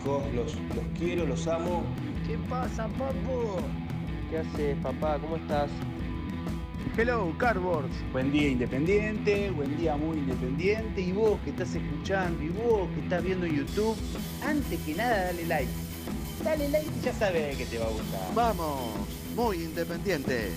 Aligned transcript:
Chicos, 0.00 0.22
los, 0.34 0.54
los 0.54 0.84
quiero, 0.98 1.26
los 1.26 1.46
amo. 1.46 1.82
¿Qué 2.26 2.36
pasa, 2.48 2.88
papu? 2.88 3.60
¿Qué 4.30 4.38
haces, 4.38 4.76
papá? 4.82 5.18
¿Cómo 5.18 5.36
estás? 5.36 5.70
Hello, 6.96 7.32
Cardboards. 7.38 7.94
Buen 8.12 8.32
día 8.32 8.48
independiente, 8.48 9.50
buen 9.50 9.76
día 9.78 9.96
muy 9.96 10.18
independiente. 10.18 11.00
Y 11.00 11.12
vos 11.12 11.38
que 11.44 11.50
estás 11.50 11.74
escuchando, 11.74 12.42
y 12.42 12.48
vos 12.48 12.88
que 12.94 13.00
estás 13.00 13.22
viendo 13.22 13.46
YouTube, 13.46 13.96
antes 14.46 14.78
que 14.80 14.94
nada 14.94 15.24
dale 15.26 15.46
like. 15.46 15.70
Dale 16.44 16.68
like 16.68 16.90
y 16.98 17.04
ya 17.04 17.12
sabes 17.14 17.56
que 17.56 17.66
te 17.66 17.78
va 17.78 17.86
a 17.86 17.90
gustar. 17.90 18.34
Vamos, 18.34 18.78
muy 19.36 19.56
independiente. 19.58 20.50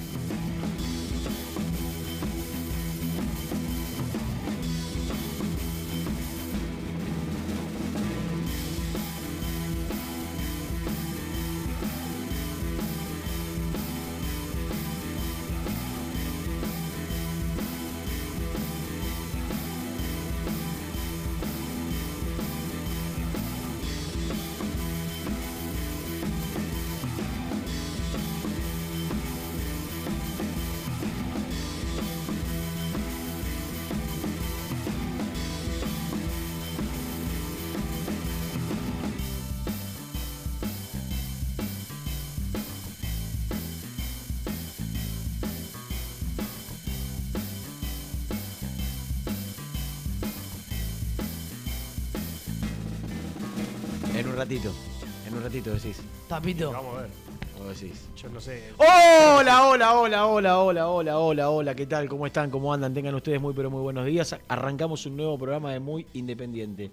Ratito 55.64 55.76
decís. 55.76 56.02
Papito. 56.28 56.72
Vamos 56.72 56.98
a 56.98 57.02
ver. 57.02 57.10
Vos 57.58 57.80
decís. 57.80 58.10
Yo 58.18 58.30
no 58.30 58.42
sé. 58.42 58.74
Hola, 58.78 59.68
hola, 59.68 59.94
hola, 59.94 60.26
hola, 60.26 60.60
hola, 60.60 60.88
hola, 60.90 61.20
hola, 61.20 61.50
hola, 61.50 61.76
¿qué 61.76 61.86
tal? 61.86 62.10
¿Cómo 62.10 62.28
están? 62.28 62.50
¿Cómo 62.50 62.74
andan? 62.74 62.94
Tengan 62.94 63.16
ustedes 63.16 63.40
muy, 63.40 63.54
pero 63.54 63.70
muy 63.70 63.82
buenos 63.82 64.06
días. 64.06 64.36
Arrancamos 64.50 65.06
un 65.06 65.16
nuevo 65.16 65.38
programa 65.38 65.72
de 65.72 65.80
Muy 65.80 66.06
Independiente. 66.14 66.92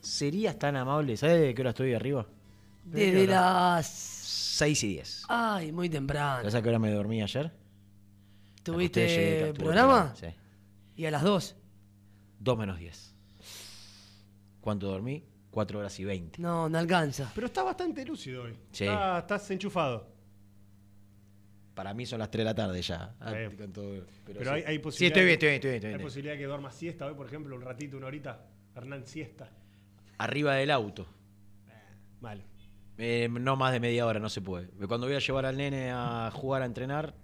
¿Serías 0.00 0.58
tan 0.58 0.76
amable? 0.76 1.16
¿Sabes 1.16 1.40
de 1.40 1.54
qué 1.54 1.60
hora 1.60 1.70
estoy 1.70 1.92
arriba? 1.92 2.26
Desde 2.84 3.26
las. 3.26 3.86
6 3.86 4.84
y 4.84 4.88
10. 4.88 5.24
Ay, 5.28 5.72
muy 5.72 5.90
temprano. 5.90 6.38
¿Sabes 6.38 6.54
a 6.54 6.62
qué 6.62 6.68
hora 6.70 6.78
me 6.78 6.90
dormí 6.90 7.22
ayer? 7.22 7.42
Llegué, 7.44 8.62
¿Tuviste 8.62 9.52
tuve 9.52 9.54
programa? 9.54 10.14
Sí. 10.18 10.28
Y 10.96 11.04
a 11.04 11.10
las 11.10 11.22
2. 11.22 11.54
2 12.40 12.58
menos 12.58 12.78
10. 12.78 13.14
¿Cuánto 14.62 14.86
dormí? 14.86 15.22
4 15.56 15.78
horas 15.78 15.98
y 16.00 16.04
20. 16.04 16.42
No, 16.42 16.68
no 16.68 16.76
alcanza. 16.76 17.32
Pero 17.34 17.46
está 17.46 17.62
bastante 17.62 18.04
lúcido 18.04 18.42
hoy. 18.42 18.52
Sí. 18.72 18.84
Está- 18.84 19.20
estás 19.20 19.50
enchufado. 19.50 20.06
Para 21.74 21.94
mí 21.94 22.04
son 22.04 22.18
las 22.18 22.30
3 22.30 22.40
de 22.40 22.44
la 22.44 22.54
tarde 22.54 22.82
ya. 22.82 23.14
Ah, 23.18 23.26
Está 23.28 23.38
bien. 23.38 23.56
con 23.56 23.72
todo- 23.72 24.04
Pero, 24.26 24.42
sí. 24.42 24.48
hay, 24.50 24.62
hay 24.66 24.74
Sí, 24.74 24.78
posibilidad. 24.80 25.16
estoy 25.16 25.24
bien, 25.24 25.34
estoy 25.34 25.48
bien, 25.48 25.54
estoy 25.56 25.70
bien. 25.70 25.76
estoy 25.76 25.92
Hay 25.94 26.04
posibilidad 26.04 26.34
de 26.34 26.38
que 26.40 26.44
duermas 26.44 26.74
siesta 26.74 27.06
hoy, 27.06 27.14
por 27.14 27.26
ejemplo, 27.26 27.56
un 27.56 27.62
ratito, 27.62 27.96
una 27.96 28.06
horita. 28.08 28.44
Hernán 28.74 29.06
siesta. 29.06 29.48
Arriba 30.18 30.54
del 30.56 30.70
auto. 30.70 31.06
Malo. 32.20 32.42
Eh, 32.98 33.26
no 33.30 33.56
más 33.56 33.72
de 33.72 33.80
media 33.80 34.04
hora, 34.04 34.20
no 34.20 34.28
se 34.28 34.42
puede. 34.42 34.68
Cuando 34.86 35.06
voy 35.06 35.16
a 35.16 35.20
llevar 35.20 35.46
al 35.46 35.56
nene 35.56 35.90
a 35.90 36.30
jugar 36.34 36.60
a 36.60 36.66
entrenar, 36.66 37.14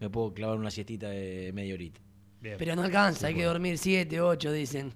me 0.00 0.10
puedo 0.10 0.34
clavar 0.34 0.58
una 0.58 0.72
siestita 0.72 1.10
de 1.10 1.52
media 1.54 1.74
horita. 1.74 2.00
Bien. 2.40 2.56
Pero 2.58 2.74
no 2.74 2.82
alcanza, 2.82 3.28
hay 3.28 3.34
que 3.34 3.44
dormir 3.44 3.78
7, 3.78 4.20
8, 4.20 4.50
dicen. 4.50 4.92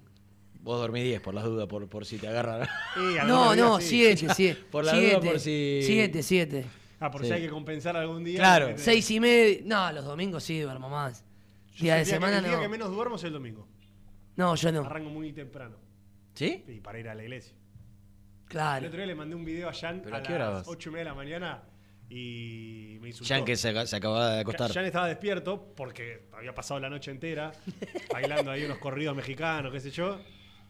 Vos 0.63 0.79
dormís 0.79 1.03
10 1.03 1.21
por 1.21 1.33
las 1.33 1.43
dudas, 1.43 1.67
por, 1.67 1.87
por 1.89 2.05
si 2.05 2.17
te 2.17 2.27
agarran. 2.27 2.67
No, 3.27 3.55
no, 3.55 3.79
sí. 3.79 4.15
7, 4.15 4.33
7. 4.33 4.61
Por 4.71 4.85
la 4.85 4.93
duda, 4.93 5.19
por 5.19 5.39
si- 5.39 5.81
7, 5.83 6.23
7. 6.23 6.65
Ah, 7.01 7.11
por 7.11 7.21
Sí. 7.21 7.27
si 7.27 7.33
hay 7.33 7.41
que 7.41 7.49
compensar 7.49 7.97
algún 7.97 8.23
día. 8.23 8.39
Claro. 8.39 8.67
que 8.67 8.73
te- 8.75 8.79
6 8.79 9.11
y 9.11 9.19
media. 9.19 9.59
No, 9.65 9.91
los 9.91 10.05
domingos 10.05 10.41
sí 10.43 10.61
duermo 10.61 10.89
más. 10.89 11.23
Yo 11.75 11.83
Día 11.83 11.95
de 11.95 11.99
el 12.01 12.05
que- 12.05 12.11
semana 12.11 12.37
El 12.37 12.45
día 12.45 12.59
que 12.61 12.69
menos 12.69 12.89
duermo 12.91 13.17
es 13.17 13.23
el 13.25 13.33
domingo. 13.33 13.67
No, 14.37 14.55
yo 14.55 14.71
no. 14.71 14.81
Arranco 14.85 15.09
muy 15.09 15.33
temprano. 15.33 15.75
¿Sí? 16.33 16.63
Y 16.67 16.79
para 16.79 16.97
ir 16.99 17.09
a 17.09 17.13
la 17.13 17.23
iglesia. 17.23 17.53
El 18.43 18.47
Claro. 18.47 18.85
otro 18.87 18.97
día 18.97 19.05
le 19.07 19.15
mandé 19.15 19.35
un 19.35 19.43
video 19.43 19.67
a 19.67 19.73
Jan 19.73 20.01
¿Pero 20.03 20.15
a, 20.15 20.19
a 20.19 20.23
qué 20.23 20.33
hora 20.33 20.45
las 20.45 20.53
vas? 20.59 20.67
8 20.67 20.89
y 20.89 20.91
media 20.93 21.03
de 21.03 21.09
la 21.09 21.15
mañana 21.15 21.63
y 22.09 22.97
me 23.01 23.09
insultó. 23.09 23.33
Jan 23.33 23.43
que 23.43 23.55
se, 23.57 23.87
se 23.87 23.95
acababa 23.95 24.35
de 24.35 24.39
acostar. 24.41 24.71
Jan 24.71 24.85
estaba 24.85 25.07
despierto 25.07 25.73
porque 25.75 26.27
había 26.31 26.53
pasado 26.55 26.79
la 26.79 26.89
noche 26.89 27.11
entera 27.11 27.51
bailando 28.13 28.49
ahí 28.51 28.63
unos 28.63 28.77
corridos 28.77 29.15
mexicanos, 29.15 29.71
qué 29.73 29.79
sé 29.79 29.91
yo. 29.91 30.19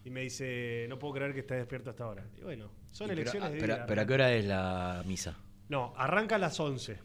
Y 0.05 0.09
me 0.09 0.21
dice, 0.21 0.85
no 0.89 0.99
puedo 0.99 1.13
creer 1.13 1.33
que 1.33 1.39
estés 1.41 1.57
despierto 1.59 1.89
hasta 1.91 2.03
ahora. 2.03 2.25
Y 2.37 2.41
bueno, 2.41 2.71
son 2.91 3.07
Y 3.09 3.13
elecciones 3.13 3.49
ah, 3.49 3.51
de 3.53 3.59
pero, 3.59 3.75
vida. 3.75 3.85
pero 3.85 4.01
¿a 4.01 4.05
qué 4.05 4.13
hora 4.13 4.33
es 4.33 4.45
la 4.45 5.01
misa? 5.05 5.37
No, 5.69 5.93
arranca 5.95 6.35
a 6.35 6.39
las 6.39 6.59
11. 6.59 6.97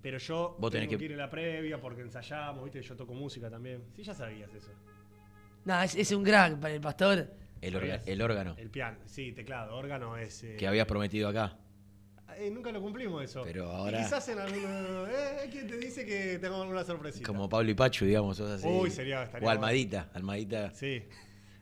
Pero 0.00 0.18
yo 0.18 0.56
Vos 0.58 0.70
tengo 0.70 0.70
tenés 0.70 0.88
que- 0.88 0.98
que... 0.98 1.04
ir 1.06 1.12
en 1.12 1.18
la 1.18 1.30
previa 1.30 1.80
porque 1.80 2.02
ensayamos, 2.02 2.64
¿viste? 2.64 2.82
Yo 2.82 2.96
toco 2.96 3.14
música 3.14 3.50
también. 3.50 3.82
Sí, 3.96 4.02
ya 4.02 4.14
sabías 4.14 4.52
eso. 4.54 4.70
No, 5.64 5.80
es, 5.82 5.94
es 5.94 6.10
un 6.12 6.24
crack 6.24 6.58
para 6.58 6.74
el 6.74 6.80
pastor. 6.80 7.28
El, 7.60 7.74
orga- 7.76 8.02
el 8.06 8.20
órgano 8.20 8.56
El 8.58 8.70
piano, 8.70 8.98
sí, 9.06 9.30
teclado, 9.32 9.76
órgano 9.76 10.16
es... 10.16 10.42
eh, 10.42 10.56
que 10.58 10.66
habías 10.66 10.86
prometido 10.86 11.28
acá. 11.28 11.56
eh, 12.36 12.50
nunca 12.50 12.72
lo 12.72 12.80
cumplimos 12.80 13.22
eso. 13.22 13.42
Pero 13.44 13.66
Y 13.66 13.76
ahora- 13.76 13.98
Quizás 13.98 14.28
en 14.30 14.38
alguno... 14.40 15.06
Eh, 15.06 15.48
¿Quién 15.50 15.68
te 15.68 15.76
dice 15.78 16.04
que 16.04 16.38
tengo 16.40 16.60
alguna 16.60 16.82
sorpresita? 16.82 17.24
Como 17.24 17.48
Pablo 17.48 17.70
y 17.70 17.74
Pachu, 17.74 18.04
digamos. 18.04 18.36
sos 18.36 18.50
así. 18.50 18.66
Uy, 18.66 18.90
sería- 18.90 19.30
O 19.40 19.48
Almadita. 19.48 20.10
Almadita. 20.14 20.70
Sí. 20.74 21.04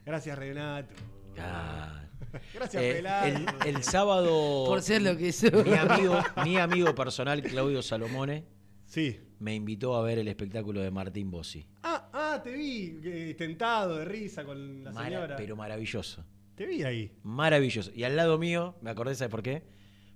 Gracias, 0.05 0.37
Renato. 0.37 0.93
Ah, 1.39 2.03
Gracias, 2.53 2.81
Eh, 2.83 2.93
pelado. 2.95 3.25
el, 3.27 3.75
el 3.75 3.83
sábado. 3.83 4.65
Por 4.65 4.81
ser 4.81 5.01
lo 5.01 5.17
que 5.17 5.31
soy. 5.31 5.51
Mi 5.63 5.73
amigo, 5.73 6.19
mi 6.43 6.57
amigo 6.57 6.93
personal, 6.95 7.41
Claudio 7.43 7.81
Salomone, 7.81 8.45
Sí. 8.85 9.19
me 9.39 9.55
invitó 9.55 9.95
a 9.95 10.01
ver 10.03 10.19
el 10.19 10.27
espectáculo 10.27 10.81
de 10.81 10.91
Martín 10.91 11.31
Bossi. 11.31 11.65
Ah, 11.83 12.09
ah, 12.13 12.41
te 12.43 12.51
vi 12.51 12.99
eh, 13.03 13.35
tentado 13.37 13.97
de 13.97 14.05
risa 14.05 14.43
con 14.43 14.83
la 14.83 14.91
Mara- 14.91 15.07
señora. 15.07 15.35
pero 15.37 15.55
maravilloso. 15.55 16.25
Te 16.55 16.65
vi 16.65 16.83
ahí. 16.83 17.11
Maravilloso. 17.23 17.91
Y 17.95 18.03
al 18.03 18.15
lado 18.15 18.37
mío, 18.37 18.75
me 18.81 18.89
acordé, 18.91 19.15
¿sabes 19.15 19.31
por 19.31 19.41
qué? 19.41 19.63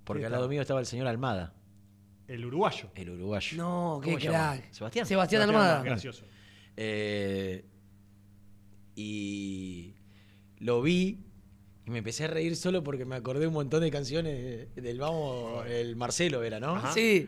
Porque 0.04 0.22
¿Qué 0.22 0.26
al 0.28 0.32
lado 0.34 0.48
mío 0.50 0.62
estaba 0.62 0.80
el 0.80 0.86
señor 0.86 1.08
Almada, 1.08 1.54
El 2.28 2.46
uruguayo. 2.46 2.90
el 2.96 3.10
uruguayo. 3.10 3.58
No, 3.58 4.02
qué 4.04 4.16
crack. 4.18 4.72
Sebastián. 4.72 4.74
Sebastián 4.74 5.06
Sebastián 5.08 5.42
Armada. 5.44 5.66
Armada, 5.78 5.84
Gracioso. 5.84 6.26
Eh, 6.78 7.66
y 8.96 9.94
lo 10.60 10.82
vi 10.82 11.20
y 11.86 11.92
me 11.92 12.00
empecé 12.00 12.26
a 12.26 12.28
reír 12.28 12.56
solo 12.56 12.84
porque 12.84 13.06
me 13.06 13.16
acordé 13.16 13.46
un 13.48 13.54
montón 13.54 13.82
de 13.82 13.92
canciones 13.92 14.74
del 14.76 15.00
Vamos, 15.00 15.66
el 15.68 15.96
Marcelo 15.96 16.42
era, 16.44 16.60
¿no? 16.60 16.76
Ajá. 16.78 16.92
Sí. 16.94 17.28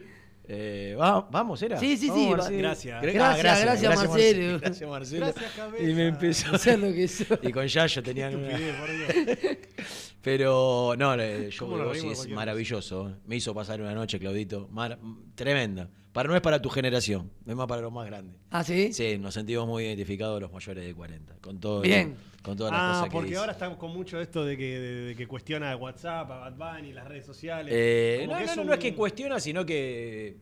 Eh, 0.50 0.96
va- 0.98 1.28
vamos, 1.30 1.62
era. 1.62 1.78
Sí, 1.78 1.98
sí, 1.98 2.08
Vamos, 2.08 2.24
sí, 2.24 2.30
Marcelo. 2.32 2.58
gracias. 2.60 3.04
Gra- 3.04 3.14
Gracias, 3.14 3.62
gracias, 3.62 3.96
Marcelo. 3.98 4.60
Gracias, 4.60 4.90
Marcelo. 4.90 5.26
Gracias, 5.26 5.52
cabeza. 5.52 5.84
Y 5.90 5.94
me 5.94 6.08
empezó. 6.08 6.50
Por 6.52 6.60
ser 6.60 6.80
lo 6.80 6.94
que 6.94 7.08
soy. 7.10 7.38
Y 7.44 7.52
con 7.52 7.68
Yayo 7.68 8.02
tenían 8.04 8.34
una- 8.38 8.52
Estupidez, 8.52 8.76
por 8.78 9.36
Dios. 9.36 9.58
Pero 10.22 10.96
no, 10.98 11.14
el 11.14 11.52
show 11.52 11.68
¿Cómo 11.68 11.78
de 11.78 11.84
nos 11.84 11.88
Bossi 11.90 12.02
reímos 12.02 12.24
de 12.24 12.30
es 12.30 12.36
maravilloso. 12.36 13.18
Me 13.28 13.36
hizo 13.36 13.54
pasar 13.54 13.82
una 13.82 13.94
noche, 13.94 14.20
Claudito. 14.20 14.68
mar- 14.72 15.00
tremenda. 15.36 15.90
Para, 16.18 16.30
no 16.30 16.36
es 16.36 16.42
para 16.42 16.60
tu 16.60 16.70
generación, 16.72 17.30
es 17.46 17.56
más 17.56 17.68
para 17.68 17.84
los 17.84 17.92
más 17.94 18.08
grandes. 18.08 18.36
¿Ah, 18.50 18.64
sí? 18.64 18.92
Sí, 18.92 19.20
nos 19.20 19.36
sentimos 19.36 19.68
muy 19.68 19.84
identificados 19.84 20.42
los 20.42 20.52
mayores 20.52 20.84
de 20.84 20.96
40. 20.96 21.36
Con 21.42 21.60
todo, 21.60 21.82
Bien. 21.82 22.16
Con 22.42 22.58
todas 22.58 22.72
las 22.74 22.82
Ah, 22.82 22.88
cosas 22.94 23.04
que 23.04 23.12
porque 23.12 23.36
ahora 23.38 23.52
estamos 23.52 23.78
con 23.78 23.94
mucho 23.94 24.20
esto 24.20 24.44
de 24.44 24.58
que, 24.58 24.80
de, 24.80 24.96
de 25.10 25.16
que 25.16 25.28
cuestiona 25.28 25.76
WhatsApp, 25.76 26.32
a 26.32 26.50
Bad 26.50 26.56
Bunny, 26.78 26.92
las 26.94 27.08
redes 27.08 27.24
sociales. 27.24 27.72
Eh, 27.78 28.26
no, 28.28 28.40
no, 28.40 28.56
no, 28.56 28.62
un- 28.64 28.68
no 28.70 28.74
es 28.74 28.80
que 28.80 28.96
cuestiona, 28.96 29.40
sino 29.40 29.64
que 29.64 30.38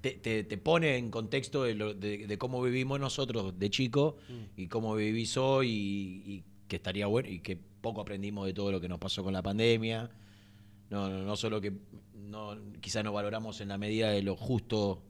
te, 0.00 0.12
te- 0.12 0.44
te 0.44 0.56
pone 0.56 0.96
en 0.96 1.10
contexto 1.10 1.64
de, 1.64 1.74
lo- 1.74 1.92
de- 1.92 2.26
de 2.26 2.38
cómo 2.38 2.62
vivimos 2.62 2.98
nosotros 2.98 3.58
de 3.58 3.68
chico 3.68 4.16
Mm. 4.30 4.32
y 4.62 4.66
cómo 4.68 4.94
vivís 4.94 5.36
hoy 5.36 5.68
y, 5.68 6.32
y 6.36 6.44
que 6.68 6.76
estaría 6.76 7.06
bueno 7.06 7.28
y 7.28 7.40
que 7.40 7.58
poco 7.82 8.00
aprendimos 8.00 8.46
de 8.46 8.54
todo 8.54 8.72
lo 8.72 8.80
que 8.80 8.88
nos 8.88 8.98
pasó 8.98 9.22
con 9.22 9.34
la 9.34 9.42
pandemia. 9.42 10.08
No, 10.88 11.10
no, 11.10 11.18
no 11.22 11.36
solo 11.36 11.60
que 11.60 11.74
no, 12.14 12.56
quizá 12.80 13.02
no 13.02 13.12
valoramos 13.12 13.60
en 13.60 13.68
la 13.68 13.76
medida 13.76 14.10
de 14.10 14.22
lo 14.22 14.34
justo 14.34 15.02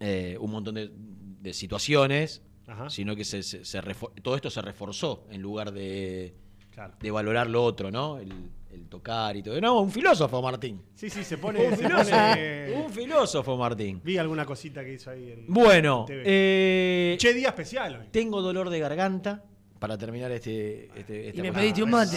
eh, 0.00 0.36
un 0.40 0.50
montón 0.50 0.74
de, 0.76 0.90
de 0.92 1.52
situaciones, 1.52 2.42
Ajá. 2.66 2.90
sino 2.90 3.14
que 3.16 3.24
se, 3.24 3.42
se- 3.42 3.64
se 3.64 3.80
refor- 3.82 4.12
todo 4.22 4.36
esto 4.36 4.50
se 4.50 4.60
reforzó 4.62 5.26
en 5.30 5.40
lugar 5.42 5.72
de, 5.72 6.34
Claro. 6.70 6.94
de 7.00 7.10
valorar 7.10 7.48
lo 7.48 7.64
otro, 7.64 7.90
¿no? 7.90 8.18
El, 8.18 8.32
el 8.70 8.86
tocar 8.88 9.36
y 9.36 9.42
todo. 9.42 9.60
No, 9.60 9.80
un 9.80 9.90
filósofo, 9.90 10.40
Martín. 10.42 10.82
Sí, 10.94 11.08
sí, 11.10 11.24
se 11.24 11.38
pone. 11.38 11.60
Un 11.66 11.70
se 11.70 11.76
filósofo, 11.78 12.10
pone- 12.10 12.72
un 12.84 12.92
filósofo, 12.92 13.56
Martín. 13.56 14.00
Vi 14.04 14.18
alguna 14.18 14.44
cosita 14.44 14.84
que 14.84 14.92
hizo 14.94 15.10
ahí 15.10 15.32
en. 15.32 15.46
Bueno, 15.48 16.00
en 16.02 16.06
TV. 16.06 16.22
eh, 16.26 17.16
Che, 17.18 17.32
día 17.34 17.48
especial 17.48 17.96
hoy. 18.00 18.06
tengo 18.10 18.40
dolor 18.42 18.68
de 18.70 18.78
garganta 18.78 19.42
para 19.78 19.96
terminar 19.98 20.30
este. 20.32 20.90
este 20.98 21.32
Y 21.34 21.40
me 21.42 21.52
pediste 21.52 21.82
un 21.82 21.90
mate. 21.90 22.16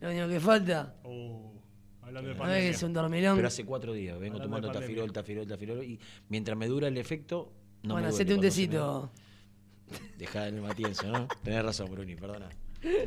Lo 0.00 0.10
único 0.10 0.28
que 0.28 0.40
falta. 0.40 0.94
Uh, 1.04 1.45
hablando 2.06 2.28
de 2.30 2.34
No 2.34 2.42
es 2.44 2.48
que 2.48 2.52
pandemia. 2.52 2.70
es 2.70 2.82
un 2.82 2.92
dormilón. 2.92 3.36
Pero 3.36 3.48
hace 3.48 3.64
cuatro 3.64 3.92
días 3.92 4.18
vengo 4.18 4.36
Hablando 4.36 4.56
tomando 4.60 4.80
tafirol, 4.80 5.12
tafirol, 5.12 5.46
tafirol. 5.46 5.84
Y 5.84 5.98
mientras 6.28 6.56
me 6.56 6.66
dura 6.66 6.88
el 6.88 6.96
efecto. 6.98 7.52
No 7.82 7.94
bueno, 7.94 8.08
me 8.08 8.14
hacete 8.14 8.34
un 8.34 8.40
tecito. 8.40 9.10
me- 9.90 9.98
Dejá 10.18 10.48
el 10.48 10.60
matienzo, 10.60 11.06
¿no? 11.10 11.28
Tenés 11.42 11.62
razón, 11.64 11.90
Bruni, 11.90 12.16
perdona. 12.16 12.48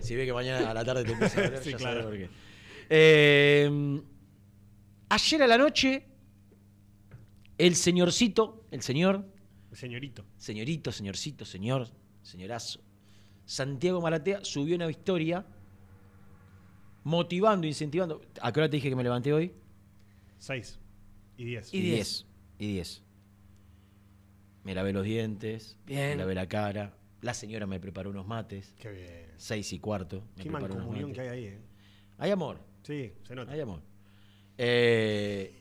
Si 0.01 0.15
ve 0.15 0.25
que 0.25 0.33
mañana 0.33 0.69
a 0.69 0.73
la 0.73 0.83
tarde 0.85 1.03
te 1.03 1.11
empieza 1.11 1.39
a 1.41 1.43
doler, 1.45 1.59
Sí, 1.63 1.71
ya 1.71 1.77
claro. 1.77 2.03
por 2.03 2.13
qué. 2.17 2.29
Eh, 2.89 4.01
ayer 5.09 5.43
a 5.43 5.47
la 5.47 5.57
noche, 5.57 6.05
el 7.57 7.75
señorcito, 7.75 8.65
el 8.71 8.81
señor, 8.81 9.25
Señorito. 9.73 10.25
señorito, 10.37 10.91
señorcito, 10.91 11.45
señor, 11.45 11.87
señorazo, 12.21 12.81
Santiago 13.45 14.01
Maratea 14.01 14.43
subió 14.43 14.75
una 14.75 14.89
historia 14.89 15.45
motivando, 17.03 17.67
incentivando. 17.67 18.21
¿A 18.41 18.51
qué 18.51 18.59
hora 18.59 18.69
te 18.69 18.77
dije 18.77 18.89
que 18.89 18.95
me 18.95 19.03
levanté 19.03 19.33
hoy? 19.33 19.53
6 20.39 20.79
y 21.37 21.45
10. 21.45 21.73
Y 21.73 21.81
diez. 21.81 22.25
Y 22.57 22.67
10. 22.73 23.03
Me 24.63 24.73
lavé 24.75 24.93
los 24.93 25.03
dientes, 25.05 25.77
Bien. 25.85 26.09
me 26.11 26.15
lavé 26.17 26.35
la 26.35 26.47
cara. 26.47 26.95
La 27.21 27.33
señora 27.33 27.65
me 27.67 27.79
preparó 27.79 28.09
unos 28.11 28.27
mates, 28.27 28.73
Qué 28.79 28.91
bien. 28.91 29.25
6 29.37 29.73
y 29.73 29.79
cuarto. 29.79 30.23
Me 30.37 30.43
Qué 30.43 30.49
mancomunión 30.49 31.11
que 31.13 31.21
hay 31.21 31.27
ahí, 31.27 31.45
eh. 31.45 31.59
Hay 32.17 32.31
amor, 32.31 32.59
Sí, 32.83 33.11
se 33.23 33.35
nota. 33.35 33.51
hay 33.51 33.59
amor. 33.61 33.81
Eh, 34.57 35.53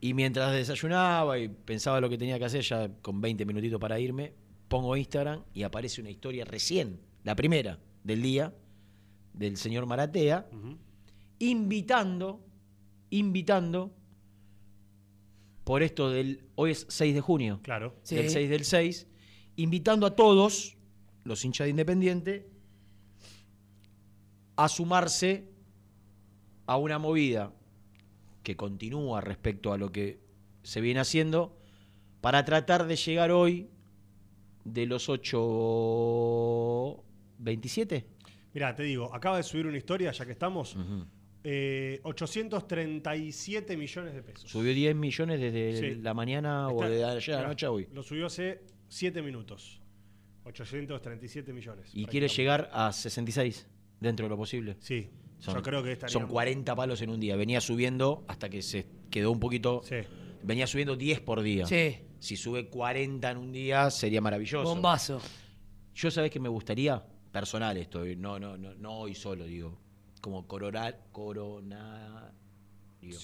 y 0.00 0.14
mientras 0.14 0.52
desayunaba 0.52 1.38
y 1.38 1.48
pensaba 1.48 2.00
lo 2.00 2.08
que 2.08 2.18
tenía 2.18 2.38
que 2.38 2.44
hacer, 2.44 2.62
ya 2.62 2.88
con 3.02 3.20
20 3.20 3.44
minutitos 3.44 3.80
para 3.80 3.98
irme, 4.00 4.32
pongo 4.68 4.96
Instagram 4.96 5.42
y 5.54 5.62
aparece 5.64 6.00
una 6.00 6.10
historia 6.10 6.44
recién, 6.44 7.00
la 7.24 7.36
primera 7.36 7.78
del 8.02 8.22
día, 8.22 8.52
del 9.32 9.56
señor 9.56 9.86
Maratea, 9.86 10.48
invitando, 11.38 12.40
invitando, 13.10 13.92
por 15.64 15.82
esto 15.82 16.10
del, 16.10 16.44
hoy 16.56 16.72
es 16.72 16.86
6 16.88 17.14
de 17.14 17.20
junio, 17.20 17.60
Claro. 17.62 17.94
Sí. 18.02 18.16
del 18.16 18.30
6 18.30 18.50
del 18.50 18.64
6, 18.64 19.06
invitando 19.56 20.06
a 20.06 20.16
todos, 20.16 20.76
los 21.24 21.44
hinchas 21.44 21.66
de 21.66 21.70
Independiente, 21.70 22.48
a 24.56 24.68
sumarse 24.68 25.48
a 26.66 26.76
una 26.76 26.98
movida 26.98 27.52
que 28.42 28.56
continúa 28.56 29.20
respecto 29.20 29.72
a 29.72 29.78
lo 29.78 29.92
que 29.92 30.20
se 30.62 30.80
viene 30.80 31.00
haciendo 31.00 31.56
para 32.20 32.44
tratar 32.44 32.86
de 32.86 32.96
llegar 32.96 33.30
hoy 33.30 33.68
de 34.64 34.86
los 34.86 35.08
8 35.08 37.02
27 37.38 38.06
Mira, 38.54 38.74
te 38.74 38.82
digo, 38.82 39.14
acaba 39.14 39.36
de 39.38 39.42
subir 39.42 39.66
una 39.66 39.78
historia, 39.78 40.12
ya 40.12 40.24
que 40.26 40.32
estamos. 40.32 40.76
eh, 41.44 42.00
837 42.04 43.76
millones 43.76 44.14
de 44.14 44.22
pesos. 44.22 44.50
Subió 44.50 44.72
10 44.72 44.94
millones 44.94 45.40
desde 45.40 45.76
Sí. 45.76 46.00
la 46.00 46.14
mañana 46.14 46.68
o 46.68 46.80
de 46.88 47.04
ayer 47.04 47.34
a 47.34 47.36
la 47.36 47.38
mirá, 47.42 47.48
noche 47.48 47.66
a 47.66 47.70
hoy. 47.72 47.88
Lo 47.92 48.02
subió 48.02 48.26
hace 48.26 48.62
7 48.88 49.22
minutos. 49.22 49.80
837 50.44 51.52
millones. 51.52 51.90
Y 51.94 52.06
quiere 52.06 52.28
llegar 52.28 52.68
a 52.72 52.92
66 52.92 53.66
dentro 54.00 54.26
de 54.26 54.30
lo 54.30 54.36
posible. 54.36 54.76
Sí, 54.80 55.10
Son, 55.38 55.54
yo 55.54 55.62
creo 55.62 55.82
que 55.82 55.92
estaría. 55.92 56.12
son 56.12 56.26
40 56.26 56.74
palos 56.74 57.00
en 57.02 57.10
un 57.10 57.20
día. 57.20 57.36
Venía 57.36 57.60
subiendo 57.60 58.24
hasta 58.28 58.48
que 58.48 58.62
se 58.62 58.86
quedó 59.10 59.30
un 59.30 59.40
poquito. 59.40 59.82
Sí. 59.84 59.96
Venía 60.42 60.66
subiendo 60.66 60.96
10 60.96 61.20
por 61.20 61.42
día. 61.42 61.66
Sí. 61.66 61.96
Si 62.18 62.36
sube 62.36 62.68
40 62.68 63.30
en 63.30 63.36
un 63.38 63.52
día 63.52 63.90
sería 63.90 64.20
maravilloso. 64.20 64.62
Bombazo. 64.68 65.20
Yo 65.94 66.10
sabés 66.10 66.30
que 66.30 66.40
me 66.40 66.48
gustaría, 66.48 67.04
personal 67.32 67.76
esto, 67.76 68.04
eh, 68.04 68.14
no, 68.16 68.38
no, 68.38 68.56
no, 68.58 68.74
no 68.74 68.92
hoy 68.92 69.14
solo, 69.14 69.44
digo, 69.44 69.78
como 70.20 70.46
coronar, 70.46 71.06
corona, 71.12 72.32
digo. 73.00 73.18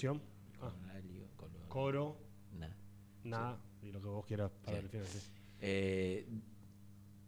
Ah, 0.61 0.71
coronario, 0.71 1.27
coro- 1.37 1.69
coro, 1.69 2.17
na. 2.57 2.75
nada, 3.23 3.59
y 3.81 3.91
lo 3.91 4.01
que 4.01 4.07
vos 4.07 4.25
quieras 4.25 4.51
para 4.65 4.77
Sí. 4.77 4.83
el 4.83 4.89
final. 4.89 5.07
sí. 5.07 5.19
Eh, 5.61 6.27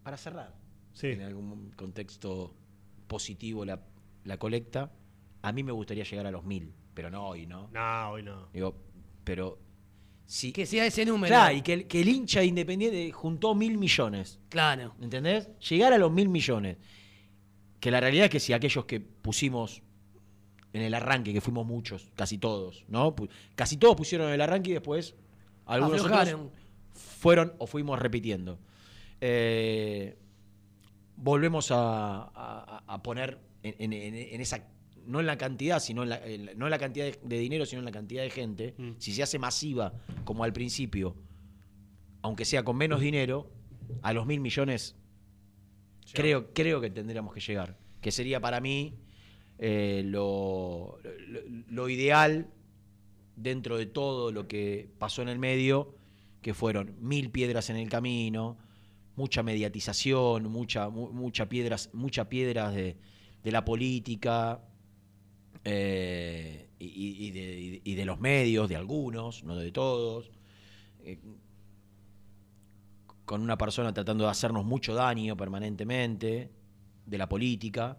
para 0.04 0.18
cerrar, 0.18 0.56
en 1.02 1.22
algún 1.22 1.72
contexto 1.72 2.56
positivo 3.08 3.64
la, 3.66 3.80
la 4.26 4.38
colecta, 4.38 4.92
a 5.44 5.52
mí 5.52 5.64
me 5.64 5.72
gustaría 5.72 6.04
llegar 6.04 6.26
a 6.26 6.32
los 6.32 6.44
mil, 6.44 6.74
pero 6.94 7.10
no 7.12 7.28
hoy, 7.28 7.46
¿no? 7.46 7.70
No, 7.72 8.10
hoy 8.12 8.24
no. 8.24 8.48
Digo, 8.54 8.76
pero 9.24 9.58
si 10.32 10.52
Que 10.54 10.66
sea 10.66 10.86
ese 10.86 11.06
número. 11.06 11.28
Claro, 11.30 11.56
y 11.56 11.62
que 11.62 11.74
el, 11.74 11.88
que 11.88 12.00
el 12.02 12.08
hincha 12.08 12.40
de 12.40 12.46
Independiente 12.46 13.12
juntó 13.12 13.54
mil 13.54 13.78
millones. 13.78 14.40
Claro. 14.50 14.96
¿Entendés? 15.02 15.50
Llegar 15.70 15.92
a 15.92 15.98
los 15.98 16.10
mil 16.12 16.30
millones. 16.30 16.78
Que 17.82 17.92
la 17.92 18.00
realidad 18.00 18.26
es 18.26 18.32
que 18.32 18.40
si 18.40 18.54
aquellos 18.54 18.86
que 18.86 19.02
pusimos 19.02 19.82
en 20.72 20.84
el 20.84 20.94
arranque, 20.94 21.34
que 21.34 21.42
fuimos 21.42 21.66
muchos, 21.66 22.10
casi 22.16 22.38
todos, 22.38 22.86
¿no? 22.88 23.14
Casi 23.56 23.76
todos 23.76 23.96
pusieron 23.98 24.30
en 24.30 24.36
el 24.36 24.42
arranque 24.42 24.70
y 24.70 24.74
después 24.74 25.16
algunos 25.66 26.02
otros 26.06 26.38
fueron 26.94 27.54
o 27.58 27.68
fuimos 27.68 28.00
repitiendo. 28.00 28.58
Eh, 29.20 30.16
volvemos 31.18 31.72
a, 31.72 32.24
a- 32.34 32.84
a 32.88 33.04
poner 33.04 33.38
en, 33.64 33.76
en- 33.80 33.94
en- 33.94 34.16
en 34.34 34.42
esa, 34.42 34.64
no 35.06 35.20
en 35.20 35.26
la 35.26 35.38
cantidad, 35.38 35.80
sino 35.80 36.04
en 36.04 36.10
la, 36.10 36.26
en 36.26 36.46
no 36.58 36.66
en 36.68 36.72
la 36.72 36.80
cantidad 36.80 37.06
de, 37.06 37.20
de 37.24 37.40
dinero, 37.40 37.66
sino 37.66 37.80
en 37.80 37.86
la 37.86 37.92
cantidad 37.92 38.24
de 38.24 38.30
gente. 38.30 38.76
Mm. 38.78 38.92
Si 38.98 39.12
se 39.14 39.24
hace 39.24 39.40
masiva, 39.40 39.94
como 40.24 40.44
al 40.44 40.54
principio, 40.54 41.16
aunque 42.22 42.46
sea 42.46 42.64
con 42.64 42.78
menos 42.78 43.00
dinero, 43.02 43.50
a 44.02 44.14
los 44.14 44.26
mil 44.26 44.40
millones 44.40 44.96
creo, 46.14 46.54
creo 46.54 46.82
que 46.82 46.90
tendríamos 46.90 47.34
que 47.34 47.40
llegar. 47.40 47.78
Que 48.02 48.12
sería 48.12 48.40
para 48.40 48.60
mí 48.62 48.96
eh, 49.60 50.02
lo, 50.06 51.00
lo- 51.28 51.42
lo 51.68 51.90
ideal 51.90 52.48
dentro 53.36 53.78
de 53.78 53.86
todo 53.86 54.32
lo 54.32 54.48
que 54.48 54.90
pasó 54.98 55.22
en 55.22 55.30
el 55.30 55.40
medio, 55.40 55.96
que 56.42 56.54
fueron 56.54 56.96
mil 57.00 57.30
piedras 57.32 57.70
en 57.70 57.76
el 57.78 57.90
camino, 57.90 58.58
mucha 59.16 59.44
mediatización, 59.44 60.48
mucha, 60.52 60.90
mu- 60.90 61.12
mucha 61.12 61.48
piedras, 61.50 61.90
mucha 61.94 62.30
piedras 62.30 62.74
de, 62.74 62.98
de 63.44 63.52
la 63.52 63.64
política 63.66 64.62
eh, 65.64 66.70
y, 66.80 67.32
de, 67.96 68.06
los 68.06 68.20
medios, 68.20 68.68
de 68.68 68.76
algunos, 68.76 69.44
no 69.44 69.56
de 69.56 69.72
todos. 69.72 70.32
Eh, 71.04 71.20
con 73.26 73.42
una 73.42 73.58
persona 73.58 73.94
tratando 73.94 74.26
de 74.26 74.32
hacernos 74.32 74.66
mucho 74.66 74.94
daño 74.94 75.38
permanentemente, 75.38 76.52
de 77.06 77.18
la 77.18 77.30
política, 77.30 77.98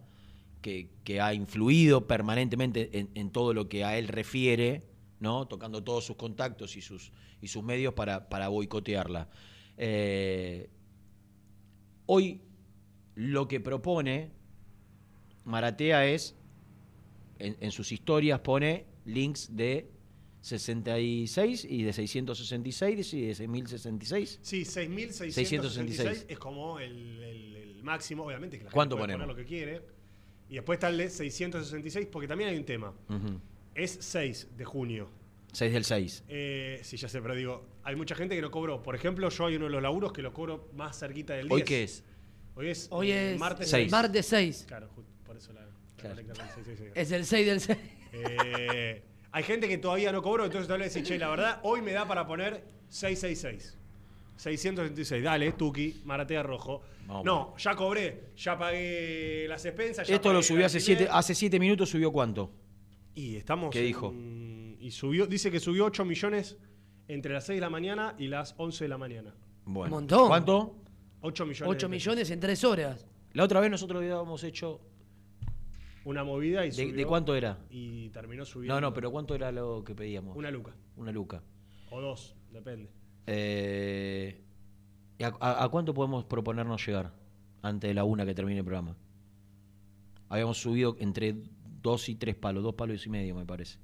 que, 0.60 1.20
ha 1.20 1.34
influido 1.34 2.06
permanentemente 2.06 3.08
en, 3.14 3.30
todo 3.30 3.52
lo 3.52 3.68
que 3.68 3.84
a 3.84 3.98
él 3.98 4.08
refiere, 4.08 4.84
¿no? 5.20 5.46
tocando 5.46 5.82
todos 5.82 6.04
sus 6.04 6.16
contactos 6.16 6.76
y 6.76 6.82
sus, 6.82 7.12
y 7.40 7.48
sus 7.48 7.62
medios 7.62 7.94
para, 7.94 8.28
para 8.28 8.48
boicotearla. 8.48 9.28
Eh, 9.76 10.70
hoy 12.06 12.42
lo 13.14 13.48
que 13.48 13.60
propone 13.60 14.30
Maratea 15.44 16.06
es, 16.06 16.36
en, 17.42 17.56
en 17.60 17.70
sus 17.72 17.90
historias 17.92 18.40
pone 18.40 18.86
links 19.06 19.54
de 19.54 19.88
66 20.40 21.66
y 21.68 21.82
de 21.82 21.92
666 21.92 23.14
y 23.14 23.22
de 23.26 23.34
6066. 23.34 24.38
Sí, 24.42 24.62
6.666 24.62 25.30
666. 25.32 26.26
es 26.28 26.38
como 26.38 26.78
el, 26.80 27.22
el- 27.22 27.56
el 27.56 27.82
máximo, 27.84 28.24
obviamente, 28.24 28.58
que 28.58 28.64
la 28.64 28.70
gente 28.70 28.74
¿Cuánto 28.74 28.96
puede 28.96 29.12
ponemos? 29.14 29.26
poner 29.26 29.36
lo 29.36 29.42
que 29.42 29.48
quiere. 29.48 29.82
Y 30.48 30.54
después 30.54 30.76
está 30.76 30.88
el 30.88 30.98
de 30.98 31.08
666, 31.10 32.06
porque 32.12 32.28
también 32.28 32.50
hay 32.50 32.56
un 32.56 32.64
tema. 32.64 32.92
Ujú. 33.08 33.40
Es 33.74 33.98
6 34.00 34.48
de 34.56 34.64
junio. 34.64 35.08
6 35.52 35.72
del 35.72 35.84
6. 35.84 36.24
Eh, 36.28 36.80
sí, 36.82 36.96
ya 36.96 37.08
sé, 37.08 37.20
pero 37.20 37.34
digo, 37.34 37.66
hay 37.82 37.96
mucha 37.96 38.14
gente 38.14 38.34
que 38.36 38.42
no 38.42 38.50
cobró. 38.50 38.82
Por 38.82 38.94
ejemplo, 38.94 39.28
yo 39.28 39.46
hay 39.46 39.56
uno 39.56 39.64
de 39.66 39.70
los 39.72 39.82
laburos 39.82 40.12
que 40.12 40.22
lo 40.22 40.32
cobro 40.32 40.70
más 40.74 40.98
cerquita 40.98 41.34
del 41.34 41.48
10. 41.48 41.52
¿Hoy 41.54 41.62
qué 41.64 41.82
es? 41.84 42.04
Hoy 42.54 42.68
es, 42.68 42.86
Hoy 42.90 43.10
eh, 43.10 43.32
es 43.34 43.38
martes 43.40 43.68
Seis. 43.68 43.84
6. 43.84 43.92
martes 43.92 44.26
6. 44.26 44.64
Claro, 44.68 44.88
justo, 44.94 45.10
por 45.24 45.36
eso 45.36 45.52
la, 45.52 45.60
la 45.62 45.71
Claro. 46.02 46.16
con 46.22 46.30
el 46.30 46.36
666. 46.36 46.92
Es 46.94 47.12
el 47.12 47.24
6 47.24 47.46
del 47.46 47.60
6. 47.60 47.78
Eh, 48.12 49.02
hay 49.30 49.42
gente 49.42 49.68
que 49.68 49.78
todavía 49.78 50.12
no 50.12 50.20
cobró, 50.22 50.44
entonces 50.44 50.66
te 50.66 50.72
voy 50.74 50.82
a 50.82 50.84
decir, 50.84 51.02
che, 51.02 51.18
la 51.18 51.28
verdad, 51.30 51.60
hoy 51.62 51.80
me 51.82 51.92
da 51.92 52.06
para 52.06 52.26
poner 52.26 52.62
666. 52.88 53.78
666, 54.36 55.22
dale, 55.22 55.52
Tuki, 55.52 56.02
Maratea 56.04 56.42
Rojo. 56.42 56.82
Vamos. 57.06 57.24
No, 57.24 57.56
ya 57.56 57.74
cobré, 57.76 58.30
ya 58.36 58.58
pagué 58.58 59.46
las 59.48 59.64
expensas. 59.64 60.06
ya 60.08 60.14
Esto 60.16 60.32
lo 60.32 60.42
subió 60.42 60.66
hace 60.66 60.78
alquiler. 60.78 60.98
7 60.98 61.12
hace 61.12 61.34
siete 61.34 61.58
minutos, 61.60 61.90
¿subió 61.90 62.10
cuánto? 62.12 62.50
Y 63.14 63.36
estamos. 63.36 63.70
¿Qué 63.70 63.80
en- 63.80 63.86
dijo? 63.86 64.12
Y 64.80 64.90
subió, 64.90 65.26
dice 65.26 65.50
que 65.50 65.60
subió 65.60 65.84
8 65.84 66.04
millones 66.04 66.56
entre 67.08 67.32
las 67.32 67.44
6 67.46 67.58
de 67.58 67.60
la 67.60 67.70
mañana 67.70 68.14
y 68.18 68.26
las 68.28 68.54
11 68.56 68.84
de 68.84 68.88
la 68.88 68.98
mañana. 68.98 69.34
Bueno. 69.64 69.94
Montón. 69.94 70.28
¿Cuánto? 70.28 70.76
8 71.20 71.46
millones. 71.46 71.62
8 71.68 71.68
de 71.70 71.76
pesos. 71.76 71.90
millones 71.90 72.30
en 72.30 72.40
3 72.40 72.64
horas. 72.64 73.06
La 73.32 73.44
otra 73.44 73.60
vez 73.60 73.70
nosotros 73.70 74.00
habíamos 74.02 74.42
hecho. 74.44 74.80
Una 76.04 76.24
movida 76.24 76.64
y 76.66 76.70
¿De, 76.70 76.72
subió. 76.74 76.94
de 76.96 77.06
cuánto 77.06 77.34
era? 77.34 77.58
Y 77.70 78.08
terminó 78.10 78.44
subiendo. 78.44 78.74
No, 78.74 78.80
no, 78.80 78.92
pero 78.94 79.10
¿cuánto 79.10 79.34
era 79.34 79.52
lo 79.52 79.84
que 79.84 79.94
pedíamos? 79.94 80.36
Una 80.36 80.50
luca. 80.50 80.74
Una 80.96 81.12
luca. 81.12 81.42
O 81.90 82.00
dos, 82.00 82.34
depende. 82.50 82.90
Eh, 83.26 84.40
¿y 85.18 85.22
a, 85.24 85.68
cuánto 85.70 85.94
podemos 85.94 86.24
proponernos 86.24 86.84
llegar 86.84 87.12
antes 87.62 87.88
de 87.88 87.94
la 87.94 88.04
una 88.04 88.26
que 88.26 88.34
termine 88.34 88.58
el 88.58 88.64
programa? 88.64 88.96
Habíamos 90.28 90.58
subido 90.58 90.96
entre 90.98 91.36
dos 91.82 92.08
y 92.08 92.14
tres 92.16 92.34
palos, 92.34 92.62
dos 92.62 92.74
palos 92.74 93.04
y 93.06 93.10
medio, 93.10 93.34
me 93.34 93.44
parece. 93.46 93.78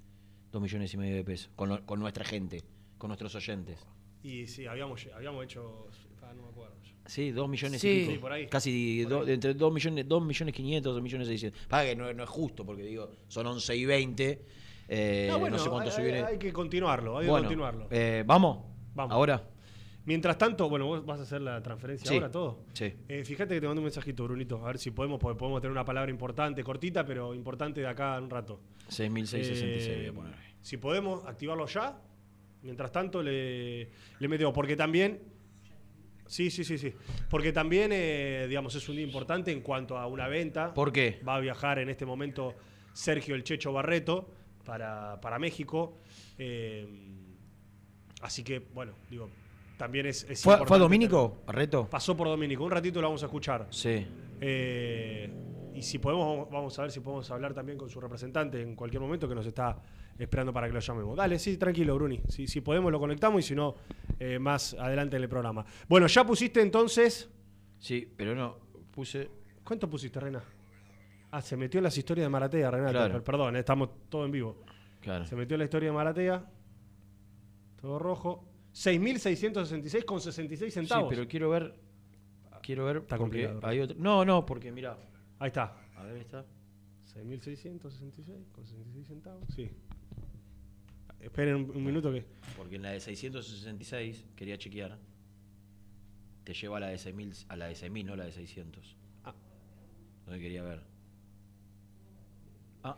Dos 0.50 0.62
millones 0.62 0.92
y 0.94 0.96
medio 0.96 1.14
de 1.16 1.25
pesos. 1.25 1.50
Con, 1.54 1.68
lo- 1.68 1.84
con 1.87 2.00
nuestra 2.00 2.25
gente, 2.25 2.64
con 2.96 3.08
nuestros 3.08 3.34
oyentes. 3.34 3.78
Y 4.22 4.46
sí, 4.46 4.66
habíamos, 4.66 5.06
habíamos 5.14 5.44
hecho. 5.44 5.87
ah, 6.22 6.32
no 6.34 6.42
me 6.42 6.48
acuerdo. 6.48 6.75
Sí, 7.08 7.32
dos 7.32 7.48
millones 7.48 7.80
Sí. 7.80 7.88
y 7.88 8.00
pico. 8.00 8.12
Sí, 8.12 8.18
por 8.18 8.32
ahí. 8.32 8.46
Casi 8.46 9.00
Por 9.04 9.10
do- 9.12 9.20
ahí. 9.26 9.32
entre 9.32 9.54
dos 9.54 9.72
millones, 9.72 10.06
dos 10.06 10.22
millones 10.24 10.54
quinientos, 10.54 10.92
dos 10.94 11.02
millones 11.02 11.26
seiscientos. 11.26 11.60
Para 11.66 11.84
que 11.84 11.96
no, 11.96 12.12
no 12.12 12.22
es 12.22 12.28
justo, 12.28 12.64
porque 12.64 12.82
digo, 12.82 13.10
son 13.28 13.46
11 13.46 13.74
y 13.76 13.84
20. 13.86 14.42
eh, 14.90 15.26
No, 15.28 15.34
no, 15.34 15.40
bueno, 15.40 15.58
sé 15.58 15.68
cuánto 15.68 15.90
hay, 15.90 15.96
subieron. 15.96 16.24
hay- 16.26 16.32
hay 16.34 16.38
que 16.38 16.52
continuarlo, 16.52 17.18
hay 17.18 17.24
que 17.24 17.30
Bueno, 17.30 17.44
continuarlo. 17.46 17.88
eh, 17.90 18.22
¿Vamos? 18.26 18.64
Vamos. 18.94 19.12
¿Ahora? 19.14 19.42
Mientras 20.06 20.38
tanto, 20.38 20.68
bueno, 20.70 20.86
vos 20.86 21.04
vas 21.04 21.20
a 21.20 21.24
hacer 21.24 21.42
la 21.42 21.62
transferencia 21.62 22.08
Sí. 22.08 22.14
ahora, 22.14 22.30
todo. 22.30 22.60
Sí. 22.72 22.94
Eh, 23.08 23.22
fíjate 23.24 23.54
que 23.54 23.60
te 23.60 23.66
mando 23.66 23.80
un 23.82 23.84
mensajito, 23.84 24.24
Brunito. 24.24 24.64
A 24.64 24.68
ver 24.68 24.78
si 24.78 24.90
podemos, 24.90 25.18
porque 25.20 25.38
podemos 25.38 25.60
tener 25.60 25.72
una 25.72 25.84
palabra 25.84 26.10
importante, 26.10 26.64
cortita, 26.64 27.04
pero 27.04 27.34
importante 27.34 27.82
de 27.82 27.86
acá 27.86 28.16
en 28.16 28.24
un 28.24 28.30
rato. 28.30 28.60
6.666 28.88 29.96
voy 29.96 30.04
Eh, 30.06 30.08
a 30.08 30.12
poner. 30.14 30.34
Si 30.62 30.76
podemos 30.78 31.26
activarlo 31.26 31.66
ya, 31.66 32.00
mientras 32.62 32.90
tanto 32.90 33.22
le, 33.22 33.90
le 34.18 34.28
metemos. 34.28 34.54
Porque 34.54 34.76
también. 34.76 35.20
Sí, 36.28 36.50
sí, 36.50 36.62
sí, 36.62 36.78
sí. 36.78 36.94
Porque 37.28 37.52
también, 37.52 37.90
eh, 37.92 38.47
digamos, 38.49 38.75
es 38.75 38.88
un 38.88 38.97
día 38.97 39.04
importante 39.04 39.50
en 39.50 39.62
cuanto 39.62 39.99
a 39.99 40.06
una 40.06 40.28
venta. 40.28 40.73
¿Por 40.75 40.92
qué? 40.92 41.20
Va 41.26 41.37
a 41.37 41.40
viajar 41.40 41.78
en 41.78 41.88
este 41.88 42.06
momento 42.06 42.54
Sergio 42.92 43.35
El 43.35 43.42
Checho 43.42 43.73
Barreto 43.73 44.30
para, 44.64 45.20
para 45.20 45.38
México. 45.38 45.99
Eh, 46.38 46.87
así 48.20 48.44
que, 48.44 48.58
bueno, 48.58 48.92
digo, 49.11 49.30
también 49.78 50.06
es. 50.06 50.25
es 50.28 50.42
¿Fue, 50.42 50.66
¿Fue 50.66 50.78
Domínico, 50.78 51.42
Barreto? 51.47 51.88
Pasó 51.88 52.16
por 52.16 52.28
Domínico. 52.28 52.64
Un 52.64 52.73
ratito 52.73 53.00
lo 53.00 53.08
vamos 53.08 53.23
a 53.23 53.26
escuchar. 53.26 53.66
Sí. 53.70 54.06
Eh, 54.40 55.30
y 55.75 55.82
si 55.82 55.99
podemos, 55.99 56.50
vamos 56.50 56.78
a 56.78 56.82
ver 56.82 56.90
si 56.90 57.00
podemos 57.00 57.30
hablar 57.30 57.54
también 57.54 57.78
con 57.78 57.88
su 57.88 58.00
representante 58.00 58.61
en 58.61 58.76
cualquier 58.76 59.00
momento 59.00 59.28
que 59.28 59.35
nos 59.35 59.47
está 59.47 59.80
esperando 60.18 60.52
para 60.52 60.66
que 60.66 60.72
lo 60.75 60.80
llamemos. 60.80 61.16
Dale, 61.16 61.38
sí, 61.38 61.56
tranquilo, 61.56 61.94
Bruni. 61.94 62.20
Si, 62.28 62.46
si 62.46 62.60
podemos 62.60 62.90
lo 62.90 62.98
conectamos 62.98 63.40
y 63.44 63.48
si 63.48 63.54
no, 63.54 63.75
eh, 64.18 64.38
más 64.38 64.75
adelante 64.75 65.16
en 65.16 65.22
el 65.22 65.28
programa. 65.28 65.64
Bueno, 65.88 66.06
ya 66.08 66.26
pusiste 66.26 66.60
entonces. 66.60 67.30
Sí, 67.78 68.12
pero 68.16 68.34
no, 68.34 68.56
puse... 68.90 69.30
¿Cuánto 69.64 69.88
pusiste, 69.88 70.18
Rena? 70.18 70.42
Ah, 71.30 71.40
se 71.42 71.56
metió 71.56 71.78
en 71.78 71.84
las 71.84 71.96
historias 71.96 72.25
de 72.25 72.30
Maratea, 72.30 72.70
Renata. 72.70 72.90
Claro. 72.92 73.12
Per- 73.14 73.22
Perdón, 73.22 73.56
eh, 73.56 73.60
estamos 73.60 73.90
todo 74.08 74.25
en 74.25 74.30
vivo. 74.32 74.62
Claro. 75.00 75.25
Se 75.26 75.37
metió 75.37 75.54
en 75.54 75.58
la 75.58 75.64
historia 75.64 75.90
de 75.90 75.94
Maratea. 75.94 76.44
Todo 77.80 77.98
rojo. 77.98 78.44
6.666 78.72 80.04
con 80.04 80.20
66 80.20 80.72
Sí, 80.72 80.80
centavos. 80.80 81.08
pero 81.10 81.28
quiero 81.28 81.50
ver... 81.50 81.75
Quiero 82.62 82.84
ver... 82.87 82.96
Está 82.98 83.16
complicado. 83.18 83.60
Hay 83.62 83.80
otro... 83.80 83.96
No, 83.98 84.25
no, 84.25 84.44
porque 84.44 84.72
mira. 84.72 84.96
Ahí 85.38 85.48
está. 85.48 85.76
A 85.96 86.02
ver, 86.02 86.16
está. 86.16 86.44
6.666 87.14 88.50
con 88.52 88.64
66 88.66 89.06
centavos. 89.06 89.44
Sí. 89.54 89.70
Esperen 91.20 91.56
un, 91.56 91.70
un 91.76 91.84
minuto 91.84 92.12
que. 92.12 92.25
Porque 92.56 92.76
en 92.76 92.82
la 92.82 92.90
de 92.90 93.00
666, 93.00 94.26
quería 94.37 94.56
chequear, 94.56 94.98
te 96.44 96.54
lleva 96.54 96.78
a 96.78 96.80
la 96.80 96.87
de 96.88 96.96
6.000, 96.96 97.44
a 97.48 97.56
la 97.56 97.66
de 97.66 97.75
6.000, 97.75 98.04
no 98.04 98.16
la 98.16 98.25
de 98.25 98.32
600. 98.32 98.96
Ah. 99.25 99.34
Donde 100.25 100.40
quería 100.40 100.62
ver. 100.62 100.82
Ah, 102.82 102.96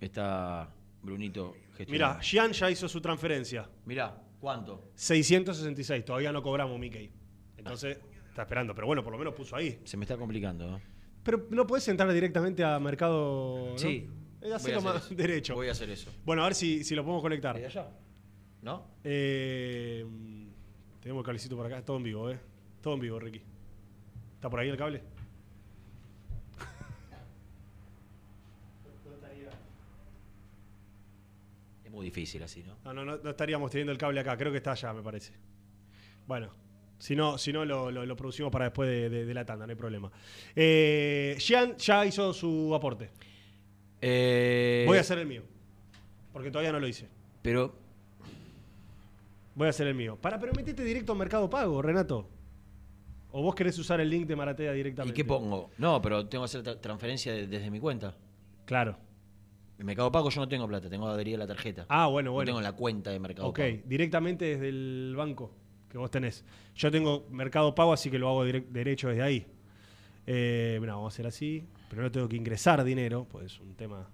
está 0.00 0.72
Brunito 1.02 1.56
gestionando. 1.76 2.14
Mira, 2.14 2.22
Gian 2.22 2.52
ya 2.52 2.70
hizo 2.70 2.88
su 2.88 3.00
transferencia. 3.00 3.68
Mirá, 3.86 4.22
¿cuánto? 4.38 4.92
666. 4.94 6.04
Todavía 6.04 6.30
no 6.30 6.42
cobramos, 6.42 6.78
Mickey. 6.78 7.10
Entonces, 7.56 7.98
está 8.28 8.42
esperando. 8.42 8.74
Pero 8.74 8.86
bueno, 8.86 9.02
por 9.02 9.12
lo 9.12 9.18
menos 9.18 9.34
puso 9.34 9.56
ahí. 9.56 9.80
Se 9.84 9.96
me 9.96 10.04
está 10.04 10.16
complicando, 10.16 10.70
¿no? 10.70 10.80
Pero 11.24 11.48
no 11.50 11.66
puedes 11.66 11.86
entrar 11.88 12.12
directamente 12.12 12.62
a 12.62 12.78
Mercado. 12.78 13.70
¿no? 13.72 13.78
Sí. 13.78 14.08
Voy 14.42 14.52
a 14.52 14.56
hacelo 14.56 14.78
hacer 14.78 14.92
más 14.94 15.04
eso. 15.06 15.14
derecho. 15.14 15.54
Voy 15.54 15.68
a 15.68 15.72
hacer 15.72 15.88
eso. 15.90 16.10
Bueno, 16.24 16.42
a 16.42 16.46
ver 16.46 16.54
si, 16.54 16.84
si 16.84 16.94
lo 16.94 17.02
podemos 17.04 17.22
conectar. 17.22 17.56
¿De 17.58 17.64
allá? 17.66 17.88
¿No? 18.62 18.86
Eh, 19.04 20.04
tenemos 21.00 21.22
el 21.22 21.24
cablecito 21.26 21.56
por 21.56 21.66
acá. 21.66 21.82
Todo 21.84 21.96
en 21.96 22.02
vivo, 22.02 22.30
¿eh? 22.30 22.38
Todo 22.80 22.94
en 22.94 23.00
vivo, 23.00 23.18
Ricky. 23.18 23.40
¿Está 24.36 24.50
por 24.50 24.60
ahí 24.60 24.68
el 24.68 24.76
cable? 24.76 25.02
Es 31.84 31.90
muy 31.90 32.04
difícil 32.04 32.42
así, 32.42 32.62
¿no? 32.62 32.76
No, 32.84 32.92
no, 32.92 33.04
no, 33.04 33.18
no 33.22 33.30
estaríamos 33.30 33.70
teniendo 33.70 33.92
el 33.92 33.98
cable 33.98 34.20
acá. 34.20 34.36
Creo 34.36 34.50
que 34.52 34.58
está 34.58 34.72
allá, 34.72 34.92
me 34.92 35.02
parece. 35.02 35.32
Bueno, 36.26 36.50
si 36.98 37.16
no, 37.16 37.36
si 37.38 37.52
no 37.52 37.64
lo, 37.64 37.90
lo- 37.90 38.06
lo 38.06 38.16
producimos 38.16 38.52
para 38.52 38.66
después 38.66 38.88
de, 38.88 39.10
de- 39.10 39.24
de 39.26 39.34
la 39.34 39.44
tanda, 39.44 39.66
no 39.66 39.70
hay 39.70 39.76
problema. 39.76 40.10
Eh, 40.54 41.36
Gian 41.38 41.76
ya 41.76 42.06
hizo 42.06 42.32
su 42.32 42.72
aporte. 42.74 43.10
Eh, 44.02 44.84
Voy 44.86 44.98
a 44.98 45.00
hacer 45.00 45.18
el 45.18 45.26
mío. 45.26 45.42
Porque 46.32 46.50
todavía 46.50 46.72
no 46.72 46.80
lo 46.80 46.86
hice. 46.88 47.08
Pero, 47.40 47.74
Voy 49.54 49.66
a 49.66 49.70
hacer 49.70 49.86
el 49.86 49.94
mío. 49.94 50.16
Para, 50.20 50.38
pero 50.40 50.52
metete 50.54 50.82
directo 50.82 51.12
a 51.12 51.14
Mercado 51.14 51.48
Pago, 51.50 51.80
Renato. 51.82 52.26
¿O 53.32 53.42
vos 53.42 53.54
querés 53.54 53.78
usar 53.78 54.00
el 54.00 54.08
link 54.10 54.26
de 54.26 54.34
Maratea 54.36 54.72
¿y 54.72 54.76
directamente? 54.76 55.14
qué 55.14 55.24
pongo? 55.24 55.70
No, 55.78 56.00
pero 56.02 56.26
tengo 56.26 56.42
que 56.44 56.46
hacer 56.46 56.62
tra- 56.62 56.80
transferencia 56.80 57.32
de- 57.32 57.46
desde 57.46 57.70
mi 57.70 57.78
cuenta. 57.80 58.14
Claro. 58.64 58.96
En 59.78 59.86
Mercado 59.86 60.10
Pago 60.12 60.30
yo 60.30 60.40
no 60.40 60.48
tengo 60.48 60.66
plata, 60.68 60.88
tengo 60.88 61.06
adherida 61.08 61.36
a 61.36 61.40
la 61.40 61.46
tarjeta. 61.46 61.84
Ah, 61.88 62.06
bueno, 62.06 62.28
No 62.30 62.32
bueno. 62.34 62.46
tengo 62.48 62.60
la 62.60 62.72
cuenta 62.72 63.10
de 63.10 63.18
Mercado 63.18 63.48
Ok, 63.48 63.58
Pago. 63.58 63.76
directamente 63.84 64.44
desde 64.46 64.68
el 64.68 65.14
banco 65.16 65.50
que 65.90 65.98
vos 65.98 66.10
tenés. 66.10 66.44
Yo 66.74 66.90
tengo 66.90 67.26
Mercado 67.30 67.74
Pago, 67.74 67.92
así 67.92 68.10
que 68.10 68.18
lo 68.18 68.28
hago 68.28 68.44
derecho 68.44 69.08
desde 69.08 69.22
ahí. 69.22 69.46
Eh, 70.26 70.78
mirá, 70.80 70.94
vamos 70.94 71.12
a 71.12 71.14
hacer 71.14 71.26
así. 71.26 71.64
Pero 71.92 72.04
no 72.04 72.10
tengo 72.10 72.26
que 72.26 72.36
ingresar 72.36 72.82
dinero, 72.84 73.26
pues 73.30 73.52
es 73.52 73.60
un 73.60 73.74
tema. 73.74 74.08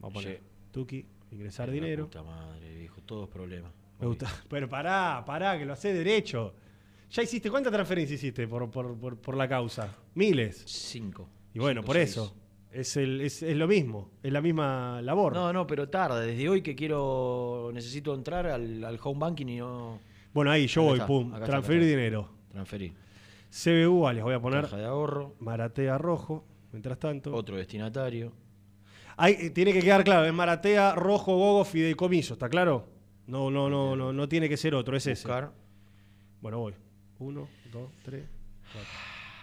Vamos 0.00 0.10
a 0.10 0.22
poner 0.22 0.38
Sí. 0.38 0.44
Tuki, 0.72 1.04
ingresar 1.32 1.70
dinero. 1.70 2.04
Puta 2.06 2.22
madre, 2.22 2.74
viejo, 2.78 3.02
todos 3.02 3.28
problemas. 3.28 3.70
Me 4.00 4.06
gusta. 4.06 4.26
Pero 4.48 4.70
pará, 4.70 5.22
pará, 5.26 5.58
que 5.58 5.66
lo 5.66 5.74
hace 5.74 5.92
derecho. 5.92 6.54
Ya 7.10 7.22
hiciste, 7.22 7.50
¿cuántas 7.50 7.74
transferencias 7.74 8.18
hiciste 8.22 8.48
por, 8.48 8.70
por, 8.70 8.96
por, 8.96 9.18
por 9.18 9.36
la 9.36 9.46
causa? 9.46 9.94
Miles. 10.14 10.62
Cinco. 10.64 11.28
Y 11.52 11.58
bueno, 11.58 11.82
Cinco, 11.82 11.86
por 11.88 11.96
seis. 11.96 12.10
eso. 12.12 12.34
Es, 12.72 12.96
el, 12.96 13.20
es, 13.20 13.42
es 13.42 13.56
lo 13.56 13.68
mismo, 13.68 14.10
es 14.22 14.32
la 14.32 14.40
misma 14.40 15.02
labor. 15.02 15.34
No, 15.34 15.52
no, 15.52 15.66
pero 15.66 15.90
tarde. 15.90 16.24
Desde 16.26 16.48
hoy 16.48 16.62
que 16.62 16.74
quiero, 16.74 17.70
necesito 17.74 18.14
entrar 18.14 18.46
al, 18.46 18.82
al 18.82 18.98
home 19.02 19.20
banking 19.20 19.46
y 19.46 19.56
no 19.58 19.98
Bueno, 20.32 20.50
ahí 20.50 20.66
yo 20.66 20.80
Acá 20.82 20.88
voy, 20.88 20.94
está, 20.98 21.06
pum, 21.06 21.32
transferir 21.44 21.82
está. 21.82 21.90
dinero. 21.96 22.28
transferir. 22.50 22.94
CBU, 23.50 24.06
ah, 24.06 24.12
les 24.14 24.22
voy 24.24 24.34
a 24.34 24.40
poner 24.40 24.62
Caja 24.62 24.76
de 24.78 24.84
ahorro, 24.86 25.34
Maratea 25.40 25.98
Rojo, 25.98 26.44
mientras 26.72 26.98
tanto. 26.98 27.34
otro 27.34 27.56
destinatario. 27.56 28.32
Ahí, 29.16 29.36
eh, 29.38 29.50
tiene 29.50 29.72
que 29.72 29.80
quedar 29.80 30.04
claro, 30.04 30.24
es 30.26 30.32
Maratea 30.32 30.94
Rojo 30.94 31.36
Gogo 31.36 31.64
Fideicomiso, 31.64 32.34
¿está 32.34 32.48
claro? 32.48 32.86
No, 33.26 33.50
no, 33.50 33.68
no, 33.68 33.96
no, 33.96 34.12
no 34.12 34.28
tiene 34.28 34.48
que 34.48 34.56
ser 34.56 34.74
otro, 34.74 34.96
es 34.96 35.06
ese. 35.06 35.26
Buscar. 35.26 35.52
Bueno, 36.40 36.58
voy. 36.60 36.74
Uno, 37.18 37.48
dos, 37.72 37.90
tres, 38.02 38.24
cuatro. 38.72 38.90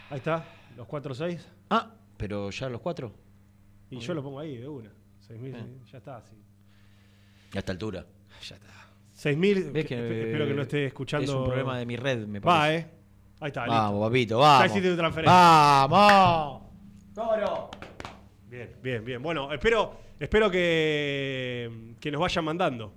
Ahí 0.09 0.17
está, 0.17 0.45
los 0.77 0.87
cuatro, 0.87 1.13
seis. 1.13 1.45
Ah, 1.69 1.91
pero 2.17 2.49
ya 2.51 2.69
los 2.69 2.79
cuatro. 2.81 3.11
Y 3.89 3.99
yo 3.99 4.13
lo 4.13 4.23
pongo 4.23 4.39
ahí 4.39 4.57
de 4.57 4.67
una. 4.67 4.91
Seis 5.19 5.39
mil, 5.39 5.51
Bien. 5.51 5.81
ya 5.91 5.97
está, 5.97 6.21
sí. 6.23 6.35
A 7.53 7.59
esta 7.59 7.71
altura. 7.73 8.05
Ya 8.47 8.55
está. 8.55 8.67
Seis 9.13 9.37
mil, 9.37 9.71
¿Ves 9.71 9.85
que, 9.85 9.95
espe- 9.97 10.25
espero 10.27 10.47
que 10.47 10.53
no 10.53 10.61
esté 10.61 10.85
escuchando. 10.87 11.31
Es 11.31 11.37
un 11.37 11.45
problema 11.45 11.77
de 11.77 11.85
mi 11.85 11.95
red, 11.97 12.25
me 12.27 12.39
Va, 12.39 12.59
parece. 12.59 12.79
eh. 12.87 12.91
Ahí 13.41 13.47
está, 13.49 13.65
Vamos, 13.67 13.91
listo. 13.93 14.01
papito, 14.07 14.37
vamos. 14.39 14.65
hiciste 14.67 14.89
tu 14.89 14.95
transferencia. 14.97 15.33
¡Vamos! 15.87 16.61
¡Toro! 17.15 17.69
Bien, 18.49 18.75
bien, 18.83 19.05
bien. 19.05 19.23
Bueno, 19.23 19.51
espero, 19.53 19.97
espero 20.19 20.51
que, 20.51 21.95
que 21.99 22.11
nos 22.11 22.19
vayan 22.19 22.43
mandando. 22.43 22.93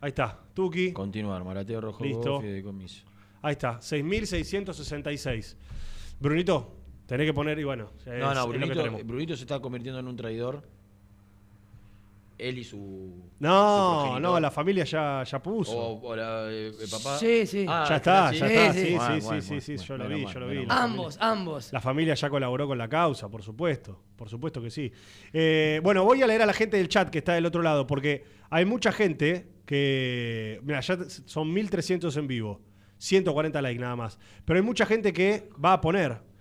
Ahí 0.00 0.08
está, 0.08 0.38
Tuki. 0.54 0.92
Continuar, 0.94 1.44
Marateo 1.44 1.82
Rojo 1.82 2.02
Listo. 2.02 2.40
Fideicomiso. 2.40 3.04
Ahí 3.42 3.52
está, 3.52 3.78
6.666. 3.80 5.56
Brunito, 6.18 6.74
tenés 7.04 7.26
que 7.26 7.34
poner, 7.34 7.58
y 7.58 7.64
bueno, 7.64 7.90
No, 8.06 8.12
es 8.12 8.20
no, 8.20 8.34
lo 8.34 8.52
que 8.52 8.58
Brunito, 8.58 8.74
tenemos. 8.78 9.06
Brunito 9.06 9.36
se 9.36 9.42
está 9.42 9.60
convirtiendo 9.60 10.00
en 10.00 10.08
un 10.08 10.16
traidor. 10.16 10.62
Él 12.38 12.58
y 12.58 12.64
su. 12.64 13.30
No, 13.38 14.18
no, 14.18 14.40
la 14.40 14.50
familia 14.50 14.84
ya, 14.84 15.22
ya 15.24 15.42
puso. 15.42 15.76
O, 15.76 16.08
o 16.08 16.16
la, 16.16 16.50
eh, 16.50 16.72
el 16.80 16.90
papá. 16.90 17.18
Sí, 17.18 17.46
sí. 17.46 17.66
Ah, 17.68 17.84
ya 17.88 17.94
¿es 17.94 18.00
está, 18.00 18.32
ya 18.32 18.46
está. 18.46 18.72
sí. 18.72 18.80
Sí, 18.80 18.86
sí, 18.86 18.94
Bueno, 18.96 19.14
sí, 19.20 19.26
bueno, 19.26 19.42
sí, 19.42 19.48
bueno, 19.48 19.60
sí, 19.62 19.76
yo 19.76 19.96
lo 19.96 20.08
vi, 20.08 20.24
mal, 20.24 20.34
yo 20.34 20.40
lo 20.40 20.48
vi. 20.48 20.66
Ambos, 20.68 21.18
ambos. 21.20 21.72
La 21.72 21.80
familia 21.80 22.14
ya 22.14 22.30
colaboró 22.30 22.66
con 22.66 22.78
la 22.78 22.88
causa, 22.88 23.28
por 23.28 23.42
supuesto. 23.42 24.02
Por 24.16 24.28
supuesto 24.28 24.60
que 24.62 24.70
sí. 24.70 24.92
Eh, 25.32 25.80
bueno, 25.82 26.04
voy 26.04 26.22
a 26.22 26.26
leer 26.26 26.42
a 26.42 26.46
la 26.46 26.52
gente 26.52 26.76
del 26.76 26.88
chat 26.88 27.10
que 27.10 27.18
está 27.18 27.34
del 27.34 27.46
otro 27.46 27.62
lado, 27.62 27.86
porque 27.86 28.24
hay 28.50 28.64
mucha 28.64 28.92
gente 28.92 29.48
que. 29.66 30.60
Mira, 30.62 30.80
ya 30.80 30.98
son 31.26 31.52
1300 31.52 32.16
en 32.16 32.26
vivo. 32.26 32.60
140 32.98 33.60
likes 33.62 33.80
nada 33.80 33.96
más. 33.96 34.18
Pero 34.44 34.58
hay 34.58 34.64
mucha 34.64 34.86
gente 34.86 35.12
que 35.12 35.48
va 35.62 35.72
a 35.72 35.80
poner. 35.80 36.31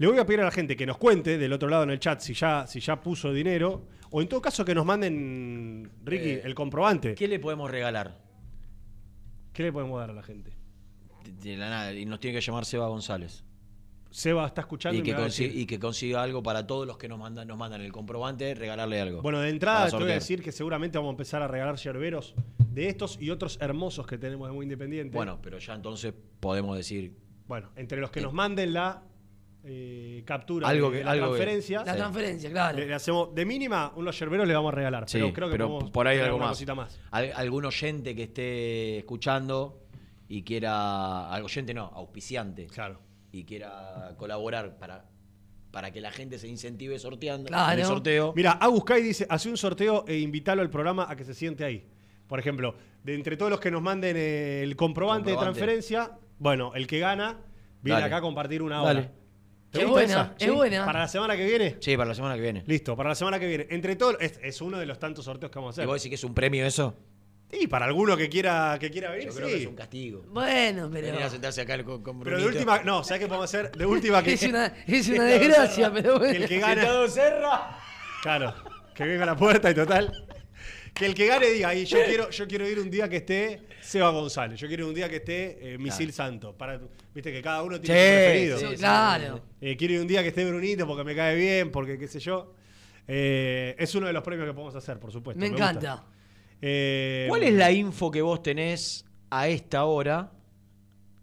Le 0.00 0.06
voy 0.06 0.18
a 0.18 0.24
pedir 0.24 0.40
a 0.40 0.44
la 0.44 0.50
gente 0.50 0.78
que 0.78 0.86
nos 0.86 0.96
cuente 0.96 1.36
del 1.36 1.52
otro 1.52 1.68
lado 1.68 1.82
en 1.82 1.90
el 1.90 2.00
chat 2.00 2.20
si 2.20 2.32
ya, 2.32 2.66
si 2.66 2.80
ya 2.80 2.98
puso 3.02 3.34
dinero. 3.34 3.82
O 4.10 4.22
en 4.22 4.28
todo 4.28 4.40
caso 4.40 4.64
que 4.64 4.74
nos 4.74 4.86
manden, 4.86 5.90
Ricky, 6.06 6.30
Eh, 6.30 6.42
el 6.42 6.54
comprobante. 6.54 7.10
¿Qué? 7.10 7.16
¿Qué 7.16 7.28
le 7.28 7.38
podemos 7.38 7.70
regalar? 7.70 8.18
le 9.54 9.70
podemos 9.70 10.00
dar 10.00 10.08
a 10.08 10.14
la 10.14 10.22
gente? 10.22 10.52
De, 11.22 11.50
de 11.50 11.56
la 11.58 11.68
nada. 11.68 11.92
Y 11.92 12.06
nos 12.06 12.18
tiene 12.18 12.38
que 12.38 12.40
llamar 12.40 12.64
Seba 12.64 12.88
González. 12.88 13.44
Seba 14.10 14.46
está 14.46 14.62
escuchando 14.62 14.96
Y 14.96 15.00
y, 15.02 15.66
que, 15.66 15.74
y 15.74 15.78
consiga 15.78 16.22
algo 16.22 16.42
para 16.42 16.66
todos 16.66 16.86
los 16.86 16.96
que 16.96 17.06
nos 17.06 17.18
mandan, 17.18 17.46
nos 17.46 17.58
mandan 17.58 17.82
el 17.82 17.92
comprobante, 17.92 18.54
regalarle 18.54 19.02
algo. 19.02 19.20
Bueno, 19.20 19.40
de 19.40 19.50
entrada 19.50 19.90
te 19.90 19.96
voy 19.98 20.12
a 20.12 20.14
decir 20.14 20.42
que 20.42 20.50
seguramente 20.50 20.96
vamos 20.96 21.10
a 21.10 21.12
empezar 21.12 21.42
a 21.42 21.46
regalar 21.46 21.76
yerberos 21.76 22.34
de 22.70 22.88
estos 22.88 23.20
y 23.20 23.28
otros 23.28 23.58
hermosos 23.60 24.06
que 24.06 24.16
tenemos 24.16 24.48
de 24.48 24.54
Muy 24.54 24.64
Independiente. 24.64 25.14
Bueno, 25.14 25.38
pero 25.42 25.58
ya 25.58 25.74
entonces 25.74 26.14
podemos 26.40 26.74
decir. 26.74 27.12
Bueno, 27.46 27.68
entre 27.76 28.00
los 28.00 28.10
que 28.10 28.22
nos 28.22 28.32
manden 28.32 28.72
la 28.72 29.02
eh, 29.64 30.22
captura 30.26 30.68
Algo 30.68 30.90
de, 30.90 30.98
que- 30.98 31.04
la 31.04 31.10
algo 31.12 31.26
que- 31.26 31.30
transferencia, 31.38 31.84
La 31.84 31.92
Sí. 31.92 31.98
transferencia, 31.98 32.50
claro. 32.50 32.78
le, 32.78 32.86
le 32.86 32.94
hacemos 32.94 33.34
de 33.34 33.44
mínima 33.44 33.92
unos 33.96 34.18
yerberos 34.18 34.48
le 34.48 34.54
vamos 34.54 34.72
a 34.72 34.76
regalar. 34.76 35.08
Sí, 35.08 35.18
pero 35.18 35.32
creo 35.32 35.48
que 35.48 35.52
pero 35.52 35.68
podemos 35.68 35.90
por 35.90 36.06
ahí 36.08 36.16
algo 36.16 36.26
alguna 36.28 36.46
más. 36.46 36.52
cosita 36.56 36.74
más. 36.74 37.00
Al- 37.10 37.32
algún 37.34 37.64
oyente 37.66 38.14
que 38.16 38.22
esté 38.24 38.98
escuchando 38.98 39.82
y 40.28 40.42
quiera. 40.42 41.30
Al 41.30 41.42
oyente 41.44 41.74
no, 41.74 41.84
auspiciante. 41.94 42.66
Claro. 42.66 43.00
Y 43.32 43.44
quiera 43.44 44.14
colaborar 44.16 44.78
para, 44.78 45.04
para 45.70 45.92
que 45.92 46.00
la 46.00 46.10
gente 46.10 46.38
se 46.38 46.48
incentive 46.48 46.98
sorteando. 46.98 47.48
Claro. 47.48 47.72
En 47.74 47.78
el 47.80 47.84
sorteo. 47.84 48.32
Mira, 48.34 48.52
Aguscay 48.52 49.02
dice, 49.02 49.26
hace 49.28 49.48
un 49.50 49.56
sorteo 49.56 50.04
e 50.08 50.18
invítalo 50.18 50.62
al 50.62 50.70
programa 50.70 51.06
a 51.08 51.14
que 51.16 51.24
se 51.24 51.34
siente 51.34 51.64
ahí. 51.64 51.86
Por 52.26 52.38
ejemplo, 52.38 52.74
de 53.04 53.14
entre 53.14 53.36
todos 53.36 53.50
los 53.50 53.60
que 53.60 53.70
nos 53.70 53.82
manden 53.82 54.16
el 54.16 54.74
comprobante, 54.76 55.30
de 55.32 55.36
transferencia, 55.36 56.12
bueno, 56.38 56.72
el 56.74 56.86
que 56.86 56.98
gana 57.00 57.38
viene 57.82 58.00
Dale. 58.00 58.06
acá 58.06 58.16
a 58.18 58.20
compartir 58.20 58.62
una 58.62 58.82
hora. 58.82 58.94
Dale. 58.94 59.10
¿Te 59.70 59.78
Es 59.82 59.84
gusta 59.86 59.90
buena, 60.00 60.34
esa? 60.36 60.44
es 60.46 60.52
buena. 60.52 60.84
Para 60.84 60.98
la 61.00 61.08
semana 61.08 61.36
que 61.36 61.44
viene. 61.44 61.76
Sí, 61.80 61.96
para 61.96 62.08
la 62.08 62.14
semana 62.14 62.34
que 62.34 62.40
viene. 62.40 62.64
Listo, 62.66 62.96
para 62.96 63.10
la 63.10 63.14
semana 63.14 63.38
que 63.38 63.46
viene. 63.46 63.66
Entre 63.70 63.94
todos, 63.96 64.16
es, 64.20 64.38
es 64.42 64.60
uno 64.60 64.78
de 64.78 64.86
los 64.86 64.98
tantos 64.98 65.24
sorteos 65.24 65.50
que 65.52 65.58
vamos 65.58 65.78
a 65.78 65.82
¿Y 65.82 65.86
vos 65.86 65.94
hacer. 65.94 66.00
decís 66.02 66.10
que 66.10 66.14
es 66.16 66.24
un 66.24 66.34
premio 66.34 66.66
eso? 66.66 66.96
Y 67.52 67.66
para 67.66 67.86
alguno 67.86 68.16
que 68.16 68.28
quiera, 68.28 68.76
que 68.80 68.90
quiera 68.90 69.10
venir, 69.10 69.26
Yo 69.28 69.34
creo 69.34 69.48
sí. 69.48 69.54
que 69.54 69.60
es 69.62 69.66
un 69.68 69.74
castigo. 69.74 70.22
Bueno, 70.28 70.88
pero. 70.92 71.06
Venir 71.08 71.22
a 71.22 71.30
sentarse 71.30 71.60
acá 71.62 71.82
con, 71.84 72.02
con 72.02 72.20
Pero 72.20 72.36
de 72.36 72.42
Brunito. 72.44 72.58
última, 72.70 72.82
no, 72.84 73.02
¿sabes 73.04 73.20
qué 73.22 73.26
podemos 73.26 73.44
hacer? 73.44 73.72
De 73.72 73.86
última 73.86 74.22
que, 74.24 74.32
Es 74.34 74.42
una, 74.44 74.66
es 74.86 75.08
una 75.08 75.24
desgracia, 75.24 75.92
pero 75.92 76.12
que 76.14 76.18
bueno. 76.18 76.34
el 76.34 76.48
que 76.48 76.58
gana. 76.60 76.74
Sentado 76.82 77.08
Serra. 77.08 77.78
Claro, 78.22 78.54
que 78.94 79.04
venga 79.04 79.22
a 79.24 79.26
la 79.26 79.36
puerta 79.36 79.70
y 79.70 79.74
total. 79.74 80.12
Que 80.94 81.06
el 81.06 81.14
que 81.14 81.26
gane 81.26 81.46
diga, 81.46 81.74
y 81.74 81.84
yo 81.84 81.98
quiero, 82.04 82.30
yo 82.30 82.46
quiero 82.46 82.68
ir 82.68 82.78
un 82.78 82.90
día 82.90 83.08
que 83.08 83.16
esté 83.16 83.62
Seba 83.80 84.10
González, 84.10 84.58
yo 84.60 84.68
quiero 84.68 84.84
ir 84.84 84.88
un 84.88 84.94
día 84.94 85.08
que 85.08 85.16
esté 85.16 85.74
eh, 85.74 85.78
Misil 85.78 86.12
Santo. 86.12 86.56
Para, 86.56 86.80
Viste 87.14 87.32
que 87.32 87.40
cada 87.42 87.62
uno 87.62 87.80
tiene 87.80 87.98
su 87.98 88.06
preferido. 88.06 88.58
sí, 88.58 88.76
claro. 88.76 89.40
Eh, 89.60 89.76
quiero 89.76 89.94
ir 89.94 90.00
un 90.00 90.06
día 90.08 90.22
que 90.22 90.28
esté 90.28 90.44
Brunito 90.44 90.86
porque 90.86 91.04
me 91.04 91.14
cae 91.16 91.34
bien, 91.36 91.70
porque 91.70 91.98
qué 91.98 92.06
sé 92.06 92.20
yo. 92.20 92.54
Eh, 93.08 93.74
es 93.78 93.94
uno 93.94 94.06
de 94.06 94.12
los 94.12 94.22
premios 94.22 94.46
que 94.46 94.52
podemos 94.52 94.74
hacer, 94.74 94.98
por 95.00 95.10
supuesto. 95.10 95.40
Me 95.40 95.48
gusta. 95.48 95.70
encanta. 95.70 96.04
Eh, 96.62 97.26
¿Cuál 97.28 97.42
es 97.44 97.54
la 97.54 97.72
info 97.72 98.10
que 98.10 98.22
vos 98.22 98.42
tenés 98.42 99.04
a 99.30 99.48
esta 99.48 99.84
hora? 99.86 100.30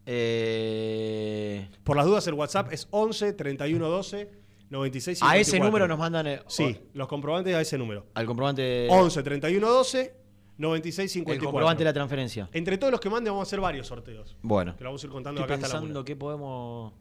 Eh, 0.05 1.67
Por 1.83 1.95
las 1.97 2.05
dudas, 2.05 2.25
el 2.27 2.33
WhatsApp 2.33 2.71
es 2.73 2.87
11 2.91 3.33
31 3.33 3.87
12 3.87 4.29
96 4.69 5.23
a 5.23 5.37
ese 5.37 5.51
54. 5.51 5.65
número 5.65 5.87
nos 5.87 5.97
mandan 5.99 6.27
el, 6.27 6.39
Sí, 6.47 6.77
los 6.93 7.07
comprobantes 7.07 7.55
a 7.55 7.61
ese 7.61 7.77
número. 7.77 8.05
al 8.13 8.25
comprobante 8.25 8.87
11 8.89 9.23
31 9.23 9.67
12 9.67 10.15
96 10.57 11.03
el 11.03 11.09
54. 11.09 11.51
comprobante 11.51 11.79
de 11.83 11.85
la 11.85 11.93
transferencia. 11.93 12.49
Entre 12.51 12.77
todos 12.77 12.91
los 12.91 12.99
que 12.99 13.09
manden 13.09 13.31
vamos 13.33 13.47
a 13.47 13.49
hacer 13.49 13.59
varios 13.61 13.87
sorteos. 13.87 14.35
Bueno, 14.41 14.75
Que 14.75 14.83
lo 14.83 14.89
vamos 14.89 15.03
a 15.03 15.05
ir 15.07 15.11
contando 15.11 15.41
estoy 15.41 15.53
acá 15.55 15.65
hasta 15.65 15.75
la 15.75 15.81
pensando 15.81 16.03
qué 16.03 16.15
podemos 16.15 16.93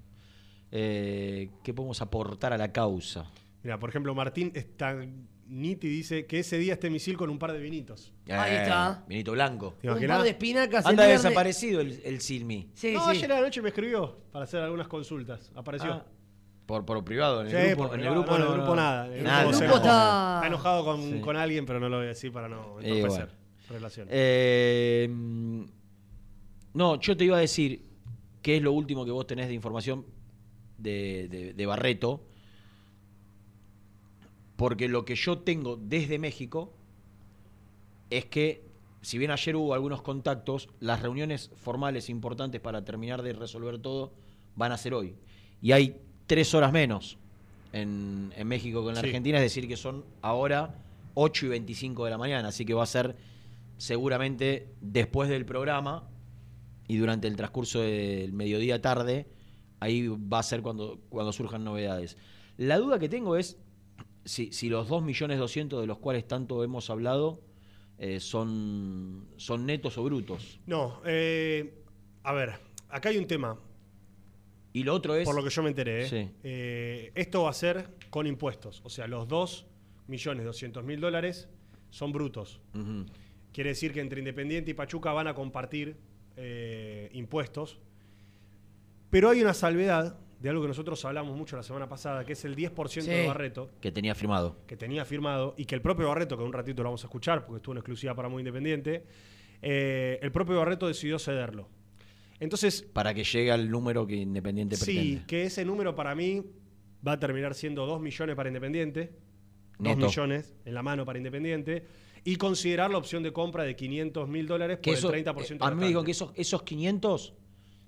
eh, 0.73 1.51
qué 1.63 1.73
podemos 1.73 2.01
aportar 2.03 2.53
a 2.53 2.59
la 2.59 2.73
causa. 2.73 3.31
Mira, 3.63 3.79
por 3.79 3.89
ejemplo, 3.91 4.15
Martín 4.15 4.53
Stagniti 4.55 5.89
dice 5.89 6.27
que 6.27 6.41
ese 6.41 6.59
día 6.59 6.75
esté 6.75 6.91
misil 6.91 7.17
con 7.17 7.31
un 7.31 7.39
par 7.39 7.53
de 7.53 7.59
vinitos. 7.61 8.13
Ahí 8.29 8.53
Eh, 8.57 8.63
está. 8.63 9.05
Vinito 9.09 9.33
blanco. 9.33 9.75
¿Te 9.81 9.91
Un 9.91 10.07
par 10.07 10.23
de 10.23 10.31
espinacas. 10.31 10.85
el 10.85 10.91
Anda 10.91 11.05
viernes. 11.07 11.23
desaparecido 11.23 11.81
el, 11.81 12.01
el 12.05 12.21
Silmi. 12.21 12.71
Sí, 12.75 12.93
no, 12.93 13.05
sí. 13.05 13.11
ayer 13.11 13.33
a 13.33 13.37
la 13.37 13.41
noche 13.43 13.63
me 13.63 13.69
escribió 13.71 14.19
para 14.33 14.45
hacer 14.45 14.61
algunas 14.61 14.87
consultas. 14.89 15.51
Apareció. 15.55 15.93
Ah, 15.93 16.05
por, 16.67 16.85
por 16.85 17.05
privado, 17.05 17.41
en 17.43 17.47
el 17.47 17.53
Sí, 17.53 17.69
grupo. 17.71 17.89
por 17.89 17.99
En 18.01 18.05
el 18.07 18.13
grupo, 18.13 18.31
no, 18.33 18.37
en 18.37 18.43
el 18.43 18.53
grupo 18.59 18.77
nada. 18.77 19.07
En 19.07 19.13
el 19.15 19.25
Nada, 19.25 19.43
grupo 19.45 19.59
El 19.59 19.65
está- 19.65 19.77
Está 20.37 20.47
enojado 20.49 20.85
con, 20.85 21.01
Sí. 21.13 21.21
con 21.21 21.37
alguien, 21.37 21.65
pero 21.65 21.79
no 21.81 21.89
lo 21.89 21.97
voy 21.99 22.07
a 22.07 22.09
decir 22.09 22.33
para 22.33 22.49
no 22.49 22.81
entorpecer. 22.81 23.31
Eh, 24.11 25.09
mm, 25.11 25.63
no, 26.75 27.01
yo 27.01 27.17
te 27.17 27.25
iba 27.25 27.37
a 27.37 27.41
decir 27.41 27.83
qué 28.43 28.57
es 28.57 28.63
lo 28.63 28.73
último 28.73 29.05
que 29.05 29.11
vos 29.11 29.27
tenés 29.27 29.49
de 29.49 29.55
información 29.55 30.05
de, 30.79 31.29
de- 31.31 31.53
de 31.55 31.67
Barreto. 31.67 32.21
Porque 34.57 34.89
lo 34.89 35.05
que 35.05 35.15
yo 35.15 35.39
tengo 35.39 35.77
desde 35.77 36.19
México 36.19 36.73
es 38.11 38.25
que, 38.25 38.65
si 39.03 39.19
bien 39.19 39.31
ayer 39.31 39.55
hubo 39.57 39.75
algunos 39.75 40.01
contactos, 40.03 40.69
las 40.81 41.03
reuniones 41.03 41.51
formales 41.57 42.09
importantes 42.09 42.61
para 42.61 42.85
terminar 42.85 43.23
de 43.23 43.33
resolver 43.35 43.79
todo 43.79 44.13
van 44.55 44.73
a 44.73 44.79
ser 44.79 44.95
hoy. 44.95 45.15
Y 45.61 45.73
hay 45.73 46.01
tres 46.27 46.55
horas 46.55 46.73
menos 46.73 47.19
en, 47.73 48.33
en 48.37 48.47
México 48.49 48.83
que 48.83 48.89
en 48.91 48.95
la 48.97 49.01
Sí. 49.01 49.07
Argentina, 49.09 49.39
es 49.39 49.45
decir, 49.45 49.69
que 49.69 49.77
son 49.77 50.05
ahora 50.23 50.75
8 51.15 51.47
y 51.47 51.49
25 51.51 52.05
de 52.05 52.11
la 52.11 52.19
mañana. 52.19 52.49
Así 52.49 52.65
que 52.65 52.75
va 52.75 52.83
a 52.83 52.87
ser 52.87 53.17
seguramente 53.79 54.69
después 54.81 55.29
del 55.29 55.45
programa 55.45 56.09
y 56.89 56.97
durante 56.97 57.29
el 57.29 57.37
transcurso 57.37 57.81
del 57.81 58.33
mediodía 58.33 58.81
tarde, 58.81 59.27
ahí 59.81 60.09
va 60.09 60.39
a 60.39 60.43
ser 60.43 60.63
cuando, 60.63 61.01
cuando 61.09 61.33
surjan 61.33 61.65
novedades. 61.65 62.17
La 62.57 62.79
duda 62.79 62.99
que 62.99 63.09
tengo 63.09 63.37
es 63.37 63.59
si, 64.25 64.53
si 64.53 64.69
los 64.69 64.89
2.200.000 64.89 65.81
de 65.81 65.87
los 65.87 65.99
cuales 65.99 66.27
tanto 66.27 66.65
hemos 66.65 66.89
hablado 66.91 67.41
eh, 67.99 68.21
son, 68.21 69.27
son 69.37 69.67
netos 69.67 69.99
o 69.99 70.05
brutos. 70.05 70.61
No, 70.67 71.01
eh, 71.05 71.83
a 72.23 72.33
ver, 72.33 72.55
acá 72.89 73.09
hay 73.11 73.19
un 73.19 73.27
tema, 73.27 73.59
Y 74.77 74.83
lo 74.85 74.93
otro 74.95 75.15
es... 75.17 75.25
por 75.25 75.35
lo 75.35 75.43
que 75.43 75.49
yo 75.49 75.63
me 75.63 75.71
enteré. 75.71 76.03
¿eh? 76.03 76.09
Sí. 76.09 76.31
Eh, 76.43 77.13
esto 77.15 77.45
va 77.45 77.51
a 77.51 77.55
ser 77.55 77.89
con 78.11 78.27
impuestos. 78.27 78.83
O 78.85 78.91
sea, 78.91 79.07
los 79.07 79.27
2 79.27 79.67
millones 80.07 80.45
200 80.45 80.85
mil 80.85 81.01
dólares 81.01 81.49
son 81.89 82.13
brutos. 82.13 82.61
Quiere 83.53 83.71
decir 83.71 83.95
que 83.95 84.01
entre 84.01 84.19
Independiente 84.19 84.71
y 84.73 84.75
Pachuca 84.75 85.13
van 85.13 85.29
a 85.29 85.35
compartir 85.35 85.97
eh, 86.37 87.09
impuestos. 87.15 87.79
Pero 89.09 89.31
hay 89.31 89.41
una 89.41 89.55
salvedad 89.55 90.19
de 90.41 90.51
algo 90.51 90.61
que 90.61 90.69
nosotros 90.69 91.03
hablamos 91.07 91.35
mucho 91.39 91.57
la 91.57 91.63
semana 91.63 91.89
pasada, 91.89 92.27
que 92.27 92.35
es 92.35 92.45
el 92.45 92.55
10% 92.55 93.05
de 93.07 93.23
Sí. 93.23 93.27
Barreto, 93.27 93.71
Que 93.81 93.91
tenía 93.91 94.15
firmado. 94.15 94.59
que 94.67 94.77
tenía 94.77 95.07
firmado, 95.07 95.55
y 95.57 95.65
que 95.65 95.75
el 95.75 95.81
propio 95.81 96.09
Barreto, 96.09 96.37
que 96.37 96.43
en 96.43 96.49
un 96.49 96.53
ratito 96.53 96.83
lo 96.83 96.91
vamos 96.91 97.03
a 97.03 97.07
escuchar, 97.07 97.47
porque 97.47 97.57
estuvo 97.57 97.73
en 97.73 97.79
exclusiva 97.79 98.15
para 98.15 98.29
Muy 98.29 98.41
Independiente, 98.43 99.05
eh, 99.63 100.19
el 100.21 100.31
propio 100.33 100.59
Barreto 100.59 100.87
decidió 100.87 101.19
cederlo. 101.19 101.67
Entonces, 102.41 102.83
Para 102.93 103.15
que 103.15 103.25
llegue 103.25 103.51
al 103.51 103.71
número 103.71 104.07
que 104.07 104.17
Independiente 104.17 104.77
sí, 104.77 104.85
pretende. 104.85 105.27
que 105.27 105.45
ese 105.45 105.65
número 105.65 105.95
para 105.95 106.15
mí 106.15 106.43
va 107.07 107.13
a 107.13 107.19
terminar 107.21 107.55
siendo 107.55 107.87
2 107.87 108.01
millones 108.01 108.37
para 108.37 108.49
Independiente, 108.49 109.13
2 109.79 109.97
Neto. 109.97 110.07
millones 110.07 110.55
en 110.65 110.75
la 110.75 110.83
mano 110.83 111.05
para 111.05 111.19
Independiente, 111.19 111.85
y 112.25 112.37
considerar 112.37 112.91
la 112.91 112.99
opción 112.99 113.23
de 113.23 113.33
compra 113.33 113.63
de 113.65 113.77
500 113.77 114.29
mil 114.29 114.47
dólares 114.47 114.79
Que 114.83 114.91
por 114.91 114.99
eso, 114.99 115.13
el 115.15 115.25
30% 115.25 115.29
eh, 115.29 115.59
a 115.61 115.71
mí 115.71 115.77
me 115.77 115.87
restante. 115.87 116.05
que 116.05 116.11
esos, 116.11 116.33
esos 116.35 116.63
500 116.65 117.35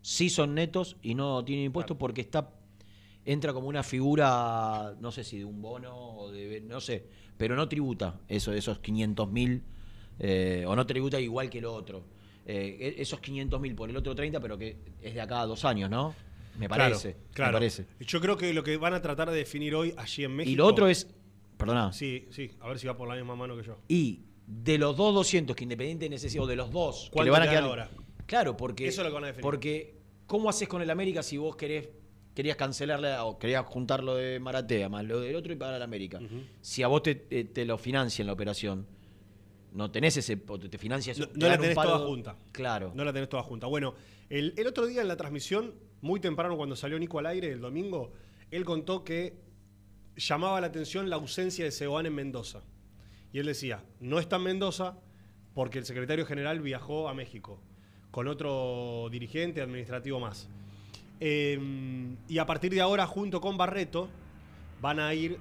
sí 0.00 0.30
son 0.30 0.54
netos 0.54 0.96
y 1.02 1.14
no 1.14 1.44
tienen 1.44 1.66
impuestos 1.66 1.96
porque 1.96 2.20
está 2.20 2.54
entra 3.24 3.52
como 3.52 3.68
una 3.68 3.82
figura, 3.82 4.94
no 5.00 5.12
sé 5.12 5.22
si 5.22 5.38
de 5.38 5.44
un 5.44 5.60
bono 5.60 5.94
o 5.94 6.30
de, 6.30 6.62
no 6.62 6.80
sé, 6.80 7.06
pero 7.36 7.56
no 7.56 7.68
tributa 7.68 8.20
eso, 8.26 8.54
esos 8.54 8.78
500 8.78 9.30
mil, 9.30 9.64
eh, 10.18 10.64
o 10.66 10.74
no 10.74 10.86
tributa 10.86 11.20
igual 11.20 11.50
que 11.50 11.58
el 11.58 11.66
otro. 11.66 12.04
Eh, 12.50 12.94
e- 12.98 13.02
esos 13.02 13.20
500 13.20 13.60
mil 13.60 13.74
por 13.74 13.90
el 13.90 13.96
otro 13.96 14.14
30, 14.14 14.40
pero 14.40 14.56
que 14.56 14.78
es 15.02 15.12
de 15.14 15.20
acá 15.20 15.42
a 15.42 15.46
dos 15.46 15.64
años, 15.66 15.90
¿no? 15.90 16.14
Me 16.58 16.66
parece, 16.68 17.14
claro. 17.34 17.52
me 17.52 17.56
parece. 17.58 17.86
Yo 18.00 18.20
creo 18.20 18.36
que 18.38 18.52
lo 18.54 18.64
que 18.64 18.76
van 18.78 18.94
a 18.94 19.02
tratar 19.02 19.30
de 19.30 19.36
definir 19.36 19.74
hoy 19.74 19.92
allí 19.96 20.24
en 20.24 20.34
México. 20.34 20.52
Y 20.52 20.56
lo 20.56 20.66
otro 20.66 20.88
es, 20.88 21.06
perdona, 21.58 21.92
Sí, 21.92 22.26
sí, 22.30 22.50
a 22.60 22.68
ver 22.68 22.78
si 22.78 22.86
va 22.86 22.96
por 22.96 23.06
la 23.06 23.14
misma 23.14 23.36
mano 23.36 23.54
que 23.56 23.62
yo. 23.62 23.78
y 23.86 24.22
de 24.46 24.78
los 24.78 24.96
dos 24.96 25.14
200 25.14 25.54
que 25.54 25.64
Independiente 25.64 26.08
necesita, 26.08 26.42
o 26.42 26.46
de 26.46 26.56
los 26.56 26.70
dos, 26.72 27.04
que 27.04 27.10
¿Cuánto 27.10 27.24
le 27.26 27.30
van 27.38 27.42
a 27.46 27.50
quedar 27.50 27.64
ahora? 27.64 27.90
Claro, 28.26 28.56
porque. 28.56 28.88
Eso 28.88 29.02
es 29.02 29.04
lo 29.04 29.10
que 29.10 29.14
van 29.14 29.24
a 29.24 29.26
definir. 29.28 29.42
Porque, 29.42 29.94
¿cómo 30.26 30.48
haces 30.48 30.66
con 30.68 30.80
el 30.80 30.88
América 30.90 31.22
si 31.22 31.36
vos 31.36 31.54
querés, 31.54 31.90
querías 32.34 32.56
cancelarle 32.56 33.14
o 33.18 33.38
querías 33.38 33.66
juntar 33.66 34.02
lo 34.02 34.14
de 34.16 34.40
Maratea 34.40 34.88
más 34.88 35.04
lo 35.04 35.20
del 35.20 35.36
otro 35.36 35.52
y 35.52 35.56
pagar 35.56 35.74
al 35.74 35.82
América? 35.82 36.18
Si 36.62 36.82
a 36.82 36.88
vos 36.88 37.02
te, 37.02 37.14
te- 37.14 37.44
te 37.44 37.64
lo 37.66 37.76
financian 37.78 38.26
la 38.26 38.32
operación, 38.32 38.86
no 39.72 39.90
tenés 39.90 40.16
ese. 40.16 40.38
o 40.46 40.58
te, 40.58 40.68
te 40.68 40.78
financias. 40.78 41.18
No, 41.18 41.26
la 41.48 41.58
tenés 41.58 41.76
palo- 41.76 41.92
toda 41.96 42.06
junta. 42.06 42.36
Claro. 42.52 42.92
No 42.94 43.04
la 43.04 43.12
tenés 43.12 43.28
toda 43.28 43.42
junta. 43.42 43.66
Bueno, 43.66 43.94
el, 44.30 44.54
el 44.56 44.66
otro 44.66 44.86
día 44.86 45.02
en 45.02 45.08
la 45.08 45.16
transmisión, 45.16 45.74
muy 46.00 46.20
temprano 46.20 46.56
cuando 46.56 46.76
salió 46.76 46.98
Nico 46.98 47.18
al 47.18 47.26
aire, 47.26 47.52
el 47.52 47.60
domingo, 47.60 48.12
él 48.50 48.64
contó 48.64 49.04
que 49.04 49.34
llamaba 50.16 50.60
la 50.60 50.66
atención 50.68 51.08
la 51.10 51.16
ausencia 51.16 51.64
de 51.64 51.70
Seoane 51.70 52.08
en 52.08 52.14
Mendoza. 52.14 52.62
Y 53.32 53.38
él 53.38 53.46
decía, 53.46 53.84
no 54.00 54.18
está 54.18 54.36
en 54.36 54.42
Mendoza 54.44 54.98
porque 55.54 55.78
el 55.78 55.84
secretario 55.84 56.24
general 56.24 56.60
viajó 56.60 57.08
a 57.08 57.14
México 57.14 57.60
con 58.10 58.26
otro 58.26 59.08
dirigente 59.10 59.60
administrativo 59.60 60.18
más. 60.18 60.48
Eh, 61.20 61.58
y 62.28 62.38
a 62.38 62.46
partir 62.46 62.72
de 62.72 62.80
ahora, 62.80 63.06
junto 63.06 63.40
con 63.40 63.56
Barreto, 63.58 64.08
van 64.80 64.98
a 65.00 65.12
ir, 65.14 65.38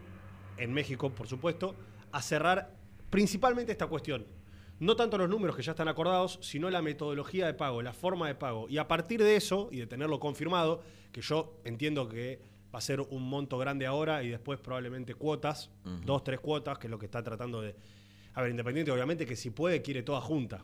en 0.57 0.73
México, 0.73 1.11
por 1.11 1.27
supuesto, 1.27 1.75
a 2.11 2.21
cerrar 2.21 2.75
principalmente 3.09 3.71
esta 3.71 3.87
cuestión. 3.87 4.25
No 4.79 4.95
tanto 4.95 5.17
los 5.17 5.27
números 5.29 5.55
que 5.55 5.63
ya 5.63 5.71
están 5.71 5.87
acordados, 5.87 6.37
sino 6.41 6.69
la 6.69 6.81
metodología 6.83 7.47
de 7.47 7.53
pago, 7.55 7.81
la 7.81 7.93
forma 7.93 8.27
de 8.27 8.35
pago. 8.35 8.67
Y 8.69 8.77
a 8.77 8.87
partir 8.87 9.23
de 9.23 9.35
eso, 9.35 9.69
y 9.71 9.77
de 9.77 9.87
tenerlo 9.87 10.19
confirmado, 10.19 10.81
que 11.11 11.21
yo 11.21 11.59
entiendo 11.63 12.07
que 12.07 12.39
va 12.73 12.77
a 12.79 12.81
ser 12.81 13.01
un 13.01 13.27
monto 13.27 13.57
grande 13.57 13.87
ahora 13.87 14.21
y 14.23 14.29
después 14.29 14.59
probablemente 14.59 15.15
cuotas, 15.15 15.71
dos, 16.05 16.23
tres 16.23 16.39
cuotas, 16.39 16.77
que 16.77 16.87
es 16.87 16.91
lo 16.91 16.99
que 16.99 17.05
está 17.05 17.23
tratando 17.23 17.61
de... 17.61 17.75
A 18.35 18.41
ver, 18.41 18.51
Independiente 18.51 18.91
obviamente 18.91 19.25
que 19.25 19.35
si 19.35 19.49
puede 19.49 19.81
quiere 19.81 20.03
toda 20.03 20.21
junta. 20.21 20.63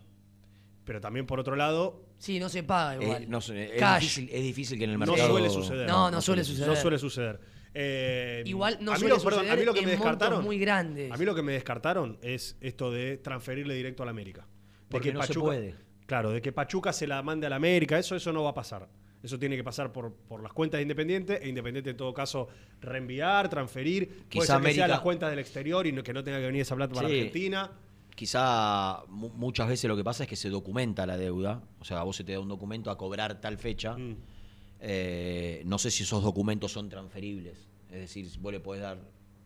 Pero 0.86 1.02
también 1.02 1.26
por 1.26 1.40
otro 1.40 1.56
lado, 1.56 2.04
Sí, 2.20 2.40
no 2.40 2.50
se 2.50 2.62
paga 2.62 2.98
Eh, 3.02 3.04
igual. 3.04 3.30
no 3.30 3.40
es, 3.40 3.52
Cash. 3.80 4.02
difícil, 4.02 4.30
es 4.32 4.44
difícil 4.44 4.78
que 4.78 4.84
en 4.84 4.92
el 4.92 5.00
no 5.00 5.06
mercado. 5.08 5.30
suele 5.32 5.50
suceder. 5.50 5.88
No, 5.90 6.12
no 6.12 6.22
suele 6.22 6.44
suceder. 6.44 6.68
No 6.70 6.76
suele 6.76 7.00
suceder. 7.00 7.40
Eh, 7.76 8.44
Igual 8.46 8.78
no 8.82 8.94
a 8.94 8.98
mí 9.00 9.08
lo- 9.08 9.20
perdón, 9.22 9.50
a 9.50 9.56
mí 9.56 9.64
lo 9.66 9.74
que 9.74 9.80
en 9.80 9.86
me 9.86 9.92
descartaron 9.92 10.44
muy 10.44 10.60
grandes. 10.60 11.12
A 11.12 11.18
mí 11.18 11.26
lo 11.26 11.34
que 11.34 11.42
me 11.42 11.54
descartaron 11.54 12.18
es 12.22 12.56
esto 12.62 12.92
de 12.92 13.18
transferirle 13.18 13.74
directo 13.74 14.04
al 14.04 14.10
América. 14.10 14.42
De 14.42 14.48
Porque 14.90 15.12
no 15.14 15.24
se 15.24 15.34
puede. 15.34 15.76
Claro, 16.06 16.32
de 16.32 16.42
que 16.42 16.52
Pachuca 16.52 16.94
se 16.94 17.08
la 17.08 17.22
mande 17.24 17.48
al 17.48 17.54
América, 17.54 17.98
eso, 17.98 18.16
eso 18.16 18.32
no 18.32 18.44
va 18.44 18.52
a 18.52 18.54
pasar. 18.54 18.88
Eso 19.24 19.40
tiene 19.40 19.56
que 19.56 19.64
pasar 19.64 19.92
por, 19.92 20.14
por 20.14 20.44
las 20.44 20.52
cuentas 20.52 20.78
de 20.80 20.82
Independiente 20.84 21.40
e 21.42 21.48
Independiente 21.48 21.90
en 21.92 21.98
todo 21.98 22.14
caso 22.14 22.50
reenviar, 22.82 23.50
transferir, 23.50 24.08
puede 24.10 24.28
Quizá 24.30 24.42
ser 24.46 24.48
que 24.48 24.54
América- 24.58 24.76
sea 24.76 24.88
las 24.90 25.00
cuentas 25.00 25.30
del 25.30 25.40
exterior 25.40 25.88
y 25.88 25.94
no- 25.94 26.04
que 26.04 26.14
no 26.14 26.24
tenga 26.24 26.40
que 26.40 26.46
venir 26.48 26.62
esa 26.62 26.76
plata 26.76 26.94
para 26.94 27.08
Sí. 27.08 27.16
Argentina. 27.16 27.72
Quizá 28.16 29.04
mu- 29.08 29.30
muchas 29.30 29.68
veces 29.68 29.88
lo 29.88 29.96
que 29.96 30.04
pasa 30.04 30.24
es 30.24 30.30
que 30.30 30.36
se 30.36 30.50
documenta 30.50 31.06
la 31.06 31.18
deuda. 31.18 31.64
O 31.80 31.86
sea, 31.86 32.02
a 32.02 32.04
vos 32.04 32.16
se 32.16 32.24
te 32.24 32.34
da 32.34 32.40
un 32.40 32.48
documento 32.50 32.92
a 32.92 32.98
cobrar 32.98 33.42
tal 33.42 33.58
fecha. 33.58 33.98
Mm. 33.98 34.18
Eh, 34.86 35.62
no 35.65 35.78
sé 35.78 35.89
si 35.91 36.04
esos 36.04 36.22
documentos 36.22 36.72
son 36.74 36.89
transferibles. 36.89 37.69
Es 37.89 38.00
decir, 38.00 38.28
vos 38.39 38.52
le 38.52 38.60
podés 38.60 38.82
dar 38.82 38.98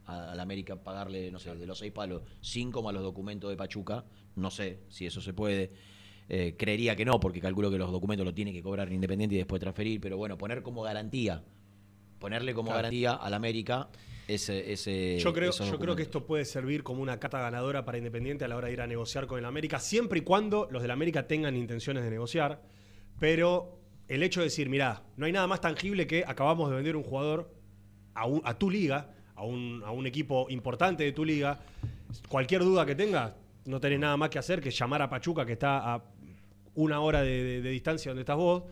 a, 0.06 0.32
a 0.32 0.36
la 0.36 0.42
América 0.42 0.76
pagarle, 0.84 1.32
no 1.32 1.38
sé, 1.38 1.54
de 1.56 1.68
los 1.68 1.78
seis 1.78 1.92
palos, 1.92 2.24
cinco 2.42 2.82
más 2.82 2.94
los 2.94 3.04
documentos 3.04 3.48
de 3.52 3.56
Pachuca. 3.56 4.04
No 4.36 4.50
sé 4.50 4.80
si 4.90 5.06
eso 5.06 5.22
se 5.22 5.34
puede. 5.34 5.72
Eh, 6.28 6.56
creería 6.58 6.96
que 6.96 7.06
no, 7.06 7.20
porque 7.20 7.40
calculo 7.40 7.70
que 7.70 7.78
los 7.78 7.92
documentos 7.92 8.26
lo 8.26 8.34
tiene 8.34 8.52
que 8.52 8.62
cobrar 8.64 8.92
Independiente 8.92 9.36
y 9.36 9.38
después 9.38 9.60
transferir. 9.62 10.02
Pero 10.02 10.18
bueno, 10.18 10.38
poner 10.40 10.64
como 10.64 10.82
garantía. 10.82 11.44
Ponerle 12.20 12.56
como 12.56 12.70
Claro. 12.70 12.78
garantía 12.80 13.14
a 13.14 13.30
la 13.30 13.36
América 13.36 13.90
ese. 14.28 14.74
ese 14.74 15.20
Yo 15.20 15.34
creo, 15.34 15.52
yo 15.52 15.78
creo 15.80 15.96
que 15.96 16.02
esto 16.02 16.26
puede 16.26 16.46
servir 16.46 16.82
como 16.82 17.04
una 17.04 17.20
cata 17.20 17.40
ganadora 17.40 17.86
para 17.86 18.00
Independiente 18.00 18.44
a 18.44 18.48
la 18.48 18.56
hora 18.58 18.68
de 18.70 18.74
ir 18.74 18.82
a 18.82 18.88
negociar 18.88 19.28
con 19.28 19.38
el 19.38 19.46
América, 19.46 19.80
siempre 19.80 20.20
y 20.20 20.22
cuando 20.24 20.68
los 20.72 20.82
del 20.82 20.90
América 20.90 21.28
tengan 21.28 21.56
intenciones 21.56 22.04
de 22.04 22.10
negociar. 22.10 22.64
Pero 23.20 23.80
el 24.08 24.24
hecho 24.24 24.40
de 24.42 24.46
decir, 24.46 24.70
mirá, 24.70 25.04
no 25.18 25.26
hay 25.26 25.32
nada 25.32 25.48
más 25.48 25.62
tangible 25.62 26.08
que 26.08 26.24
acabamos 26.26 26.70
de 26.70 26.76
vender 26.78 26.96
un 26.96 27.04
jugador 27.04 27.52
a, 28.14 28.26
un- 28.26 28.42
a 28.46 28.58
tu 28.58 28.70
liga, 28.70 29.10
a 29.36 29.44
un, 29.44 29.84
a 29.86 29.92
un 29.92 30.08
equipo 30.08 30.48
importante 30.50 31.04
de 31.04 31.12
tu 31.12 31.24
liga. 31.26 31.60
Cualquier 32.30 32.62
duda 32.64 32.86
que 32.86 32.96
tengas, 32.96 33.34
no 33.66 33.80
tenés 33.80 34.00
nada 34.00 34.16
más 34.18 34.30
que 34.30 34.40
hacer 34.40 34.62
que 34.62 34.72
llamar 34.72 35.02
a 35.02 35.10
Pachuca, 35.10 35.46
que 35.46 35.54
está 35.54 35.94
a 35.96 36.04
una 36.76 37.00
hora 37.02 37.22
de, 37.22 37.44
de- 37.44 37.62
de 37.62 37.70
distancia 37.70 38.12
donde 38.12 38.22
estás 38.22 38.38
vos, 38.38 38.64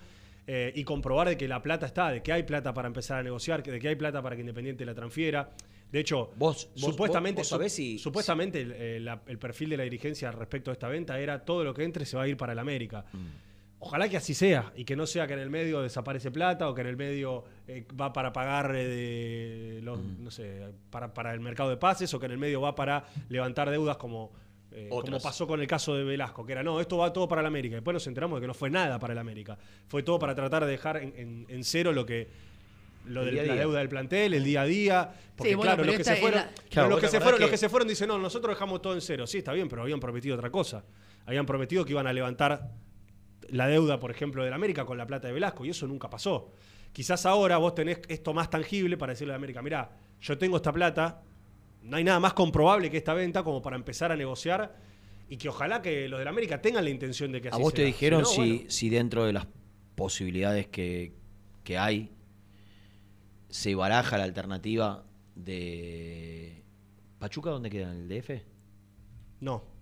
eh, 0.47 0.71
y 0.75 0.83
comprobar 0.83 1.27
de 1.29 1.37
que 1.37 1.47
la 1.47 1.61
plata 1.61 1.85
está, 1.87 2.11
de 2.11 2.21
que 2.21 2.31
hay 2.31 2.43
plata 2.43 2.73
para 2.73 2.87
empezar 2.87 3.19
a 3.19 3.23
negociar, 3.23 3.63
de 3.63 3.79
que 3.79 3.87
hay 3.87 3.95
plata 3.95 4.21
para 4.21 4.35
que 4.35 4.41
Independiente 4.41 4.85
la 4.85 4.93
transfiera. 4.93 5.49
De 5.91 5.99
hecho, 5.99 6.31
Vos- 6.37 6.69
supuestamente, 6.75 7.41
vos- 7.41 7.49
vos 7.49 7.57
sabés 7.57 7.73
si- 7.73 7.97
supuestamente 7.99 8.61
el, 8.61 9.37
perfil 9.39 9.69
de 9.71 9.77
la 9.77 9.83
dirigencia 9.83 10.31
respecto 10.31 10.69
a 10.71 10.73
esta 10.73 10.87
venta 10.87 11.19
era 11.19 11.43
todo 11.43 11.63
lo 11.63 11.73
que 11.73 11.83
entre 11.83 12.05
se 12.05 12.15
va 12.15 12.23
a 12.23 12.27
ir 12.27 12.37
para 12.37 12.53
el 12.53 12.59
América. 12.59 13.05
Ojalá 13.79 14.09
que 14.09 14.17
así 14.17 14.33
sea 14.33 14.71
y 14.75 14.85
que 14.85 14.95
no 14.95 15.05
sea 15.05 15.27
que 15.27 15.33
en 15.33 15.39
el 15.39 15.49
medio 15.49 15.81
desaparece 15.81 16.31
plata 16.31 16.67
o 16.69 16.73
que 16.73 16.81
en 16.81 16.87
el 16.87 16.97
medio 16.97 17.43
eh, 17.67 17.85
va 17.99 18.13
para 18.13 18.31
pagar 18.33 18.73
eh, 18.75 18.87
de 18.87 19.81
los, 19.83 19.99
no 19.99 20.31
sé, 20.31 20.61
para, 20.89 21.13
para 21.13 21.33
el 21.33 21.39
mercado 21.39 21.69
de 21.69 21.77
pases 21.77 22.11
o 22.13 22.19
que 22.19 22.25
en 22.25 22.31
el 22.31 22.37
medio 22.37 22.61
va 22.61 22.73
para 22.73 23.05
levantar 23.29 23.69
deudas 23.69 23.97
como, 23.97 24.31
eh, 24.71 24.87
como 24.89 25.19
pasó 25.19 25.45
con 25.45 25.59
el 25.61 25.67
caso 25.67 25.93
de 25.95 26.03
Velasco, 26.03 26.45
que 26.45 26.53
era 26.53 26.63
no, 26.63 26.79
esto 26.79 26.97
va 26.97 27.11
todo 27.13 27.27
para 27.27 27.41
el 27.41 27.47
América. 27.47 27.75
Después 27.75 27.93
nos 27.93 28.07
enteramos 28.07 28.37
de 28.37 28.41
que 28.41 28.47
no 28.47 28.53
fue 28.53 28.69
nada 28.69 28.97
para 28.97 29.13
el 29.13 29.19
América. 29.19 29.57
Fue 29.87 30.01
todo 30.03 30.17
para 30.17 30.33
tratar 30.33 30.65
de 30.65 30.71
dejar 30.71 30.97
en, 30.97 31.13
en- 31.17 31.45
en 31.49 31.63
cero 31.63 31.91
lo 31.91 32.05
que 32.05 32.29
lo 33.05 33.23
de 33.23 33.33
la 33.33 33.43
día. 33.43 33.55
deuda 33.55 33.79
del 33.79 33.89
plantel, 33.89 34.33
el 34.33 34.43
día 34.43 34.61
a 34.61 34.65
día. 34.65 35.13
Porque 35.35 35.55
bueno, 35.55 35.73
claro, 35.73 35.83
los 35.85 35.97
que 35.97 36.03
se 36.03 36.15
fueron, 36.15 36.39
la- 36.39 36.49
Claro, 36.69 36.89
los 36.89 36.99
se 37.01 37.05
que 37.51 37.57
se 37.57 37.69
fueron 37.69 37.87
dicen, 37.87 38.07
no, 38.07 38.17
nosotros 38.17 38.55
dejamos 38.55 38.81
todo 38.81 38.93
en 38.95 39.01
cero. 39.01 39.27
Sí, 39.27 39.37
está 39.39 39.53
bien, 39.53 39.69
pero 39.69 39.83
habían 39.83 39.99
prometido 39.99 40.35
otra 40.35 40.49
cosa. 40.49 40.83
Habían 41.27 41.45
prometido 41.45 41.85
que 41.85 41.91
iban 41.91 42.07
a 42.07 42.13
levantar 42.13 42.71
la 43.49 43.67
deuda, 43.67 43.99
por 43.99 44.11
ejemplo, 44.11 44.43
del 44.43 44.53
América 44.53 44.85
con 44.85 44.97
la 44.97 45.05
plata 45.05 45.27
de 45.27 45.33
Velasco, 45.33 45.65
y 45.65 45.69
eso 45.69 45.87
nunca 45.87 46.09
pasó. 46.09 46.51
Quizás 46.91 47.25
ahora 47.25 47.57
vos 47.57 47.75
tenés 47.75 47.99
esto 48.07 48.33
más 48.33 48.49
tangible 48.49 48.97
para 48.97 49.13
decirle 49.13 49.33
a 49.33 49.35
América, 49.35 49.61
mirá, 49.61 49.91
yo 50.21 50.37
tengo 50.37 50.57
esta 50.57 50.71
plata, 50.71 51.21
no 51.83 51.97
hay 51.97 52.03
nada 52.03 52.19
más 52.19 52.33
comprobable 52.33 52.89
que 52.89 52.97
esta 52.97 53.13
venta 53.13 53.43
como 53.43 53.61
para 53.61 53.75
empezar 53.75 54.11
a 54.11 54.15
negociar 54.15 54.75
y 55.27 55.37
que 55.37 55.49
ojalá 55.49 55.81
que 55.81 56.07
los 56.07 56.19
del 56.19 56.27
América 56.27 56.61
tengan 56.61 56.83
la 56.83 56.89
intención 56.89 57.31
de 57.31 57.41
que 57.41 57.49
así 57.49 57.57
¿A 57.57 57.61
vos 57.61 57.73
te 57.73 57.81
sea. 57.81 57.87
dijeron 57.87 58.25
Si 58.25 58.39
no, 58.39 58.45
si, 58.45 58.55
bueno, 58.55 58.71
si 58.71 58.89
dentro 58.89 59.25
de 59.25 59.33
las 59.33 59.47
posibilidades 59.95 60.67
que, 60.67 61.13
que 61.63 61.77
hay 61.77 62.11
se 63.49 63.75
baraja 63.75 64.17
la 64.17 64.25
alternativa 64.25 65.05
de... 65.35 66.63
¿Pachuca 67.19 67.49
dónde 67.49 67.69
queda? 67.69 67.91
¿En 67.91 68.09
el 68.09 68.21
DF? 68.21 68.41
no. 69.39 69.74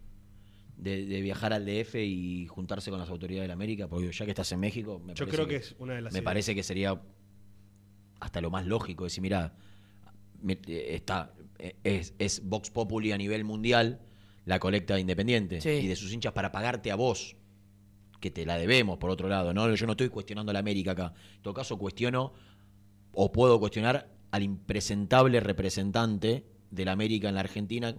De, 0.78 1.06
de 1.06 1.22
viajar 1.22 1.54
al 1.54 1.66
DF 1.66 1.96
y 1.96 2.48
juntarse 2.48 2.90
con 2.90 3.00
las 3.00 3.10
autoridades 3.10 3.44
de 3.44 3.48
la 3.48 3.54
América, 3.54 3.88
porque 3.88 4.12
ya 4.12 4.26
que 4.26 4.32
estás 4.32 4.52
en 4.52 4.60
México, 4.60 5.00
me 5.00 5.14
Yo 5.14 5.26
parece 5.26 5.36
creo 5.38 5.48
que 5.48 5.56
es 5.58 5.76
una 5.80 5.94
de 5.94 6.02
las 6.02 6.12
me 6.14 6.18
ideas. 6.20 6.26
parece 6.26 6.56
que 6.56 6.64
sería 6.64 7.00
hasta 8.20 8.42
lo 8.42 8.50
más 8.50 8.66
lógico 8.66 9.04
decir, 9.04 9.22
mira, 9.22 9.56
está 10.68 11.34
es, 11.84 12.14
es 12.20 12.42
Vox 12.44 12.70
Populi 12.70 13.12
a 13.12 13.18
nivel 13.18 13.44
mundial 13.46 14.02
la 14.46 14.60
colecta 14.60 14.96
de 14.96 15.02
Independiente 15.02 15.62
Sí. 15.62 15.70
y 15.70 15.88
de 15.88 15.96
sus 15.96 16.12
hinchas 16.12 16.34
para 16.34 16.52
pagarte 16.52 16.92
a 16.92 16.96
vos, 16.96 17.38
que 18.20 18.32
te 18.32 18.46
la 18.46 18.58
debemos 18.58 18.98
por 18.98 19.10
otro 19.10 19.30
lado, 19.30 19.54
¿no? 19.54 19.74
Yo 19.74 19.86
no 19.86 19.94
estoy 19.94 20.10
cuestionando 20.10 20.50
a 20.50 20.54
la 20.54 20.60
América 20.60 20.92
acá. 20.92 21.14
En 21.38 21.42
todo 21.44 21.54
caso, 21.54 21.78
cuestiono 21.78 22.34
o 23.14 23.32
puedo 23.32 23.60
cuestionar 23.60 24.10
al 24.32 24.44
impresentable 24.44 25.40
representante 25.40 26.46
de 26.72 26.86
la 26.86 26.92
América 26.94 27.30
en 27.30 27.36
la 27.36 27.42
Argentina, 27.42 27.96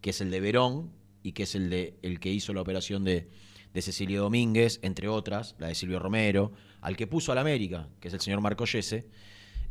que 0.00 0.10
es 0.10 0.20
el 0.20 0.30
de 0.30 0.40
Verón 0.40 0.92
y 1.22 1.32
que 1.32 1.42
es 1.44 1.54
el 1.54 1.70
de 1.70 1.94
el 2.02 2.18
que 2.20 2.30
hizo 2.30 2.52
la 2.54 2.60
operación 2.62 3.04
de, 3.04 3.28
de 3.74 3.82
Cecilio 3.82 4.22
Domínguez, 4.22 4.78
entre 4.82 5.08
otras, 5.08 5.54
la 5.58 5.68
de 5.68 5.74
Silvio 5.74 5.98
Romero, 5.98 6.52
al 6.80 6.96
que 6.96 7.06
puso 7.06 7.32
al 7.32 7.38
América, 7.38 7.88
que 8.00 8.08
es 8.08 8.14
el 8.14 8.20
señor 8.20 8.40
Marco 8.40 8.64
Yese, 8.64 9.06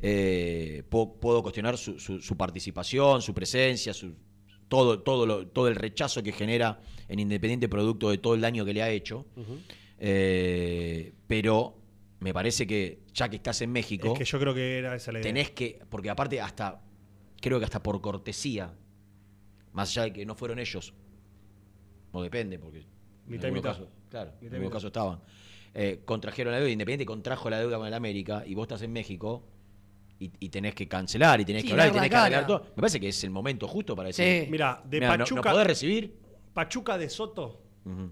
eh, 0.01 0.83
po- 0.89 1.19
puedo 1.19 1.41
cuestionar 1.41 1.77
su, 1.77 1.99
su- 1.99 2.21
su 2.21 2.37
participación, 2.37 3.21
su 3.21 3.33
presencia, 3.33 3.93
su, 3.93 4.13
todo, 4.67 4.99
todo, 5.01 5.25
lo- 5.25 5.47
todo 5.47 5.67
el 5.67 5.75
rechazo 5.75 6.21
que 6.23 6.31
genera 6.31 6.79
en 7.07 7.19
Independiente 7.19 7.67
producto 7.67 8.09
de 8.11 8.17
todo 8.19 8.35
el 8.35 8.41
daño 8.41 8.63
que 8.63 8.73
le 8.73 8.81
ha 8.83 8.89
hecho. 8.89 9.25
Eh, 9.97 11.13
pero 11.27 11.75
me 12.19 12.33
parece 12.33 12.65
que 12.67 12.99
ya 13.13 13.27
que 13.29 13.37
estás 13.37 13.61
en 13.61 13.71
México, 13.71 14.13
Es 14.13 14.19
que 14.19 14.25
yo 14.25 14.39
creo 14.39 14.53
que 14.53 14.77
era 14.77 14.95
esa 14.95 15.11
la 15.11 15.19
idea. 15.19 15.29
tenés 15.29 15.51
que, 15.51 15.79
porque 15.89 16.09
aparte 16.09 16.39
hasta, 16.39 16.81
creo 17.41 17.59
que 17.59 17.65
hasta 17.65 17.81
por 17.83 17.99
cortesía, 18.01 18.73
más 19.73 19.89
allá 19.91 20.03
de 20.03 20.13
que 20.13 20.25
no 20.25 20.35
fueron 20.35 20.59
ellos, 20.59 20.93
no 22.13 22.21
depende, 22.21 22.57
porque 22.59 22.79
Mitad 22.79 22.87
y 23.27 23.35
en 23.35 23.45
algunos 23.45 23.53
mitad. 23.63 23.71
casos, 23.71 23.87
claro, 24.09 24.31
Mitad 24.31 24.41
y 24.41 24.45
en 24.47 24.53
algunos 24.53 24.69
mitad. 24.69 24.73
casos 24.77 24.87
estaban, 24.87 25.19
eh, 25.73 26.01
contrajeron 26.05 26.51
la 26.51 26.57
deuda, 26.59 26.71
Independiente 26.71 27.05
contrajo 27.05 27.49
la 27.49 27.59
deuda 27.59 27.77
con 27.77 27.87
el 27.87 27.93
América 27.93 28.43
y 28.45 28.55
vos 28.55 28.63
estás 28.63 28.81
en 28.81 28.91
México 28.91 29.43
y, 30.19 30.31
y 30.39 30.49
tenés 30.49 30.75
que 30.75 30.87
cancelar 30.87 31.39
y 31.41 31.45
tenés 31.45 31.61
Sí, 31.61 31.67
que 31.67 31.73
hablar 31.73 31.87
y 31.89 31.91
tenés 31.91 32.09
que 32.09 32.15
arreglar 32.15 32.47
todo. 32.47 32.59
Me 32.75 32.81
parece 32.81 32.99
que 32.99 33.07
es 33.09 33.23
el 33.23 33.29
momento 33.29 33.67
justo 33.67 33.95
para 33.95 34.07
decir, 34.07 34.45
Sí. 34.45 34.51
Mira, 34.51 34.81
de 34.85 34.97
"Mirá, 34.99 35.11
no- 35.17 35.23
Pachuca. 35.23 35.49
no, 35.49 35.53
podés 35.53 35.67
recibir. 35.67 36.17
Pachuca 36.53 36.97
de 36.97 37.09
Soto, 37.09 37.61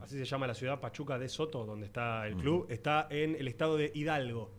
así 0.01 0.17
se 0.17 0.23
llama 0.25 0.47
la 0.47 0.53
ciudad, 0.53 0.79
Pachuca 0.79 1.17
de 1.19 1.27
Soto, 1.27 1.65
donde 1.65 1.85
está 1.87 2.25
el 2.27 2.35
club, 2.37 2.65
está 2.69 3.07
en 3.09 3.35
el 3.35 3.47
estado 3.47 3.75
de 3.77 3.91
Hidalgo, 3.93 4.51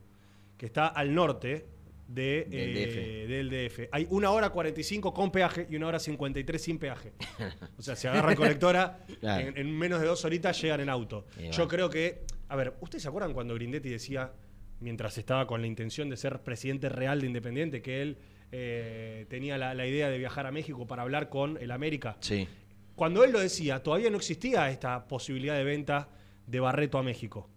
que 0.58 0.66
está 0.66 0.88
al 0.88 1.14
norte 1.14 1.66
de, 2.08 2.46
Del 2.48 2.76
eh, 2.76 3.26
del 3.28 3.50
DF. 3.50 3.88
Hay 3.92 4.06
una 4.10 4.30
hora 4.30 4.48
45 4.50 5.12
con 5.14 5.30
peaje 5.30 5.66
y 5.70 5.76
una 5.76 5.86
hora 5.88 5.98
53 6.00 6.60
sin 6.60 6.78
peaje. 6.78 7.12
O 7.78 7.82
sea, 7.82 7.94
se 7.94 8.08
agarran 8.08 8.34
colectora, 8.34 9.04
Claro. 9.20 9.46
en, 9.48 9.56
en 9.58 9.78
menos 9.78 10.00
de 10.00 10.06
dos 10.06 10.24
horitas 10.24 10.60
llegan 10.60 10.80
en 10.80 10.88
auto. 10.88 11.26
Y 11.38 11.50
Yo 11.50 11.62
va. 11.64 11.68
creo 11.68 11.90
que, 11.90 12.22
a 12.48 12.56
ver, 12.56 12.74
¿ustedes 12.80 13.02
se 13.02 13.08
acuerdan 13.08 13.32
cuando 13.34 13.54
Grindetti 13.54 13.90
decía, 13.90 14.32
mientras 14.80 15.16
estaba 15.18 15.46
con 15.46 15.60
la 15.60 15.66
intención 15.66 16.08
de 16.08 16.16
ser 16.16 16.40
presidente 16.42 16.88
real 16.88 17.20
de 17.20 17.26
Independiente, 17.26 17.82
que 17.82 18.00
él 18.02 18.16
eh, 18.52 19.26
tenía 19.28 19.58
la, 19.58 19.74
la 19.74 19.86
idea 19.86 20.08
de 20.08 20.16
viajar 20.18 20.46
a 20.46 20.50
México 20.50 20.86
para 20.86 21.02
hablar 21.02 21.28
con 21.28 21.58
el 21.58 21.70
América? 21.70 22.16
Sí. 22.20 22.48
Cuando 22.96 23.22
él 23.22 23.30
lo 23.32 23.38
decía, 23.38 23.82
todavía 23.82 24.08
no 24.10 24.16
existía 24.16 24.70
esta 24.70 25.06
posibilidad 25.06 25.56
de 25.56 25.64
venta 25.64 26.08
de 26.46 26.58
Barreto 26.58 26.96
a 26.98 27.02
México. 27.02 27.48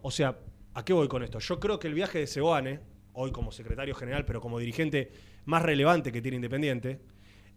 O 0.00 0.10
sea, 0.10 0.38
¿a 0.74 0.84
qué 0.84 0.92
voy 0.94 1.08
con 1.08 1.22
esto? 1.22 1.38
Yo 1.40 1.60
creo 1.60 1.78
que 1.78 1.86
el 1.88 1.94
viaje 1.94 2.18
de 2.20 2.26
Seoane, 2.26 2.80
hoy 3.18 3.30
como 3.32 3.52
secretario 3.52 3.94
general, 3.94 4.24
pero 4.24 4.40
como 4.40 4.58
dirigente 4.58 5.10
más 5.44 5.62
relevante 5.62 6.12
que 6.12 6.22
tiene 6.22 6.36
Independiente, 6.36 7.00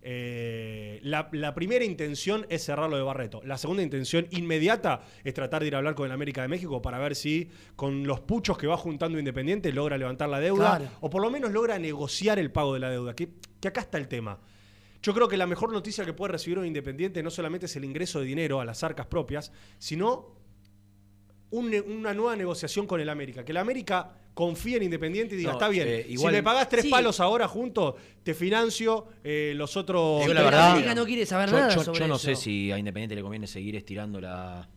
eh, 0.04 1.00
la, 1.04 1.30
la 1.32 1.54
primera 1.54 1.86
intención 1.86 2.48
es 2.50 2.64
cerrar 2.66 2.90
lo 2.90 2.98
de 2.98 3.04
Barreto. 3.04 3.42
La 3.46 3.58
segunda 3.58 3.84
intención 3.84 4.26
inmediata 4.32 5.04
es 5.24 5.34
tratar 5.36 5.62
de 5.62 5.68
ir 5.68 5.76
a 5.76 5.78
hablar 5.78 5.94
con 5.94 6.08
el 6.08 6.12
América 6.12 6.42
de 6.42 6.48
México 6.48 6.82
para 6.82 6.98
ver 6.98 7.16
si 7.16 7.50
con 7.76 8.08
los 8.08 8.20
puchos 8.22 8.58
que 8.58 8.66
va 8.66 8.78
juntando 8.78 9.20
Independiente 9.20 9.72
logra 9.72 9.98
levantar 10.00 10.28
la 10.30 10.40
deuda 10.40 10.78
Claro. 10.78 10.92
o 11.02 11.10
por 11.10 11.22
lo 11.22 11.30
menos 11.30 11.52
logra 11.52 11.78
negociar 11.78 12.40
el 12.40 12.52
pago 12.52 12.74
de 12.74 12.80
la 12.80 12.90
deuda. 12.90 13.16
Que, 13.16 13.30
que 13.60 13.68
acá 13.68 13.82
está 13.82 14.00
el 14.00 14.08
tema. 14.08 14.40
Yo 15.04 15.14
creo 15.14 15.28
que 15.28 15.38
la 15.38 15.46
mejor 15.48 15.72
noticia 15.72 16.04
que 16.06 16.14
puede 16.14 16.32
recibir 16.32 16.58
un 16.58 16.66
independiente 16.66 17.22
no 17.22 17.30
solamente 17.30 17.68
es 17.68 17.76
el 17.76 17.86
ingreso 17.86 18.20
de 18.20 18.26
dinero 18.26 18.60
a 18.60 18.66
las 18.66 18.84
arcas 18.84 19.06
propias, 19.06 19.52
sino 19.78 20.36
un 21.52 21.74
una 21.88 22.14
nueva 22.14 22.36
negociación 22.36 22.88
con 22.88 23.00
el 23.02 23.10
América. 23.10 23.44
Que 23.46 23.52
el 23.52 23.58
América 23.58 24.14
confíe 24.34 24.78
en 24.78 24.84
Independiente 24.84 25.36
y 25.36 25.38
diga, 25.40 25.52
No, 25.52 25.58
está 25.58 25.68
bien, 25.70 25.88
eh, 25.88 26.06
igual- 26.10 26.32
si 26.34 26.38
me 26.38 26.44
pagás 26.44 26.70
tres 26.70 26.84
Sí. 26.86 26.90
palos 26.90 27.20
ahora 27.20 27.48
juntos, 27.48 27.96
te 28.24 28.34
financio 28.34 29.08
eh, 29.24 29.54
los 29.56 29.76
otros... 29.78 30.24
Sí, 30.26 30.34
la 30.34 30.42
verdad, 30.44 30.72
América 30.72 30.96
no 30.96 31.06
quiere 31.06 31.26
saber 31.26 31.50
yo, 31.50 31.58
nada 31.58 31.76
yo- 31.76 31.84
sobre 31.84 32.00
yo 32.00 32.08
no 32.08 32.16
eso. 32.16 32.26
sé 32.26 32.36
si 32.36 32.72
a 32.72 32.78
Independiente 32.78 33.16
le 33.16 33.22
conviene 33.22 33.46
seguir 33.48 33.76
estirando 33.76 34.22
la, 34.22 34.70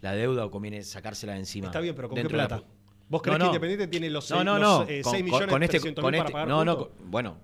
la 0.00 0.12
deuda 0.14 0.44
o 0.44 0.50
conviene 0.50 0.82
sacársela 0.82 1.34
de 1.34 1.38
encima. 1.40 1.66
Está 1.68 1.80
bien, 1.80 1.94
pero 1.94 2.08
¿con 2.08 2.16
qué 2.20 2.28
plata? 2.28 2.62
¿Vos 3.08 3.22
crees 3.22 3.38
No, 3.38 3.44
no. 3.44 3.50
que 3.52 3.56
Independiente 3.56 3.86
tiene 3.86 4.10
los 4.10 4.28
No, 4.30 4.36
seis- 4.38 4.44
no, 4.44 4.58
los, 4.58 4.80
no. 4.80 4.86
eh, 4.88 5.22
millones 5.22 5.48
con 5.48 5.62
este, 5.62 5.78
300 5.78 6.02
con 6.02 6.10
mil 6.10 6.20
este- 6.20 6.32
para 6.32 6.44
pagar 6.44 6.48
no, 6.48 6.64
no, 6.64 6.76
juntos? 6.76 6.94
bueno, 7.04 7.38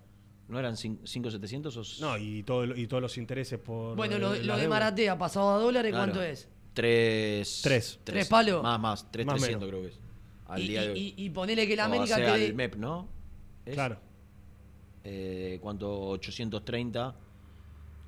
¿no 0.49 0.59
eran 0.59 0.75
5.700 0.77 1.77
o 1.77 2.01
No, 2.05 2.19
y, 2.19 2.43
todo, 2.43 2.67
lo- 2.67 2.77
y 2.77 2.87
todos 2.89 3.01
los 3.01 3.17
intereses 3.17 3.61
por... 3.61 3.95
Bueno, 3.97 4.19
lo, 4.19 4.35
lo 4.35 4.57
de. 4.57 4.67
Maratea 4.69 5.17
pasado 5.17 5.55
a 5.55 5.59
dólares, 5.59 5.93
Claro. 5.93 6.13
¿cuánto 6.13 6.23
es? 6.29 6.49
Tres. 6.75 7.61
Tres. 7.63 8.01
¿Tres 8.03 8.29
palos? 8.29 8.63
Más, 8.63 8.81
más. 8.81 9.11
Tres 9.13 9.25
Más 9.27 9.37
trescientos 9.37 9.69
menos. 9.69 9.81
creo 9.83 9.91
que 9.91 9.97
es. 9.97 10.02
Al 10.53 10.63
Y, 10.63 10.69
día 10.69 10.81
de 10.83 10.87
y- 10.87 10.91
hoy. 10.91 11.15
y- 11.17 11.25
y 11.25 11.31
ponele 11.31 11.67
que 11.67 11.75
la 11.77 11.85
O 11.85 11.87
América 11.87 12.17
sea, 12.17 12.35
quede- 12.35 12.47
al 12.47 12.55
MEP, 12.55 12.77
¿no? 12.77 13.09
¿Es? 13.65 13.75
Claro. 13.75 13.99
Eh, 15.05 15.59
¿Cuánto? 15.63 16.09
830. 16.11 17.15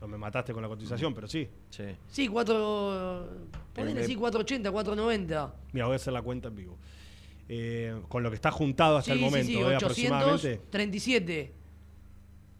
No 0.01 0.09
me 0.09 0.19
mataste 0.19 0.53
con 0.53 0.61
la 0.63 0.69
cotización, 0.69 1.15
pero 1.15 1.27
sí. 1.27 1.49
Sí. 1.71 1.85
Sí, 2.09 2.29
cuatro. 2.29 3.29
Ponele 3.73 4.01
me- 4.03 4.07
sí, 4.07 4.15
480, 4.17 4.71
490. 4.71 5.55
Mira, 5.73 5.87
voy 5.87 5.95
a 5.95 5.97
hacer 5.97 6.13
la 6.13 6.21
cuenta 6.23 6.49
en 6.49 6.57
vivo. 6.57 6.77
Eh, 7.49 8.03
con 8.09 8.23
lo 8.23 8.29
que 8.31 8.37
está 8.37 8.51
juntado 8.51 8.99
hasta 8.99 9.13
Sí, 9.13 9.19
el 9.19 9.25
momento, 9.25 9.47
sí, 9.47 9.55
sí, 9.55 9.61
eh, 9.61 9.75
aproximadamente. 9.77 10.53
837. 10.69 11.53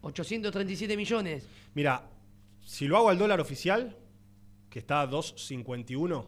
837 0.03 0.97
millones. 0.97 1.47
Mira, 1.75 2.03
si 2.65 2.87
lo 2.87 2.97
hago 2.97 3.11
al 3.11 3.19
dólar 3.19 3.41
oficial, 3.41 3.97
que 4.71 4.79
está 4.79 5.03
a 5.03 5.07
2.51, 5.07 6.27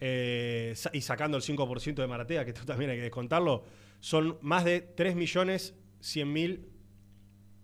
eh, 0.00 0.74
y 0.92 1.00
sacando 1.02 1.36
el 1.36 1.42
5% 1.42 1.94
de 1.96 2.06
Maratea, 2.06 2.44
que 2.44 2.50
esto 2.50 2.64
también 2.64 2.90
hay 2.90 2.96
que 2.96 3.02
descontarlo, 3.02 3.64
son 4.00 4.38
más 4.40 4.64
de 4.64 4.80
3 4.80 5.14
millones 5.16 5.74
100 6.00 6.32
mil. 6.32 6.66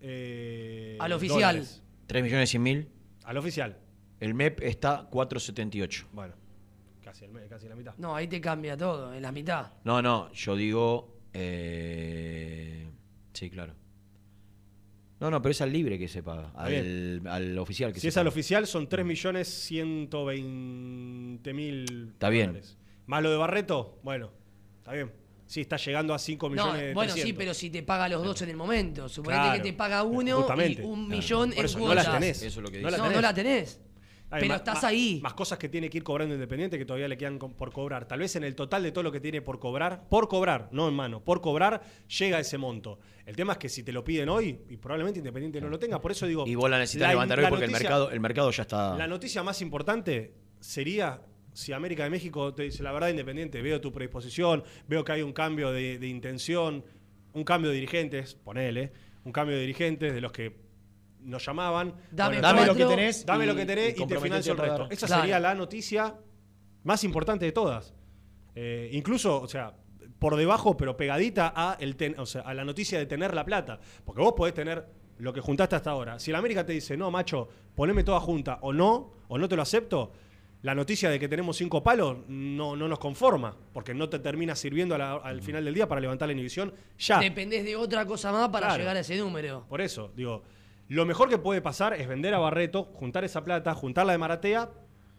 eh, 0.01 0.96
Al 1.01 1.12
oficial. 1.12 1.38
dólares. 1.57 1.83
3 2.07 2.22
millones 2.22 2.51
100 2.51 2.62
mil. 2.62 2.88
Al 3.25 3.37
oficial. 3.38 3.79
El 4.20 4.35
MEP 4.35 4.61
está 4.62 5.07
478. 5.11 6.07
Bueno, 6.12 6.35
casi, 7.03 7.25
el 7.25 7.31
me- 7.33 7.46
casi 7.49 7.68
la 7.68 7.75
mitad. 7.77 7.94
No, 7.99 8.14
ahí 8.14 8.29
te 8.29 8.40
cambia 8.40 8.77
todo, 8.77 9.12
en 9.14 9.22
la 9.22 9.33
mitad. 9.33 9.72
No, 9.85 10.01
no, 10.03 10.31
yo 10.33 10.55
digo. 10.57 11.16
eh, 11.33 12.88
sí, 13.33 13.51
claro. 13.51 13.75
No, 15.18 15.31
no, 15.31 15.40
pero 15.40 15.52
es 15.52 15.61
al 15.62 15.72
libre 15.72 15.98
que 15.98 16.09
se 16.09 16.22
paga. 16.22 16.52
Al, 16.55 17.22
al 17.26 17.59
oficial 17.59 17.90
que 17.92 18.00
Si 18.00 18.02
se 18.02 18.09
es 18.09 18.16
al 18.18 18.24
paga. 18.24 18.29
oficial, 18.35 18.66
son 18.66 18.87
3 18.88 19.07
millones 19.07 19.48
120 19.48 21.55
mil. 21.55 22.09
Está 22.12 22.29
bien. 22.29 22.48
dólares. 22.48 22.76
Más 23.07 23.22
lo 23.22 23.31
de 23.31 23.37
Barreto, 23.37 23.98
bueno, 24.02 24.31
está 24.79 24.92
bien. 24.92 25.12
Sí, 25.46 25.61
está 25.61 25.76
llegando 25.76 26.12
a 26.12 26.18
5 26.18 26.48
No, 26.48 26.55
millones 26.55 26.83
de 26.88 26.94
bueno, 26.94 27.12
sí, 27.12 27.20
300. 27.20 27.38
pero 27.38 27.55
si 27.55 27.70
te 27.70 27.83
paga 27.85 28.09
los 28.09 28.24
dos 28.24 28.42
en 28.42 28.48
el 28.50 28.57
momento. 28.57 29.09
Suponete 29.09 29.42
Claro, 29.44 29.62
que 29.62 29.70
te 29.70 29.76
paga 29.76 30.02
uno 30.02 30.38
justamente. 30.38 30.83
y 30.83 30.85
un 30.85 31.07
Claro. 31.07 31.20
millón 31.20 31.50
Por 31.50 31.59
en 31.61 31.64
eso, 31.64 31.79
no 31.79 31.85
cuotas. 31.85 32.05
las 32.05 32.14
tenés. 32.14 32.42
Eso 32.42 32.61
es 32.61 32.64
lo 32.64 32.70
que 32.70 32.83
No 32.83 32.90
No, 32.90 32.96
tenés. 32.96 33.12
no 33.14 33.20
la 33.20 33.35
tenés. 33.35 33.81
Pero 34.29 34.55
estás 34.57 34.83
ahí. 34.85 35.21
Más 35.23 35.35
cosas 35.35 35.59
que 35.59 35.69
tiene 35.69 35.89
que 35.89 35.99
ir 35.99 36.05
cobrando 36.05 36.35
Independiente 36.35 36.77
que 36.79 36.85
todavía 36.85 37.07
le 37.09 37.17
quedan 37.17 37.39
por 37.39 37.73
cobrar. 37.73 38.07
Tal 38.09 38.19
vez 38.19 38.35
en 38.37 38.45
el 38.45 38.55
total 38.57 38.83
de 38.83 38.91
todo 38.93 39.05
lo 39.05 39.12
que 39.12 39.21
tiene 39.21 39.41
por 39.41 39.59
cobrar, 39.61 40.09
por 40.09 40.29
cobrar, 40.29 40.69
no 40.73 40.89
en 40.89 40.95
mano, 40.95 41.23
por 41.23 41.41
cobrar, 41.41 41.81
llega 42.19 42.39
a 42.39 42.41
ese 42.41 42.59
monto. 42.59 42.99
El 43.25 43.37
tema 43.37 43.53
es 43.53 43.59
que 43.59 43.69
si 43.69 43.83
te 43.83 43.93
lo 43.93 44.03
piden 44.05 44.29
hoy, 44.29 44.59
y 44.69 44.77
probablemente 44.77 45.21
Independiente 45.21 45.61
no 45.61 45.69
lo 45.69 45.79
tenga, 45.79 46.01
por 46.01 46.11
eso 46.11 46.27
digo. 46.27 46.45
Y 46.47 46.55
vos 46.57 46.69
la 46.69 46.79
necesitas 46.79 47.07
la- 47.09 47.12
levantar 47.15 47.39
hoy 47.41 47.47
porque 47.49 47.65
el, 47.67 47.71
mercado, 47.71 48.11
el 48.11 48.21
mercado 48.21 48.51
ya 48.51 48.62
está. 48.62 48.97
La 48.97 49.07
noticia 49.07 49.43
más 49.43 49.61
importante 49.62 50.35
sería 50.61 51.23
si 51.53 51.73
América 51.73 52.05
de 52.05 52.11
México 52.11 52.53
te 52.53 52.65
dice 52.65 52.83
la 52.83 52.93
verdad 52.93 53.09
Independiente, 53.09 53.62
veo 53.62 53.81
tu 53.81 53.91
predisposición, 53.93 54.62
veo 54.89 55.05
que 55.05 55.12
hay 55.12 55.23
un 55.23 55.33
cambio 55.33 55.71
de, 55.73 55.99
de 55.99 56.07
intención, 56.09 56.85
un 57.33 57.45
cambio 57.45 57.71
de 57.71 57.77
dirigentes, 57.77 58.35
ponele, 58.35 58.93
un 59.25 59.33
cambio 59.33 59.55
de 59.57 59.62
dirigentes 59.62 60.12
de 60.15 60.21
los 60.21 60.33
que 60.33 60.65
nos 61.27 61.45
llamaban. 61.45 61.95
Dame 62.11 62.41
Dame 62.41 62.65
lo 62.67 62.75
que 62.75 62.85
tenés. 62.87 63.27
Dame 63.27 63.45
y- 63.45 63.47
lo 63.49 63.55
que 63.55 63.67
tenés 63.67 63.91
y, 63.91 63.93
te 63.93 63.99
comprometete 63.99 64.29
financio 64.43 64.53
el 64.53 64.59
resto. 64.59 64.89
Esa 64.91 65.07
Claro. 65.07 65.23
sería 65.23 65.41
la 65.41 65.55
noticia 65.55 66.15
más 66.85 67.05
importante 67.05 67.45
de 67.45 67.53
todas. 67.53 67.95
Eh, 68.55 68.89
incluso, 68.93 69.41
o 69.41 69.49
sea, 69.49 69.75
por 70.19 70.37
debajo, 70.37 70.77
pero 70.77 70.97
pegadita 70.97 71.53
a, 71.55 71.77
el 71.81 71.97
ten- 71.97 72.19
o 72.19 72.25
sea, 72.27 72.43
a 72.43 72.55
la 72.55 72.65
noticia 72.65 72.99
de 72.99 73.07
tener 73.07 73.35
la 73.35 73.45
plata. 73.45 73.79
Porque 74.05 74.23
vos 74.23 74.33
podés 74.35 74.55
tener 74.55 74.87
lo 75.19 75.33
que 75.33 75.41
juntaste 75.41 75.77
hasta 75.77 75.91
ahora. 75.91 76.19
Si 76.19 76.31
la 76.33 76.39
América 76.39 76.65
te 76.65 76.73
dice, 76.73 76.97
no, 76.97 77.11
macho, 77.11 77.49
poneme 77.75 78.03
toda 78.05 78.21
junta, 78.21 78.59
o 78.62 78.73
no, 78.73 79.12
o 79.29 79.37
no 79.39 79.49
te 79.49 79.57
lo 79.57 79.62
acepto, 79.62 80.12
la 80.62 80.75
noticia 80.75 81.11
de 81.11 81.19
que 81.21 81.29
tenemos 81.29 81.57
cinco 81.59 81.83
palos 81.83 82.19
no, 82.29 82.77
no 82.77 82.89
nos 82.89 82.99
conforma, 82.99 83.55
porque 83.73 83.95
no 83.95 84.09
te 84.09 84.19
termina 84.19 84.55
sirviendo 84.57 84.97
la- 84.97 85.12
al 85.17 85.43
final 85.43 85.65
del 85.65 85.75
día 85.75 85.87
para 85.87 86.01
levantar 86.01 86.29
la 86.29 86.33
inhibición 86.33 86.73
ya. 86.99 87.19
Dependés 87.21 87.65
de 87.65 87.77
otra 87.77 88.07
cosa 88.07 88.33
más 88.33 88.49
para 88.49 88.67
Claro. 88.69 88.79
llegar 88.81 88.97
a 88.97 89.01
ese 89.01 89.17
número. 89.17 89.67
Por 89.69 89.81
eso, 89.81 90.12
digo, 90.17 90.43
lo 90.88 91.05
mejor 91.07 91.29
que 91.29 91.38
puede 91.38 91.61
pasar 91.61 91.94
es 91.94 92.07
vender 92.09 92.35
a 92.35 92.38
Barreto, 92.38 92.85
juntar 92.94 93.25
esa 93.25 93.44
plata, 93.44 93.75
juntarla 93.75 94.12
de 94.12 94.18
Maratea, 94.18 94.70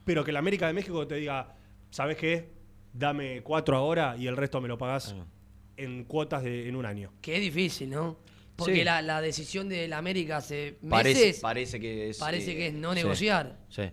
pero 0.06 0.24
que 0.24 0.32
la 0.32 0.40
América 0.40 0.68
de 0.68 0.74
México 0.74 1.06
te 1.08 1.16
diga, 1.16 1.56
¿sabes 1.90 2.18
qué? 2.18 2.50
Dame 2.94 3.42
cuatro 3.44 3.76
ahora 3.78 4.16
y 4.18 4.28
el 4.28 4.38
resto 4.38 4.62
me 4.62 4.68
lo 4.68 4.78
pagás 4.78 5.14
Ah. 5.18 5.26
en 5.76 6.06
cuotas 6.06 6.44
de, 6.44 6.68
en 6.70 6.76
un 6.76 6.86
año. 6.86 7.12
Que 7.22 7.36
es 7.36 7.42
difícil, 7.42 7.90
¿no? 7.90 8.18
Porque 8.56 8.76
Sí. 8.78 8.84
la, 8.84 9.02
la 9.04 9.22
decisión 9.22 9.70
de 9.70 9.88
la 9.88 9.98
América 10.00 10.38
hace 10.38 10.78
Parece, 10.90 11.20
meses 11.26 11.40
parece 11.42 11.80
que 11.80 12.10
es. 12.10 12.18
parece 12.18 12.54
eh, 12.54 12.56
que 12.56 12.68
es 12.68 12.74
no 12.74 12.94
sí, 12.94 12.96
negociar. 12.96 13.60
Sí. 13.70 13.84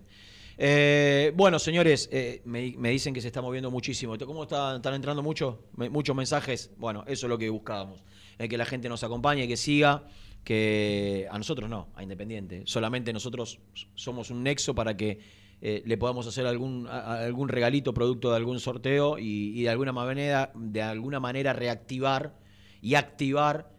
Eh, 0.56 1.32
bueno, 1.34 1.58
señores, 1.58 2.08
eh, 2.12 2.40
me, 2.44 2.72
me 2.78 2.90
dicen 2.90 3.12
que 3.12 3.20
se 3.20 3.26
está 3.26 3.42
moviendo 3.42 3.70
muchísimo. 3.70 4.16
¿Cómo 4.18 4.44
está- 4.44 4.76
están 4.76 4.94
entrando 4.94 5.22
muchos 5.22 5.56
muchos 5.76 6.14
mensajes? 6.14 6.70
Bueno, 6.76 7.02
eso 7.06 7.26
es 7.26 7.28
lo 7.30 7.36
que 7.36 7.50
buscábamos. 7.50 8.02
Eh, 8.38 8.48
que 8.48 8.56
la 8.56 8.64
gente 8.64 8.88
nos 8.88 9.02
acompañe, 9.04 9.46
que 9.48 9.56
siga, 9.56 10.04
que 10.44 11.26
a 11.30 11.38
nosotros 11.38 11.68
no, 11.70 11.88
a 11.94 12.02
Independiente. 12.02 12.62
Solamente 12.66 13.12
nosotros 13.12 13.58
somos 13.94 14.30
un 14.30 14.42
nexo 14.42 14.74
para 14.74 14.96
que 14.96 15.18
eh, 15.60 15.82
le 15.86 15.96
podamos 15.96 16.26
hacer 16.26 16.46
algún, 16.46 16.86
a- 16.88 17.24
algún 17.24 17.48
regalito 17.48 17.94
producto 17.94 18.30
de 18.30 18.36
algún 18.36 18.60
sorteo 18.60 19.18
y, 19.18 19.58
y 19.58 19.62
de, 19.62 19.70
alguna 19.70 19.92
manera, 19.92 20.52
de 20.54 20.82
alguna 20.82 21.20
manera 21.20 21.52
reactivar 21.54 22.38
y 22.82 22.94
activar 22.96 23.72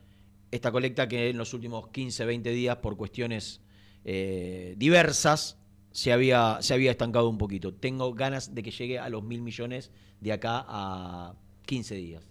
esta 0.51 0.71
colecta 0.71 1.08
que 1.08 1.30
en 1.30 1.38
los 1.38 1.54
últimos 1.54 1.89
15, 1.89 2.25
20 2.25 2.49
días, 2.51 2.78
por 2.78 2.97
cuestiones 2.97 3.62
eh, 4.04 4.73
diversas, 4.78 5.58
se 5.91 6.12
había, 6.12 6.58
se 6.62 6.73
había 6.73 6.91
estancado 6.91 7.30
un 7.30 7.38
poquito. 7.38 7.73
Tengo 7.73 8.13
ganas 8.13 8.54
de 8.56 8.63
que 8.63 8.71
llegue 8.71 8.99
a 8.99 9.10
los 9.10 9.23
mil 9.23 9.41
millones 9.41 9.91
de 10.21 10.32
acá 10.34 10.65
a 10.67 11.36
15 11.65 11.95
días. 11.95 12.23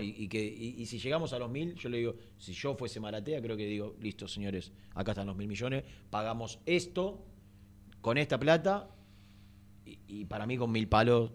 Y, 0.00 0.14
y 0.18 0.28
que, 0.28 0.44
y, 0.44 0.74
y 0.78 0.86
si 0.86 0.98
llegamos 0.98 1.32
a 1.32 1.38
los 1.38 1.50
mil, 1.50 1.74
yo 1.74 1.88
le 1.88 1.98
digo, 1.98 2.14
si 2.38 2.52
yo 2.52 2.74
fuese 2.74 3.00
Maratea, 3.00 3.40
creo 3.40 3.56
que 3.56 3.66
digo, 3.66 3.96
listo, 4.00 4.28
señores, 4.28 4.72
acá 4.94 5.12
están 5.12 5.26
los 5.26 5.36
mil 5.36 5.48
millones, 5.48 5.84
pagamos 6.10 6.58
esto 6.66 7.24
con 8.00 8.18
esta 8.18 8.38
plata 8.38 8.88
y, 9.84 10.24
para 10.24 10.46
mí 10.46 10.56
con 10.56 10.70
mil 10.70 10.88
palos 10.88 11.32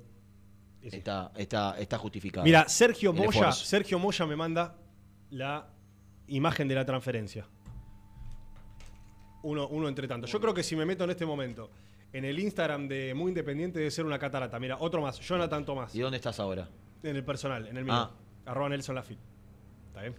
está, 0.82 1.32
está, 1.36 1.78
está 1.80 1.98
justificado. 1.98 2.44
Mira, 2.44 2.68
Sergio 2.68 3.14
Moya, 3.14 3.30
esfuerzo. 3.30 3.66
Sergio 3.66 4.00
Moya 4.00 4.26
me 4.26 4.36
manda 4.36 4.78
la 5.30 5.68
imagen 6.28 6.68
de 6.68 6.76
la 6.76 6.86
transferencia. 6.86 7.46
Uno, 9.44 9.68
uno 9.68 9.88
entre 9.88 10.08
tanto. 10.08 10.28
Yo 10.28 10.40
creo 10.40 10.54
que 10.54 10.64
si 10.64 10.76
me 10.76 10.86
meto 10.86 11.04
en 11.04 11.10
este 11.10 11.26
momento 11.26 11.72
en 12.14 12.26
el 12.26 12.40
Instagram 12.40 12.88
de 12.88 13.14
Muy 13.14 13.30
Independiente 13.30 13.80
debe 13.80 13.92
ser 13.92 14.06
una 14.06 14.20
catarata. 14.20 14.60
Mira, 14.60 14.78
otro 14.80 15.02
más, 15.02 15.20
Jonathan 15.20 15.66
Tomás. 15.66 15.96
¿Y 15.96 16.00
dónde 16.00 16.18
estás 16.18 16.40
ahora? 16.40 16.68
En 17.04 17.16
el 17.16 17.24
personal, 17.24 17.68
en 17.68 17.78
el 17.78 17.86
mío. 17.86 17.94
Ah. 17.94 18.12
Arroba 18.46 18.70
Nelson 18.70 18.96
Lafitte. 18.96 19.20
¿Está 19.90 20.02
bien? 20.02 20.16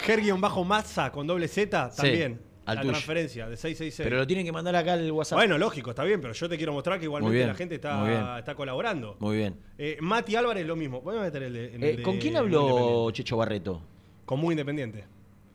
Ger-bajo 0.00 0.64
Mazza 0.64 1.10
con 1.12 1.26
doble 1.26 1.48
Z 1.48 1.90
Sí, 1.90 1.96
también. 1.96 2.40
al 2.66 2.76
la 2.76 2.80
tuyo. 2.82 2.92
transferencia 2.92 3.48
de 3.48 3.56
666. 3.56 4.04
Pero 4.04 4.16
lo 4.18 4.26
tienen 4.26 4.44
que 4.44 4.52
mandar 4.52 4.74
acá 4.76 4.94
al 4.94 5.10
WhatsApp. 5.12 5.38
Bueno, 5.38 5.56
lógico, 5.58 5.90
está 5.90 6.04
bien, 6.04 6.20
pero 6.20 6.32
yo 6.34 6.48
te 6.48 6.56
quiero 6.56 6.72
mostrar 6.72 6.98
que 6.98 7.04
igualmente 7.04 7.36
bien, 7.36 7.48
la 7.48 7.54
gente 7.54 7.76
está, 7.76 8.38
está 8.38 8.54
colaborando. 8.54 9.16
Muy 9.20 9.36
bien. 9.38 9.56
Eh, 9.78 9.96
Mati 10.00 10.36
Álvarez 10.36 10.66
lo 10.66 10.76
mismo. 10.76 11.00
Voy 11.00 11.16
a 11.16 11.20
meter 11.20 11.42
el 11.44 11.52
de. 11.52 11.74
el 11.74 11.84
Eh, 11.84 11.96
de 11.96 12.02
¿Con 12.02 12.18
quién 12.18 12.36
habló. 12.36 13.10
Checho 13.12 13.36
Barreto? 13.36 13.82
Con 14.24 14.40
Muy 14.40 14.52
Independiente. 14.54 15.04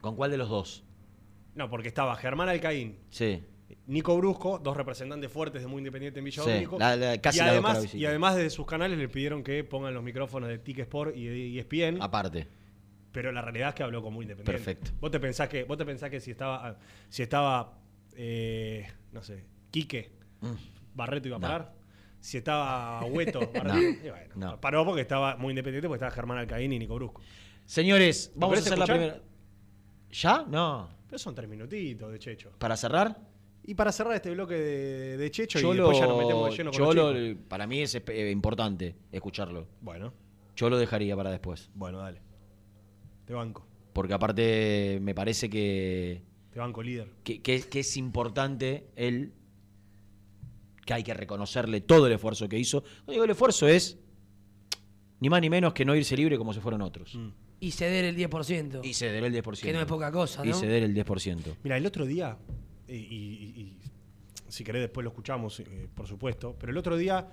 ¿Con 0.01 0.15
cuál 0.15 0.31
de 0.31 0.37
los 0.37 0.49
dos? 0.49 0.83
No, 1.55 1.69
porque 1.69 1.87
estaba 1.89 2.15
Germán 2.15 2.47
Alcaín, 2.49 2.97
Sí. 3.09 3.43
Nico 3.89 4.15
Brusco, 4.17 4.59
dos 4.59 4.77
representantes 4.77 5.31
fuertes 5.31 5.61
de 5.61 5.67
Muy 5.67 5.79
Independiente 5.79 6.19
en 6.19 6.25
Villa 6.25 6.43
Sí, 6.43 6.65
la- 6.77 6.95
la- 6.95 7.17
casi 7.19 7.39
y, 7.39 7.41
además, 7.41 7.79
y 7.79 7.81
visibles. 7.81 8.09
además 8.09 8.35
de 8.35 8.49
sus 8.49 8.65
canales 8.65 8.97
le 8.97 9.09
pidieron 9.09 9.43
que 9.43 9.63
pongan 9.63 9.93
los 9.93 10.03
micrófonos 10.03 10.47
de 10.47 10.59
Tic 10.59 10.79
Sport 10.79 11.15
y 11.15 11.25
de 11.25 11.59
ESPN. 11.59 12.01
Aparte. 12.01 12.47
Pero 13.11 13.31
la 13.31 13.41
realidad 13.41 13.69
es 13.69 13.75
que 13.75 13.83
habló 13.83 14.01
con 14.03 14.13
Muy 14.13 14.23
Independiente. 14.25 14.51
Perfecto. 14.63 14.91
Vos 15.01 15.09
te 15.09 15.19
pensás 15.19 15.49
que, 15.49 15.63
vos 15.63 15.77
te 15.77 15.85
pensás 15.85 16.09
que 16.11 16.19
si 16.19 16.31
estaba, 16.31 16.77
si 17.09 17.23
estaba 17.23 17.79
eh, 18.15 18.85
no 19.11 19.23
sé, 19.23 19.45
Quique, 19.71 20.11
Barreto 20.93 21.27
iba 21.27 21.37
a 21.37 21.39
Mm. 21.39 21.41
No. 21.41 21.47
parar. 21.47 21.73
Si 22.19 22.37
estaba 22.37 23.03
Hueto, 23.05 23.39
No. 23.63 23.79
y 23.81 24.09
bueno, 24.09 24.35
No. 24.35 24.61
paró 24.61 24.85
porque 24.85 25.01
estaba 25.01 25.35
muy 25.37 25.51
independiente, 25.51 25.87
porque 25.87 25.97
estaba 25.97 26.11
Germán 26.11 26.37
Alcaín 26.37 26.71
y 26.73 26.77
Nico 26.79 26.95
Brusco. 26.95 27.21
Señores, 27.65 28.31
vamos 28.35 28.57
a 28.57 28.61
hacer 28.61 28.77
la 28.77 28.85
primera. 28.85 29.19
¿Ya? 30.11 30.45
No. 30.47 30.89
Pero 31.07 31.17
son 31.17 31.33
tres 31.33 31.49
minutitos 31.49 32.11
de 32.11 32.19
Checho. 32.19 32.51
¿Para 32.59 32.75
cerrar? 32.77 33.17
Y 33.69 33.75
para 33.75 33.91
cerrar 33.91 34.15
este 34.15 34.31
bloque 34.31 34.55
de, 34.55 35.17
de 35.17 35.29
Checho 35.31 35.59
y 35.59 35.61
Cholo, 35.61 35.83
después 35.83 35.99
ya 35.99 36.07
nos 36.07 36.17
metemos 36.17 36.49
de 36.49 36.57
lleno 36.57 36.71
con 36.71 36.77
Cholo, 36.79 37.13
los 37.13 37.37
para 37.47 37.67
mí 37.67 37.81
es 37.81 37.93
eh, 37.95 38.31
importante 38.31 38.95
escucharlo. 39.11 39.67
Bueno, 39.81 40.11
Yo 40.55 40.71
lo 40.71 40.77
dejaría 40.79 41.15
para 41.15 41.29
después. 41.29 41.69
bueno, 41.75 41.99
dale. 41.99 42.19
Te 43.25 43.33
banco. 43.35 43.67
Porque 43.93 44.13
aparte 44.15 44.97
me 45.03 45.13
parece 45.13 45.49
que, 45.51 46.23
Te 46.51 46.57
banco 46.59 46.81
líder. 46.81 47.09
que, 47.23 47.41
que- 47.43 47.61
que 47.61 47.79
es 47.81 47.95
importante 47.97 48.87
él, 48.95 49.33
que 50.83 50.93
hay 50.95 51.03
que 51.03 51.13
reconocerle 51.13 51.81
todo 51.81 52.07
el 52.07 52.13
esfuerzo 52.13 52.49
que 52.49 52.57
hizo. 52.57 52.83
No 53.05 53.11
digo 53.13 53.23
el 53.25 53.29
esfuerzo 53.29 53.67
es 53.67 53.99
ni 55.19 55.29
más 55.29 55.41
ni 55.41 55.49
menos 55.51 55.73
que 55.73 55.85
no 55.85 55.95
irse 55.95 56.17
libre 56.17 56.39
como 56.39 56.53
se 56.53 56.61
fueron 56.61 56.81
otros. 56.81 57.13
Mm. 57.13 57.27
Y 57.59 57.71
ceder 57.71 58.05
el 58.05 58.15
10%. 58.17 58.79
Y 58.83 58.93
ceder 58.95 59.23
el 59.23 59.31
10%. 59.33 59.61
Que 59.61 59.73
no 59.73 59.79
es 59.79 59.85
poca 59.85 60.11
cosa, 60.11 60.43
Y 60.43 60.49
¿no? 60.49 60.55
ceder 60.55 60.81
el 60.81 60.95
10%. 60.95 61.55
Mira, 61.63 61.77
el 61.77 61.85
otro 61.85 62.05
día, 62.07 62.35
y, 62.89 62.95
y- 62.95 63.53
y- 63.55 63.61
y 63.61 63.77
si 64.51 64.63
querés 64.63 64.81
después 64.81 65.03
lo 65.03 65.09
escuchamos, 65.11 65.59
eh, 65.59 65.87
por 65.93 66.07
supuesto, 66.07 66.55
pero 66.59 66.71
el 66.71 66.77
otro 66.77 66.97
día, 66.97 67.27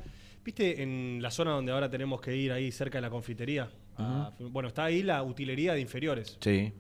viste, 0.45 0.83
en 0.83 1.19
la 1.23 1.31
zona 1.31 1.53
donde 1.53 1.73
ahora 1.73 1.89
tenemos 1.91 2.21
que 2.21 2.37
ir, 2.37 2.53
ahí 2.53 2.71
cerca 2.71 2.99
de 2.99 3.03
la 3.03 3.11
confitería, 3.11 3.71
a- 3.97 4.33
bueno, 4.39 4.69
está 4.69 4.85
ahí 4.85 5.03
la 5.03 5.23
utilería 5.23 5.73
de 5.75 5.81
inferiores. 5.81 6.37
Sí, 6.41 6.73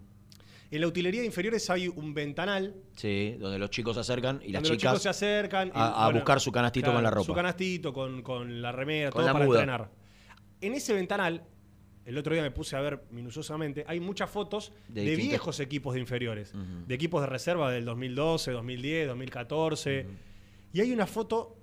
En 0.69 0.81
la 0.81 0.89
utilería 0.89 1.21
de 1.21 1.27
inferiores 1.27 1.71
hay 1.71 1.87
un 1.87 2.13
ventanal 2.13 2.75
sí, 2.97 3.37
donde 3.39 3.57
los 3.57 3.71
chicos 3.71 3.95
se 3.95 4.01
acercan 4.01 4.41
y 4.43 4.51
las 4.51 4.55
donde 4.55 4.71
los 4.71 4.79
chicas 4.79 4.93
chicos 4.95 5.03
se 5.05 5.09
acercan 5.09 5.69
y, 5.69 5.71
a- 5.75 6.07
a 6.07 6.11
buscar 6.11 6.41
su 6.41 6.51
canastito 6.51 6.93
con 6.93 7.03
la 7.05 7.09
ropa. 7.11 7.25
Su 7.25 7.33
canastito, 7.35 7.93
con, 7.93 8.21
con 8.23 8.61
la 8.61 8.73
remera, 8.73 9.11
Con 9.11 9.21
todo 9.21 9.27
la 9.29 9.33
para 9.33 9.45
muda. 9.47 9.61
entrenar. 9.61 9.91
En 10.61 10.75
ese 10.75 10.93
ventanal, 10.93 11.45
el 12.07 12.17
otro 12.17 12.33
día 12.35 12.43
me 12.43 12.51
puse 12.53 12.75
a 12.77 12.81
ver 12.81 13.03
minuciosamente, 13.11 13.85
hay 13.87 14.01
muchas 14.01 14.31
fotos 14.31 14.73
De 14.89 15.17
viejos 15.17 15.61
equipos 15.61 15.95
de 15.95 16.01
inferiores, 16.01 16.53
de 16.87 16.95
equipos 16.95 17.21
de 17.21 17.27
reserva 17.27 17.71
del 17.71 17.85
2012, 17.85 18.53
2010, 18.53 19.09
2014. 19.09 20.07
Y 20.73 20.81
hay 20.81 20.93
una 20.93 21.07
foto 21.07 21.57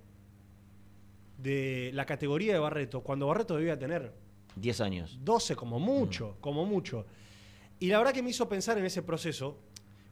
de 1.38 1.91
la 1.93 2.06
categoría 2.06 2.53
de 2.53 2.60
Barreto, 2.60 3.01
cuando 3.01 3.27
Barreto 3.27 3.56
debía 3.58 3.77
tener 3.77 4.13
10 4.56 4.82
años. 4.82 5.17
12 5.23 5.56
como 5.56 5.79
mucho, 5.79 6.38
como 6.39 6.65
mucho. 6.65 7.06
Y 7.79 7.88
la 7.88 7.97
verdad 7.97 8.13
que 8.13 8.23
me 8.23 8.29
hizo 8.29 8.47
pensar 8.47 8.77
en 8.77 8.86
ese 8.86 9.01
proceso, 9.01 9.60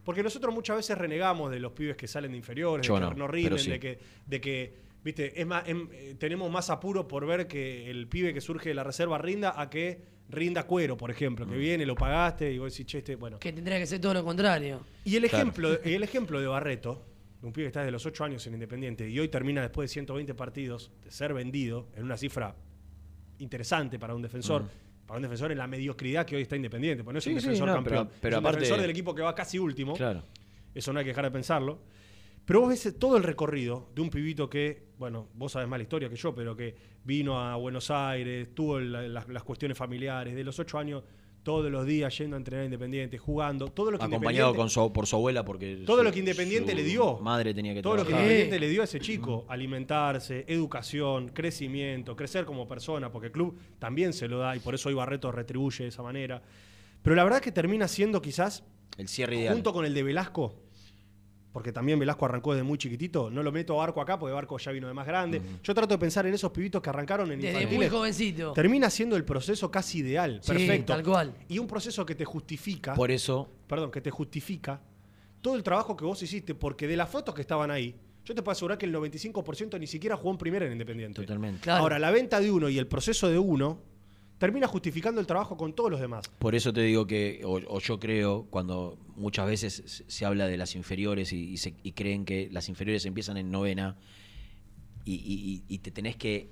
porque 0.03 0.23
nosotros 0.23 0.53
muchas 0.53 0.77
veces 0.77 0.97
renegamos 0.97 1.51
de 1.51 1.59
los 1.59 1.71
pibes 1.73 1.95
que 1.95 2.07
salen 2.07 2.31
de 2.31 2.37
inferiores, 2.37 2.85
Yo 2.85 2.99
de 2.99 3.09
que 3.09 3.15
no, 3.15 3.27
rinden, 3.27 3.59
sí. 3.59 3.69
de 3.69 3.79
que, 3.79 3.99
de 4.25 4.41
que, 4.41 4.73
viste, 5.03 5.39
es 5.39 5.45
más, 5.47 5.67
em- 5.67 5.87
eh, 5.93 6.15
tenemos 6.17 6.51
más 6.51 6.69
apuro 6.69 7.07
por 7.07 7.25
ver 7.25 7.47
que 7.47 7.89
el 7.89 8.07
pibe 8.07 8.33
que 8.33 8.41
surge 8.41 8.69
de 8.69 8.75
la 8.75 8.83
reserva 8.83 9.17
rinda 9.19 9.53
a 9.59 9.69
que 9.69 10.01
rinda 10.31 10.63
cuero, 10.63 10.97
por 10.97 11.11
ejemplo, 11.11 11.45
Mm. 11.45 11.49
que 11.49 11.57
viene, 11.57 11.85
lo 11.85 11.95
pagaste 11.95 12.51
y 12.51 12.57
vos 12.57 12.71
decís, 12.71 12.85
che, 12.85 12.97
este, 12.99 13.15
bueno. 13.15 13.39
Que 13.39 13.51
tendría 13.53 13.77
que 13.77 13.85
ser 13.85 13.99
todo 13.99 14.13
lo 14.15 14.23
contrario. 14.23 14.81
Y 15.05 15.15
el 15.15 15.23
Claro. 15.27 15.37
ejemplo, 15.37 15.79
y 15.85 15.93
el 15.93 16.03
ejemplo 16.03 16.39
de 16.39 16.47
Barreto, 16.47 17.05
de 17.41 17.47
un 17.47 17.53
pibe 17.53 17.65
que 17.65 17.67
está 17.67 17.79
desde 17.81 17.91
los 17.91 18.05
8 18.05 18.23
años 18.23 18.45
en 18.47 18.53
Independiente 18.53 19.09
y 19.09 19.19
hoy 19.19 19.27
termina 19.27 19.61
después 19.61 19.89
de 19.89 19.93
120 19.93 20.33
partidos 20.35 20.91
de 21.03 21.11
ser 21.11 21.33
vendido 21.33 21.87
en 21.95 22.03
una 22.03 22.15
cifra 22.17 22.55
interesante 23.39 23.99
para 23.99 24.15
un 24.15 24.21
defensor. 24.21 24.65
Para 25.07 25.17
un 25.17 25.23
defensor 25.23 25.51
en 25.51 25.57
la 25.57 25.67
mediocridad 25.67 26.25
que 26.25 26.35
hoy 26.35 26.43
está 26.43 26.55
Independiente, 26.55 27.03
porque 27.03 27.13
no 27.13 27.19
es 27.19 27.27
un 27.27 27.33
sí, 27.33 27.39
defensor 27.39 27.67
no, 27.67 27.73
campeón. 27.75 28.07
pero- 28.07 28.19
pero 28.21 28.35
es 28.35 28.39
un 28.39 28.45
aparte- 28.45 28.59
defensor 28.59 28.81
del 28.81 28.89
equipo 28.91 29.13
que 29.15 29.21
va 29.21 29.35
casi 29.35 29.59
último. 29.59 29.93
Claro. 29.95 30.23
Eso 30.73 30.93
no 30.93 30.99
hay 30.99 31.05
que 31.05 31.09
dejar 31.09 31.25
de 31.25 31.31
pensarlo. 31.31 31.79
Pero 32.45 32.61
vos 32.61 32.69
ves 32.69 32.95
todo 32.99 33.17
el 33.17 33.23
recorrido 33.23 33.89
de 33.95 34.01
un 34.01 34.09
pibito 34.09 34.49
que, 34.49 34.83
bueno, 34.97 35.27
vos 35.35 35.51
sabés 35.53 35.67
más 35.69 35.79
la 35.79 35.83
historia 35.83 36.09
que 36.09 36.15
yo, 36.15 36.33
pero 36.35 36.55
que 36.55 36.75
vino 37.03 37.39
a 37.39 37.55
Buenos 37.55 37.89
Aires, 37.91 38.49
tuvo 38.53 38.79
la- 38.79 39.03
las, 39.07 39.27
las 39.29 39.43
cuestiones 39.43 39.77
familiares, 39.77 40.35
de 40.35 40.43
los 40.43 40.59
8 40.59 40.77
años, 40.77 41.03
todos 41.43 41.71
los 41.71 41.85
días 41.87 42.15
yendo 42.19 42.35
a 42.35 42.37
entrenar 42.39 42.65
Independiente, 42.65 43.17
jugando, 43.17 43.67
todo 43.69 43.89
lo 43.91 43.97
que 43.97 44.05
Acompañado 44.05 44.53
con 44.53 44.69
su, 44.69 44.93
por 44.93 45.07
su 45.07 45.15
abuela 45.15 45.43
porque 45.43 45.77
Todo 45.87 45.97
su- 45.99 46.03
lo 46.03 46.11
que 46.11 46.19
Independiente 46.19 46.75
le 46.75 46.83
dio. 46.83 47.17
Madre 47.19 47.53
tenía 47.53 47.73
que 47.73 47.81
Todo 47.81 47.95
lo 47.97 48.05
que. 48.05 48.11
Independiente 48.11 48.59
le 48.59 48.69
dio 48.69 48.81
a 48.81 48.83
ese 48.85 48.99
chico, 48.99 49.45
alimentarse, 49.47 50.45
educación, 50.47 51.29
crecimiento, 51.29 52.15
crecer 52.15 52.45
como 52.45 52.67
persona, 52.67 53.11
porque 53.11 53.27
el 53.27 53.31
club 53.33 53.57
también 53.79 54.13
se 54.13 54.27
lo 54.27 54.37
da 54.39 54.55
y 54.55 54.59
por 54.59 54.75
eso 54.75 54.89
hoy 54.89 54.95
Barreto 54.95 55.31
retribuye 55.31 55.83
de 55.85 55.89
esa 55.89 56.03
manera. 56.03 56.41
Pero 57.01 57.15
la 57.15 57.23
verdad 57.23 57.39
es 57.39 57.43
que 57.43 57.51
termina 57.51 57.87
siendo 57.87 58.21
quizás, 58.21 58.63
El 58.97 59.07
cierre 59.07 59.37
ideal. 59.37 59.53
junto 59.55 59.73
con 59.73 59.83
el 59.85 59.95
de 59.95 60.03
Velasco, 60.03 60.53
porque 61.51 61.71
también 61.73 61.99
Velasco 61.99 62.25
arrancó 62.25 62.53
desde 62.53 62.63
muy 62.63 62.77
chiquitito, 62.77 63.29
no 63.29 63.43
lo 63.43 63.51
meto 63.51 63.73
a 63.73 63.77
Barco 63.85 63.99
acá 64.01 64.17
porque 64.17 64.33
Barco 64.33 64.57
ya 64.57 64.71
vino 64.71 64.87
de 64.87 64.93
más 64.93 65.05
grande. 65.05 65.41
Yo 65.63 65.73
trato 65.73 65.93
de 65.95 65.97
pensar 65.97 66.25
en 66.25 66.33
esos 66.33 66.51
pibitos 66.51 66.81
que 66.81 66.89
arrancaron 66.89 67.31
en 67.31 67.39
Desde 67.41 67.53
muy 67.53 67.61
infantiles. 67.63 67.91
jovencito. 67.91 68.53
Termina 68.53 68.89
siendo 68.89 69.15
el 69.17 69.25
proceso 69.25 69.69
casi 69.69 69.99
ideal, 69.99 70.39
Sí, 70.41 70.53
perfecto. 70.53 70.93
tal 70.93 71.03
cual. 71.03 71.33
Y 71.49 71.59
un 71.59 71.67
proceso 71.67 72.05
que 72.05 72.15
te 72.15 72.23
justifica 72.25 72.93
Por 72.93 73.11
eso, 73.11 73.49
perdón, 73.67 73.91
que 73.91 73.99
te 74.01 74.11
justifica 74.11 74.81
todo 75.41 75.55
el 75.55 75.63
trabajo 75.63 75.97
que 75.97 76.05
vos 76.05 76.21
hiciste, 76.23 76.55
porque 76.55 76.87
de 76.87 76.95
las 76.95 77.09
fotos 77.09 77.33
que 77.35 77.41
estaban 77.41 77.69
ahí, 77.71 77.95
yo 78.23 78.35
te 78.35 78.43
puedo 78.43 78.51
asegurar 78.53 78.77
que 78.77 78.85
el 78.85 78.93
95% 78.93 79.79
ni 79.79 79.87
siquiera 79.87 80.15
jugó 80.15 80.31
en 80.31 80.37
primera 80.37 80.65
en 80.67 80.71
Independiente. 80.73 81.19
totalmente. 81.21 81.61
Claro. 81.61 81.81
Ahora, 81.81 81.97
la 81.99 82.11
venta 82.11 82.39
de 82.39 82.51
uno 82.51 82.69
y 82.69 82.77
el 82.77 82.85
proceso 82.87 83.27
de 83.27 83.39
uno 83.39 83.81
termina 84.41 84.65
justificando 84.67 85.21
el 85.21 85.27
trabajo 85.27 85.55
con 85.55 85.73
todos 85.73 85.91
los 85.91 85.99
demás. 86.01 86.27
Por 86.39 86.55
eso 86.55 86.73
te 86.73 86.81
digo 86.81 87.05
que, 87.05 87.41
o, 87.45 87.59
o 87.75 87.79
yo 87.79 87.99
creo, 87.99 88.47
cuando 88.49 88.97
muchas 89.15 89.45
veces 89.45 90.03
se- 90.07 90.25
habla 90.25 90.47
de 90.47 90.57
las 90.57 90.75
inferiores 90.75 91.31
y, 91.31 91.57
se- 91.57 91.75
y 91.83 91.91
creen 91.91 92.25
que 92.25 92.49
las 92.51 92.67
inferiores 92.67 93.05
empiezan 93.05 93.37
en 93.37 93.51
novena 93.51 93.97
y, 95.05 95.63
y- 95.69 95.77
te 95.77 95.91
tenés 95.91 96.15
que 96.15 96.49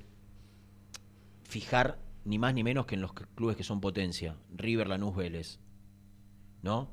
fijar 1.46 1.98
ni 2.26 2.38
más 2.38 2.54
ni 2.54 2.64
menos 2.64 2.86
que 2.86 2.94
en 2.94 3.02
los 3.02 3.12
clubes 3.14 3.58
que 3.58 3.64
son 3.64 3.82
potencia, 3.82 4.36
River, 4.56 4.88
Lanús, 4.88 5.16
Vélez, 5.16 5.58
¿no? 6.62 6.90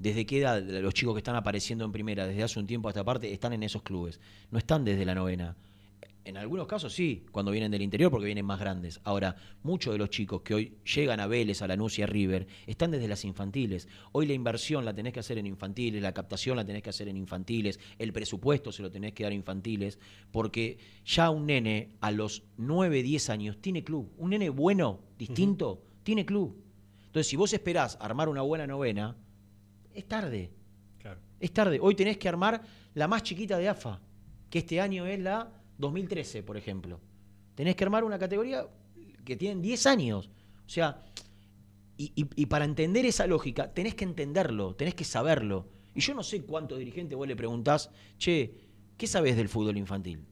¿Desde 0.00 0.26
qué 0.26 0.40
edad 0.40 0.60
los 0.60 0.92
chicos 0.92 1.14
que 1.14 1.18
están 1.18 1.36
apareciendo 1.36 1.84
en 1.84 1.92
primera 1.92 2.26
desde 2.26 2.42
hace 2.42 2.58
un 2.58 2.66
tiempo 2.66 2.88
a 2.88 2.90
esta 2.90 3.04
parte 3.04 3.32
están 3.32 3.52
en 3.52 3.62
esos 3.62 3.82
clubes? 3.82 4.18
No 4.50 4.58
están 4.58 4.84
desde 4.84 5.04
la 5.04 5.14
novena. 5.14 5.56
En 6.24 6.36
algunos 6.36 6.68
casos 6.68 6.92
sí, 6.92 7.26
cuando 7.32 7.50
vienen 7.50 7.72
del 7.72 7.82
interior 7.82 8.10
porque 8.10 8.26
vienen 8.26 8.46
más 8.46 8.60
grandes. 8.60 9.00
Ahora, 9.02 9.34
muchos 9.64 9.92
de 9.92 9.98
los 9.98 10.08
chicos 10.08 10.42
que 10.42 10.54
hoy 10.54 10.78
llegan 10.84 11.18
a 11.18 11.26
Vélez, 11.26 11.62
a 11.62 11.66
la 11.66 11.74
y 11.74 12.02
a 12.02 12.06
River, 12.06 12.46
están 12.66 12.92
desde 12.92 13.08
las 13.08 13.24
infantiles. 13.24 13.88
Hoy 14.12 14.26
la 14.26 14.32
inversión 14.32 14.84
la 14.84 14.94
tenés 14.94 15.12
que 15.12 15.20
hacer 15.20 15.38
en 15.38 15.46
infantiles, 15.46 16.00
la 16.00 16.12
captación 16.12 16.56
la 16.56 16.64
tenés 16.64 16.82
que 16.82 16.90
hacer 16.90 17.08
en 17.08 17.16
infantiles, 17.16 17.80
el 17.98 18.12
presupuesto 18.12 18.70
se 18.70 18.82
lo 18.82 18.90
tenés 18.90 19.14
que 19.14 19.24
dar 19.24 19.32
a 19.32 19.34
infantiles, 19.34 19.98
porque 20.30 20.78
ya 21.04 21.28
un 21.30 21.46
nene 21.46 21.96
a 22.00 22.12
los 22.12 22.44
9, 22.56 23.02
10 23.02 23.30
años 23.30 23.58
tiene 23.60 23.82
club. 23.82 24.12
Un 24.16 24.30
nene 24.30 24.48
bueno, 24.48 25.00
distinto, 25.18 25.82
tiene 26.04 26.24
club. 26.24 26.56
Entonces, 27.06 27.26
si 27.26 27.34
vos 27.34 27.52
esperás 27.52 27.98
armar 28.00 28.28
una 28.28 28.42
buena 28.42 28.66
novena, 28.66 29.16
es 29.92 30.06
tarde. 30.06 30.52
Claro. 30.98 31.20
Es 31.40 31.52
tarde. 31.52 31.80
Hoy 31.82 31.96
tenés 31.96 32.16
que 32.16 32.28
armar 32.28 32.62
la 32.94 33.08
más 33.08 33.24
chiquita 33.24 33.58
de 33.58 33.68
AFA, 33.68 34.00
que 34.48 34.60
este 34.60 34.80
año 34.80 35.04
es 35.06 35.18
la 35.18 35.61
2013, 35.82 36.42
por 36.42 36.56
ejemplo. 36.56 36.98
Tenés 37.54 37.76
que 37.76 37.84
armar 37.84 38.04
una 38.04 38.18
categoría 38.18 38.66
que 39.26 39.36
tienen 39.36 39.60
10 39.60 39.84
años. 39.86 40.30
O 40.64 40.68
sea, 40.68 41.02
y, 41.98 42.12
y- 42.16 42.42
y 42.42 42.46
para 42.46 42.64
entender 42.64 43.04
esa 43.04 43.26
lógica, 43.26 43.72
tenés 43.74 43.94
que 43.94 44.04
entenderlo, 44.04 44.74
tenés 44.74 44.94
que 44.94 45.04
saberlo. 45.04 45.68
Y 45.94 46.00
yo 46.00 46.14
no 46.14 46.22
sé 46.22 46.42
cuántos 46.42 46.78
dirigentes 46.78 47.16
vos 47.18 47.28
le 47.28 47.36
preguntás, 47.36 47.90
che, 48.16 48.54
¿qué 48.96 49.06
sabés 49.06 49.36
del 49.36 49.48
fútbol 49.50 49.76
infantil? 49.76 50.24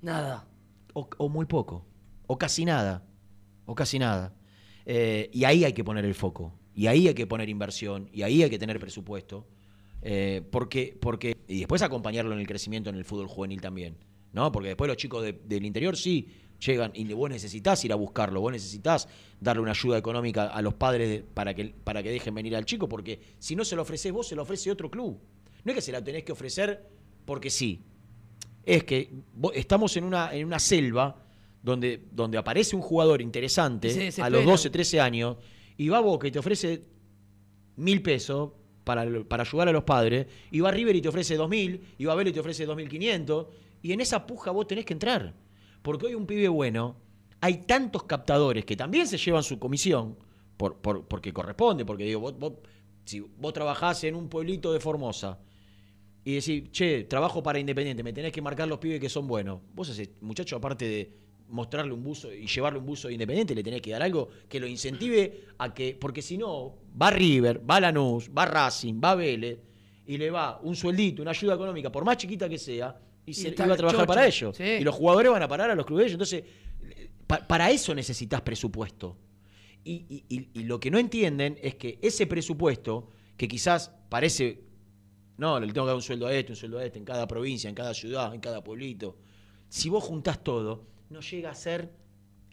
Nada. 0.00 0.48
O, 0.94 1.08
o 1.18 1.28
muy 1.28 1.44
poco, 1.44 1.84
o 2.26 2.38
casi 2.38 2.64
nada, 2.64 3.04
o 3.66 3.74
casi 3.74 3.98
nada. 3.98 4.34
Eh, 4.86 5.28
y 5.32 5.44
ahí 5.44 5.64
hay 5.64 5.74
que 5.74 5.84
poner 5.84 6.06
el 6.06 6.14
foco, 6.14 6.54
y 6.74 6.86
ahí 6.86 7.06
hay 7.08 7.14
que 7.14 7.26
poner 7.26 7.50
inversión, 7.50 8.08
y 8.12 8.22
ahí 8.22 8.42
hay 8.42 8.48
que 8.48 8.58
tener 8.58 8.80
presupuesto, 8.80 9.46
eh, 10.00 10.42
porque, 10.50 10.96
porque, 10.98 11.36
y 11.48 11.58
después 11.58 11.82
acompañarlo 11.82 12.32
en 12.32 12.38
el 12.40 12.46
crecimiento 12.46 12.88
en 12.88 12.96
el 12.96 13.04
fútbol 13.04 13.26
juvenil 13.26 13.60
también, 13.60 13.96
¿no? 14.36 14.52
Porque 14.52 14.68
después 14.68 14.86
los 14.86 14.96
chicos 14.98 15.24
de- 15.24 15.32
del 15.32 15.64
interior 15.64 15.96
sí 15.96 16.28
llegan, 16.64 16.92
y 16.94 17.10
vos 17.12 17.28
necesitas 17.30 17.82
ir 17.84 17.92
a 17.92 17.96
buscarlo, 17.96 18.40
vos 18.40 18.52
necesitas 18.52 19.08
darle 19.40 19.62
una 19.62 19.72
ayuda 19.72 19.96
económica 19.98 20.46
a 20.48 20.60
los 20.62 20.74
padres 20.74 21.08
de- 21.08 21.22
para, 21.22 21.54
que, 21.54 21.74
para 21.82 22.02
que 22.02 22.10
dejen 22.10 22.34
venir 22.34 22.54
al 22.54 22.64
chico, 22.66 22.86
porque 22.88 23.18
si 23.38 23.56
no 23.56 23.64
se 23.64 23.74
lo 23.76 23.82
ofreces 23.82 24.12
vos, 24.12 24.28
se 24.28 24.36
lo 24.36 24.42
ofrece 24.42 24.70
otro 24.70 24.90
club. 24.90 25.18
No 25.64 25.72
es 25.72 25.74
que 25.74 25.80
se 25.82 25.90
la 25.90 26.04
tenés 26.04 26.22
que 26.22 26.32
ofrecer 26.32 26.86
porque 27.24 27.50
sí, 27.50 27.80
es 28.64 28.84
que 28.84 29.10
estamos 29.54 29.96
en 29.96 30.04
una, 30.04 30.32
en 30.34 30.46
una 30.46 30.58
selva 30.58 31.16
donde, 31.62 32.04
donde 32.12 32.36
aparece 32.38 32.76
un 32.76 32.82
jugador 32.82 33.20
interesante 33.22 33.88
se 34.12 34.22
a 34.22 34.28
los 34.30 34.44
12, 34.52 34.70
13 34.70 35.00
años 35.00 35.36
y 35.78 35.88
va 35.88 36.00
Boca 36.00 36.28
y 36.28 36.30
te 36.30 36.38
ofrece 36.38 36.84
mil 37.76 38.02
pesos 38.02 38.50
para, 38.84 39.04
para 39.24 39.42
ayudar 39.42 39.68
a 39.68 39.72
los 39.72 39.82
padres, 39.82 40.26
y 40.52 40.60
va 40.60 40.70
River 40.70 40.94
y 40.94 41.00
te 41.02 41.08
ofrece 41.08 41.34
dos 41.34 41.48
mil, 41.48 41.80
y 41.98 42.04
va 42.04 42.14
Vélez 42.14 42.30
y 42.30 42.34
te 42.34 42.40
ofrece 42.40 42.64
dos 42.64 42.76
mil 42.76 42.88
quinientos, 42.88 43.48
y 43.82 43.92
en 43.92 44.00
esa 44.00 44.26
puja 44.26 44.50
vos 44.50 44.66
tenés 44.66 44.84
que 44.84 44.92
entrar. 44.92 45.34
Porque 45.82 46.06
hoy 46.06 46.14
un 46.14 46.26
pibe 46.26 46.48
bueno, 46.48 46.96
hay 47.40 47.58
tantos 47.58 48.04
captadores 48.04 48.64
que 48.64 48.76
también 48.76 49.06
se 49.06 49.18
llevan 49.18 49.42
su 49.42 49.58
comisión, 49.58 50.16
por, 50.56 50.76
por- 50.78 51.04
porque 51.06 51.32
corresponde, 51.32 51.84
porque 51.84 52.04
digo, 52.04 52.20
vos, 52.20 52.38
vos- 52.38 52.54
si 53.04 53.20
vos 53.20 53.52
trabajás 53.52 54.02
en 54.04 54.14
un 54.16 54.28
pueblito 54.28 54.72
de 54.72 54.80
Formosa, 54.80 55.38
y 56.24 56.34
decir, 56.34 56.72
che, 56.72 57.04
trabajo 57.04 57.40
para 57.40 57.60
Independiente, 57.60 58.02
me 58.02 58.12
tenés 58.12 58.32
que 58.32 58.42
marcar 58.42 58.66
los 58.66 58.78
pibes 58.78 58.98
que 58.98 59.08
son 59.08 59.28
buenos. 59.28 59.60
Vos 59.74 59.88
ese 59.90 60.10
muchacho, 60.22 60.56
aparte 60.56 60.84
de 60.88 61.12
mostrarle 61.50 61.92
un 61.92 62.02
buzo 62.02 62.32
y 62.34 62.48
llevarle 62.48 62.80
un 62.80 62.86
buzo 62.86 63.06
de 63.06 63.14
Independiente, 63.14 63.54
le 63.54 63.62
tenés 63.62 63.80
que 63.80 63.92
dar 63.92 64.02
algo 64.02 64.28
que 64.48 64.58
lo 64.58 64.66
incentive 64.66 65.44
a 65.58 65.72
que, 65.72 65.96
porque 66.00 66.22
si 66.22 66.36
no, 66.36 66.74
va 67.00 67.12
River, 67.12 67.62
va 67.70 67.78
Lanús, 67.78 68.28
va 68.36 68.44
Racing, 68.44 69.00
va 69.04 69.14
Vélez, 69.14 69.60
y 70.08 70.16
le 70.18 70.28
va 70.32 70.58
un 70.64 70.74
sueldito, 70.74 71.22
una 71.22 71.30
ayuda 71.30 71.54
económica, 71.54 71.92
por 71.92 72.04
más 72.04 72.16
chiquita 72.16 72.48
que 72.48 72.58
sea, 72.58 72.98
y, 73.26 73.34
se, 73.34 73.48
y 73.48 73.54
va 73.54 73.64
a 73.64 73.76
trabajar 73.76 73.90
chocho. 74.00 74.06
para 74.06 74.26
ellos. 74.26 74.56
Sí. 74.56 74.62
Y 74.64 74.84
los 74.84 74.94
jugadores 74.94 75.32
van 75.32 75.42
a 75.42 75.48
parar 75.48 75.70
a 75.70 75.74
los 75.74 75.84
clubes 75.84 76.04
de 76.04 76.06
ellos. 76.06 76.14
Entonces, 76.14 76.44
pa- 77.26 77.46
para 77.46 77.70
eso 77.70 77.94
necesitas 77.94 78.40
presupuesto. 78.40 79.18
Y, 79.84 80.04
y- 80.08 80.24
y- 80.28 80.48
y 80.60 80.64
lo 80.64 80.80
que 80.80 80.90
no 80.90 80.98
entienden 80.98 81.58
es 81.62 81.74
que 81.76 81.98
ese 82.02 82.26
presupuesto, 82.26 83.10
que 83.36 83.46
quizás 83.48 83.92
parece, 84.08 84.62
no, 85.36 85.60
le 85.60 85.66
tengo 85.72 85.84
que 85.86 85.88
dar 85.88 85.96
un 85.96 86.02
sueldo 86.02 86.26
a 86.26 86.32
este, 86.34 86.52
un 86.52 86.56
sueldo 86.56 86.78
a 86.78 86.84
este, 86.84 86.98
en 86.98 87.04
cada 87.04 87.26
provincia, 87.28 87.68
en 87.68 87.74
cada 87.74 87.94
ciudad, 87.94 88.32
en 88.34 88.40
cada 88.40 88.64
pueblito, 88.64 89.16
si 89.68 89.88
vos 89.88 90.02
juntás 90.04 90.42
todo, 90.42 90.86
no 91.10 91.20
llega 91.20 91.50
a 91.50 91.54
ser 91.54 91.92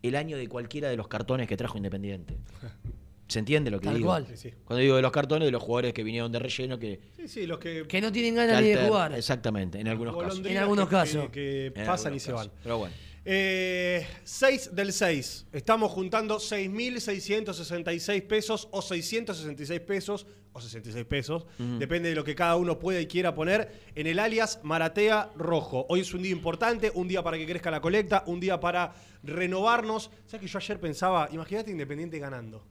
el 0.02 0.16
año 0.16 0.38
de 0.38 0.48
cualquiera 0.48 0.90
de 0.90 0.98
los 0.98 1.08
cartones 1.08 1.48
que 1.48 1.56
trajo 1.58 1.78
Independiente. 1.78 2.38
¿Se 3.28 3.40
entiende 3.40 3.72
lo 3.72 3.80
que 3.80 3.86
Tal 3.86 3.96
digo? 3.96 4.08
cual. 4.10 4.28
Sí. 4.36 4.54
Cuando 4.66 4.82
digo 4.82 4.96
de 4.96 5.02
los 5.02 5.12
cartones, 5.12 5.46
de 5.48 5.52
los 5.52 5.64
jugadores 5.64 5.94
que 5.94 6.04
vinieron 6.04 6.32
de 6.32 6.40
relleno, 6.40 6.78
que... 6.78 7.00
Sí, 7.16 7.28
sí, 7.28 7.48
los 7.48 7.58
que. 7.58 7.86
Que 7.88 8.02
no 8.02 8.12
tienen 8.12 8.36
ganas 8.36 8.62
ni 8.62 8.70
de 8.70 8.86
jugar. 8.86 9.14
Exactamente, 9.14 9.80
en 9.80 9.88
algunos 9.88 10.16
casos. 10.16 10.46
En 10.46 10.58
algunos 10.58 10.90
casos. 10.90 11.30
Que, 11.30 11.72
pasan 11.86 12.14
y 12.16 12.20
se 12.20 12.32
casos. 12.32 12.48
van. 12.48 12.56
Pero 12.62 12.78
bueno. 12.80 12.94
Eh, 13.26 14.06
6 14.26 14.76
del 14.76 14.92
6. 14.92 15.48
Estamos 15.54 15.92
juntando 15.92 16.38
6.666 16.40 18.22
pesos 18.28 18.68
o 18.72 18.82
666 18.82 19.80
pesos 19.80 20.28
o 20.52 20.60
66 20.60 21.06
pesos. 21.06 21.46
Depende 21.58 22.10
de 22.10 22.16
lo 22.16 22.24
que 22.24 22.36
cada 22.36 22.58
uno 22.58 22.78
pueda 22.78 23.00
y 23.00 23.08
quiera 23.08 23.34
poner 23.34 23.72
en 23.96 24.08
el 24.08 24.20
alias 24.20 24.60
Maratea 24.64 25.32
Rojo. 25.38 25.86
Hoy 25.90 26.02
es 26.02 26.14
un 26.14 26.22
día 26.22 26.32
importante, 26.34 26.92
un 26.94 27.08
día 27.08 27.24
para 27.24 27.38
que 27.38 27.46
crezca 27.46 27.72
la 27.72 27.82
colecta, 27.82 28.24
un 28.28 28.40
día 28.42 28.60
para 28.60 28.94
renovarnos. 29.24 30.12
¿Sabes 30.26 30.42
que 30.42 30.48
yo 30.48 30.58
ayer 30.60 30.80
pensaba, 30.80 31.30
imagínate 31.32 31.72
Independiente 31.72 32.20
ganando? 32.20 32.68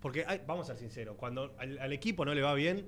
Porque, 0.00 0.24
hay- 0.26 0.40
vamos 0.46 0.64
a 0.70 0.72
ser 0.74 0.78
sinceros, 0.78 1.16
cuando 1.16 1.54
al, 1.58 1.78
al 1.78 1.92
equipo 1.92 2.24
no 2.24 2.34
le 2.34 2.42
va 2.42 2.54
bien, 2.54 2.86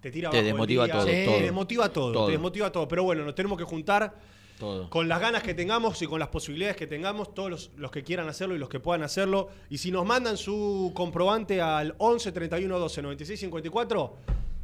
te 0.00 0.10
tira 0.10 0.30
Te 0.30 0.36
abajo 0.38 0.40
el 0.40 0.52
desmotiva 0.52 0.84
día, 0.84 0.94
todo, 0.94 1.04
Te 1.06 1.24
todo. 1.24 1.40
desmotiva 1.40 1.88
todo, 1.92 2.12
Todo. 2.12 2.26
te 2.26 2.32
desmotiva 2.32 2.72
todo. 2.72 2.88
Pero 2.88 3.04
bueno, 3.04 3.24
nos 3.24 3.34
tenemos 3.34 3.58
que 3.58 3.64
juntar 3.64 4.14
Todo. 4.58 4.88
con 4.90 5.08
las 5.08 5.18
ganas 5.20 5.42
que 5.42 5.54
tengamos 5.54 6.00
y 6.02 6.06
con 6.06 6.20
las 6.20 6.28
posibilidades 6.28 6.76
que 6.76 6.86
tengamos, 6.86 7.34
todos 7.34 7.50
los, 7.50 7.70
los 7.76 7.90
que 7.90 8.04
quieran 8.04 8.28
hacerlo 8.28 8.54
y 8.54 8.58
los 8.58 8.68
que 8.68 8.78
puedan 8.80 9.02
hacerlo. 9.02 9.48
Y 9.70 9.78
si 9.78 9.90
nos 9.90 10.04
mandan 10.06 10.36
su 10.36 10.92
comprobante 10.94 11.60
al 11.60 11.94
11 11.98 12.30
31 12.32 12.78
12 12.78 13.02
96 13.02 13.40
54, 13.40 14.16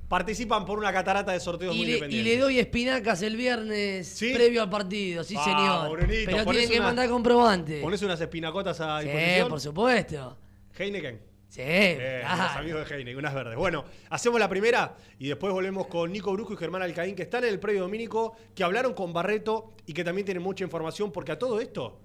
participan 0.08 0.64
por 0.66 0.78
una 0.78 0.92
catarata 0.92 1.32
de 1.32 1.40
sorteos 1.40 1.74
Y 1.74 1.78
muy 1.78 1.86
le, 1.86 1.92
y 1.92 1.94
independientes. 1.94 2.34
le 2.34 2.40
doy 2.40 2.58
espinacas 2.58 3.22
el 3.22 3.36
viernes 3.36 4.08
¿Sí? 4.08 4.32
previo 4.34 4.62
al 4.62 4.70
partido, 4.70 5.24
sí 5.24 5.36
señor. 5.36 5.90
Brunito, 5.90 6.30
Pero 6.30 6.44
tienen 6.50 6.68
que 6.68 6.76
una- 6.78 6.86
mandar 6.86 7.08
comprobante. 7.08 7.80
¿Pones 7.80 8.02
unas 8.02 8.20
espinacotas 8.20 8.80
a 8.80 9.00
Sí, 9.00 9.06
disposición? 9.08 9.48
por 9.48 9.60
supuesto. 9.60 10.36
Heineken. 10.78 11.29
Sí, 11.50 11.62
Eh, 11.64 12.20
claro. 12.22 12.42
los 12.44 12.52
amigos 12.56 12.88
de 12.88 12.94
Heineken, 12.94 13.18
unas 13.18 13.34
verdes. 13.34 13.56
Bueno, 13.56 13.84
hacemos 14.08 14.38
la 14.38 14.48
primera 14.48 14.96
y 15.18 15.26
después 15.26 15.52
volvemos 15.52 15.88
con 15.88 16.12
Nico 16.12 16.32
Brusco 16.32 16.54
y 16.54 16.56
Germán 16.56 16.80
Alcaín, 16.82 17.16
que 17.16 17.22
están 17.22 17.42
en 17.42 17.50
el 17.50 17.58
previo 17.58 17.82
domínico, 17.82 18.36
que 18.54 18.62
hablaron 18.62 18.94
con 18.94 19.12
Barreto 19.12 19.72
y 19.84 19.92
que 19.92 20.04
también 20.04 20.24
tienen 20.24 20.44
mucha 20.44 20.62
información, 20.62 21.10
porque 21.10 21.32
a 21.32 21.38
todo 21.40 21.60
esto, 21.60 21.98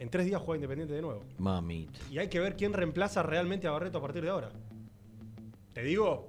en 0.00 0.10
tres 0.10 0.26
días 0.26 0.42
juega 0.42 0.56
Independiente 0.56 0.94
de 0.94 1.00
nuevo. 1.02 1.24
Mamita. 1.38 2.00
Y 2.10 2.18
hay 2.18 2.26
que 2.28 2.40
ver 2.40 2.56
quién 2.56 2.72
reemplaza 2.72 3.22
realmente 3.22 3.68
a 3.68 3.70
Barreto 3.70 3.98
a 3.98 4.02
partir 4.02 4.22
de 4.24 4.30
ahora. 4.30 4.50
Te 5.72 5.82
digo, 5.84 6.28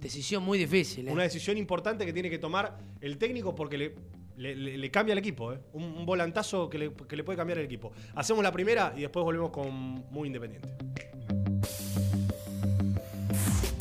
Decisión 0.00 0.44
muy 0.44 0.58
difícil. 0.58 1.08
¿eh? 1.08 1.10
una 1.12 1.22
decisión 1.24 1.56
importante 1.56 2.06
que 2.06 2.12
tiene 2.12 2.30
que 2.30 2.38
tomar 2.38 2.78
el 3.00 3.18
técnico 3.18 3.54
porque 3.54 3.78
le, 3.78 3.94
le- 4.36 4.90
cambia 4.90 5.12
el 5.12 5.18
equipo. 5.18 5.52
¿eh? 5.52 5.58
Un, 5.72 5.84
un 5.84 6.06
volantazo 6.06 6.68
que 6.70 6.78
le, 6.78 6.92
que 7.08 7.16
le 7.16 7.24
puede 7.24 7.36
cambiar 7.36 7.58
el 7.58 7.64
equipo. 7.66 7.92
Hacemos 8.14 8.42
la 8.42 8.52
primera 8.52 8.92
y 8.96 9.00
después 9.02 9.24
volvemos 9.24 9.50
con 9.50 9.72
Muy 10.10 10.28
Independiente. 10.28 10.68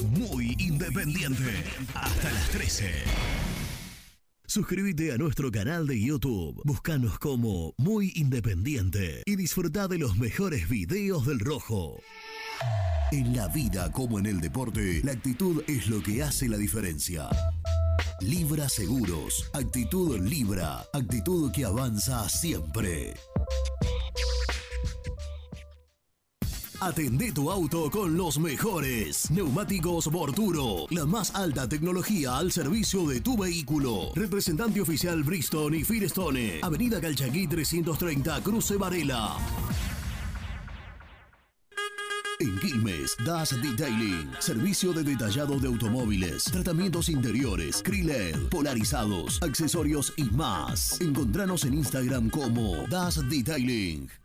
Muy 0.10 0.56
independiente. 0.60 1.44
Hasta 1.94 2.32
las 2.32 2.50
13. 2.50 2.92
Suscríbete 4.48 5.12
a 5.12 5.18
nuestro 5.18 5.52
canal 5.52 5.86
de 5.88 6.00
YouTube. 6.00 6.62
Búscanos 6.64 7.20
como 7.20 7.74
Muy 7.78 8.12
Independiente 8.16 9.24
y 9.26 9.36
disfruta 9.36 9.88
de 9.88 9.98
los 10.00 10.18
mejores 10.18 10.70
videos 10.70 11.26
del 11.26 11.40
Rojo. 11.40 12.00
En 13.12 13.36
la 13.36 13.48
vida 13.50 13.92
como 13.92 14.18
en 14.20 14.26
el 14.28 14.40
deporte, 14.42 15.02
la 15.04 15.12
actitud 15.12 15.64
es 15.68 15.88
lo 15.90 16.02
que 16.02 16.24
hace 16.24 16.48
la 16.48 16.58
diferencia. 16.58 17.28
Libra 18.26 18.68
Seguros. 18.68 19.50
Actitud 19.54 20.20
Libra. 20.20 20.84
Actitud 20.94 21.52
que 21.52 21.64
avanza 21.64 22.28
siempre. 22.28 23.14
Atendé 26.82 27.32
tu 27.32 27.52
auto 27.52 27.90
con 27.92 28.18
los 28.18 28.40
mejores. 28.40 29.30
Neumáticos 29.30 30.08
Borturo. 30.08 30.88
La 30.90 31.06
más 31.06 31.36
alta 31.36 31.70
tecnología 31.70 32.38
al 32.38 32.52
servicio 32.52 33.06
de 33.08 33.22
tu 33.22 33.38
vehículo. 33.38 34.12
Representante 34.16 34.82
oficial 34.82 35.24
Bristol 35.24 35.76
y 35.76 35.84
Firestone. 35.84 36.60
Avenida 36.64 37.00
Calchaquí 37.00 37.48
330, 37.48 38.42
Cruce 38.42 38.76
Varela. 38.76 39.38
En 42.40 42.60
Quilmes, 42.60 43.16
Das 43.24 43.52
Detailing, 43.62 44.30
servicio 44.40 44.92
de 44.92 45.04
detallado 45.04 45.58
de 45.58 45.68
automóviles, 45.68 46.44
tratamientos 46.46 47.08
interiores, 47.08 47.82
Kriled, 47.82 48.50
polarizados, 48.50 49.42
accesorios 49.42 50.14
y 50.18 50.24
más. 50.26 51.00
Encontranos 51.00 51.64
en 51.64 51.76
Instagram 51.76 52.30
como 52.30 52.86
Das 52.90 53.28
Detailing. 53.30 54.25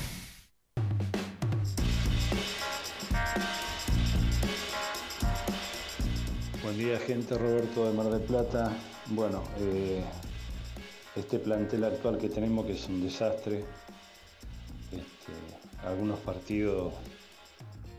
Buen 6.71 6.85
día, 6.85 6.99
gente. 6.99 7.37
Roberto 7.37 7.85
de 7.85 7.91
Mar 7.91 8.09
del 8.09 8.21
Plata. 8.21 8.71
Bueno, 9.07 9.43
eh, 9.59 10.01
este 11.17 11.37
plantel 11.37 11.83
actual 11.83 12.17
que 12.17 12.29
tenemos 12.29 12.65
que 12.65 12.71
es 12.71 12.87
un 12.87 13.03
desastre. 13.03 13.65
Este, 14.89 15.85
algunos 15.85 16.17
partidos 16.19 16.93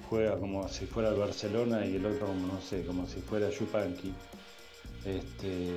juega 0.08 0.38
como 0.38 0.66
si 0.70 0.86
fuera 0.86 1.10
el 1.10 1.16
Barcelona 1.16 1.84
y 1.84 1.96
el 1.96 2.06
otro 2.06 2.28
no 2.34 2.62
sé, 2.62 2.86
como 2.86 3.06
si 3.06 3.20
fuera 3.20 3.50
Yupanqui. 3.50 4.14
Este, 5.04 5.76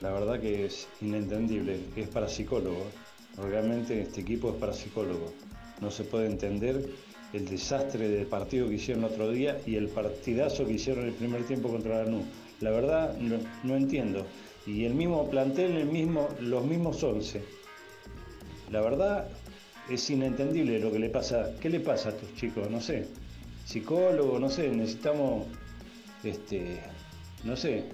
la 0.00 0.12
verdad 0.12 0.40
que 0.40 0.64
es 0.64 0.88
inentendible, 1.02 1.78
es 1.94 2.08
para 2.08 2.26
psicólogo. 2.26 2.86
Realmente 3.36 4.00
este 4.00 4.22
equipo 4.22 4.48
es 4.48 4.56
para 4.56 4.72
psicólogo. 4.72 5.30
No 5.82 5.90
se 5.90 6.04
puede 6.04 6.24
entender 6.24 6.88
el 7.36 7.46
desastre 7.46 8.08
del 8.08 8.26
partido 8.26 8.68
que 8.68 8.74
hicieron 8.74 9.04
el 9.04 9.10
otro 9.10 9.30
día 9.30 9.58
y 9.66 9.76
el 9.76 9.88
partidazo 9.88 10.66
que 10.66 10.72
hicieron 10.72 11.06
el 11.06 11.12
primer 11.12 11.44
tiempo 11.44 11.68
contra 11.68 12.02
Lanús. 12.04 12.24
La 12.60 12.70
verdad 12.70 13.16
no, 13.18 13.36
no 13.62 13.76
entiendo. 13.76 14.26
Y 14.66 14.84
el 14.84 14.94
mismo 14.94 15.28
plantel, 15.30 15.76
el 15.76 15.86
mismo, 15.86 16.28
los 16.40 16.64
mismos 16.64 17.02
11. 17.02 17.42
La 18.72 18.80
verdad 18.80 19.28
es 19.88 20.08
inentendible 20.10 20.80
lo 20.80 20.90
que 20.90 20.98
le 20.98 21.10
pasa. 21.10 21.52
¿Qué 21.60 21.68
le 21.68 21.80
pasa 21.80 22.08
a 22.08 22.12
estos 22.12 22.34
chicos? 22.34 22.70
No 22.70 22.80
sé. 22.80 23.06
Psicólogo, 23.64 24.38
no 24.38 24.48
sé, 24.48 24.68
necesitamos, 24.68 25.46
este, 26.22 26.78
no 27.44 27.56
sé, 27.56 27.84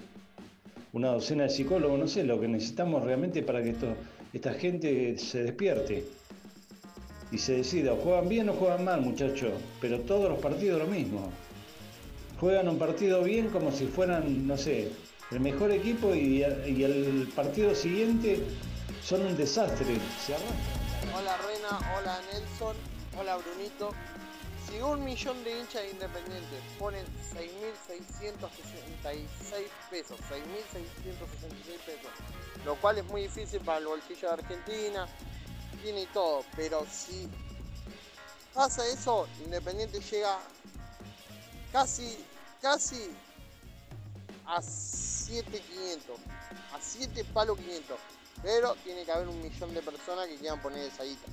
una 0.93 1.09
docena 1.09 1.45
de 1.45 1.49
psicólogos, 1.49 1.99
no 1.99 2.07
sé, 2.07 2.25
lo 2.25 2.39
que 2.39 2.47
necesitamos 2.47 3.03
realmente 3.03 3.43
para 3.43 3.63
que 3.63 3.71
esto, 3.71 3.95
esta 4.35 4.53
gente 4.53 5.17
se 5.17 5.45
despierte 5.45 6.05
y 7.33 7.39
se 7.39 7.57
decida, 7.57 7.95
o 7.95 7.97
juegan 7.97 8.29
bien 8.29 8.49
o 8.51 8.53
juegan 8.53 8.85
mal, 8.85 9.01
muchachos, 9.01 9.53
pero 9.81 10.01
todos 10.01 10.29
los 10.29 10.39
partidos 10.39 10.79
lo 10.79 10.87
mismo. 10.87 11.33
Juegan 12.39 12.69
un 12.69 12.79
partido 12.79 13.23
bien 13.23 13.49
como 13.49 13.73
si 13.73 13.87
fueran, 13.87 14.47
no 14.47 14.59
sé, 14.59 14.93
el 15.31 15.41
mejor 15.41 15.71
equipo 15.71 16.15
y, 16.15 16.43
el 16.43 17.33
partido 17.35 17.75
siguiente 17.75 18.45
son 19.03 19.23
un 19.25 19.35
desastre. 19.37 19.97
Se. 20.27 20.35
Hola 20.35 21.39
Rena, 21.39 21.79
hola 21.97 22.21
Nelson, 22.33 22.77
hola 23.19 23.39
Brunito. 23.39 23.95
Si 24.69 24.79
un 24.81 25.05
millón 25.05 25.43
de 25.43 25.59
hinchas 25.59 25.83
independientes 25.91 26.63
ponen 26.79 27.05
6.666 27.35 28.45
pesos, 29.91 30.21
6.666 30.21 31.81
pesos, 31.87 32.11
lo 32.65 32.75
cual 32.77 32.99
es 32.99 33.05
muy 33.05 33.23
difícil 33.23 33.61
para 33.61 33.79
el 33.79 33.87
bolsillo 33.87 34.29
de 34.29 34.35
Argentina, 34.35 35.09
tiene 35.83 36.07
todo, 36.15 36.45
pero 36.57 36.87
si 36.91 37.29
pasa 38.55 38.87
eso, 38.87 39.27
Independiente 39.45 40.01
llega 40.01 40.39
casi, 41.73 42.17
casi 42.61 43.11
a 44.47 44.61
7.500, 44.61 45.61
a 46.75 46.81
7 46.81 47.25
palos 47.33 47.59
500, 47.59 47.97
pero 48.43 48.75
tiene 48.85 49.05
que 49.05 49.13
haber 49.13 49.29
un 49.29 49.43
millón 49.43 49.75
de 49.75 49.83
personas 49.83 50.27
que 50.29 50.37
quieran 50.37 50.61
poner 50.63 50.81
esa 50.81 51.05
guita. 51.05 51.27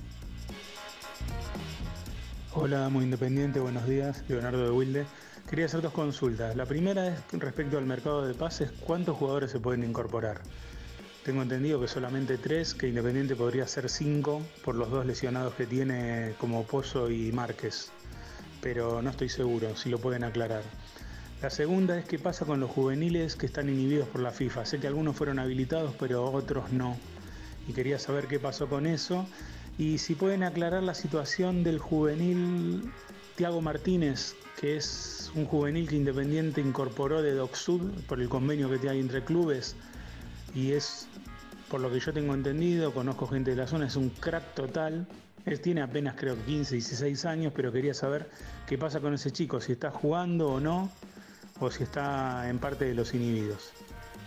Hola, 2.52 2.88
muy 2.88 3.04
independiente, 3.04 3.60
buenos 3.60 3.86
días, 3.86 4.24
Leonardo 4.28 4.64
de 4.64 4.70
Wilde. 4.70 5.06
Quería 5.48 5.66
hacer 5.66 5.82
dos 5.82 5.92
consultas. 5.92 6.56
La 6.56 6.66
primera 6.66 7.08
es 7.08 7.20
respecto 7.32 7.78
al 7.78 7.84
mercado 7.84 8.26
de 8.26 8.34
pases, 8.34 8.70
¿cuántos 8.84 9.16
jugadores 9.16 9.50
se 9.50 9.60
pueden 9.60 9.84
incorporar? 9.84 10.40
Tengo 11.30 11.42
entendido 11.42 11.80
que 11.80 11.86
solamente 11.86 12.38
tres, 12.38 12.74
que 12.74 12.88
Independiente 12.88 13.36
podría 13.36 13.64
ser 13.68 13.88
cinco 13.88 14.42
por 14.64 14.74
los 14.74 14.90
dos 14.90 15.06
lesionados 15.06 15.54
que 15.54 15.64
tiene 15.64 16.34
como 16.40 16.64
Pozo 16.64 17.08
y 17.08 17.30
Márquez, 17.30 17.92
pero 18.60 19.00
no 19.00 19.10
estoy 19.10 19.28
seguro 19.28 19.76
si 19.76 19.90
lo 19.90 20.00
pueden 20.00 20.24
aclarar. 20.24 20.64
La 21.40 21.48
segunda 21.48 21.96
es 21.96 22.04
qué 22.04 22.18
pasa 22.18 22.46
con 22.46 22.58
los 22.58 22.68
juveniles 22.68 23.36
que 23.36 23.46
están 23.46 23.68
inhibidos 23.68 24.08
por 24.08 24.22
la 24.22 24.32
FIFA. 24.32 24.66
Sé 24.66 24.80
que 24.80 24.88
algunos 24.88 25.14
fueron 25.14 25.38
habilitados, 25.38 25.94
pero 26.00 26.24
otros 26.32 26.72
no. 26.72 26.96
Y 27.68 27.74
quería 27.74 28.00
saber 28.00 28.26
qué 28.26 28.40
pasó 28.40 28.68
con 28.68 28.84
eso 28.88 29.24
y 29.78 29.98
si 29.98 30.16
pueden 30.16 30.42
aclarar 30.42 30.82
la 30.82 30.94
situación 30.94 31.62
del 31.62 31.78
juvenil 31.78 32.90
Tiago 33.36 33.60
Martínez, 33.60 34.34
que 34.60 34.76
es 34.76 35.30
un 35.36 35.44
juvenil 35.44 35.88
que 35.88 35.94
Independiente 35.94 36.60
incorporó 36.60 37.22
de 37.22 37.34
DocSud 37.34 37.82
por 38.08 38.20
el 38.20 38.28
convenio 38.28 38.68
que 38.68 38.88
hay 38.88 38.98
entre 38.98 39.22
clubes 39.22 39.76
y 40.54 40.72
es, 40.72 41.08
por 41.70 41.80
lo 41.80 41.90
que 41.90 42.00
yo 42.00 42.12
tengo 42.12 42.34
entendido, 42.34 42.92
conozco 42.92 43.28
gente 43.28 43.50
de 43.50 43.56
la 43.56 43.66
zona, 43.66 43.86
es 43.86 43.96
un 43.96 44.10
crack 44.10 44.54
total. 44.54 45.06
Él 45.46 45.60
tiene 45.60 45.82
apenas 45.82 46.16
creo 46.16 46.36
15, 46.44 46.74
16 46.74 47.24
años, 47.24 47.52
pero 47.54 47.72
quería 47.72 47.94
saber 47.94 48.28
qué 48.66 48.76
pasa 48.76 49.00
con 49.00 49.14
ese 49.14 49.30
chico, 49.30 49.60
si 49.60 49.72
está 49.72 49.90
jugando 49.90 50.48
o 50.48 50.60
no, 50.60 50.90
o 51.60 51.70
si 51.70 51.84
está 51.84 52.48
en 52.48 52.58
parte 52.58 52.86
de 52.86 52.94
los 52.94 53.14
inhibidos. 53.14 53.70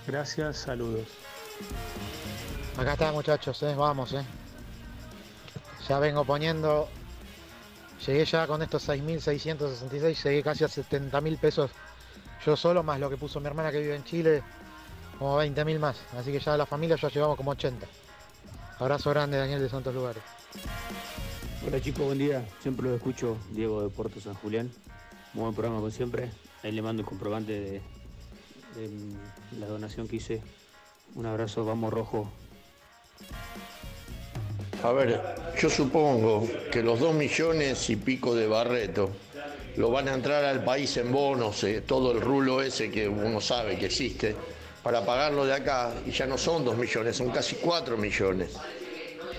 Gracias, 0.07 0.57
saludos. 0.57 1.07
Acá 2.77 2.93
está 2.93 3.11
muchachos, 3.11 3.61
¿eh? 3.61 3.75
vamos, 3.75 4.13
eh. 4.13 4.23
Ya 5.87 5.99
vengo 5.99 6.23
poniendo. 6.23 6.87
Llegué 8.07 8.25
ya 8.25 8.47
con 8.47 8.61
estos 8.61 8.87
6.666, 8.87 10.23
llegué 10.23 10.43
casi 10.43 10.63
a 10.63 10.67
70.000 10.67 11.37
pesos 11.37 11.71
yo 12.45 12.57
solo, 12.57 12.83
más 12.83 12.99
lo 12.99 13.09
que 13.09 13.15
puso 13.15 13.39
mi 13.39 13.47
hermana 13.47 13.71
que 13.71 13.79
vive 13.79 13.95
en 13.95 14.03
Chile, 14.03 14.43
como 15.23 15.41
20.000 15.41 15.79
más. 15.79 15.95
Así 16.17 16.33
que 16.33 16.39
ya 16.41 16.57
la 16.57 16.65
familia 16.65 16.97
ya 16.97 17.07
llevamos 17.07 17.37
como 17.37 17.51
80. 17.51 17.87
Abrazo 18.79 19.09
grande, 19.11 19.37
Daniel 19.37 19.61
de 19.61 19.69
Santos 19.69 19.95
Lugares. 19.95 20.21
Hola 21.65 21.79
chicos, 21.79 22.07
buen 22.07 22.17
día. 22.17 22.45
Siempre 22.61 22.89
lo 22.89 22.95
escucho, 22.95 23.37
Diego 23.51 23.83
de 23.83 23.87
Puerto 23.87 24.19
San 24.19 24.33
Julián. 24.33 24.69
Muy 25.33 25.43
buen 25.43 25.55
programa 25.55 25.77
como 25.77 25.91
siempre. 25.91 26.29
Ahí 26.61 26.73
le 26.73 26.81
mando 26.81 27.03
el 27.03 27.07
comprobante 27.07 27.53
de, 27.53 27.71
de 28.75 28.89
la 29.61 29.67
donación 29.67 30.09
que 30.09 30.17
hice. 30.17 30.41
Un 31.15 31.25
abrazo, 31.25 31.63
vamos 31.63 31.93
rojo. 31.93 32.29
A 34.83 34.91
ver, 34.91 35.21
yo 35.57 35.69
supongo 35.69 36.45
que 36.69 36.83
los 36.83 36.99
dos 36.99 37.15
millones 37.15 37.89
y 37.89 37.95
pico 37.95 38.35
de 38.35 38.47
Barreto 38.47 39.09
lo 39.77 39.89
van 39.89 40.09
a 40.09 40.15
entrar 40.15 40.43
al 40.43 40.65
país 40.65 40.97
en 40.97 41.13
bonos, 41.13 41.63
eh, 41.63 41.79
todo 41.79 42.11
el 42.11 42.19
rulo 42.19 42.61
ese 42.61 42.91
que 42.91 43.07
uno 43.07 43.39
sabe 43.39 43.77
que 43.79 43.85
existe, 43.85 44.35
para 44.83 45.05
pagarlo 45.05 45.45
de 45.45 45.53
acá, 45.53 45.93
y 46.05 46.11
ya 46.11 46.27
no 46.27 46.37
son 46.37 46.65
dos 46.65 46.77
millones, 46.77 47.15
son 47.15 47.31
casi 47.31 47.55
cuatro 47.55 47.97
millones. 47.97 48.51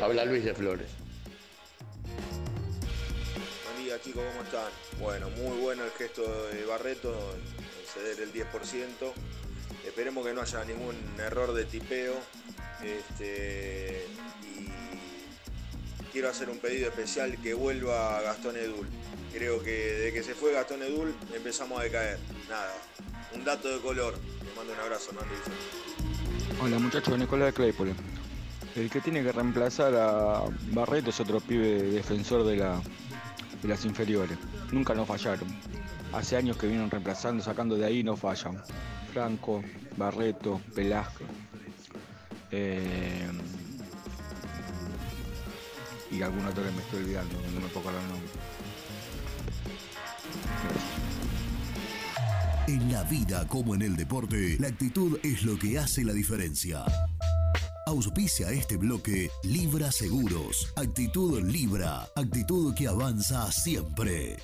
Habla 0.01 0.25
Luis 0.25 0.43
de 0.43 0.55
Flores. 0.55 0.89
Buen 3.65 3.85
día, 3.85 4.01
chicos, 4.01 4.23
¿cómo 4.31 4.43
están? 4.43 4.73
Bueno, 4.99 5.29
muy 5.31 5.59
bueno 5.59 5.85
el 5.85 5.91
gesto 5.91 6.23
de 6.49 6.65
Barreto, 6.65 7.15
ceder 7.93 8.21
el 8.21 8.33
10%. 8.33 8.45
Esperemos 9.87 10.27
que 10.27 10.33
no 10.33 10.41
haya 10.41 10.65
ningún 10.65 10.97
error 11.19 11.53
de 11.53 11.67
tipeo. 11.67 12.15
Este, 12.83 14.07
y 14.43 14.69
quiero 16.11 16.31
hacer 16.31 16.49
un 16.49 16.59
pedido 16.59 16.89
especial 16.89 17.37
que 17.43 17.53
vuelva 17.53 18.23
Gastón 18.23 18.57
Edul. 18.57 18.89
Creo 19.33 19.63
que 19.63 19.71
desde 19.71 20.13
que 20.15 20.23
se 20.23 20.35
fue 20.35 20.53
Gastón 20.53 20.83
Edul 20.83 21.15
empezamos 21.35 21.81
a 21.81 21.85
decaer. 21.85 22.19
Nada, 22.49 22.73
un 23.35 23.45
dato 23.45 23.68
de 23.68 23.80
color. 23.80 24.14
Le 24.14 24.55
mando 24.57 24.72
un 24.72 24.80
abrazo, 24.80 25.12
Nando. 25.12 25.35
Hola 26.62 26.78
muchachos, 26.78 27.18
Nicolás 27.18 27.47
de 27.49 27.53
Claypole. 27.53 27.95
El 28.76 28.91
que 28.91 29.01
tiene 29.01 29.22
que 29.22 29.32
reemplazar 29.32 29.95
a 29.95 30.45
Barreto 30.72 31.11
es 31.11 31.20
otro 31.20 31.41
pibe 31.41 31.82
defensor 31.82 32.45
de 32.45 32.57
las 33.62 33.85
inferiores. 33.85 34.39
Nunca 34.72 34.95
nos 34.95 35.07
fallaron. 35.07 35.49
Hace 36.12 36.37
años 36.37 36.57
que 36.57 36.66
vienen 36.66 36.91
reemplazando, 36.91 37.43
sacando 37.43 37.76
de 37.76 37.85
ahí 37.85 38.03
no 38.03 38.16
fallan. 38.16 38.62
Franco, 39.12 39.62
Barreto, 39.97 40.61
Velázquez. 40.74 41.26
eh, 42.51 43.28
y 46.11 46.22
algún 46.22 46.47
otro 46.47 46.62
que 46.62 46.70
me 46.70 46.82
estoy 46.82 47.03
olvidando, 47.03 47.35
no 47.55 47.61
me 47.61 47.68
puedo 47.68 47.80
acordar 47.80 48.03
el 48.03 48.09
nombre. 48.09 48.30
En 52.67 52.91
la 52.93 53.03
vida 53.05 53.47
como 53.49 53.75
en 53.75 53.83
el 53.83 53.97
deporte, 53.97 54.57
la 54.59 54.69
actitud 54.69 55.19
es 55.23 55.43
lo 55.45 55.59
que 55.59 55.79
hace 55.79 56.05
la 56.05 56.12
diferencia. 56.12 56.85
Auspicia 57.87 58.51
este 58.51 58.77
bloque 58.79 59.29
Libra 59.43 59.93
Seguros. 59.93 60.73
Actitud 60.77 61.43
Libra. 61.43 62.09
Actitud 62.17 62.75
que 62.75 62.89
avanza 62.89 63.51
siempre. 63.53 64.37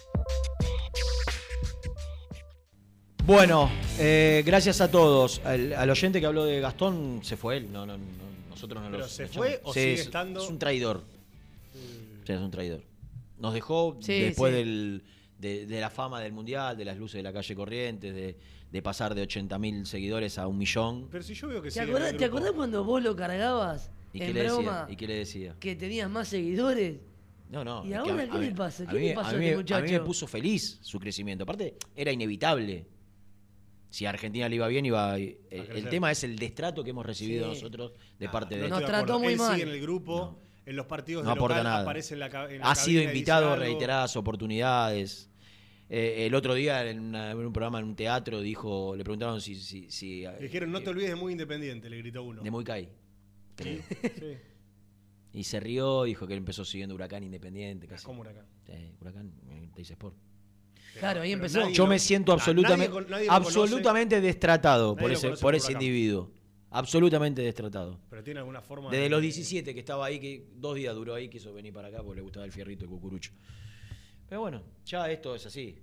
Bueno, 3.24 3.70
eh, 3.98 4.42
gracias 4.44 4.80
a 4.80 4.90
todos. 4.90 5.40
Al, 5.44 5.72
al 5.72 5.88
oyente 5.90 6.20
que 6.20 6.26
habló 6.26 6.44
de 6.44 6.60
Gastón, 6.60 7.20
se 7.22 7.36
fue 7.36 7.58
él. 7.58 7.72
No, 7.72 7.86
no, 7.86 7.96
no, 7.96 8.04
nosotros 8.50 8.82
no 8.82 8.90
¿Pero 8.90 9.02
lo 9.04 9.08
se 9.08 9.24
echamos. 9.24 9.46
fue 9.48 9.60
o 9.64 9.72
Sí, 9.72 9.80
sigue 9.80 9.92
es- 9.94 10.00
estando? 10.00 10.42
Es 10.42 10.50
un 10.50 10.58
traidor. 10.58 11.02
Sí, 12.26 12.32
es 12.32 12.40
un 12.40 12.50
traidor. 12.50 12.82
Nos 13.38 13.54
dejó 13.54 13.96
Sí, 14.02 14.20
después 14.20 14.52
sí. 14.52 14.58
del- 14.58 15.02
de, 15.40 15.66
de 15.66 15.80
la 15.80 15.88
fama 15.90 16.20
del 16.20 16.32
Mundial, 16.32 16.76
de 16.76 16.84
las 16.84 16.96
luces 16.98 17.14
de 17.18 17.22
la 17.22 17.32
calle 17.32 17.54
Corrientes, 17.54 18.14
de, 18.14 18.36
de 18.70 18.82
pasar 18.82 19.14
de 19.14 19.22
80.000 19.26 19.84
seguidores 19.84 20.38
a 20.38 20.46
un 20.46 20.58
millón. 20.58 21.08
Pero 21.10 21.24
si 21.24 21.34
yo 21.34 21.48
veo 21.48 21.62
que 21.62 21.70
¿Te 21.70 21.80
acordás, 21.80 22.16
¿Te 22.16 22.24
acordás 22.26 22.52
cuando 22.52 22.84
vos 22.84 23.02
lo 23.02 23.16
cargabas 23.16 23.90
¿Y 24.12 24.18
qué, 24.18 24.26
en 24.28 24.34
le 24.34 24.42
broma 24.44 24.62
decía? 24.80 24.86
¿Y 24.92 24.96
qué 24.96 25.06
le 25.06 25.14
decía? 25.14 25.56
que 25.58 25.74
tenías 25.76 26.10
más 26.10 26.28
seguidores? 26.28 26.98
No, 27.50 27.64
no. 27.64 27.84
¿Y 27.86 27.94
ahora 27.94 28.12
a- 28.24 28.26
qué 28.26 28.32
a 28.36 28.38
le 28.38 28.48
mí- 28.50 28.54
pasa? 28.54 28.84
a 28.84 28.86
¿Qué 28.88 28.98
mí- 28.98 29.08
le 29.08 29.14
pasó 29.14 29.28
a 29.28 29.30
a 29.30 29.38
mí, 29.38 29.46
este 29.46 29.74
a 29.74 29.76
mí 29.78 29.82
me 29.82 29.88
muchacho? 29.92 30.04
puso 30.04 30.26
feliz 30.28 30.78
su 30.82 31.00
crecimiento. 31.00 31.42
Aparte, 31.44 31.76
era 31.96 32.12
inevitable. 32.12 32.86
Si 33.88 34.06
a 34.06 34.10
Argentina 34.10 34.48
le 34.48 34.54
iba 34.56 34.68
bien, 34.68 34.86
iba. 34.86 35.16
El, 35.16 35.36
el 35.50 35.88
tema 35.88 36.12
es 36.12 36.22
el 36.22 36.36
destrato 36.38 36.84
que 36.84 36.90
hemos 36.90 37.04
recibido 37.04 37.46
Sí. 37.46 37.54
nosotros 37.54 37.92
de 38.20 38.26
Ah, 38.26 38.30
parte 38.30 38.54
no 38.54 38.60
de 38.60 38.66
estoy 38.68 38.80
de 38.82 38.86
acuerdo. 38.96 39.24
Él 39.24 39.38
sigue 39.38 39.62
en 39.64 39.68
el 39.70 39.80
grupo, 39.80 40.38
en 40.64 40.76
los 40.76 40.86
partidos 40.86 41.24
No 41.24 41.30
de 41.30 41.36
aporta 41.36 41.56
local 41.56 41.64
nada. 41.72 41.82
aparece 41.82 42.14
en 42.14 42.20
la, 42.20 42.26
en 42.50 42.60
la 42.60 42.70
ha 42.70 42.74
sido 42.76 43.02
invitado 43.02 43.46
algo. 43.52 43.64
reiteradas 43.64 44.14
oportunidades. 44.16 45.29
Eh, 45.92 46.26
el 46.26 46.34
otro 46.36 46.54
día 46.54 46.88
en, 46.88 47.00
una- 47.00 47.32
en 47.32 47.38
un 47.38 47.52
programa 47.52 47.80
en 47.80 47.84
un 47.86 47.96
teatro 47.96 48.40
dijo, 48.40 48.94
le 48.96 49.02
preguntaron 49.02 49.40
si, 49.40 49.56
si, 49.56 49.90
si 49.90 50.20
Le 50.22 50.38
dijeron, 50.38 50.70
no 50.70 50.80
te 50.82 50.90
olvides 50.90 51.10
de 51.10 51.16
muy 51.16 51.32
independiente, 51.32 51.90
le 51.90 51.98
gritó 51.98 52.22
uno. 52.22 52.42
de 52.42 52.50
Muicay. 52.50 52.88
creo. 53.56 53.82
Sí. 54.18 54.36
Y 55.32 55.44
se 55.44 55.60
rió, 55.60 56.04
dijo 56.04 56.26
que 56.26 56.32
él 56.32 56.38
empezó 56.38 56.64
siguiendo 56.64 56.94
Huracán 56.96 57.22
Independiente. 57.22 57.86
Casi. 57.86 58.04
¿Cómo 58.04 58.20
Huracán? 58.22 58.46
Sí, 58.66 58.72
Huracán, 59.00 59.32
eh, 59.48 59.68
Teis 59.74 59.90
Sport. 59.90 60.16
Claro, 60.98 61.20
ahí 61.22 61.30
empezó. 61.32 61.68
Yo 61.70 61.84
lo- 61.84 61.90
me 61.90 61.98
siento 62.00 62.32
Ah, 62.32 62.34
absolutamente, 62.34 62.88
nadie 62.92 63.10
nadie 63.10 63.26
absolutamente 63.30 64.20
destratado 64.20 64.94
Nadie 64.96 65.02
por 65.02 65.12
ese, 65.12 65.28
por 65.30 65.38
por 65.38 65.54
ese 65.54 65.66
Huracán. 65.68 65.82
individuo. 65.82 66.30
Absolutamente 66.72 67.42
destratado. 67.42 68.00
Pero 68.10 68.22
tiene 68.24 68.40
alguna 68.40 68.60
forma 68.60 68.90
Desde 68.90 69.04
de- 69.04 69.10
los 69.10 69.22
17 69.22 69.72
que 69.74 69.80
estaba 69.80 70.06
ahí, 70.06 70.18
que 70.18 70.48
dos 70.56 70.74
días 70.76 70.94
duró 70.94 71.14
ahí, 71.14 71.28
quiso 71.28 71.52
venir 71.52 71.72
para 71.72 71.88
acá 71.88 72.02
porque 72.02 72.16
le 72.16 72.22
gustaba 72.22 72.44
el 72.46 72.52
fierrito 72.52 72.84
de 72.86 72.90
cucurucho. 72.90 73.32
Pero 74.30 74.40
bueno, 74.40 74.62
ya 74.86 75.10
esto 75.10 75.34
es 75.34 75.44
así. 75.44 75.76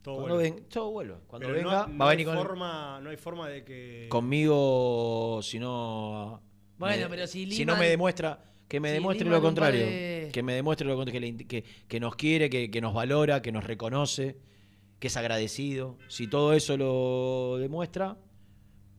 Todo 0.00 0.14
Cuando 0.16 0.34
vuelve. 0.36 0.50
ven- 0.52 0.64
todo 0.70 0.90
vuelve. 0.92 1.14
Cuando 1.26 1.48
Pero 1.48 1.58
venga, 1.58 1.86
no, 1.86 1.92
no 1.92 1.98
va 1.98 2.06
a 2.06 2.10
hay 2.10 2.16
venir 2.16 2.26
con, 2.34 2.36
forma, 2.46 3.00
no 3.02 3.10
hay 3.10 3.16
forma 3.18 3.48
de 3.50 3.64
que... 3.64 4.06
conmigo, 4.08 5.40
si 5.42 5.58
no. 5.58 6.40
Bueno, 6.78 6.96
me- 7.04 7.10
pero 7.10 7.26
si 7.26 7.50
Si 7.52 7.64
no 7.66 7.76
me 7.76 7.88
demuestra. 7.88 8.42
Que 8.68 8.78
me 8.80 8.88
si 8.88 8.94
demuestre 8.94 9.28
lo 9.28 9.42
contrario. 9.42 9.84
Que 10.32 10.42
me 10.42 10.54
demuestre 10.54 10.86
lo 10.86 10.96
contrario. 10.96 11.20
Que, 11.20 11.32
le- 11.32 11.46
que- 11.46 11.64
que 11.88 12.00
nos 12.00 12.14
quiere, 12.16 12.48
que, 12.48 12.70
que 12.70 12.80
nos 12.80 12.94
valora, 12.94 13.42
que 13.42 13.52
nos 13.52 13.64
reconoce, 13.64 14.38
que 15.00 15.08
es 15.08 15.16
agradecido. 15.16 15.98
Si 16.08 16.28
todo 16.28 16.54
eso 16.54 16.76
lo 16.76 17.58
demuestra, 17.58 18.16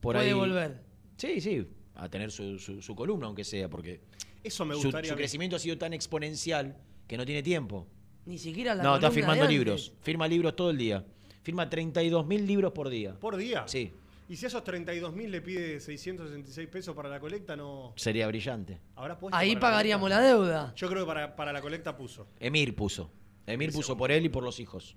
por 0.01 0.15
Puede 0.15 0.27
ahí. 0.27 0.33
volver. 0.33 0.83
Sí, 1.17 1.39
sí. 1.41 1.65
A 1.95 2.09
tener 2.09 2.29
su, 2.31 2.59
su- 2.59 2.81
su 2.81 2.95
columna, 2.95 3.27
aunque 3.27 3.43
sea, 3.45 3.69
porque. 3.69 4.01
Eso 4.43 4.65
me 4.65 4.75
gustaría 4.75 5.11
Su, 5.11 5.15
crecimiento 5.17 5.55
ha 5.55 5.59
sido 5.59 5.77
tan 5.77 5.93
exponencial 5.93 6.75
que 7.07 7.15
no 7.17 7.25
tiene 7.25 7.41
tiempo. 7.41 7.87
Ni 8.25 8.37
siquiera 8.37 8.75
la 8.75 8.83
no, 8.83 8.95
está 8.95 9.11
firmando 9.11 9.41
de 9.43 9.47
antes. 9.47 9.57
libros. 9.57 9.93
Firma 10.01 10.27
libros 10.27 10.55
todo 10.55 10.69
el 10.69 10.77
día. 10.77 11.03
Firma 11.43 11.69
32.000 11.69 12.45
libros 12.45 12.71
por 12.71 12.89
día. 12.89 13.15
¿Por 13.19 13.35
día? 13.35 13.63
Sí. 13.67 13.91
Y 14.29 14.35
si 14.37 14.45
a 14.45 14.47
esos 14.47 14.63
32.000 14.63 15.27
le 15.27 15.41
pide 15.41 15.79
666 15.79 16.67
pesos 16.69 16.95
para 16.95 17.09
la 17.09 17.19
colecta, 17.19 17.55
no... 17.55 17.93
Sería 17.97 18.27
brillante. 18.27 18.79
¿Habrá 18.95 19.17
puesto 19.17 19.35
Ahí 19.37 19.55
para 19.55 19.71
pagaríamos 19.71 20.09
la 20.09 20.21
deuda. 20.21 20.73
Yo 20.75 20.87
creo 20.87 21.01
que 21.03 21.07
para, 21.07 21.35
para 21.35 21.51
la 21.51 21.61
colecta 21.61 21.97
puso. 21.97 22.27
Emir 22.39 22.75
puso. 22.75 23.11
Emir 23.47 23.73
puso 23.73 23.97
por 23.97 24.11
él 24.11 24.23
y 24.25 24.29
por 24.29 24.43
los 24.43 24.59
hijos. 24.59 24.95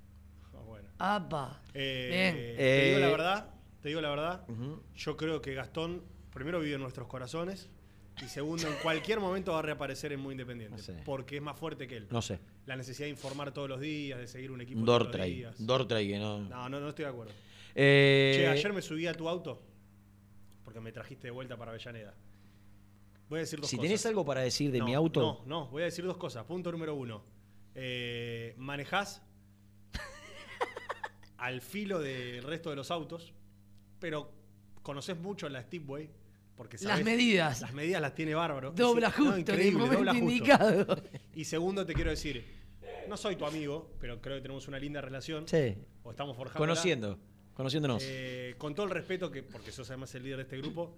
Apa. 0.99 1.61
Eh, 1.73 2.09
Bien. 2.13 2.57
Te 2.57 2.85
digo 2.87 2.99
la 3.01 3.07
Eh, 3.09 3.11
verdad, 3.11 3.51
te 3.83 3.89
digo 3.89 4.01
la 4.01 4.11
verdad. 4.11 4.47
Yo 4.95 5.17
creo 5.17 5.41
que 5.41 5.55
Gastón, 5.55 6.03
primero 6.33 6.61
vive 6.61 6.75
en 6.77 6.81
nuestros 6.83 7.09
corazones. 7.09 7.69
Y 8.23 8.27
segundo, 8.29 8.69
en 8.69 8.75
cualquier 8.83 9.19
momento 9.21 9.53
va 9.53 9.59
a 9.59 9.63
reaparecer 9.63 10.13
en 10.13 10.21
Muy 10.21 10.33
Independiente. 10.33 10.77
No 10.77 10.83
sé. 10.83 11.03
Porque 11.05 11.37
es 11.37 11.43
más 11.43 11.59
fuerte 11.59 11.87
que 11.89 11.97
él. 11.97 12.07
No 12.11 12.23
sé. 12.23 12.39
La 12.67 12.77
necesidad 12.77 13.07
de 13.07 13.11
informar 13.11 13.53
todos 13.53 13.69
los 13.69 13.81
días, 13.81 14.19
de 14.19 14.27
seguir 14.29 14.51
un 14.53 14.61
equipo 14.61 14.79
Un 14.81 14.87
todos 14.87 15.01
los 15.01 15.09
Dortray. 15.09 15.35
días. 15.35 15.55
Dortray 15.67 16.09
que 16.09 16.19
no. 16.19 16.39
No, 16.49 16.69
no, 16.69 16.81
no 16.81 16.89
estoy 16.91 17.05
de 17.07 17.11
acuerdo. 17.11 17.33
Eh, 17.75 18.35
Che, 18.37 18.47
ayer 18.49 18.73
me 18.73 18.83
subí 18.83 19.07
a 19.09 19.15
tu 19.15 19.29
auto 19.29 19.61
porque 20.65 20.81
me 20.81 20.93
trajiste 20.93 21.27
de 21.27 21.31
vuelta 21.33 21.57
para 21.57 21.73
Avellaneda. 21.73 22.15
Voy 23.29 23.39
a 23.39 23.41
decir 23.41 23.61
dos 23.61 23.69
si 23.69 23.77
cosas. 23.77 23.89
tenés 23.89 24.07
algo 24.07 24.25
para 24.25 24.43
decir 24.43 24.71
de 24.71 24.79
No, 24.79 24.85
mi 24.87 24.95
auto. 24.95 25.21
No, 25.21 25.43
no, 25.47 25.67
voy 25.69 25.83
a 25.83 25.87
decir 25.87 26.05
dos 26.05 26.17
cosas. 26.17 26.45
Punto 26.45 26.71
número 26.71 26.95
uno. 26.95 27.25
Eh, 27.75 28.55
manejás 28.59 29.23
al 31.39 31.61
filo 31.61 31.99
del 31.99 32.43
resto 32.45 32.71
de 32.71 32.77
los 32.77 32.91
autos, 32.91 33.33
pero 33.99 34.31
conoces 34.83 35.19
mucho 35.19 35.49
la 35.49 35.63
Steepway. 35.63 36.11
Porque 36.57 36.77
Las 36.83 37.03
medidas. 37.03 37.61
Las 37.61 37.73
medidas 37.73 38.01
las 38.01 38.15
tiene 38.15 38.35
bárbaro. 38.35 38.71
Dobla 38.73 39.11
Sí, 39.11 39.17
no, 39.19 39.25
justo 39.33 39.53
en 39.53 39.61
el 39.61 39.67
increíble, 39.67 39.79
momento 39.79 39.97
dobla 39.99 40.13
justo. 40.13 40.29
indicado. 40.31 41.03
Y 41.35 41.45
segundo, 41.45 41.85
te 41.85 41.95
quiero 41.95 42.11
decir, 42.11 42.45
no 43.09 43.17
soy 43.17 43.35
tu 43.37 43.45
amigo, 43.45 43.91
pero 44.01 44.21
creo 44.21 44.37
que 44.37 44.43
tenemos 44.43 44.69
una 44.69 44.79
linda 44.79 45.01
relación. 45.01 45.49
Sí. 45.49 45.75
O 46.05 46.11
estamos 46.13 46.37
forjando. 46.37 46.59
Conociendo. 46.59 47.19
Conociéndonos. 47.55 48.03
Eh, 48.07 48.55
con 48.59 48.75
todo 48.75 48.87
el 48.87 48.93
respeto, 48.93 49.31
que 49.31 49.43
porque 49.43 49.73
sos 49.73 49.89
además 49.91 50.15
el 50.15 50.23
líder 50.25 50.37
de 50.39 50.43
este 50.45 50.59
grupo, 50.59 50.97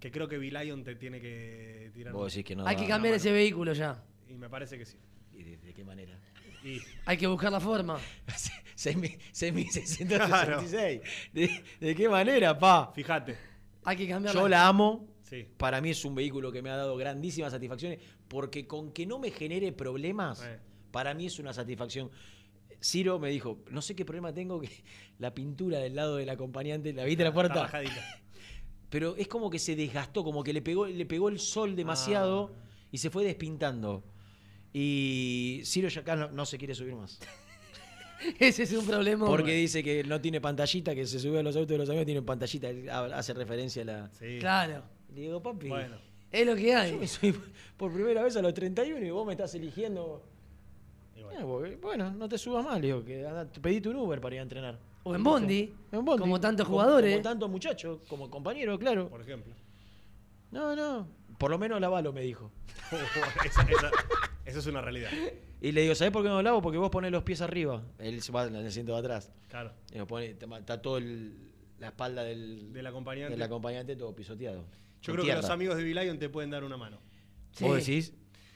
que 0.00 0.10
creo 0.10 0.28
que 0.28 0.36
Lion 0.38 0.82
te 0.84 0.94
tiene 0.96 1.20
que 1.20 1.90
tirar. 1.94 2.12
Vos 2.12 2.32
decís 2.32 2.44
que 2.46 2.54
no 2.56 2.66
Hay 2.66 2.76
que 2.76 2.86
cambiar 2.86 3.14
ese 3.14 3.32
vehículo 3.32 3.72
ya. 3.72 4.02
Y 4.28 4.34
me 4.34 4.48
parece 4.50 4.76
que 4.78 4.84
sí. 4.84 4.98
¿Y 5.32 5.42
de, 5.44 5.56
de 5.58 5.72
qué 5.74 5.84
manera? 5.84 6.18
Y 6.62 6.80
Hay 7.06 7.16
que 7.16 7.26
buscar 7.26 7.50
la 7.52 7.60
forma. 7.60 7.98
6.666. 8.76 11.00
¿De, 11.32 11.62
¿De 11.80 11.94
qué 11.94 12.08
manera, 12.08 12.58
pa? 12.58 12.92
Fíjate. 12.94 13.53
Hay 13.84 13.96
que 13.96 14.08
cambiar 14.08 14.34
Yo 14.34 14.48
la 14.48 14.66
amo. 14.66 15.08
Sí. 15.22 15.46
Para 15.56 15.80
mí 15.80 15.90
es 15.90 16.04
un 16.04 16.14
vehículo 16.14 16.52
que 16.52 16.62
me 16.62 16.70
ha 16.70 16.76
dado 16.76 16.96
grandísimas 16.96 17.52
satisfacciones. 17.52 17.98
Porque 18.28 18.66
con 18.66 18.92
que 18.92 19.06
no 19.06 19.18
me 19.18 19.30
genere 19.30 19.72
problemas, 19.72 20.42
Eh. 20.44 20.58
para 20.90 21.14
mí 21.14 21.26
es 21.26 21.38
una 21.38 21.52
satisfacción. 21.52 22.10
Ciro 22.82 23.18
me 23.18 23.30
dijo, 23.30 23.62
no 23.70 23.80
sé 23.80 23.96
qué 23.96 24.04
problema 24.04 24.32
tengo 24.34 24.60
que 24.60 24.68
la 25.18 25.32
pintura 25.34 25.78
del 25.78 25.94
lado 25.94 26.16
del 26.16 26.28
acompañante, 26.28 26.92
¿la 26.92 27.04
viste 27.04 27.22
la 27.22 27.30
Está 27.30 27.34
puerta? 27.34 27.60
bajadita. 27.62 28.22
Pero 28.90 29.16
es 29.16 29.26
como 29.26 29.50
que 29.50 29.58
se 29.58 29.74
desgastó, 29.74 30.22
como 30.22 30.44
que 30.44 30.52
le 30.52 30.62
pegó, 30.62 30.86
le 30.86 31.06
pegó 31.06 31.28
el 31.28 31.38
sol 31.38 31.74
demasiado 31.74 32.52
Ah. 32.54 32.86
y 32.92 32.98
se 32.98 33.10
fue 33.10 33.24
despintando. 33.24 34.04
Y 34.72 35.62
Ciro 35.64 35.88
ya 35.88 36.00
acá 36.02 36.16
no, 36.16 36.30
no 36.30 36.44
se 36.46 36.58
quiere 36.58 36.74
subir 36.74 36.94
más. 36.94 37.18
Ese 38.38 38.62
es 38.64 38.72
un 38.72 38.86
problema. 38.86 39.26
Porque 39.26 39.52
dice 39.52 39.82
que 39.82 40.04
no 40.04 40.20
tiene 40.20 40.40
pantallita, 40.40 40.94
que 40.94 41.06
se 41.06 41.18
sube 41.18 41.40
a 41.40 41.42
los 41.42 41.56
autos 41.56 41.70
de 41.70 41.78
los 41.78 41.88
amigos, 41.88 42.06
tienen 42.06 42.24
pantallita. 42.24 42.68
Hace 43.16 43.34
referencia 43.34 43.82
a 43.82 43.84
la. 43.84 44.10
Sí. 44.12 44.38
Claro. 44.40 44.82
Le 45.14 45.20
digo, 45.20 45.42
papi. 45.42 45.68
Bueno. 45.68 45.96
Es 46.30 46.44
lo 46.44 46.56
que 46.56 46.72
Yo 46.72 46.78
hay. 46.78 46.92
me 46.94 47.06
subí 47.06 47.32
por 47.76 47.92
primera 47.92 48.22
vez 48.22 48.36
a 48.36 48.42
los 48.42 48.52
31 48.52 49.06
y 49.06 49.10
vos 49.10 49.24
me 49.26 49.34
estás 49.34 49.54
eligiendo. 49.54 50.22
Eh, 51.16 51.42
porque, 51.42 51.76
bueno, 51.76 52.10
no 52.10 52.28
te 52.28 52.38
subas 52.38 52.64
más, 52.64 52.80
le 52.80 52.88
digo, 52.88 53.04
que 53.04 53.26
anda, 53.26 53.46
pedite 53.46 53.88
un 53.88 53.96
Uber 53.96 54.20
para 54.20 54.34
ir 54.34 54.40
a 54.40 54.42
entrenar. 54.42 54.78
O 55.04 55.14
en 55.14 55.22
Bondi. 55.22 55.72
En 55.92 56.04
Bondi. 56.04 56.20
Como 56.20 56.40
tantos 56.40 56.66
jugadores. 56.66 57.12
Como 57.12 57.22
tantos 57.22 57.50
muchachos, 57.50 58.00
como 58.08 58.30
compañeros, 58.30 58.78
claro. 58.78 59.08
Por 59.08 59.20
ejemplo. 59.20 59.54
No, 60.50 60.74
no. 60.74 61.06
Por 61.38 61.50
lo 61.50 61.58
menos 61.58 61.80
la 61.80 61.88
Valo 61.88 62.12
me 62.12 62.22
dijo. 62.22 62.50
esa, 63.44 64.58
es 64.58 64.66
una 64.66 64.80
realidad. 64.80 65.10
Y 65.60 65.72
le 65.72 65.82
digo, 65.82 65.94
¿sabés 65.94 66.12
por 66.12 66.22
qué 66.22 66.28
no 66.28 66.36
lo 66.36 66.42
lavo? 66.42 66.60
Porque 66.62 66.78
vos 66.78 66.90
ponés 66.90 67.10
los 67.10 67.22
pies 67.22 67.40
arriba. 67.40 67.82
Él 67.98 68.20
se 68.22 68.32
va 68.32 68.46
en 68.46 68.54
el 68.54 68.66
asiento 68.66 68.92
de 68.92 68.98
atrás. 68.98 69.30
Claro. 69.48 69.72
Y 69.92 69.98
nos 69.98 70.06
pone- 70.06 70.26
está 70.58 70.82
todo 70.82 70.98
el- 70.98 71.34
la 71.78 71.88
espalda 71.88 72.22
del, 72.24 72.72
Del 72.72 72.86
acompañante. 72.86 73.32
del 73.34 73.42
acompañante 73.42 73.96
todo 73.96 74.14
pisoteado. 74.14 74.64
Yo 75.02 75.12
creo 75.12 75.24
que 75.24 75.34
los 75.34 75.50
amigos 75.50 75.76
de 75.76 75.82
Lion 75.84 76.18
te 76.18 76.28
pueden 76.28 76.50
dar 76.50 76.64
una 76.64 76.76
mano. 76.76 76.98
¿Vos 77.60 77.76
decís? 77.76 78.12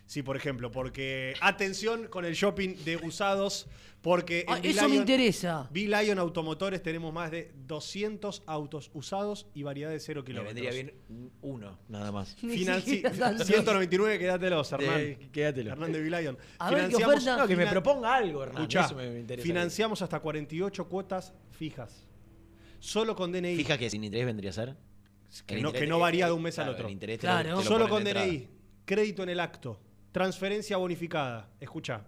Sí, 0.09 0.23
por 0.23 0.39
ejemplo, 0.39 0.71
porque 0.71 1.35
atención 1.43 2.07
con 2.09 2.25
el 2.25 2.33
shopping 2.33 2.77
de 2.83 2.97
usados, 2.97 3.67
porque 4.01 4.47
Ah, 4.49 4.57
en 4.57 4.65
eso 4.65 4.81
me 4.89 4.97
V-Lion- 4.97 5.01
interesa. 5.01 5.69
V-Lion 5.71 6.19
Automotores 6.19 6.83
tenemos 6.83 7.13
más 7.13 7.31
de 7.31 7.53
200 7.67 8.43
autos 8.47 8.91
usados 8.95 9.47
y 9.53 9.65
variedad 9.65 9.91
de 9.91 10.01
cero 10.01 10.23
Me 10.23 10.27
kilómetros. 10.29 10.55
vendría 10.55 10.71
bien 10.73 10.95
uno, 11.43 11.79
nada 11.89 12.11
más. 12.11 12.35
Finan- 12.41 12.81
sí, 12.85 12.91
siquiera 12.93 13.15
tanto. 13.15 13.45
199, 13.45 14.19
quédatelos, 14.19 14.73
Hernán. 14.73 14.97
De- 14.99 15.29
quédatelo. 15.31 15.73
Hernán 15.73 15.93
de 15.93 16.01
V-Lion. 16.01 16.39
A 16.59 16.71
ver, 16.71 16.89
¿qué 16.89 16.97
oferta? 16.97 17.37
No, 17.37 17.47
que 17.47 17.57
me 17.57 17.67
proponga 17.67 18.15
algo, 18.17 18.43
Hernán. 18.45 18.63
Escuchá, 18.63 18.87
eso 18.87 18.95
me, 18.95 19.11
me 19.11 19.21
interesa. 19.21 19.45
financiamos 19.47 20.01
hasta 20.01 20.21
48 20.21 20.89
cuotas 20.89 21.35
fijas. 21.51 22.07
Solo 22.79 23.15
con 23.15 23.31
DNI. 23.31 23.57
Fija 23.57 23.77
que 23.77 23.91
sin 23.91 24.03
interés 24.05 24.25
vendría 24.25 24.49
a 24.51 24.55
ser. 24.55 24.75
Que 25.47 25.61
no, 25.61 25.69
interés- 25.69 25.81
que 25.81 25.87
no 25.87 25.99
varía 25.99 26.25
de 26.25 26.31
eh, 26.31 26.35
un 26.35 26.43
mes 26.43 26.55
claro, 26.55 26.71
al 26.71 26.75
otro. 26.77 26.87
el 26.87 26.93
interés 26.95 27.19
te 27.19 27.27
lo- 27.27 27.37
te 27.43 27.49
lo 27.51 27.63
Solo 27.63 27.89
con. 27.91 28.03
DNI. 28.05 28.49
Crédito 28.87 29.23
en 29.23 29.29
el 29.29 29.41
acto. 29.41 29.79
Transferencia 30.19 30.77
bonificada. 30.79 31.49
Escucha, 31.61 32.01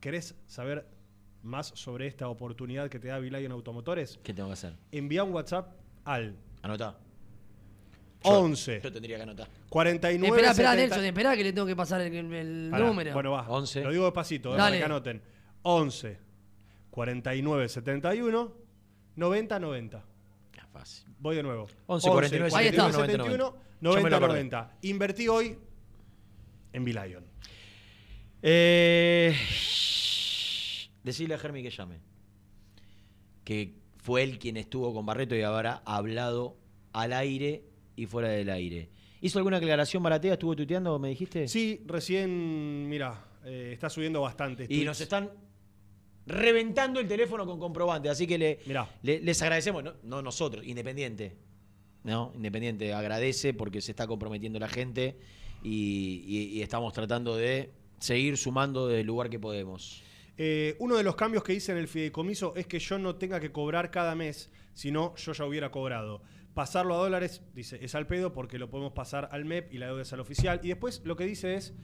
¿querés 0.00 0.34
saber 0.46 0.86
más 1.42 1.66
sobre 1.74 2.06
esta 2.06 2.28
oportunidad 2.28 2.88
que 2.88 2.98
te 2.98 3.08
da 3.08 3.18
Vilayon 3.18 3.52
Automotores? 3.52 4.18
¿Qué 4.22 4.32
tengo 4.32 4.48
que 4.48 4.54
hacer? 4.54 4.74
Envía 4.90 5.22
un 5.22 5.34
WhatsApp 5.34 5.70
al 6.06 6.34
Anotá. 6.62 6.96
11 8.22 8.80
Yo 8.82 8.90
tendría 8.90 9.18
que 9.18 9.24
anotar. 9.24 9.48
49 9.68 10.28
Espera, 10.34 10.50
espera, 10.52 10.70
70 10.70 10.80
Nelson, 10.86 11.04
espera 11.04 11.36
que 11.36 11.44
le 11.44 11.52
tengo 11.52 11.66
que 11.66 11.76
pasar 11.76 12.00
el, 12.00 12.14
el 12.32 12.68
Pará, 12.70 12.86
número. 12.86 13.12
Bueno, 13.12 13.32
va. 13.32 13.46
11. 13.46 13.82
Lo 13.84 13.90
digo 13.90 14.04
despacito, 14.06 14.54
eh, 14.54 14.56
Dale. 14.56 14.78
para 14.78 14.78
que 14.78 14.84
anoten. 14.86 15.22
11 15.60 16.18
49 16.90 17.68
71 17.68 18.52
90 19.16 19.60
90. 19.60 19.98
Ah, 19.98 20.66
fácil. 20.72 21.04
Voy 21.18 21.36
de 21.36 21.42
nuevo. 21.42 21.66
11, 21.84 22.08
49, 22.08 22.50
71, 22.50 22.92
71 22.92 23.36
Yo 23.36 23.52
me 23.52 23.88
90 23.90 24.08
lo 24.08 24.16
acordé. 24.16 24.38
90. 24.38 24.70
Invertí 24.80 25.28
hoy 25.28 25.58
en 26.72 26.84
Vilayon. 26.86 27.31
Eh, 28.42 29.34
decirle 31.04 31.34
a 31.34 31.38
Germi 31.38 31.62
que 31.62 31.70
llame. 31.70 31.96
Que 33.44 33.74
fue 33.98 34.22
él 34.22 34.38
quien 34.38 34.56
estuvo 34.56 34.92
con 34.92 35.06
Barreto 35.06 35.34
y 35.36 35.42
habrá 35.42 35.82
hablado 35.84 36.56
al 36.92 37.12
aire 37.12 37.62
y 37.96 38.06
fuera 38.06 38.28
del 38.28 38.50
aire. 38.50 38.88
¿Hizo 39.20 39.38
alguna 39.38 39.58
aclaración 39.58 40.02
Baratea? 40.02 40.32
¿Estuvo 40.34 40.56
tuiteando, 40.56 40.98
me 40.98 41.08
dijiste? 41.10 41.46
Sí, 41.46 41.80
recién, 41.86 42.88
mira, 42.88 43.24
eh, 43.44 43.70
está 43.72 43.88
subiendo 43.88 44.20
bastante. 44.20 44.66
Y 44.68 44.84
nos 44.84 45.00
están 45.00 45.30
reventando 46.26 46.98
el 47.00 47.06
teléfono 47.06 47.46
con 47.46 47.58
comprobante. 47.60 48.08
Así 48.08 48.26
que 48.26 48.38
le, 48.38 48.58
le- 49.02 49.20
les 49.20 49.40
agradecemos, 49.42 49.84
no, 49.84 49.94
no 50.02 50.22
nosotros, 50.22 50.66
Independiente. 50.66 51.36
¿no? 52.04 52.32
Independiente 52.34 52.92
agradece 52.92 53.54
porque 53.54 53.80
se 53.80 53.92
está 53.92 54.08
comprometiendo 54.08 54.58
la 54.58 54.68
gente 54.68 55.16
y, 55.62 56.24
y- 56.26 56.58
y 56.58 56.62
estamos 56.62 56.92
tratando 56.92 57.36
de 57.36 57.70
seguir 58.02 58.36
sumando 58.36 58.88
desde 58.88 59.00
el 59.00 59.06
lugar 59.06 59.30
que 59.30 59.38
podemos. 59.38 60.02
Eh, 60.36 60.76
uno 60.80 60.96
de 60.96 61.02
los 61.02 61.14
cambios 61.14 61.44
que 61.44 61.54
hice 61.54 61.72
en 61.72 61.78
el 61.78 61.88
fideicomiso 61.88 62.54
es 62.56 62.66
que 62.66 62.78
yo 62.78 62.98
no 62.98 63.16
tenga 63.16 63.38
que 63.38 63.52
cobrar 63.52 63.90
cada 63.90 64.14
mes, 64.14 64.50
sino 64.74 65.14
yo 65.16 65.32
ya 65.32 65.44
hubiera 65.44 65.70
cobrado. 65.70 66.22
Pasarlo 66.54 66.94
a 66.94 66.98
dólares, 66.98 67.42
dice, 67.54 67.78
es 67.82 67.94
al 67.94 68.06
pedo 68.06 68.32
porque 68.32 68.58
lo 68.58 68.68
podemos 68.68 68.92
pasar 68.92 69.28
al 69.30 69.44
MEP 69.44 69.72
y 69.72 69.78
la 69.78 69.86
deuda 69.86 70.02
es 70.02 70.12
al 70.12 70.20
oficial. 70.20 70.60
Y 70.62 70.68
después 70.68 71.02
lo 71.04 71.16
que 71.16 71.24
dice 71.24 71.54
es, 71.54 71.74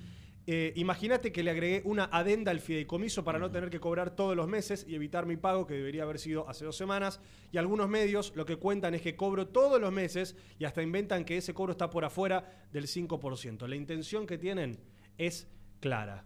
eh, 0.47 0.73
imagínate 0.77 1.31
que 1.31 1.43
le 1.43 1.51
agregué 1.51 1.83
una 1.85 2.05
adenda 2.05 2.51
al 2.51 2.61
fideicomiso 2.61 3.23
para 3.23 3.39
no 3.39 3.51
tener 3.51 3.71
que 3.71 3.81
cobrar 3.81 4.17
todos 4.17 4.35
los 4.35 4.49
meses 4.49 4.87
y 4.89 4.95
evitar 4.95 5.27
mi 5.27 5.37
pago 5.37 5.67
que 5.67 5.75
debería 5.75 6.03
haber 6.03 6.19
sido 6.19 6.49
hace 6.49 6.65
dos 6.65 6.77
semanas. 6.77 7.21
Y 7.53 7.59
algunos 7.59 7.89
medios 7.89 8.33
lo 8.35 8.45
que 8.45 8.57
cuentan 8.57 8.95
es 8.95 9.03
que 9.03 9.15
cobro 9.15 9.47
todos 9.47 9.81
los 9.81 9.93
meses 9.93 10.37
y 10.59 10.65
hasta 10.65 10.83
inventan 10.83 11.25
que 11.25 11.37
ese 11.37 11.55
cobro 11.55 11.73
está 11.73 11.91
por 11.91 12.05
afuera 12.05 12.67
del 12.73 12.87
5%. 12.87 13.67
La 13.69 13.77
intención 13.77 14.27
que 14.27 14.39
tienen 14.39 14.81
es 15.19 15.47
clara. 15.81 16.25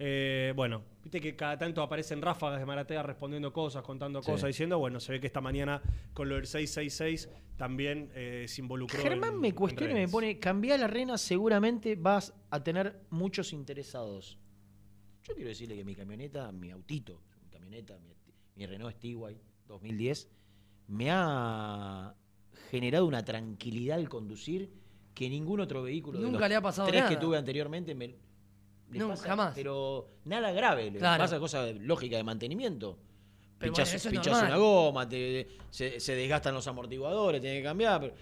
Eh, 0.00 0.52
bueno, 0.54 0.82
viste 1.02 1.20
que 1.20 1.34
cada 1.34 1.58
tanto 1.58 1.82
aparecen 1.82 2.22
ráfagas 2.22 2.60
de 2.60 2.66
Maratea 2.66 3.02
respondiendo 3.02 3.52
cosas, 3.52 3.82
contando 3.82 4.22
Sí. 4.22 4.30
cosas, 4.30 4.46
diciendo, 4.46 4.78
bueno, 4.78 5.00
se 5.00 5.10
ve 5.12 5.20
que 5.20 5.26
esta 5.26 5.40
mañana 5.40 5.82
con 6.14 6.28
lo 6.28 6.36
del 6.36 6.46
666 6.46 7.28
también 7.56 8.10
eh, 8.14 8.44
se 8.46 8.60
involucró. 8.60 9.00
Germán 9.02 9.34
en- 9.34 9.40
me 9.40 9.52
cuestiona 9.54 9.92
y 9.92 9.96
me 9.96 10.08
pone, 10.08 10.38
cambiar 10.38 10.78
la 10.78 10.86
rena, 10.86 11.18
seguramente 11.18 11.96
vas 11.96 12.32
a 12.50 12.62
tener 12.62 13.00
muchos 13.10 13.52
interesados. 13.52 14.38
Yo 15.24 15.34
quiero 15.34 15.48
decirle 15.48 15.74
que 15.74 15.84
mi 15.84 15.96
camioneta, 15.96 16.52
mi 16.52 16.70
autito, 16.70 17.20
mi 17.42 17.48
camioneta, 17.50 17.98
mi, 17.98 18.14
mi 18.54 18.66
Renault 18.66 18.94
Stiguay 18.96 19.36
2010, 19.66 20.30
me 20.86 21.08
ha 21.10 22.14
generado 22.70 23.04
una 23.06 23.24
tranquilidad 23.24 23.98
al 23.98 24.08
conducir 24.08 24.70
que 25.12 25.28
ningún 25.28 25.58
otro 25.58 25.82
vehículo 25.82 26.18
de 26.18 26.24
Nunca 26.24 26.40
los 26.42 26.48
le 26.50 26.54
ha 26.54 26.62
pasado 26.62 26.86
tres 26.88 27.00
nada. 27.02 27.10
que 27.12 27.16
tuve 27.20 27.36
anteriormente 27.36 27.94
me 27.96 28.14
le 28.90 28.98
No, 28.98 29.08
pasa, 29.08 29.28
jamás. 29.28 29.52
Pero 29.54 30.08
nada 30.24 30.50
grave, 30.52 30.90
le 30.90 30.98
Claro. 30.98 31.22
pasa 31.22 31.38
cosa 31.38 31.66
lógica 31.72 32.16
de 32.16 32.24
mantenimiento. 32.24 32.98
Pero 33.58 33.72
Pinchás, 33.72 34.02
bueno, 34.04 34.10
pinchás 34.22 34.42
una 34.42 34.56
goma, 34.56 35.08
te- 35.08 35.48
se, 35.70 35.98
se 36.00 36.14
desgastan 36.14 36.54
los 36.54 36.66
amortiguadores, 36.68 37.40
tiene 37.40 37.58
que 37.58 37.64
cambiar. 37.64 38.00
Pero, 38.00 38.14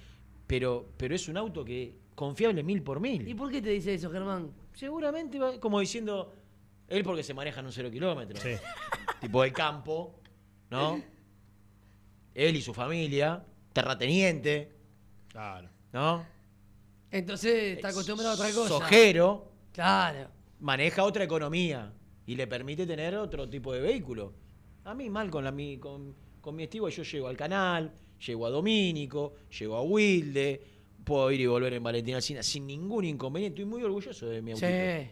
pero, 0.46 0.88
pero 0.96 1.14
es 1.14 1.28
un 1.28 1.36
auto 1.36 1.64
que 1.64 1.94
confiable 2.14 2.62
mil 2.62 2.82
por 2.82 3.00
mil. 3.00 3.26
¿Y 3.28 3.34
por 3.34 3.50
qué 3.50 3.60
te 3.60 3.68
dice 3.70 3.92
eso, 3.94 4.10
Germán? 4.10 4.50
Seguramente 4.72 5.38
va 5.38 5.58
como 5.60 5.78
diciendo, 5.80 6.34
él 6.88 7.04
porque 7.04 7.22
se 7.22 7.34
maneja 7.34 7.60
en 7.60 7.66
un 7.66 7.72
cero 7.72 7.90
kilómetro. 7.90 8.38
tipo 9.20 9.42
de 9.42 9.52
campo, 9.52 10.14
¿no? 10.70 11.02
Él 12.34 12.56
y 12.56 12.62
su 12.62 12.72
familia, 12.74 13.44
terrateniente, 13.72 14.72
Claro. 15.28 15.68
¿no? 15.92 16.24
Entonces 17.10 17.76
está 17.76 17.88
acostumbrado 17.88 18.32
a 18.32 18.34
otra 18.34 18.50
cosa. 18.52 18.68
Sojero. 18.68 19.52
Claro. 19.72 20.28
Maneja 20.60 21.04
otra 21.04 21.24
economía 21.24 21.92
y 22.26 22.34
le 22.34 22.46
permite 22.46 22.86
tener 22.86 23.14
otro 23.16 23.48
tipo 23.48 23.72
de 23.72 23.80
vehículo. 23.80 24.32
A 24.84 24.94
mí 24.94 25.10
mal 25.10 25.30
con, 25.30 25.44
la, 25.44 25.52
mi, 25.52 25.78
con, 25.78 26.14
con 26.40 26.56
mi 26.56 26.64
estivo 26.64 26.88
yo 26.88 27.02
llego 27.02 27.28
al 27.28 27.36
canal, 27.36 27.92
llego 28.24 28.46
a 28.46 28.50
Domínico, 28.50 29.34
llego 29.58 29.76
a 29.76 29.82
Wilde, 29.82 30.60
puedo 31.04 31.30
ir 31.30 31.40
y 31.40 31.46
volver 31.46 31.74
en 31.74 31.82
Valentina 31.82 32.16
Alcina 32.18 32.42
sin 32.42 32.66
ningún 32.66 33.04
inconveniente. 33.04 33.62
Estoy 33.62 33.70
muy 33.70 33.82
orgulloso 33.82 34.26
de 34.26 34.42
mi 34.42 34.52
autito. 34.52 34.68
Sí. 34.68 35.10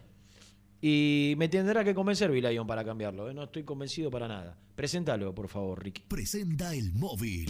Y 0.81 1.35
me 1.37 1.47
tendrá 1.47 1.83
que 1.83 1.95
convencer 1.95 2.29
Vilayon 2.31 2.67
para 2.67 2.83
cambiarlo. 2.83 3.29
¿eh? 3.29 3.33
No 3.33 3.43
estoy 3.43 3.63
convencido 3.63 4.11
para 4.11 4.27
nada. 4.27 4.57
Preséntalo, 4.75 5.33
por 5.33 5.47
favor, 5.47 5.83
Ricky. 5.83 6.03
Presenta 6.07 6.75
el 6.75 6.93
móvil. 6.93 7.49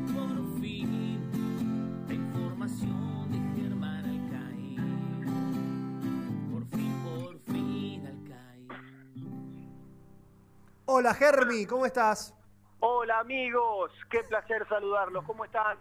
Hola, 10.93 11.13
Germi, 11.13 11.65
¿cómo 11.65 11.85
estás? 11.85 12.35
Hola 12.81 13.19
amigos, 13.19 13.93
qué 14.09 14.23
placer 14.27 14.67
saludarlos. 14.67 15.23
¿Cómo 15.23 15.45
están? 15.45 15.77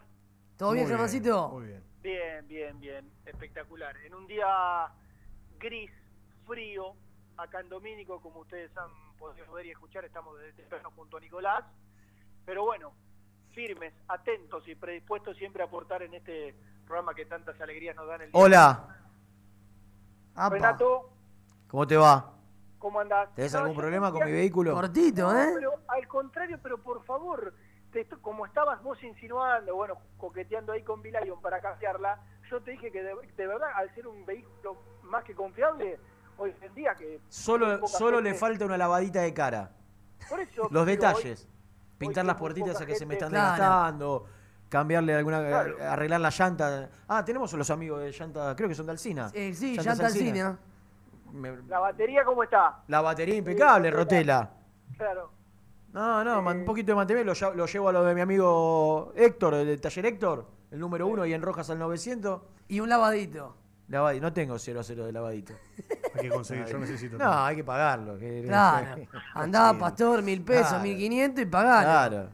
¿Todo 0.56 0.70
bien, 0.70 0.84
Muy 0.84 0.86
bien, 0.86 0.88
Germancito? 0.88 1.48
Muy 1.48 1.66
bien. 1.66 1.84
Bien, 2.00 2.46
bien, 2.46 2.80
bien, 2.80 3.10
espectacular. 3.26 3.96
En 4.06 4.14
un 4.14 4.28
día 4.28 4.46
gris, 5.58 5.90
frío, 6.46 6.94
acá 7.36 7.58
en 7.58 7.68
Domínico, 7.68 8.20
como 8.20 8.42
ustedes 8.42 8.70
han 8.76 8.88
podido 9.18 9.52
ver 9.52 9.66
y 9.66 9.72
escuchar, 9.72 10.04
estamos 10.04 10.38
desde 10.38 10.52
temprano 10.52 10.92
junto 10.94 11.16
a 11.16 11.20
Nicolás. 11.20 11.64
Pero 12.46 12.62
bueno, 12.62 12.92
firmes, 13.52 13.92
atentos 14.06 14.62
y 14.68 14.76
predispuestos 14.76 15.36
siempre 15.36 15.64
a 15.64 15.66
aportar 15.66 16.04
en 16.04 16.14
este 16.14 16.54
programa 16.86 17.14
que 17.14 17.26
tantas 17.26 17.60
alegrías 17.60 17.96
nos 17.96 18.06
dan 18.06 18.20
el 18.22 18.30
día. 18.30 18.40
Hola, 18.40 18.96
Renato, 20.36 21.10
¿cómo 21.66 21.84
te 21.84 21.96
va? 21.96 22.39
¿Cómo 22.80 22.98
andás? 22.98 23.32
¿Tenés 23.36 23.52
No, 23.52 23.60
algún 23.60 23.76
problema 23.76 24.10
con 24.10 24.24
mi 24.24 24.32
vehículo? 24.32 24.74
Cortito, 24.74 25.32
No, 25.32 25.40
¿eh? 25.40 25.52
pero 25.54 25.74
al 25.86 26.08
contrario, 26.08 26.58
pero 26.60 26.82
por 26.82 27.04
favor, 27.04 27.54
te 27.92 28.04
como 28.20 28.46
estabas 28.46 28.82
vos 28.82 29.00
insinuando, 29.04 29.76
bueno, 29.76 29.94
coqueteando 30.16 30.72
ahí 30.72 30.82
con 30.82 31.00
Vilayon 31.02 31.40
para 31.40 31.60
cambiarla, 31.60 32.18
yo 32.50 32.60
te 32.60 32.72
dije 32.72 32.90
que 32.90 33.02
de, 33.04 33.14
de 33.36 33.46
verdad, 33.46 33.68
al 33.76 33.94
ser 33.94 34.08
un 34.08 34.26
vehículo 34.26 34.82
más 35.04 35.22
que 35.24 35.34
confiable, 35.34 36.00
hoy 36.38 36.52
en 36.62 36.74
día 36.74 36.94
que... 36.96 37.20
Solo, 37.28 37.86
solo 37.86 38.20
le 38.20 38.34
falta 38.34 38.64
una 38.64 38.76
lavadita 38.78 39.20
de 39.22 39.32
cara. 39.34 39.70
Por 40.28 40.40
eso, 40.40 40.66
Los 40.70 40.86
detalles. 40.86 41.44
hoy- 41.44 41.50
Pintar 41.98 42.24
hoy 42.24 42.28
las 42.28 42.36
puertitas 42.36 42.80
a 42.80 42.86
que 42.86 42.94
se 42.94 43.04
me 43.04 43.14
están 43.14 43.28
Claro. 43.30 43.50
desgastando. 43.52 44.26
cambiarle 44.70 45.14
alguna, 45.16 45.38
arreglar 45.92 46.20
la 46.20 46.30
llanta. 46.30 46.88
Ah, 47.08 47.24
tenemos 47.24 47.52
los 47.52 47.68
amigos 47.70 48.00
de 48.00 48.12
llanta, 48.12 48.54
creo 48.54 48.68
que 48.68 48.74
son 48.76 48.86
de 48.86 48.92
Alcina. 48.92 49.28
Eh, 49.34 49.52
sí, 49.52 49.76
llanta 49.76 50.06
Alcina. 50.06 50.58
Me- 51.32 51.56
¿La 51.68 51.78
batería 51.78 52.24
cómo 52.24 52.42
está? 52.42 52.82
La 52.88 53.00
batería 53.00 53.36
impecable, 53.36 53.90
Rotela. 53.90 54.50
Claro. 54.96 55.30
No, 55.92 56.22
no, 56.22 56.38
un 56.40 56.64
poquito 56.64 56.92
de 56.92 56.96
mantenimiento. 56.96 57.32
Lo, 57.32 57.52
lle- 57.52 57.54
lo 57.56 57.66
llevo 57.66 57.88
a 57.88 57.92
lo 57.92 58.04
de 58.04 58.14
mi 58.14 58.20
amigo 58.20 59.12
Héctor, 59.16 59.54
el 59.54 59.66
del 59.66 59.80
taller 59.80 60.06
Héctor, 60.06 60.46
el 60.70 60.78
número 60.78 61.06
uno, 61.06 61.26
y 61.26 61.32
en 61.32 61.42
Rojas 61.42 61.68
al 61.70 61.78
900. 61.78 62.40
Y 62.68 62.78
un 62.80 62.88
lavadito. 62.88 63.56
Lavadito. 63.88 64.22
No 64.24 64.32
tengo 64.32 64.56
0 64.58 64.78
a 64.80 64.84
0 64.84 65.06
de 65.06 65.12
lavadito. 65.12 65.52
Hay 66.14 66.20
que 66.22 66.28
conseguir, 66.28 66.66
yo 66.66 66.78
necesito. 66.78 67.16
No, 67.18 67.32
hay 67.44 67.56
que 67.56 67.64
pagarlo. 67.64 68.18
que- 68.18 68.44
Claro. 68.46 69.02
Andá, 69.34 69.76
pastor, 69.78 70.22
mil 70.22 70.42
pesos, 70.42 70.68
Claro. 70.68 70.82
mil 70.84 70.96
quinientos 70.96 71.42
y 71.42 71.46
pagalo. 71.46 71.82
Claro. 71.86 72.28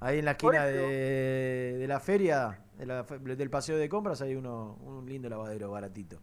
Ahí 0.00 0.18
en 0.18 0.24
la 0.26 0.32
esquina 0.32 0.64
de, 0.64 1.76
de 1.78 1.86
la 1.88 1.98
feria, 2.00 2.58
de 2.76 2.86
la 2.86 3.02
del 3.02 3.50
paseo 3.50 3.76
de 3.78 3.88
compras, 3.88 4.20
hay 4.20 4.34
uno, 4.34 4.76
un 4.82 5.06
lindo 5.06 5.28
lavadero 5.28 5.70
baratito. 5.70 6.18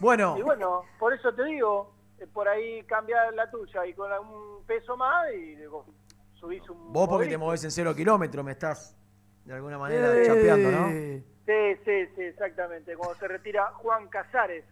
Bueno, 0.00 0.36
Y 0.38 0.42
bueno, 0.42 0.82
por 0.98 1.12
eso 1.12 1.32
te 1.34 1.44
digo, 1.44 1.92
eh, 2.18 2.26
por 2.32 2.48
ahí 2.48 2.82
cambiar 2.84 3.32
la 3.34 3.50
tuya 3.50 3.86
y 3.86 3.94
con 3.94 4.10
un 4.12 4.64
peso 4.66 4.96
más 4.96 5.26
y 5.34 5.54
digo, 5.56 5.86
subís 6.34 6.68
un... 6.68 6.92
vos 6.92 7.08
porque 7.08 7.26
te 7.28 7.38
movés 7.38 7.64
en 7.64 7.70
cero 7.70 7.94
kilómetros, 7.94 8.44
me 8.44 8.52
estás 8.52 8.96
de 9.44 9.54
alguna 9.54 9.78
manera 9.78 10.12
Eh. 10.16 10.24
chapeando, 10.26 10.70
¿no? 10.70 10.88
Sí, 10.88 11.80
sí, 11.84 12.06
sí, 12.16 12.22
exactamente. 12.22 12.96
Cuando 12.96 13.14
se 13.14 13.28
retira 13.28 13.66
Juan 13.74 14.08
Casares. 14.08 14.64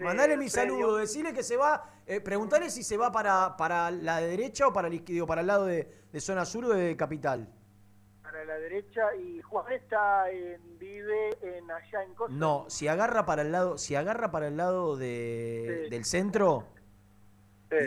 Mandale 0.00 0.36
mi 0.36 0.48
Premio. 0.50 0.74
saludo, 0.76 0.96
decirle 0.96 1.32
que 1.32 1.42
se 1.42 1.56
va, 1.56 1.90
eh, 2.06 2.20
preguntale 2.20 2.68
si 2.70 2.82
se 2.82 2.96
va 2.96 3.10
para, 3.12 3.56
para 3.56 3.90
la 3.90 4.20
derecha 4.20 4.66
o 4.68 4.72
para 4.72 4.88
el, 4.88 5.04
digo, 5.04 5.26
para 5.26 5.40
el 5.42 5.46
lado 5.46 5.64
de, 5.66 5.88
de 6.12 6.20
zona 6.20 6.44
sur 6.44 6.64
o 6.66 6.68
de 6.70 6.96
capital. 6.96 7.48
Para 8.32 8.46
la 8.46 8.54
derecha 8.54 9.14
y 9.14 9.42
Juan 9.42 9.70
está 9.72 10.30
en, 10.30 10.78
vive 10.78 11.36
en 11.42 11.70
allá 11.70 12.02
en 12.02 12.14
Costa. 12.14 12.34
No, 12.34 12.64
si 12.68 12.88
agarra 12.88 13.26
para 13.26 13.42
el 13.42 13.52
lado, 13.52 13.76
si 13.76 13.94
agarra 13.94 14.30
para 14.30 14.48
el 14.48 14.56
lado 14.56 14.96
de, 14.96 15.82
Sí. 15.84 15.90
del 15.90 16.04
centro 16.06 16.64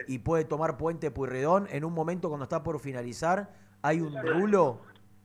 y, 0.08 0.14
y 0.16 0.20
puede 0.20 0.46
tomar 0.46 0.78
Puente 0.78 1.10
Puyredón, 1.10 1.68
en 1.72 1.84
un 1.84 1.94
momento 1.94 2.30
cuando 2.30 2.44
está 2.44 2.62
por 2.62 2.80
finalizar, 2.80 3.54
hay 3.82 4.02
un 4.02 4.16
rulo, 4.22 4.82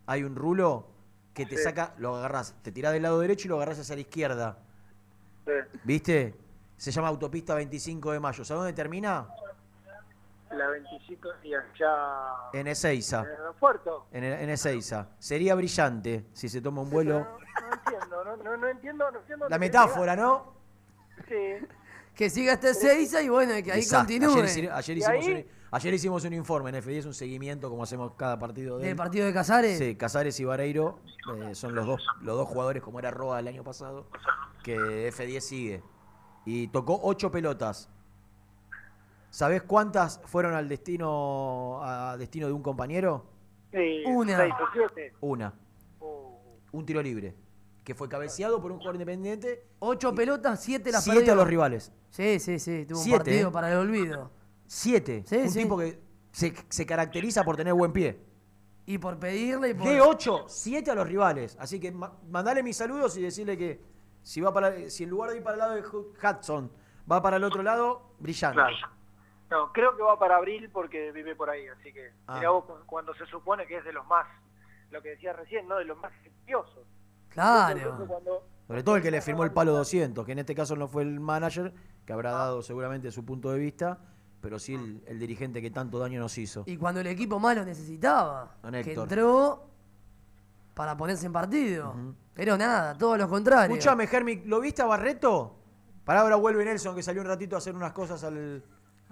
hay 0.07 0.25
un 0.25 0.37
rulo 0.37 0.87
que 1.35 1.45
te 1.45 1.59
Sí. 1.59 1.64
saca, 1.64 1.93
lo 1.99 2.16
agarras, 2.16 2.55
te 2.62 2.73
tirás 2.73 2.95
del 2.95 3.03
lado 3.03 3.21
derecho 3.21 3.47
y 3.47 3.51
lo 3.51 3.57
agarras 3.57 3.79
hacia 3.79 3.97
la 3.97 4.01
izquierda. 4.01 4.59
¿Viste? 5.85 6.35
Se 6.79 6.91
llama 6.93 7.09
Autopista 7.09 7.55
25 7.55 8.12
de 8.12 8.21
Mayo. 8.21 8.43
¿Sabes 8.43 8.61
dónde 8.61 8.73
termina? 8.73 9.29
La 10.51 10.66
25 10.68 11.28
y 11.44 11.55
allá 11.55 12.34
En 12.53 12.66
Ezeiza. 12.66 13.20
en 13.20 13.26
el 13.26 13.36
aeropuerto. 13.36 14.07
En, 14.12 14.24
el- 14.24 14.40
en 14.40 14.51
Ezeiza. 14.51 15.09
Sería 15.18 15.55
brillante 15.55 16.26
si 16.32 16.48
se 16.48 16.61
toma 16.61 16.82
un 16.82 16.90
vuelo. 16.90 17.20
No 17.20 17.72
entiendo, 17.74 18.24
no, 18.24 18.36
no, 18.36 18.57
no 18.57 18.68
entiendo, 18.68 19.11
no 19.12 19.18
entiendo. 19.20 19.48
La 19.48 19.59
metáfora, 19.59 20.16
¿no? 20.16 20.55
Sí. 21.28 21.66
Que 22.14 22.28
siga 22.28 22.55
este 22.55 22.74
Seiza 22.74 23.22
y 23.22 23.28
bueno, 23.28 23.53
que 23.64 23.70
ahí 23.72 23.80
Exacto. 23.80 24.07
continúe. 24.12 24.70
Ayer, 24.72 24.98
hicimos 24.98 25.09
ahí- 25.26 25.32
un, 25.34 25.46
ayer 25.70 25.94
hicimos 25.94 26.24
un 26.24 26.32
informe 26.32 26.70
en 26.70 26.76
F10, 26.82 27.07
un 27.07 27.14
seguimiento 27.14 27.70
como 27.70 27.84
hacemos 27.84 28.12
cada 28.16 28.38
partido 28.38 28.78
de 28.78 28.88
¿Del 28.88 28.96
partido 28.96 29.26
de 29.26 29.32
Casares? 29.32 29.78
Sí, 29.78 29.94
Casares 29.94 30.38
y 30.40 30.44
Vareiro 30.44 30.98
eh, 31.36 31.55
son 31.55 31.74
los 31.76 31.86
dos, 31.86 32.05
los 32.22 32.36
dos 32.36 32.48
jugadores 32.48 32.82
como 32.82 32.98
era 32.98 33.11
Roa 33.12 33.38
el 33.38 33.46
año 33.48 33.62
pasado, 33.62 34.07
que 34.64 35.09
F10 35.12 35.40
sigue. 35.40 35.82
Y 36.44 36.66
tocó 36.68 36.98
ocho 37.03 37.30
pelotas. 37.30 37.88
¿Sabés 39.31 39.62
cuántas 39.62 40.20
fueron 40.24 40.55
al 40.55 40.68
destino, 40.68 41.81
a 41.83 42.16
destino 42.16 42.47
de 42.49 42.53
un 42.53 42.62
compañero? 42.62 43.26
Sí, 43.72 44.03
Una. 44.07 44.37
seis 44.39 44.55
o 44.61 44.64
siete. 44.72 45.14
Una. 45.20 45.55
Un 46.72 46.87
tiro 46.87 47.03
libre. 47.03 47.35
Que 47.85 47.95
fue 47.95 48.09
cabeceado 48.09 48.61
por 48.61 48.70
un 48.72 48.78
jugador 48.78 48.97
independiente. 48.97 49.64
Ocho 49.78 50.14
pelotas, 50.14 50.61
siete 50.62 50.93
las 50.93 51.03
Siete 51.05 51.20
perdió. 51.20 51.33
a 51.33 51.37
los 51.37 51.47
rivales. 51.49 51.93
Sí, 52.11 52.39
sí, 52.39 52.59
sí. 52.59 52.85
Tuvo 52.87 52.99
Siete, 52.99 53.14
un 53.16 53.18
partido 53.24 53.49
¿eh? 53.49 53.53
para 53.53 53.72
el 53.72 53.78
olvido. 53.78 54.31
Siete. 54.66 55.24
Sí, 55.26 55.37
un 55.37 55.51
sí. 55.51 55.59
tipo 55.62 55.78
que 55.78 56.01
se, 56.33 56.53
se 56.68 56.87
caracteriza 56.87 57.43
por 57.45 57.57
tener 57.57 57.72
buen 57.74 57.93
pie. 57.93 58.20
Y 58.87 58.99
por 58.99 59.18
pedirle 59.18 59.70
y 59.70 59.74
por. 59.74 59.87
De 59.89 60.01
8, 60.01 60.45
7 60.49 60.91
a 60.91 60.95
los 60.95 61.07
rivales. 61.07 61.57
Así 61.61 61.78
que 61.81 61.91
ma- 61.93 62.12
mandale 62.28 62.62
mis 62.62 62.76
saludos 62.76 63.16
y 63.16 63.22
decirle 63.22 63.57
que 63.57 63.81
si 64.22 64.41
va 64.41 64.53
para 64.53 64.91
si 64.91 65.05
en 65.05 65.11
lugar 65.11 65.31
de 65.31 65.37
ir 65.39 65.43
para 65.43 65.55
el 65.55 65.59
lado 65.61 65.74
de 65.74 65.83
Hu- 65.85 66.12
Hudson, 66.20 66.70
va 67.11 67.22
para 67.22 67.37
el 67.37 67.45
otro 67.45 67.62
lado, 67.62 68.14
brillante. 68.18 68.57
Claro. 68.57 68.76
No, 69.51 69.72
creo 69.72 69.96
que 69.96 70.03
va 70.03 70.18
para 70.18 70.36
abril 70.36 70.70
porque 70.72 71.11
vive 71.12 71.34
por 71.34 71.51
ahí, 71.51 71.66
así 71.68 71.92
que 71.92 72.12
Ah. 72.26 72.36
mirá 72.38 72.51
vos 72.51 72.64
cu- 72.64 72.86
cuando 72.86 73.12
se 73.14 73.26
supone 73.26 73.66
que 73.66 73.78
es 73.78 73.84
de 73.84 73.92
los 73.92 74.07
más, 74.07 74.26
lo 74.90 75.03
que 75.03 75.11
decías 75.11 75.34
recién, 75.36 75.66
¿no? 75.66 75.76
De 75.76 75.84
los 75.84 75.98
más 75.98 76.12
efectivos. 76.20 76.66
Claro. 77.30 78.05
Cuando, 78.07 78.42
Sobre 78.66 78.82
todo 78.84 78.96
el 78.96 79.03
que 79.03 79.11
le 79.11 79.20
firmó 79.20 79.42
el 79.44 79.53
palo 79.53 79.72
200, 79.72 80.24
que 80.24 80.32
en 80.32 80.38
este 80.40 80.55
caso 80.55 80.76
no 80.76 80.86
fue 80.88 81.03
el 81.03 81.18
manager, 81.18 81.72
que 82.07 82.12
habrá 82.12 82.30
dado 82.30 82.62
seguramente 82.62 83.11
su 83.11 83.24
punto 83.24 83.51
de 83.51 83.59
vista, 83.59 83.98
pero 84.40 84.59
sí 84.61 84.74
el, 84.74 85.03
el 85.07 85.18
dirigente 85.18 85.61
que 85.61 85.70
tanto 85.70 85.98
daño 85.98 86.20
nos 86.20 86.38
hizo. 86.38 86.62
Y 86.66 86.76
cuando 86.76 87.01
el 87.01 87.09
equipo 87.09 87.38
más 87.40 87.57
lo 87.57 87.64
necesitaba. 87.64 88.55
Don 88.62 88.72
Que 88.82 88.92
entró 88.94 89.64
para 90.74 90.96
ponerse 90.96 91.26
en 91.26 91.32
partido. 91.32 91.94
Pero 92.34 92.57
nada, 92.57 92.96
todo 92.96 93.16
lo 93.16 93.28
contrario. 93.28 93.74
Escúchame, 93.76 94.07
Germi, 94.07 94.36
¿lo 94.46 94.61
viste 94.61 94.82
a 94.82 94.86
Barreto? 94.86 95.57
Para 96.05 96.20
ahora 96.20 96.36
vuelve 96.36 96.64
Nelson, 96.64 96.94
que 96.94 97.03
salió 97.03 97.20
un 97.22 97.28
ratito 97.28 97.57
a 97.57 97.59
hacer 97.59 97.74
unas 97.74 97.92
cosas 97.92 98.22
al. 98.24 98.62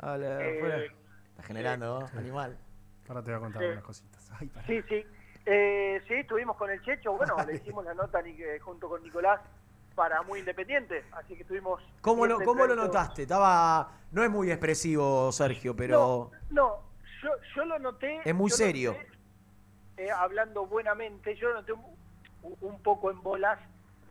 Eh. 0.03 0.91
Está 1.31 1.43
generando, 1.43 2.01
¿no? 2.01 2.19
Animal. 2.19 2.57
Ahora 3.09 3.23
te 3.23 3.31
voy 3.31 3.39
a 3.39 3.41
contar 3.41 3.63
Sí. 3.63 3.69
unas 3.69 3.85
cositas. 3.85 4.31
Ay. 4.39 4.51
Sí, 4.67 4.83
sí. 4.89 5.05
Eh, 5.47 6.03
sí, 6.07 6.15
estuvimos 6.15 6.57
con 6.57 6.71
el 6.71 6.83
Checho, 6.83 7.13
bueno, 7.15 7.35
le 7.47 7.55
hicimos 7.57 7.85
la 7.85 7.95
nota 7.95 8.21
ni- 8.21 8.41
eh, 8.43 8.59
junto 8.61 8.89
con 8.89 9.03
Nicolás 9.03 9.41
para 9.95 10.21
Muy 10.23 10.41
Independiente, 10.41 11.05
así 11.13 11.35
que 11.35 11.43
estuvimos... 11.43 11.83
¿Cómo 12.03 12.27
lo, 12.27 12.39
cómo 12.41 12.67
lo 12.67 12.77
notaste? 12.77 13.23
Estaba. 13.23 13.93
No 14.13 14.23
es 14.23 14.31
muy 14.31 14.51
expresivo, 14.51 15.33
Sergio, 15.33 15.75
pero. 15.75 16.31
No, 16.51 16.83
yo, 17.23 17.31
yo 17.57 17.65
lo 17.65 17.79
noté... 17.79 18.21
Es 18.25 18.35
muy 18.35 18.51
serio. 18.51 18.93
noté, 18.93 19.09
eh, 20.05 20.11
hablando 20.11 20.67
buenamente, 20.67 21.35
yo 21.37 21.49
lo 21.49 21.55
noté 21.57 21.73
un, 21.73 21.85
un 22.61 22.83
poco 22.83 23.11
en 23.11 23.23
bolas 23.23 23.59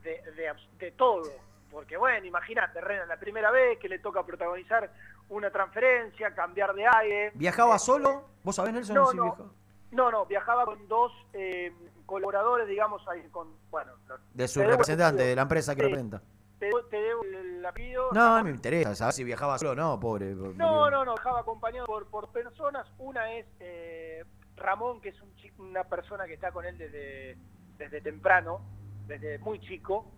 de, 0.02 0.20
de 0.32 0.52
de 0.78 0.90
todo. 0.92 1.22
Porque 1.70 1.96
bueno, 1.96 2.26
imagínate, 2.26 2.80
Rena, 2.80 3.06
la 3.06 3.16
primera 3.18 3.50
vez 3.50 3.78
que 3.78 3.88
le 3.88 3.98
toca 4.00 4.24
protagonizar 4.24 4.90
una 5.28 5.50
transferencia, 5.50 6.34
cambiar 6.34 6.74
de 6.74 6.86
aire. 6.86 7.32
¿Viajaba 7.34 7.78
solo? 7.78 8.24
¿Vos 8.42 8.56
sabés, 8.56 8.72
Nelson? 8.72 8.96
No, 8.96 9.12
no. 9.12 9.58
No, 9.90 10.10
no, 10.10 10.26
viajaba 10.26 10.66
con 10.66 10.86
dos 10.86 11.12
eh, 11.32 11.72
colaboradores, 12.04 12.68
digamos, 12.68 13.06
ahí 13.08 13.26
con, 13.30 13.48
bueno, 13.70 13.92
De 14.34 14.46
su 14.46 14.60
representante, 14.62 15.22
de 15.22 15.34
la 15.34 15.42
empresa 15.42 15.74
que 15.74 15.80
Sí. 15.80 15.86
representa. 15.86 16.22
Te, 16.58 16.66
debo- 16.66 16.84
te 16.90 16.96
debo 17.00 17.22
el 17.22 17.64
apellido. 17.64 18.08
No, 18.12 18.36
no 18.38 18.44
me 18.44 18.50
interesa 18.50 18.94
saber 18.94 19.14
si 19.14 19.24
viajaba 19.24 19.56
solo 19.58 19.70
o 19.72 19.74
no, 19.74 19.98
pobre. 20.00 20.34
No, 20.34 20.90
no, 20.90 21.04
no, 21.04 21.14
viajaba 21.14 21.40
acompañado 21.40 21.86
por, 21.86 22.06
por 22.08 22.28
personas. 22.32 22.86
Una 22.98 23.32
es 23.32 23.46
eh, 23.60 24.24
Ramón, 24.56 25.00
que 25.00 25.10
es 25.10 25.20
un 25.22 25.34
chico, 25.36 25.62
una 25.62 25.84
persona 25.84 26.26
que 26.26 26.34
está 26.34 26.50
con 26.52 26.64
él 26.66 26.76
desde, 26.76 27.38
desde 27.78 28.00
temprano, 28.00 28.60
desde 29.06 29.38
muy 29.38 29.60
chico. 29.60 30.10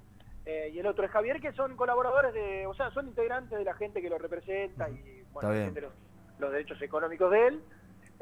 Eh, 0.67 0.71
y 0.73 0.79
el 0.79 0.87
otro 0.87 1.05
es 1.05 1.11
Javier, 1.11 1.41
que 1.41 1.53
son 1.53 1.77
colaboradores 1.77 2.33
de, 2.35 2.67
o 2.67 2.75
sea, 2.75 2.91
son 2.91 3.07
integrantes 3.09 3.59
de 3.59 3.65
la 3.65 3.75
gente 3.75 4.01
que 4.03 4.11
lo 4.11 4.19
representa 4.19 4.89
y 4.89 5.23
bueno, 5.33 5.51
defiende 5.51 5.81
los, 5.83 5.93
los 6.39 6.51
derechos 6.53 6.81
económicos 6.83 7.31
de 7.31 7.47
él. 7.47 7.63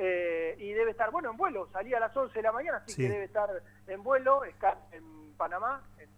Eh, 0.00 0.54
y 0.58 0.72
debe 0.74 0.92
estar, 0.92 1.10
bueno, 1.10 1.30
en 1.30 1.36
vuelo, 1.36 1.68
salía 1.72 1.96
a 1.96 2.00
las 2.00 2.16
11 2.16 2.32
de 2.34 2.42
la 2.42 2.52
mañana, 2.52 2.78
así 2.78 2.92
Sí. 2.92 3.02
que 3.02 3.08
debe 3.08 3.24
estar 3.24 3.50
en 3.86 4.02
vuelo, 4.02 4.44
está 4.44 4.78
en 4.92 5.32
Panamá. 5.36 5.82
en- 5.98 6.08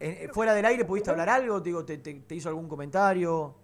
Eh, 0.00 0.28
¿Fuera 0.32 0.54
del 0.54 0.64
aire 0.64 0.86
pudiste 0.86 1.10
hablar 1.10 1.28
algo? 1.28 1.58
Te, 1.60 1.68
digo, 1.68 1.84
te, 1.84 1.98
te- 1.98 2.20
te 2.20 2.34
hizo 2.34 2.48
algún 2.48 2.66
comentario? 2.68 3.56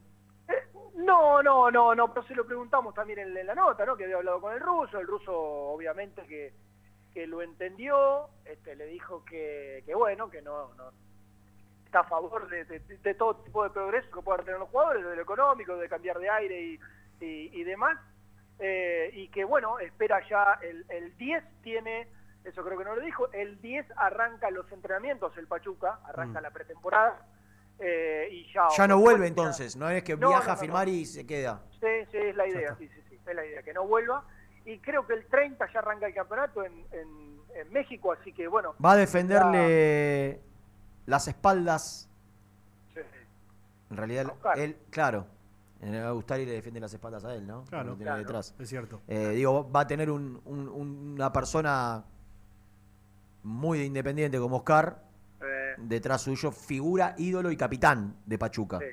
No, 0.94 1.42
no, 1.42 1.70
no, 1.70 1.94
no, 1.94 2.12
pero 2.12 2.26
se 2.26 2.34
lo 2.34 2.44
preguntamos 2.46 2.92
también 2.94 3.18
en, 3.20 3.36
en 3.36 3.46
la 3.46 3.54
nota, 3.54 3.84
¿no? 3.86 3.96
Que 3.96 4.04
había 4.04 4.16
hablado 4.16 4.40
con 4.40 4.52
el 4.52 4.60
ruso, 4.60 4.98
el 4.98 5.06
ruso 5.06 5.32
obviamente 5.34 6.22
que, 6.26 6.52
que 7.14 7.26
lo 7.26 7.42
entendió, 7.42 8.28
este, 8.44 8.74
le 8.76 8.86
dijo 8.86 9.24
que, 9.24 9.82
que 9.86 9.94
bueno, 9.94 10.28
que 10.30 10.42
no, 10.42 10.74
no 10.74 10.90
está 11.86 12.00
a 12.00 12.04
favor 12.04 12.48
de, 12.48 12.64
de- 12.64 12.80
de 12.80 13.14
todo 13.14 13.36
tipo 13.36 13.62
de 13.64 13.70
progreso 13.70 14.10
que 14.10 14.20
puedan 14.22 14.44
tener 14.44 14.60
los 14.60 14.68
jugadores, 14.68 15.02
desde 15.02 15.16
lo 15.16 15.22
económico, 15.22 15.76
de 15.76 15.88
cambiar 15.88 16.18
de 16.18 16.28
aire 16.28 16.60
y, 16.60 16.80
y- 17.20 17.60
y 17.60 17.64
demás, 17.64 17.98
eh, 18.58 19.10
y 19.12 19.28
que 19.28 19.44
bueno, 19.44 19.78
espera 19.78 20.20
ya 20.28 20.58
el, 20.62 20.84
el 20.90 21.16
10 21.16 21.44
tiene, 21.62 22.08
eso 22.44 22.62
creo 22.64 22.76
que 22.78 22.84
no 22.84 22.94
lo 22.96 23.02
dijo, 23.02 23.30
el 23.32 23.60
10 23.60 23.86
arranca 23.96 24.50
los 24.50 24.70
entrenamientos, 24.72 25.36
el 25.38 25.46
Pachuca, 25.46 26.00
arranca 26.04 26.40
Mm. 26.40 26.42
la 26.42 26.50
pretemporada, 26.50 27.26
eh, 27.78 28.28
y 28.30 28.52
ya... 28.52 28.68
Ya 28.76 28.88
no 28.88 28.98
vuelve 28.98 29.26
entonces, 29.26 29.76
no 29.76 29.88
es 29.88 30.02
que 30.02 30.16
No, 30.16 30.28
viaja 30.28 30.46
no, 30.48 30.52
a 30.52 30.56
firmar 30.56 30.88
y 30.88 31.04
se 31.04 31.26
queda. 31.26 31.62
Sí, 31.80 32.04
sí, 32.10 32.16
es 32.18 32.34
la 32.36 32.46
idea, 32.48 32.74
sí, 32.76 32.88
sí, 32.88 33.00
sí, 33.08 33.18
es 33.26 33.34
la 33.34 33.44
idea, 33.46 33.62
que 33.62 33.72
no 33.74 33.86
vuelva. 33.86 34.24
Y 34.64 34.80
creo 34.80 35.06
que 35.06 35.12
el 35.14 35.26
30 35.26 35.64
ya 35.72 35.78
arranca 35.78 36.06
el 36.06 36.14
campeonato 36.14 36.64
en, 36.64 36.72
en- 36.90 37.36
en 37.54 37.72
México, 37.72 38.12
así 38.12 38.32
que 38.32 38.48
bueno. 38.48 38.74
Va 38.84 38.92
a 38.92 38.96
defenderle 38.96 40.40
las 41.06 41.28
espaldas. 41.28 42.08
Sí. 42.94 43.00
En 43.90 43.96
realidad, 43.96 44.32
él, 44.56 44.76
claro. 44.90 45.26
En 45.80 45.90
realidad, 45.92 46.12
Gustari 46.14 46.46
le 46.46 46.52
defiende 46.52 46.80
las 46.80 46.92
espaldas 46.92 47.24
a 47.24 47.34
él, 47.34 47.46
¿no? 47.46 47.64
Claro, 47.64 47.90
Lo 47.90 47.96
tiene 47.96 48.04
claro, 48.10 48.18
detrás. 48.18 48.54
es 48.58 48.68
cierto. 48.68 49.00
Eh, 49.08 49.30
digo, 49.30 49.70
va 49.70 49.80
a 49.80 49.86
tener 49.86 50.10
un- 50.10 50.40
un- 50.46 50.68
un- 50.68 51.12
una 51.14 51.32
persona 51.32 52.02
muy 53.42 53.78
de 53.78 53.84
independiente 53.84 54.38
como 54.38 54.56
Oscar, 54.56 55.02
Eh, 55.40 55.74
detrás 55.78 56.22
suyo, 56.22 56.50
figura, 56.50 57.14
ídolo 57.18 57.50
y 57.50 57.56
capitán 57.56 58.16
de 58.24 58.38
Pachuca. 58.38 58.78
Sí, 58.78 58.86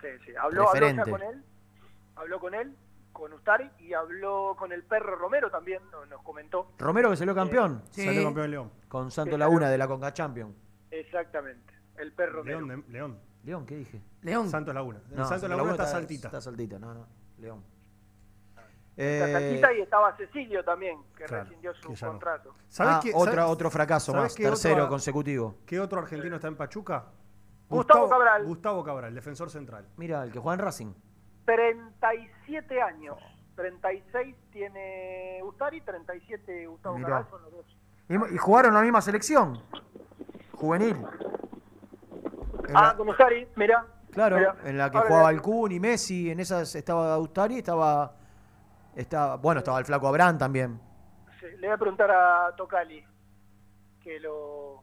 sí, 0.00 0.06
sí. 0.26 0.32
Habló, 0.40 0.68
habló 0.70 1.04
con 1.04 1.22
él, 1.22 1.44
habló 2.16 2.40
con 2.40 2.54
él, 2.54 2.76
con 3.12 3.32
Ustari 3.34 3.70
y 3.78 3.92
habló 3.92 4.56
con 4.58 4.72
el 4.72 4.82
perro 4.82 5.14
Romero 5.16 5.50
también, 5.50 5.82
no- 5.92 6.06
nos 6.06 6.22
comentó. 6.22 6.72
Romero 6.78 7.10
que 7.10 7.16
salió 7.16 7.34
campeón. 7.34 7.82
Sí. 7.90 8.04
Salió 8.06 8.24
campeón 8.24 8.44
en 8.46 8.50
León. 8.50 8.70
Con 8.88 9.10
Santo 9.10 9.32
Sí, 9.36 9.38
Laguna 9.38 9.68
de 9.68 9.76
la 9.78 9.86
Conca 9.86 10.12
Champion. 10.14 10.54
Exactamente, 10.90 11.72
el 11.98 12.12
perro. 12.12 12.42
León, 12.44 12.68
de- 12.68 12.92
León. 12.92 13.18
León, 13.42 13.64
¿qué 13.66 13.76
dije? 13.76 14.02
León. 14.22 14.48
Santos 14.50 14.74
Laguna. 14.74 15.00
En 15.10 15.16
No, 15.16 15.24
Santos 15.24 15.48
Laguna 15.48 15.70
está 15.72 15.86
saltita. 15.86 16.28
Está 16.28 16.40
saltita, 16.40 16.78
no, 16.78 16.92
no. 16.92 17.06
León. 17.38 17.64
Está 18.96 19.28
Eh, 19.28 19.32
Saltita 19.32 19.72
y 19.72 19.80
estaba 19.80 20.14
Cecilio 20.16 20.62
también, 20.62 20.98
que 21.16 21.24
Claro, 21.24 21.44
rescindió 21.44 21.72
su 21.74 21.88
que 21.88 21.94
ya 21.94 22.06
no. 22.06 22.12
contrato. 22.12 22.54
¿Sabés 22.68 22.94
ah, 22.96 23.00
qué- 23.02 23.12
otra, 23.14 23.46
otro 23.46 23.70
fracaso 23.70 24.12
más, 24.12 24.34
qué 24.34 24.42
tercero 24.44 24.88
consecutivo. 24.88 25.54
¿Qué 25.64 25.80
otro 25.80 26.00
argentino 26.00 26.36
está 26.36 26.48
en 26.48 26.56
Pachuca? 26.56 27.06
Gustavo 27.70 28.10
Cabral. 28.10 28.44
Gustavo 28.44 28.84
Cabral, 28.84 29.14
defensor 29.14 29.48
central. 29.48 29.86
Mira, 29.96 30.22
el 30.24 30.32
que 30.32 30.38
juega 30.38 30.54
en 30.54 30.60
Racing. 30.66 30.92
37 31.46 32.82
años. 32.82 33.16
36 33.56 34.34
tiene 34.52 35.40
Ustari, 35.44 35.80
37 35.80 36.66
Gustavo 36.66 36.96
Mirá. 36.98 37.08
Cabral 37.08 37.26
son 37.30 37.42
los 37.42 37.52
dos. 37.52 37.76
Y, 38.08 38.34
y 38.34 38.38
jugaron 38.38 38.74
la 38.74 38.82
misma 38.82 39.00
selección. 39.00 39.62
Juvenil. 40.60 40.96
En 42.68 42.76
Ah, 42.76 42.88
la- 42.88 42.96
con 42.96 43.08
Ustari, 43.08 43.48
mira. 43.56 43.86
claro, 44.12 44.36
mirá. 44.36 44.56
en 44.64 44.76
la 44.78 44.90
que 44.90 44.98
Ahora 44.98 45.08
jugaba 45.08 45.38
Kun 45.40 45.72
y 45.72 45.80
Messi, 45.80 46.30
en 46.30 46.38
esas 46.40 46.74
estaba 46.74 47.14
Austari, 47.14 47.58
estaba, 47.58 48.14
estaba. 48.94 49.36
Bueno, 49.38 49.58
estaba 49.60 49.78
el 49.78 49.84
flaco 49.86 50.06
Abraham 50.06 50.38
también. 50.38 50.78
sí, 51.40 51.46
le 51.58 51.66
voy 51.68 51.74
a 51.74 51.78
preguntar 51.78 52.10
a 52.10 52.54
Tocali, 52.56 53.02
que 54.02 54.20
lo, 54.20 54.82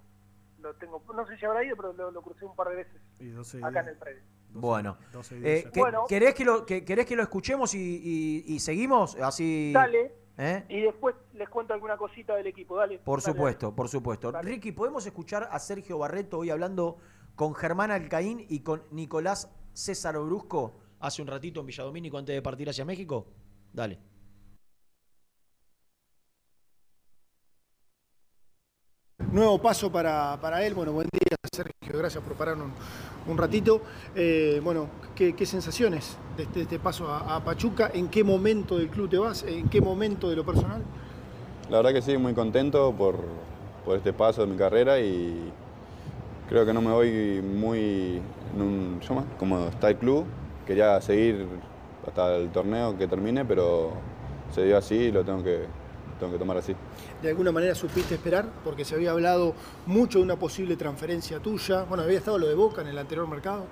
lo 0.60 0.74
tengo, 0.76 1.04
no 1.14 1.26
sé 1.28 1.38
si 1.38 1.46
habrá 1.46 1.64
ido, 1.64 1.76
pero 1.78 1.94
lo, 1.94 2.10
lo 2.12 2.22
crucé 2.24 2.46
un 2.46 2.56
par 2.56 2.70
de 2.70 2.76
veces 2.78 3.02
Y 3.20 3.28
12 3.30 3.64
acá 3.64 3.82
en 3.82 3.90
el 3.90 3.98
predio. 3.98 4.22
Bueno. 4.50 4.98
12 5.14 5.36
y 5.36 5.38
Eh, 5.40 5.42
10. 5.42 5.66
¿qué- 5.72 5.80
Bueno. 5.80 6.06
¿querés, 6.10 6.34
que 6.34 6.44
lo, 6.46 6.66
que, 6.66 6.84
¿Querés 6.84 7.06
que 7.06 7.16
lo 7.16 7.22
escuchemos 7.22 7.76
y, 7.76 7.78
y- 7.80 8.56
y 8.56 8.60
seguimos? 8.60 9.16
Así. 9.18 9.72
Dale, 9.74 10.14
¿Eh? 10.40 10.64
y 10.70 10.82
después 10.82 11.16
les 11.34 11.50
cuento 11.50 11.74
alguna 11.74 11.98
cosita 11.98 12.36
del 12.36 12.46
equipo, 12.46 12.78
dale. 12.78 13.00
Por 13.00 13.22
Dale, 13.22 13.34
supuesto, 13.34 13.76
por 13.76 13.90
supuesto. 13.90 14.32
Dale. 14.32 14.48
Ricky, 14.48 14.72
¿podemos 14.72 15.06
escuchar 15.06 15.50
a 15.52 15.58
Sergio 15.58 15.98
Barreto 15.98 16.38
hoy 16.38 16.52
hablando 16.52 16.98
con 17.36 17.56
Germán 17.56 17.90
Alcaín 17.90 18.46
y 18.48 18.60
con 18.60 18.84
Nicolás 18.92 19.52
César 19.74 20.18
Brusco 20.20 20.76
hace 21.00 21.24
un 21.24 21.28
ratito 21.28 21.60
en 21.62 21.66
Villadomínico 21.66 22.18
antes 22.20 22.36
de 22.36 22.42
partir 22.44 22.70
hacia 22.70 22.86
México? 22.86 23.26
Dale. 23.74 23.98
Nuevo 29.38 29.60
paso 29.60 29.92
para, 29.92 30.36
para 30.42 30.66
él. 30.66 30.74
Bueno, 30.74 30.94
buen 30.94 31.08
día, 31.12 31.38
Sergio. 31.54 31.96
Gracias 31.96 32.24
por 32.24 32.34
parar 32.34 32.58
un, 32.58 33.38
ratito. 33.38 33.82
Eh, 34.16 34.60
bueno, 34.64 34.88
¿qué, 35.14 35.46
sensaciones 35.46 36.18
de 36.36 36.42
este, 36.42 36.62
este 36.62 36.80
paso 36.80 37.08
a, 37.08 37.40
Pachuca? 37.46 37.92
¿En 37.94 38.08
qué 38.08 38.24
momento 38.24 38.80
del 38.80 38.90
club 38.90 39.08
te 39.08 39.20
vas? 39.20 39.44
¿En 39.44 39.70
qué 39.70 39.80
momento 39.80 40.28
de 40.28 40.38
lo 40.38 40.44
personal? 40.44 40.82
La 41.70 41.78
verdad 41.78 41.94
que 41.94 42.02
sí, 42.02 42.18
muy 42.18 42.34
contento 42.34 42.92
por, 42.98 43.20
por 43.86 43.98
este 43.98 44.12
paso 44.12 44.42
de 44.42 44.48
mi 44.48 44.58
carrera 44.58 45.00
y 45.00 45.52
creo 46.50 46.66
que 46.66 46.74
no 46.74 46.82
me 46.82 46.90
voy 46.90 47.40
muy 47.44 48.20
en 48.56 48.60
un, 48.60 49.00
como 49.38 49.68
está 49.68 49.92
el 49.92 49.98
club. 49.98 50.26
Quería 50.66 51.00
seguir 51.00 51.46
hasta 52.08 52.38
el 52.38 52.50
torneo 52.50 52.98
que 52.98 53.08
termine, 53.08 53.46
pero 53.46 53.92
se 54.52 54.66
dio 54.66 54.80
así 54.80 54.96
y 54.96 55.12
lo 55.12 55.24
tengo 55.24 55.44
que, 55.44 55.66
tengo 56.20 56.32
que 56.32 56.40
tomar 56.40 56.58
así. 56.58 56.74
¿De 57.22 57.30
alguna 57.30 57.52
manera 57.52 57.74
supiste 57.74 58.16
esperar? 58.16 58.46
Porque 58.64 58.86
se 58.86 58.94
había 58.96 59.12
hablado 59.12 59.54
mucho 59.88 60.20
de 60.20 60.24
una 60.26 60.36
posible 60.36 60.76
transferencia 60.76 61.40
tuya. 61.40 61.84
Bueno, 61.84 62.04
había 62.04 62.20
estado 62.20 62.38
lo 62.38 62.48
de 62.48 62.54
Boca 62.54 62.82
en 62.82 62.88
el 62.90 62.98
anterior 62.98 63.28
mercado. 63.28 63.64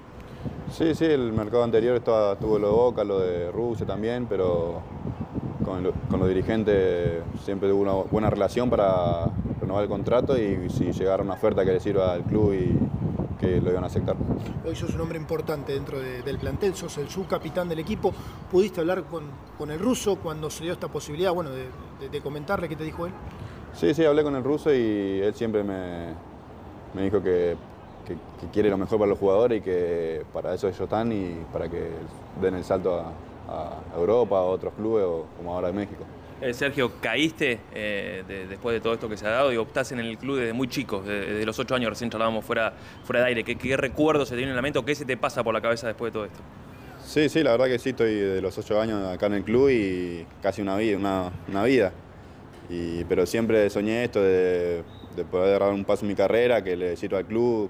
Sí, 0.72 0.96
sí, 0.96 1.06
el 1.06 1.32
mercado 1.32 1.64
anterior 1.64 1.96
estaba, 1.96 2.36
tuvo 2.38 2.58
lo 2.58 2.68
de 2.68 2.74
Boca, 2.74 3.04
lo 3.04 3.20
de 3.20 3.52
Rusia 3.52 3.86
también, 3.86 4.26
pero 4.28 4.82
con, 5.64 5.84
lo- 5.84 5.94
con 6.10 6.20
los 6.20 6.28
dirigentes 6.28 7.22
siempre 7.44 7.70
tuve 7.70 7.82
una 7.82 7.94
buena 7.94 8.32
relación 8.32 8.68
para 8.70 9.28
renovar 9.62 9.84
el 9.84 9.90
contrato 9.90 10.36
y 10.38 10.68
si 10.72 10.92
llegara 10.92 11.22
una 11.22 11.34
oferta 11.36 11.64
que 11.64 11.72
le 11.74 11.80
sirva 11.80 12.14
al 12.14 12.24
club 12.24 12.54
y 12.54 12.76
que 13.40 13.60
lo 13.62 13.72
iban 13.72 13.84
a 13.84 13.88
aceptar. 13.88 14.16
Hoy 14.66 14.76
sos 14.76 14.94
un 14.96 15.02
hombre 15.02 15.18
importante 15.18 15.74
dentro 15.74 16.00
de- 16.00 16.22
del 16.24 16.38
plantel, 16.38 16.76
sos 16.76 16.98
el 16.98 17.10
subcapitán 17.10 17.68
del 17.70 17.80
equipo. 17.80 18.14
¿Pudiste 18.52 18.80
hablar 18.82 19.04
con, 19.04 19.24
con 19.58 19.70
el 19.72 19.80
ruso 19.80 20.16
cuando 20.18 20.50
se 20.50 20.64
dio 20.64 20.74
esta 20.74 20.88
posibilidad, 20.88 21.34
bueno, 21.34 21.50
de, 21.52 21.68
de- 22.00 22.10
de 22.10 22.22
comentarle 22.22 22.68
qué 22.70 22.76
te 22.76 22.84
dijo 22.84 23.06
él? 23.06 23.12
Sí, 23.74 23.94
sí, 23.94 24.06
hablé 24.06 24.24
con 24.24 24.36
el 24.36 24.44
ruso 24.44 24.74
y 24.74 25.20
él 25.22 25.34
siempre 25.36 25.64
me, 25.64 26.14
me 26.94 27.04
dijo 27.04 27.22
que, 27.22 27.56
que- 28.08 28.14
que 28.40 28.48
quiere 28.52 28.70
lo 28.70 28.78
mejor 28.78 28.98
para 29.00 29.10
los 29.10 29.20
jugadores 29.20 29.60
y 29.60 29.62
que 29.62 30.26
para 30.34 30.54
eso 30.54 30.68
ellos 30.68 30.80
están 30.80 31.12
y 31.12 31.36
para 31.52 31.68
que 31.70 31.90
den 32.42 32.56
el 32.56 32.64
salto 32.64 32.96
a, 33.00 33.12
a 33.94 33.98
Europa, 33.98 34.38
a 34.38 34.44
otros 34.44 34.74
clubes 34.76 35.04
o 35.06 35.26
como 35.38 35.54
ahora 35.54 35.70
en 35.70 35.76
México. 35.76 36.04
Eh, 36.42 36.54
Sergio, 36.54 36.92
caíste 37.02 37.60
eh, 37.74 38.24
de- 38.28 38.48
después 38.48 38.74
de 38.74 38.82
todo 38.82 38.94
esto 38.94 39.08
que 39.08 39.16
se 39.16 39.26
ha 39.26 39.30
dado 39.32 39.54
y 39.54 39.58
optás 39.58 39.92
en 39.94 40.00
el 40.00 40.18
club 40.18 40.38
desde 40.38 40.52
muy 40.54 40.68
chico, 40.68 41.02
de- 41.02 41.22
desde 41.34 41.46
los 41.46 41.58
ocho 41.60 41.76
años, 41.76 41.90
recién 41.90 42.10
charlábamos 42.10 42.44
fuera, 42.44 42.74
fuera 43.06 43.22
de 43.22 43.28
aire. 43.28 43.44
¿Qué, 43.44 43.56
qué 43.56 43.78
recuerdos 43.78 44.28
se 44.28 44.34
te 44.34 44.38
vienen 44.38 44.52
en 44.52 44.56
la 44.58 44.62
mente 44.62 44.78
o 44.80 44.84
qué 44.86 44.94
se 44.96 45.06
te 45.06 45.16
pasa 45.16 45.44
por 45.44 45.54
la 45.54 45.62
cabeza 45.62 45.88
después 45.88 46.12
de 46.12 46.14
todo 46.14 46.26
esto? 46.26 46.40
Sí, 47.06 47.30
sí, 47.30 47.42
la 47.44 47.52
verdad 47.52 47.68
que 47.68 47.80
sí, 47.80 47.90
estoy 47.92 48.16
de 48.16 48.42
los 48.42 48.58
ocho 48.58 48.82
años 48.82 49.08
acá 49.08 49.28
en 49.28 49.34
el 49.36 49.44
club 49.44 49.70
y 49.70 50.26
casi 50.42 50.62
una 50.62 50.76
vida, 50.76 50.98
una, 51.48 51.64
vida. 51.64 51.94
Pero 53.08 53.26
siempre 53.26 53.70
soñé 53.70 54.04
esto 54.04 54.22
de, 54.22 54.84
de 55.16 55.24
poder 55.24 55.60
dar 55.60 55.72
un 55.72 55.86
paso 55.86 56.04
en 56.04 56.10
mi 56.10 56.16
carrera, 56.16 56.64
que 56.64 56.76
le 56.76 56.98
sirva 56.98 57.20
al 57.20 57.26
club, 57.26 57.70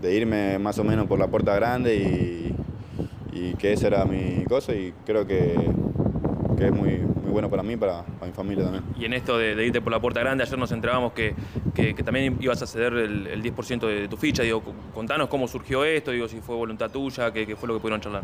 de 0.00 0.14
irme 0.14 0.58
más 0.58 0.78
o 0.78 0.84
menos 0.84 1.06
por 1.06 1.18
la 1.18 1.26
puerta 1.26 1.54
grande 1.54 1.96
y, 3.32 3.54
que 3.58 3.72
esa 3.72 3.86
era 3.86 4.04
mi 4.04 4.44
cosa 4.44 4.74
y 4.74 4.92
creo 5.06 5.26
que, 5.26 5.54
que 6.58 6.66
es 6.66 6.72
muy 6.72 7.00
bueno 7.36 7.50
para 7.50 7.62
mí, 7.62 7.76
para, 7.76 8.02
para 8.02 8.26
mi 8.28 8.32
familia 8.32 8.64
también. 8.64 8.82
Y 8.98 9.04
en 9.04 9.12
esto 9.12 9.36
de, 9.36 9.54
de 9.54 9.66
irte 9.66 9.82
por 9.82 9.92
la 9.92 10.00
puerta 10.00 10.20
grande, 10.20 10.42
ayer 10.42 10.58
nos 10.58 10.72
enterábamos 10.72 11.12
que, 11.12 11.34
que- 11.74 11.94
que 11.94 12.02
también 12.02 12.38
ibas 12.40 12.62
a 12.62 12.66
ceder 12.66 12.94
el, 12.94 13.26
el 13.26 13.42
10% 13.42 13.86
de, 13.86 14.08
tu 14.08 14.16
ficha. 14.16 14.42
Digo, 14.42 14.62
contanos 14.94 15.28
cómo 15.28 15.46
surgió 15.46 15.84
esto, 15.84 16.12
digo, 16.12 16.28
si 16.28 16.40
fue 16.40 16.56
voluntad 16.56 16.90
tuya, 16.90 17.30
qué, 17.34 17.46
qué 17.46 17.54
fue 17.54 17.68
lo 17.68 17.74
que 17.74 17.80
pudieron 17.80 18.00
charlar. 18.00 18.22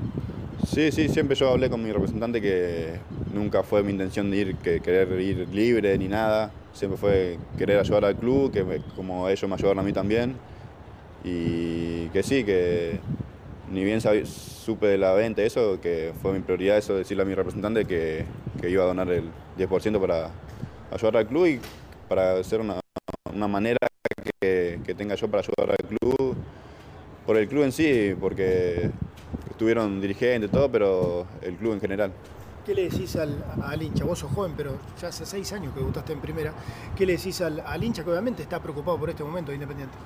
Sí, 0.64 0.90
sí, 0.92 1.10
siempre 1.10 1.36
yo 1.36 1.50
hablé 1.50 1.68
con 1.68 1.82
mi 1.82 1.92
representante 1.92 2.40
que 2.40 2.94
nunca 3.34 3.62
fue 3.62 3.82
mi 3.82 3.92
intención 3.92 4.30
de 4.30 4.36
ir, 4.38 4.56
que 4.56 4.80
querer 4.80 5.20
ir 5.20 5.46
libre 5.52 5.98
ni 5.98 6.08
nada. 6.08 6.50
Siempre 6.72 6.96
fue 6.96 7.36
querer 7.58 7.80
ayudar 7.80 8.06
al 8.06 8.16
club, 8.16 8.50
que 8.50 8.64
me- 8.64 8.78
como 8.96 9.28
ellos 9.28 9.46
me 9.46 9.56
ayudaron 9.56 9.80
a 9.80 9.82
mí 9.82 9.92
también. 9.92 10.36
Y 11.22 12.06
que 12.14 12.22
sí, 12.22 12.44
que 12.44 12.98
ni 13.72 13.82
bien 13.82 14.00
supe 14.26 14.86
de 14.86 14.98
la 14.98 15.14
venta 15.14 15.42
eso, 15.42 15.80
que 15.80 16.12
fue 16.20 16.32
mi 16.32 16.40
prioridad 16.40 16.76
eso, 16.76 16.94
decirle 16.94 17.22
a 17.22 17.26
mi 17.26 17.34
representante 17.34 17.86
que, 17.86 18.26
que 18.60 18.68
iba 18.68 18.84
a 18.84 18.86
donar 18.86 19.10
el 19.10 19.30
10% 19.58 19.98
para 19.98 20.30
ayudar 20.90 21.16
al 21.16 21.26
club 21.26 21.46
y 21.46 21.60
para 22.06 22.34
hacer 22.38 22.60
una, 22.60 22.80
una 23.32 23.48
manera 23.48 23.78
que, 24.40 24.78
que 24.84 24.94
tenga 24.94 25.14
yo 25.14 25.26
para 25.28 25.42
ayudar 25.42 25.76
al 25.80 25.88
club, 25.88 26.36
por 27.24 27.38
el 27.38 27.48
club 27.48 27.64
en 27.64 27.72
sí, 27.72 28.14
porque 28.20 28.90
estuvieron 29.50 30.02
dirigentes, 30.02 30.50
todo, 30.50 30.70
pero 30.70 31.26
el 31.40 31.56
club 31.56 31.72
en 31.72 31.80
general. 31.80 32.12
¿Qué 32.66 32.74
le 32.74 32.90
decís 32.90 33.16
al, 33.16 33.42
al 33.64 33.82
hincha? 33.82 34.04
Vos 34.04 34.18
sos 34.18 34.30
joven, 34.32 34.52
pero 34.54 34.76
ya 35.00 35.08
hace 35.08 35.24
seis 35.24 35.50
años 35.52 35.72
que 35.72 35.80
debutaste 35.80 36.12
en 36.12 36.20
primera. 36.20 36.52
¿Qué 36.94 37.06
le 37.06 37.16
decís 37.16 37.40
al, 37.40 37.60
al 37.60 37.82
hincha 37.82 38.04
que 38.04 38.10
obviamente 38.10 38.42
está 38.42 38.60
preocupado 38.60 38.98
por 38.98 39.08
este 39.08 39.24
momento 39.24 39.50
de 39.50 39.56
Independiente? 39.56 39.96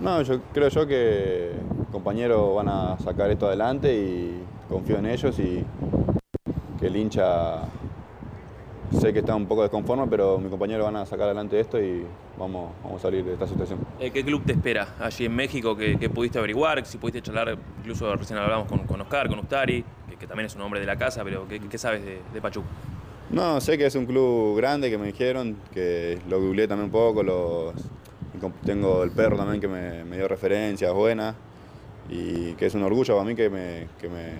No, 0.00 0.22
yo 0.22 0.40
creo 0.52 0.68
yo 0.68 0.86
que 0.86 1.52
compañeros 1.90 2.54
van 2.54 2.68
a 2.68 2.98
sacar 2.98 3.30
esto 3.30 3.46
adelante 3.46 3.92
y 3.92 4.42
confío 4.68 4.98
en 4.98 5.06
ellos 5.06 5.36
y 5.40 5.64
que 6.78 6.86
el 6.86 6.96
hincha 6.96 7.62
sé 8.92 9.12
que 9.12 9.18
está 9.18 9.34
un 9.34 9.46
poco 9.46 9.62
desconforme, 9.62 10.06
pero 10.08 10.38
mis 10.38 10.50
compañeros 10.50 10.84
van 10.86 10.96
a 10.96 11.04
sacar 11.04 11.26
adelante 11.26 11.58
esto 11.58 11.82
y 11.82 12.06
vamos, 12.38 12.70
vamos 12.82 13.00
a 13.00 13.02
salir 13.02 13.24
de 13.24 13.32
esta 13.32 13.46
situación. 13.46 13.80
Eh, 13.98 14.10
¿Qué 14.10 14.24
club 14.24 14.44
te 14.44 14.52
espera 14.52 14.94
allí 15.00 15.24
en 15.26 15.34
México? 15.34 15.76
¿Qué, 15.76 15.98
qué 15.98 16.08
pudiste 16.08 16.38
averiguar? 16.38 16.86
Si 16.86 16.96
pudiste 16.96 17.20
charlar, 17.20 17.58
incluso 17.80 18.14
recién 18.14 18.38
hablamos 18.38 18.68
con, 18.68 18.86
con 18.86 19.00
Oscar, 19.00 19.28
con 19.28 19.40
Ustari, 19.40 19.84
que, 20.08 20.16
que 20.16 20.26
también 20.28 20.46
es 20.46 20.54
un 20.54 20.62
hombre 20.62 20.78
de 20.80 20.86
la 20.86 20.96
casa, 20.96 21.24
pero 21.24 21.46
¿qué, 21.48 21.58
qué 21.60 21.76
sabes 21.76 22.04
de, 22.04 22.20
de 22.32 22.40
Pachuca? 22.40 22.68
No, 23.30 23.60
sé 23.60 23.76
que 23.76 23.84
es 23.86 23.94
un 23.94 24.06
club 24.06 24.56
grande 24.56 24.90
que 24.90 24.96
me 24.96 25.08
dijeron, 25.08 25.56
que 25.74 26.18
lo 26.28 26.40
googleé 26.40 26.66
también 26.68 26.86
un 26.86 26.92
poco, 26.92 27.22
los, 27.22 27.74
tengo 28.64 29.02
el 29.02 29.10
perro 29.10 29.36
también 29.36 29.60
que 29.60 29.68
me, 29.68 30.04
me 30.04 30.16
dio 30.16 30.28
referencias 30.28 30.92
buenas 30.92 31.34
y 32.10 32.52
que 32.54 32.66
es 32.66 32.74
un 32.74 32.82
orgullo 32.82 33.14
para 33.16 33.28
mí 33.28 33.34
que 33.34 33.50
me, 33.50 33.86
que 34.00 34.08
me, 34.08 34.32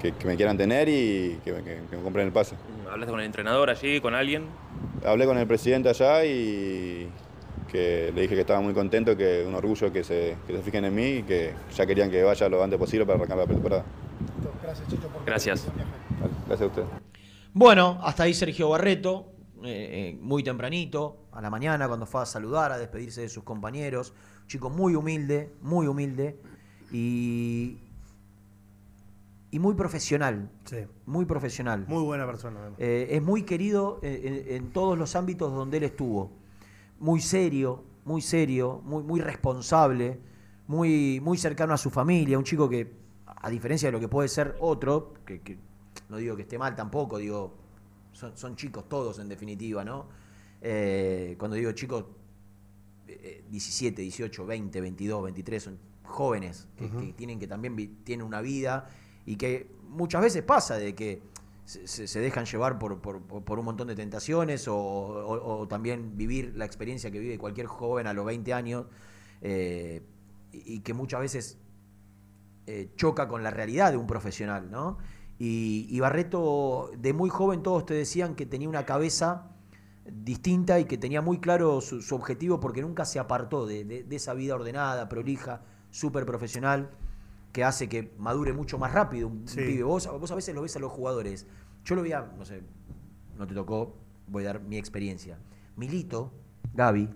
que, 0.00 0.12
que 0.12 0.26
me 0.26 0.36
quieran 0.36 0.56
tener 0.56 0.88
y 0.88 1.38
que 1.44 1.52
me, 1.52 1.62
que- 1.62 1.80
que 1.90 1.96
me 1.96 2.02
compren 2.02 2.26
el 2.26 2.32
pase. 2.32 2.56
¿Hablaste 2.90 3.10
con 3.10 3.20
el 3.20 3.26
entrenador 3.26 3.70
allí, 3.70 4.00
con 4.00 4.14
alguien? 4.14 4.46
Hablé 5.04 5.26
con 5.26 5.38
el 5.38 5.46
presidente 5.46 5.88
allá 5.88 6.24
y 6.24 7.08
que 7.70 8.12
le 8.14 8.22
dije 8.22 8.34
que 8.34 8.40
estaba 8.42 8.60
muy 8.60 8.74
contento, 8.74 9.16
que 9.16 9.44
un 9.46 9.54
orgullo 9.54 9.92
que 9.92 10.04
se, 10.04 10.36
que 10.46 10.56
se 10.56 10.62
fijen 10.62 10.84
en 10.84 10.94
mí 10.94 11.06
y 11.18 11.22
que 11.22 11.52
ya 11.74 11.86
querían 11.86 12.10
que 12.10 12.22
vaya 12.22 12.48
lo 12.48 12.62
antes 12.62 12.78
posible 12.78 13.06
para 13.06 13.16
arrancar 13.18 13.38
la 13.38 13.44
pretemporada. 13.44 13.84
Gracias, 14.62 14.88
Chicho, 14.88 15.08
por 15.08 15.24
Gracias. 15.24 15.66
Vale, 15.66 16.32
Gracias 16.46 16.60
a 16.62 16.66
ustedes. 16.66 16.88
Bueno, 17.54 17.98
hasta 18.02 18.24
ahí 18.24 18.34
Sergio 18.34 18.68
Barreto. 18.70 19.28
eh, 19.64 20.10
eh, 20.14 20.18
muy 20.20 20.42
tempranito, 20.42 21.21
a 21.32 21.40
la 21.40 21.50
mañana, 21.50 21.88
cuando 21.88 22.06
fue 22.06 22.22
a 22.22 22.26
saludar, 22.26 22.72
a 22.72 22.78
despedirse 22.78 23.22
de 23.22 23.28
sus 23.28 23.42
compañeros. 23.44 24.12
Un 24.42 24.48
chico 24.48 24.70
muy 24.70 24.94
humilde, 24.94 25.52
muy 25.62 25.86
humilde 25.86 26.38
y, 26.92 27.78
y 29.50 29.58
muy 29.58 29.74
profesional. 29.74 30.50
Sí. 30.64 30.78
Muy 31.06 31.24
profesional. 31.24 31.84
Muy 31.88 32.02
buena 32.02 32.26
persona. 32.26 32.60
Eh, 32.78 33.08
es 33.10 33.22
muy 33.22 33.42
querido 33.42 33.98
en, 34.02 34.26
en- 34.34 34.44
en 34.56 34.70
todos 34.72 34.96
los 34.98 35.14
ámbitos 35.16 35.52
donde 35.52 35.78
él 35.78 35.84
estuvo. 35.84 36.30
Muy 36.98 37.20
serio, 37.20 37.82
muy 38.04 38.20
serio, 38.22 38.80
muy, 38.84 39.02
muy 39.02 39.20
responsable, 39.20 40.18
muy, 40.66 41.20
muy 41.22 41.36
cercano 41.38 41.74
a 41.74 41.76
su 41.76 41.90
familia. 41.90 42.38
Un 42.38 42.44
chico 42.44 42.68
que, 42.68 42.92
a 43.26 43.50
diferencia 43.50 43.88
de 43.88 43.92
lo 43.92 44.00
que 44.00 44.08
puede 44.08 44.28
ser 44.28 44.56
otro, 44.60 45.14
que, 45.26 45.40
que 45.40 45.58
no 46.08 46.16
digo 46.16 46.36
que 46.36 46.42
esté 46.42 46.58
mal 46.58 46.76
tampoco, 46.76 47.18
digo, 47.18 47.54
son, 48.12 48.36
son 48.36 48.54
chicos 48.56 48.88
todos 48.88 49.18
en 49.18 49.28
definitiva, 49.28 49.84
¿no? 49.84 50.06
Eh, 50.64 51.34
cuando 51.38 51.56
digo 51.56 51.72
chicos, 51.72 52.04
eh, 53.08 53.44
17, 53.50 54.00
18, 54.02 54.46
20, 54.46 54.80
22, 54.80 55.22
23, 55.24 55.62
son 55.62 55.78
jóvenes 56.04 56.68
que, 56.76 57.12
tienen 57.14 57.38
que 57.38 57.46
también 57.48 57.98
tienen 58.04 58.24
una 58.26 58.40
vida 58.40 58.88
y 59.26 59.36
que 59.36 59.68
muchas 59.88 60.22
veces 60.22 60.42
pasa 60.42 60.76
de 60.76 60.94
que 60.94 61.22
se, 61.64 62.20
dejan 62.20 62.44
llevar 62.44 62.78
por, 62.78 63.00
por- 63.00 63.22
por- 63.22 63.42
por 63.44 63.58
un 63.58 63.64
montón 63.64 63.88
de 63.88 63.94
tentaciones 63.94 64.68
o, 64.68 64.76
o- 64.76 65.60
o 65.60 65.68
también 65.68 66.16
vivir 66.16 66.52
la 66.56 66.64
experiencia 66.64 67.10
que 67.10 67.18
vive 67.18 67.38
cualquier 67.38 67.66
joven 67.66 68.06
a 68.06 68.12
los 68.12 68.24
20 68.26 68.52
años 68.52 68.86
eh, 69.40 70.02
y, 70.52 70.74
y 70.74 70.80
que 70.80 70.92
muchas 70.92 71.20
veces 71.20 71.58
eh, 72.66 72.90
choca 72.96 73.26
con 73.28 73.42
la 73.42 73.50
realidad 73.50 73.90
de 73.90 73.96
un 73.96 74.06
profesional, 74.06 74.70
¿no? 74.70 74.98
Y, 75.38 75.86
y 75.90 75.98
Barreto, 76.00 76.90
de 76.98 77.12
muy 77.12 77.30
joven 77.30 77.62
todos 77.62 77.84
te 77.86 77.94
decían 77.94 78.34
que 78.36 78.46
tenía 78.46 78.68
una 78.68 78.84
cabeza 78.84 79.50
distinta 80.04 80.80
y 80.80 80.84
que 80.84 80.98
tenía 80.98 81.22
muy 81.22 81.38
claro 81.38 81.80
su, 81.80 82.02
su 82.02 82.14
objetivo 82.14 82.58
porque 82.60 82.82
nunca 82.82 83.04
se 83.04 83.18
apartó 83.18 83.66
de, 83.66 83.84
de- 83.84 84.02
de 84.04 84.16
esa 84.16 84.34
vida 84.34 84.54
ordenada, 84.54 85.08
prolija, 85.08 85.62
súper 85.90 86.26
profesional, 86.26 86.90
que 87.52 87.64
hace 87.64 87.88
que 87.88 88.12
madure 88.18 88.52
mucho 88.52 88.78
más 88.78 88.92
rápido 88.92 89.28
un, 89.28 89.44
pibe. 89.44 89.82
Vos, 89.84 90.08
vos 90.18 90.30
a 90.30 90.34
veces 90.34 90.54
lo 90.54 90.62
ves 90.62 90.74
a 90.76 90.78
los 90.80 90.90
jugadores. 90.90 91.46
Yo 91.84 91.94
lo 91.94 92.02
veía, 92.02 92.32
no 92.36 92.44
sé, 92.44 92.62
no 93.36 93.46
te 93.46 93.54
tocó, 93.54 93.96
voy 94.26 94.44
a 94.44 94.46
dar 94.48 94.60
mi 94.60 94.76
experiencia. 94.78 95.38
Milito, 95.76 96.32
Gaby, 96.74 97.08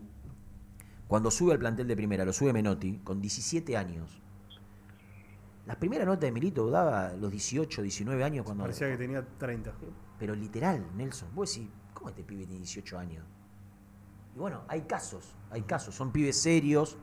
cuando 1.09 1.31
sube 1.31 1.53
al 1.53 1.59
plantel 1.59 1.87
de 1.89 1.97
primera, 1.97 2.25
lo 2.25 2.33
sube 2.33 2.53
Menotti, 2.53 2.99
con 3.05 3.21
17 3.21 3.77
años. 3.77 4.21
Las 5.67 5.77
primeras 5.77 6.07
notas 6.07 6.21
de 6.21 6.33
Milito 6.33 6.71
daba 6.71 7.13
los 7.15 7.31
18, 7.33 7.83
19 7.83 8.23
años 8.23 8.45
cuando... 8.45 8.63
Parecía 8.65 8.89
que 8.89 8.97
tenía 8.97 9.27
30. 9.39 9.73
Pero 10.19 10.35
literal, 10.35 10.87
Nelson. 10.97 11.29
Vos 11.35 11.53
decís, 11.55 11.69
¿cómo 12.07 12.11
este 12.11 12.23
pibe 12.23 12.45
tiene 12.47 12.59
18 12.61 12.99
años? 13.01 13.25
Y 14.37 14.39
bueno, 14.39 14.63
hay 14.69 14.83
casos, 14.83 15.35
hay 15.51 15.63
casos. 15.63 15.93
Son 15.95 16.13
pibes 16.13 16.41
serios, 16.41 16.97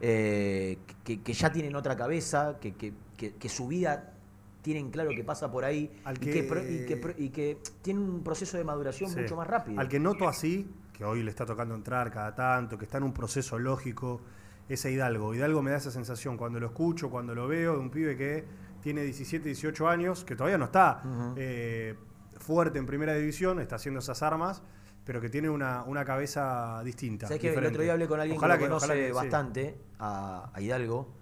eh, 0.00 0.78
que, 1.02 1.22
que 1.22 1.32
ya 1.32 1.50
tienen 1.52 1.74
otra 1.74 1.96
cabeza, 1.96 2.58
que, 2.60 2.74
que- 2.74 2.92
que- 3.16 3.48
su 3.48 3.66
vida 3.68 4.12
tienen 4.62 4.90
claro 4.90 5.10
que 5.10 5.24
pasa 5.24 5.50
por 5.50 5.64
ahí 5.64 5.90
Al 6.04 6.16
y, 6.16 6.20
que, 6.20 6.42
pro- 6.44 6.60
que- 6.62 6.72
y 6.72 6.86
que 6.86 6.96
pro- 6.96 7.14
y 7.16 7.28
que 7.30 7.58
tienen 7.82 8.02
un 8.04 8.22
proceso 8.22 8.56
de 8.56 8.64
maduración 8.64 9.10
Sí. 9.10 9.20
mucho 9.20 9.34
más 9.36 9.46
rápido. 9.48 9.80
Al 9.80 9.88
que 9.88 9.98
noto 9.98 10.28
así, 10.28 10.68
que 10.92 11.04
hoy 11.04 11.22
le 11.24 11.30
está 11.30 11.44
tocando 11.46 11.74
entrar 11.74 12.10
cada 12.12 12.32
tanto, 12.34 12.78
que 12.78 12.84
está 12.84 12.98
en 12.98 13.04
un 13.04 13.12
proceso 13.12 13.58
lógico, 13.58 14.20
es 14.68 14.84
a 14.84 14.90
Hidalgo. 14.90 15.34
Hidalgo 15.34 15.62
me 15.62 15.70
da 15.72 15.78
esa 15.78 15.90
sensación 15.90 16.36
cuando 16.36 16.60
lo 16.60 16.66
escucho, 16.66 17.10
cuando 17.10 17.34
lo 17.34 17.48
veo, 17.48 17.72
de 17.74 17.78
un 17.80 17.90
pibe 17.90 18.16
que 18.16 18.44
tiene 18.80 19.02
17, 19.02 19.48
18 19.48 19.88
años, 19.88 20.24
que 20.24 20.36
todavía 20.36 20.58
no 20.58 20.66
está 20.66 21.02
eh, 21.36 21.94
fuerte 22.44 22.78
en 22.78 22.86
primera 22.86 23.14
división, 23.14 23.58
está 23.58 23.76
haciendo 23.76 24.00
esas 24.00 24.22
armas, 24.22 24.62
pero 25.04 25.20
que 25.20 25.28
tiene 25.28 25.48
una, 25.50 25.82
una 25.84 26.04
cabeza 26.04 26.82
distinta. 26.84 27.26
¿Sabés 27.26 27.40
que 27.40 27.54
el 27.54 27.66
otro 27.66 27.82
día 27.82 27.92
hablé 27.92 28.06
con 28.06 28.20
alguien 28.20 28.38
Ojalá 28.38 28.58
que 28.58 28.68
lo 28.68 28.76
ojalá 28.76 28.94
conoce 28.94 29.08
sí. 29.08 29.12
bastante, 29.12 29.78
a, 29.98 30.50
a 30.52 30.60
Hidalgo, 30.60 31.12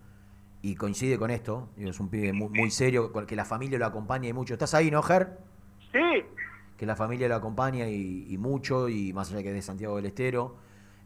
y 0.61 0.75
coincide 0.75 1.19
con 1.19 1.31
esto. 1.31 1.71
Es 1.77 1.99
un 1.99 2.09
pibe 2.09 2.33
muy, 2.33 2.49
muy 2.49 2.71
serio, 2.71 3.13
que 3.27 3.37
la 3.37 3.45
familia 3.45 3.79
lo 3.79 3.87
acompaña 3.87 4.29
y 4.29 4.33
mucho. 4.33 4.55
¿Estás 4.55 4.75
ahí, 4.75 4.91
no, 4.91 5.03
Ger? 5.03 5.39
Sí, 5.91 6.25
que 6.77 6.87
la 6.87 6.97
familia 6.97 7.29
lo 7.29 7.37
acompaña 7.37 7.89
y, 7.89 8.27
y 8.29 8.39
mucho, 8.39 8.89
y 8.89 9.13
más 9.13 9.31
allá 9.31 9.43
que 9.43 9.51
es 9.51 9.55
de 9.55 9.63
Santiago 9.63 9.97
del 9.97 10.07
Estero, 10.07 10.57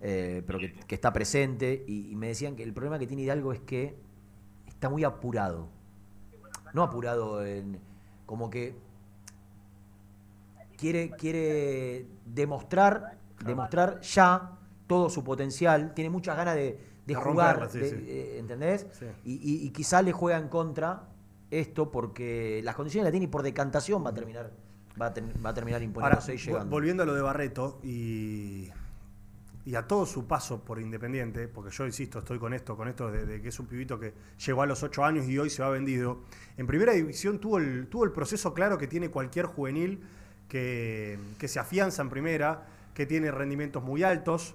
eh, 0.01 0.43
pero 0.47 0.59
que, 0.59 0.72
que 0.72 0.94
está 0.94 1.12
presente. 1.12 1.84
Y, 1.86 2.10
y 2.12 2.16
me 2.16 2.28
decían 2.28 2.56
que 2.56 2.62
el 2.62 2.72
problema 2.72 2.98
que 2.98 3.06
tiene 3.06 3.22
Hidalgo 3.24 3.52
es 3.52 3.60
que 3.60 3.94
está 4.66 4.88
muy 4.88 5.05
apurado. 5.05 5.68
No 6.72 6.82
apurado 6.82 7.44
en. 7.44 7.78
como 8.26 8.51
que 8.51 8.74
quiere, 10.77 11.11
quiere 11.11 12.07
demostrar, 12.24 13.19
demostrar 13.44 14.01
ya 14.01 14.53
todo 14.86 15.11
su 15.11 15.24
potencial, 15.24 15.93
tiene 15.94 16.11
muchas 16.11 16.36
ganas 16.36 16.55
de, 16.55 16.78
de 17.07 17.15
jugar, 17.15 17.69
sí, 17.70 17.78
de- 17.78 17.90
sí. 17.90 17.97
eh, 18.07 18.36
¿entendés? 18.39 18.86
Sí. 18.93 19.07
Y, 19.24 19.32
y- 19.35 19.66
y 19.66 19.70
quizá 19.70 20.03
le 20.03 20.12
juega 20.12 20.39
en 20.39 20.48
contra 20.48 21.05
esto 21.51 21.90
porque 21.90 22.61
las 22.65 22.74
condiciones 22.74 23.05
la 23.07 23.11
tiene 23.11 23.24
y 23.24 23.28
por 23.28 23.43
decantación 23.43 24.05
va 24.05 24.11
a 24.11 24.15
terminar 24.15 24.51
va 25.01 25.07
a, 25.09 25.15
va 25.44 25.51
a 25.51 25.55
terminar 25.55 25.81
Ahora, 25.81 25.85
imponiéndose 25.85 26.35
y 26.35 26.39
llegando. 26.39 26.70
volviendo 26.70 27.03
a 27.03 27.07
lo 27.07 27.15
de 27.15 27.20
Barreto 27.20 27.78
y, 27.85 28.69
y 29.65 29.74
a 29.74 29.86
todo 29.86 30.07
su 30.07 30.27
paso 30.27 30.62
por 30.65 30.81
Independiente, 30.81 31.48
porque 31.48 31.70
yo 31.70 31.85
insisto, 31.86 32.20
estoy 32.20 32.39
con 32.39 32.55
esto, 32.55 32.77
con 32.77 32.89
esto 32.89 33.11
de, 33.11 33.27
de 33.27 33.43
que 33.43 33.48
es 33.48 33.61
un 33.61 33.66
pibito 33.66 33.98
que 34.01 34.15
llegó 34.44 34.62
a 34.62 34.66
los 34.66 34.82
8 34.82 35.05
años 35.05 35.27
y 35.28 35.39
hoy 35.39 35.51
se 35.51 35.62
va 35.62 35.69
vendido. 35.70 36.20
En 36.57 36.66
primera 36.66 36.93
división 36.93 37.39
tuvo 37.40 37.59
el, 37.59 37.89
tuvo 37.89 38.05
el 38.05 38.12
proceso 38.12 38.55
claro 38.55 38.78
que 38.78 38.86
tiene 38.86 39.11
cualquier 39.11 39.47
juvenil 39.47 40.01
que, 40.48 41.18
que 41.39 41.48
se 41.48 41.59
afianza 41.59 42.02
en 42.02 42.10
primera, 42.10 42.66
que 42.94 43.06
tiene 43.06 43.31
rendimientos 43.31 43.82
muy 43.82 44.02
altos. 44.02 44.55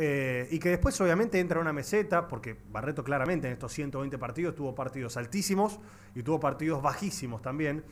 eh, 0.00 0.46
y 0.52 0.60
que 0.60 0.68
después 0.68 1.00
obviamente 1.00 1.40
entra 1.40 1.58
a 1.58 1.62
una 1.62 1.72
meseta, 1.72 2.28
porque 2.28 2.56
Barreto 2.70 3.02
claramente 3.02 3.48
en 3.48 3.54
estos 3.54 3.72
120 3.72 4.16
partidos 4.16 4.54
tuvo 4.54 4.72
partidos 4.74 5.16
altísimos 5.16 5.80
y 6.14 6.22
tuvo 6.22 6.38
partidos 6.38 6.80
bajísimos 6.82 7.42
también. 7.42 7.82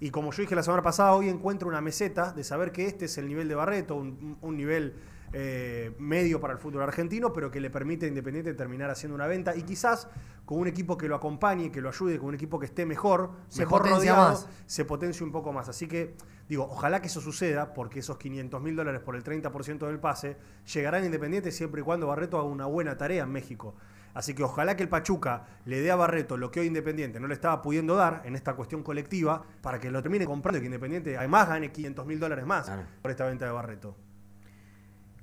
Y 0.00 0.10
como 0.10 0.32
yo 0.32 0.42
dije 0.42 0.56
la 0.56 0.64
semana 0.64 0.82
pasada, 0.82 1.12
hoy 1.14 1.28
encuentro 1.28 1.68
una 1.68 1.80
meseta 1.80 2.32
de 2.32 2.42
saber 2.42 2.72
que 2.72 2.86
este 2.86 3.04
es 3.04 3.16
el 3.16 3.28
nivel 3.28 3.46
de 3.46 3.54
Barreto, 3.54 3.94
un, 3.94 4.36
un 4.40 4.56
nivel 4.56 4.96
eh, 5.32 5.94
medio 6.00 6.40
para 6.40 6.52
el 6.52 6.58
fútbol 6.58 6.82
argentino, 6.82 7.32
pero 7.32 7.48
que 7.50 7.60
le 7.60 7.70
permite 7.70 8.06
a 8.06 8.08
Independiente 8.08 8.54
terminar 8.54 8.90
haciendo 8.90 9.14
una 9.14 9.28
venta 9.28 9.54
y 9.54 9.62
quizás 9.62 10.08
con 10.44 10.58
un 10.58 10.66
equipo 10.66 10.98
que 10.98 11.06
lo 11.06 11.14
acompañe, 11.14 11.70
que 11.70 11.80
lo 11.80 11.88
ayude, 11.90 12.18
con 12.18 12.30
un 12.30 12.34
equipo 12.34 12.58
que 12.58 12.66
esté 12.66 12.84
mejor, 12.84 13.30
Se 13.48 13.60
mejor 13.60 13.88
rodeado, 13.88 14.30
más. 14.30 14.48
se 14.66 14.84
potencie 14.84 15.24
un 15.24 15.30
poco 15.30 15.52
más. 15.52 15.68
Así 15.68 15.86
que 15.86 16.16
digo, 16.48 16.64
ojalá 16.64 17.00
que 17.00 17.06
eso 17.06 17.20
suceda, 17.20 17.74
porque 17.74 18.00
esos 18.00 18.18
500 18.18 18.60
mil 18.60 18.76
dólares 18.76 19.00
por 19.00 19.16
el 19.16 19.24
30% 19.24 19.86
del 19.86 19.98
pase 19.98 20.36
llegarán 20.72 21.02
a 21.02 21.06
Independiente 21.06 21.50
siempre 21.50 21.80
y 21.80 21.84
cuando 21.84 22.06
Barreto 22.06 22.38
haga 22.38 22.48
una 22.48 22.66
buena 22.66 22.96
tarea 22.96 23.24
en 23.24 23.30
México. 23.30 23.74
Así 24.14 24.34
que 24.34 24.42
ojalá 24.42 24.76
que 24.76 24.82
el 24.82 24.88
Pachuca 24.88 25.46
le 25.64 25.80
dé 25.80 25.90
a 25.90 25.96
Barreto 25.96 26.36
lo 26.36 26.50
que 26.50 26.60
hoy 26.60 26.66
Independiente 26.66 27.18
no 27.18 27.28
le 27.28 27.34
estaba 27.34 27.62
pudiendo 27.62 27.96
dar 27.96 28.22
en 28.24 28.34
esta 28.34 28.54
cuestión 28.54 28.82
colectiva 28.82 29.42
para 29.62 29.80
que 29.80 29.90
lo 29.90 30.02
termine 30.02 30.26
comprando 30.26 30.58
y 30.58 30.60
que 30.60 30.66
Independiente 30.66 31.16
además 31.16 31.48
gane 31.48 31.72
500 31.72 32.06
mil 32.06 32.20
dólares 32.20 32.44
más 32.44 32.70
por 33.00 33.10
esta 33.10 33.24
venta 33.24 33.46
de 33.46 33.52
Barreto. 33.52 33.96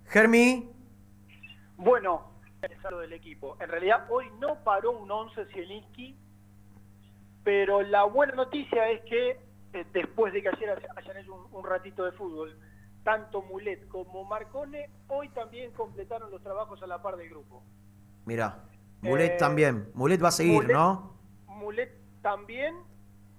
Germi, 0.06 0.72
Bueno, 1.78 2.32
es 2.64 2.84
algo 2.84 3.00
del 3.02 3.14
equipo. 3.14 3.56
En 3.60 3.70
realidad 3.70 4.08
hoy 4.10 4.26
no 4.40 4.64
paró 4.64 4.92
un 4.92 5.10
11 5.10 5.46
Zielinski, 5.54 6.18
pero 7.44 7.84
la 7.84 8.04
buena 8.06 8.34
noticia 8.34 8.90
es 8.90 9.02
que 9.02 9.40
eh, 9.74 9.86
después 9.94 10.34
de 10.34 10.42
que 10.42 10.50
ayer 10.50 10.70
hay- 10.70 10.86
hayan 11.04 11.18
hecho 11.18 11.34
un, 11.36 11.54
un 11.54 11.64
ratito 11.66 12.06
de 12.06 12.12
fútbol, 12.14 12.58
tanto 13.04 13.42
Mulet 13.42 13.88
como 13.88 14.24
Marcone 14.26 14.90
hoy 15.08 15.30
también 15.30 15.72
completaron 15.72 16.32
los 16.32 16.42
trabajos 16.44 16.82
a 16.84 16.88
la 16.88 17.02
par 17.02 17.16
del 17.18 17.30
grupo. 17.30 17.64
mira, 18.26 18.66
Mulet 19.02 19.34
Eh, 19.34 19.38
también. 19.38 19.90
Mulet 19.94 20.22
va 20.24 20.28
a 20.28 20.32
seguir, 20.32 20.64
Mulet- 20.64 20.74
¿no? 20.74 21.14
Mulet 21.48 21.92
también, 22.22 22.76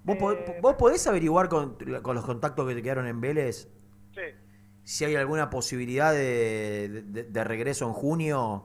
¿Vos, 0.02 0.16
po- 0.16 0.34
vos 0.62 0.74
podés 0.76 1.06
averiguar 1.06 1.48
con, 1.50 1.76
con 2.02 2.14
los 2.16 2.24
contactos 2.24 2.66
que 2.66 2.74
te 2.74 2.82
quedaron 2.82 3.06
en 3.06 3.20
Vélez 3.20 3.68
sí. 4.14 4.20
si 4.82 5.04
hay 5.04 5.14
alguna 5.16 5.50
posibilidad 5.50 6.12
de, 6.12 7.02
de- 7.06 7.24
de 7.24 7.44
regreso 7.44 7.86
en 7.86 7.92
junio 7.92 8.64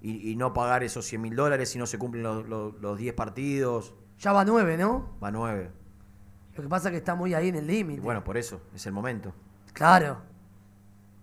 y, 0.00 0.32
y 0.32 0.36
no 0.36 0.52
pagar 0.52 0.82
esos 0.82 1.04
100 1.06 1.20
mil 1.22 1.36
dólares 1.36 1.68
si 1.70 1.78
no 1.78 1.86
se 1.86 1.98
cumplen 1.98 2.24
los, 2.24 2.48
los- 2.48 2.74
los 2.80 2.98
10 2.98 3.14
partidos? 3.14 3.94
Ya 4.18 4.32
va 4.32 4.44
nueve, 4.44 4.76
¿no? 4.76 5.16
Va 5.22 5.30
9. 5.30 5.70
Lo 6.56 6.62
que 6.62 6.68
pasa 6.68 6.88
es 6.88 6.92
que 6.92 6.98
está 6.98 7.14
muy 7.14 7.34
ahí 7.34 7.48
en 7.48 7.56
el 7.56 7.66
límite. 7.66 8.00
bueno, 8.00 8.22
por 8.22 8.36
eso, 8.36 8.60
es 8.74 8.84
el 8.86 8.92
momento. 8.92 9.32
Claro. 9.72 10.20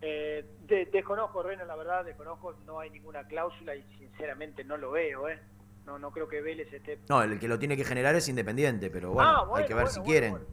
Eh, 0.01 0.45
de- 0.67 0.85
desconozco, 0.85 1.43
Reina, 1.43 1.65
la 1.65 1.75
verdad, 1.75 2.05
desconozco, 2.05 2.55
no 2.65 2.79
hay 2.79 2.89
ninguna 2.89 3.27
cláusula 3.27 3.75
y 3.75 3.83
sinceramente 3.97 4.63
no 4.63 4.77
lo 4.77 4.91
veo, 4.91 5.27
¿eh? 5.29 5.39
No, 5.85 5.97
no 5.99 6.11
creo 6.11 6.27
que 6.27 6.41
Vélez 6.41 6.71
esté 6.71 6.99
No, 7.09 7.21
el 7.23 7.39
que 7.39 7.47
lo 7.47 7.57
tiene 7.59 7.75
que 7.75 7.83
generar 7.83 8.15
es 8.15 8.27
independiente, 8.29 8.89
pero 8.89 9.11
bueno, 9.11 9.29
Ah, 9.29 9.47
hay 9.55 9.65
que 9.65 9.73
ver 9.73 9.83
bueno, 9.85 9.89
si 9.89 9.99
bueno, 9.99 10.09
quieren. 10.11 10.31
bueno. 10.31 10.45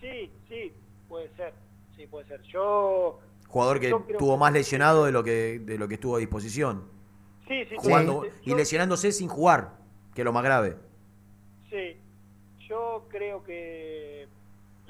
Sí, 0.00 0.32
sí, 0.48 0.72
puede 1.08 1.28
ser. 1.36 1.52
Sí, 1.96 2.06
puede 2.06 2.26
ser. 2.28 2.40
Yo. 2.42 3.18
Jugador 3.48 3.80
que 3.80 3.90
yo 3.90 4.04
tuvo 4.18 4.34
que- 4.34 4.40
más 4.40 4.52
lesionado 4.52 5.04
de 5.04 5.12
lo 5.12 5.24
que 5.24 5.58
de 5.58 5.78
lo 5.78 5.88
que 5.88 5.94
estuvo 5.94 6.16
a 6.16 6.18
disposición. 6.18 6.84
Sí, 7.48 7.64
sí, 7.64 7.74
Jugando, 7.78 8.22
sí. 8.24 8.30
y 8.44 8.50
Yo- 8.50 8.56
lesionándose 8.56 9.10
sin 9.10 9.28
jugar, 9.28 9.72
que 10.14 10.20
es 10.20 10.24
lo 10.24 10.32
más 10.32 10.44
grave. 10.44 10.76
Sí. 11.70 11.96
Yo 12.68 13.06
creo 13.08 13.42
que 13.42 14.07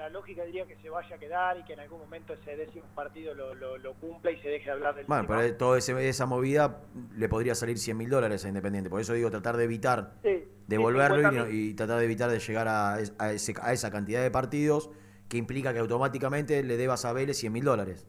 la 0.09 0.15
lógica 0.19 0.45
diría 0.45 0.67
que 0.67 0.77
se 0.77 0.89
vaya 0.91 1.17
a 1.17 1.19
quedar 1.19 1.59
y 1.59 1.65
que 1.65 1.75
en 1.75 1.81
algún 1.81 1.99
momento 2.01 2.33
ese 2.33 2.57
décimo 2.57 2.87
partido 2.95 3.35
lo, 3.35 3.55
lo, 3.55 3.77
lo 3.77 3.95
cumpla 3.95 4.31
y 4.31 4.41
se 4.41 4.49
deje 4.49 4.65
de 4.67 4.71
hablar 4.73 4.95
del 4.95 5.07
Bueno, 5.07 5.25
tema. 5.27 5.39
pero 5.41 5.57
toda 5.57 5.79
esa 5.79 6.27
movida 6.27 6.81
le 7.15 7.29
podría 7.29 7.55
salir 7.55 7.79
100 7.79 7.97
mil 7.97 8.09
dólares 8.11 8.45
a 8.45 8.49
Independiente. 8.49 8.89
Por 8.91 9.01
eso 9.01 9.13
digo, 9.13 9.31
tratar 9.31 9.57
de 9.57 9.65
evitar 9.65 10.15
Sí, 10.23 10.45
devolverlo 10.67 11.21
y, 11.21 11.25
50.000. 11.25 11.33
no- 11.37 11.49
y 11.51 11.75
tratar 11.75 11.99
de 11.99 12.05
evitar 12.07 12.31
de 12.31 12.39
llegar 12.39 12.69
a, 12.69 12.95
a 12.95 13.33
ese- 13.33 13.55
a 13.61 13.73
esa 13.73 13.91
cantidad 13.91 14.23
de 14.23 14.31
partidos 14.31 14.91
que 15.29 15.37
implica 15.37 15.73
que 15.75 15.79
automáticamente 15.81 16.63
le 16.63 16.77
debas 16.79 17.05
a 17.05 17.13
Vélez 17.13 17.37
100 17.37 17.53
mil 17.53 17.65
dólares. 17.65 18.07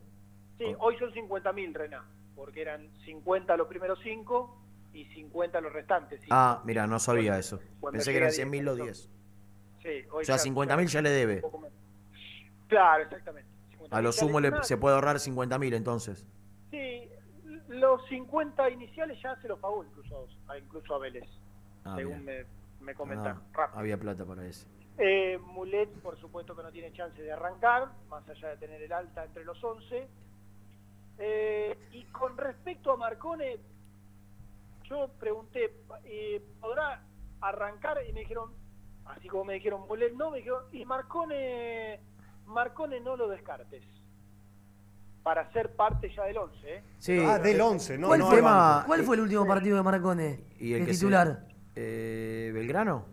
Sí, 0.58 0.66
hoy 0.80 0.98
son 0.98 1.12
50.000, 1.14 1.74
Rená, 1.74 2.06
porque 2.36 2.62
eran 2.62 2.90
50 3.06 3.58
los 3.58 3.68
primeros 3.68 4.00
5 4.04 4.58
y 4.94 5.06
50 5.14 5.60
los 5.62 5.74
restantes. 5.74 6.20
cinco. 6.22 6.34
Ah, 6.36 6.62
mira, 6.66 6.88
no 6.88 6.98
sabía 7.00 7.38
eso. 7.38 7.60
Pensé 7.92 8.12
que 8.12 8.18
eran 8.18 8.30
10 8.30 8.36
100 8.36 8.50
mil 8.50 8.64
los 8.66 8.76
minutos. 8.78 9.10
10. 9.10 9.20
Sí, 9.82 10.08
hoy 10.12 10.24
O 10.24 10.26
sea, 10.26 10.36
ya- 10.36 10.40
50 10.40 10.76
mil 10.78 10.88
ya 10.88 11.02
le 11.02 11.10
debe. 11.10 11.36
un 11.36 11.42
poco 11.42 11.60
menos. 11.60 11.79
Claro, 12.70 13.04
exactamente. 13.04 13.50
A 13.92 14.02
lo 14.02 14.12
50.000 14.12 14.14
sumo 14.14 14.40
le- 14.40 14.64
se 14.64 14.78
puede 14.78 14.96
ahorrar 14.96 15.20
50 15.20 15.60
mil 15.60 15.74
entonces. 15.74 16.26
Sí, 16.72 17.10
los 17.68 18.06
50 18.08 18.70
iniciales 18.70 19.20
ya 19.22 19.36
se 19.42 19.48
los 19.50 19.60
pagó 19.60 19.84
incluso, 19.84 20.28
a, 20.48 20.58
incluso 20.58 20.96
a 20.96 21.00
Vélez, 21.00 21.28
Ah, 21.84 21.96
según 21.98 22.24
me, 22.24 22.46
me 22.82 22.94
comentaron. 22.96 23.42
Ah, 23.58 23.70
había 23.74 23.98
plata 23.98 24.24
para 24.26 24.46
ese. 24.46 24.66
Eh, 24.98 25.38
Mulet, 25.40 25.90
por 26.02 26.18
supuesto 26.20 26.56
que 26.56 26.62
no 26.64 26.72
tiene 26.72 26.92
chance 26.94 27.22
de 27.22 27.32
arrancar, 27.32 27.90
más 28.10 28.28
allá 28.30 28.50
de 28.50 28.58
tener 28.58 28.82
el 28.82 28.92
alta 28.94 29.26
entre 29.26 29.44
los 29.46 29.62
11. 29.64 30.08
Eh, 31.18 31.78
y 31.94 32.04
con 32.06 32.38
respecto 32.38 32.92
a 32.92 32.98
Marcone, 32.98 33.58
yo 34.84 35.08
pregunté, 35.20 35.74
eh, 36.04 36.42
¿podrá 36.60 37.02
arrancar? 37.42 37.98
Y 38.08 38.14
me 38.14 38.22
dijeron, 38.22 38.52
así 39.06 39.28
como 39.28 39.46
me 39.46 39.54
dijeron 39.56 39.88
Mulet, 39.88 40.14
no, 40.14 40.32
me 40.32 40.38
dijeron, 40.38 40.64
y 40.72 40.86
Marcone, 40.86 42.00
Marcone 42.50 43.00
no 43.00 43.16
lo 43.16 43.28
descartes. 43.30 43.84
Para 45.24 45.52
ser 45.52 45.76
parte 45.76 46.10
ya 46.16 46.24
del 46.24 46.38
11, 46.38 46.58
¿eh? 46.76 46.84
Sí. 47.00 47.20
Ah, 47.26 47.38
del 47.40 47.60
11, 47.62 47.98
no, 47.98 48.08
¿Cuál, 48.08 48.20
no 48.20 48.28
fue, 48.28 48.42
cuál 48.42 49.04
fue 49.04 49.16
el 49.16 49.22
último 49.22 49.46
partido 49.46 49.78
de 49.78 49.84
Marcone? 49.84 50.44
¿Y 50.60 50.74
el 50.74 50.80
de 50.82 50.86
que 50.88 50.94
se- 50.94 51.00
titular. 51.02 51.46
eh, 51.76 52.52
¿Belgrano? 52.54 53.06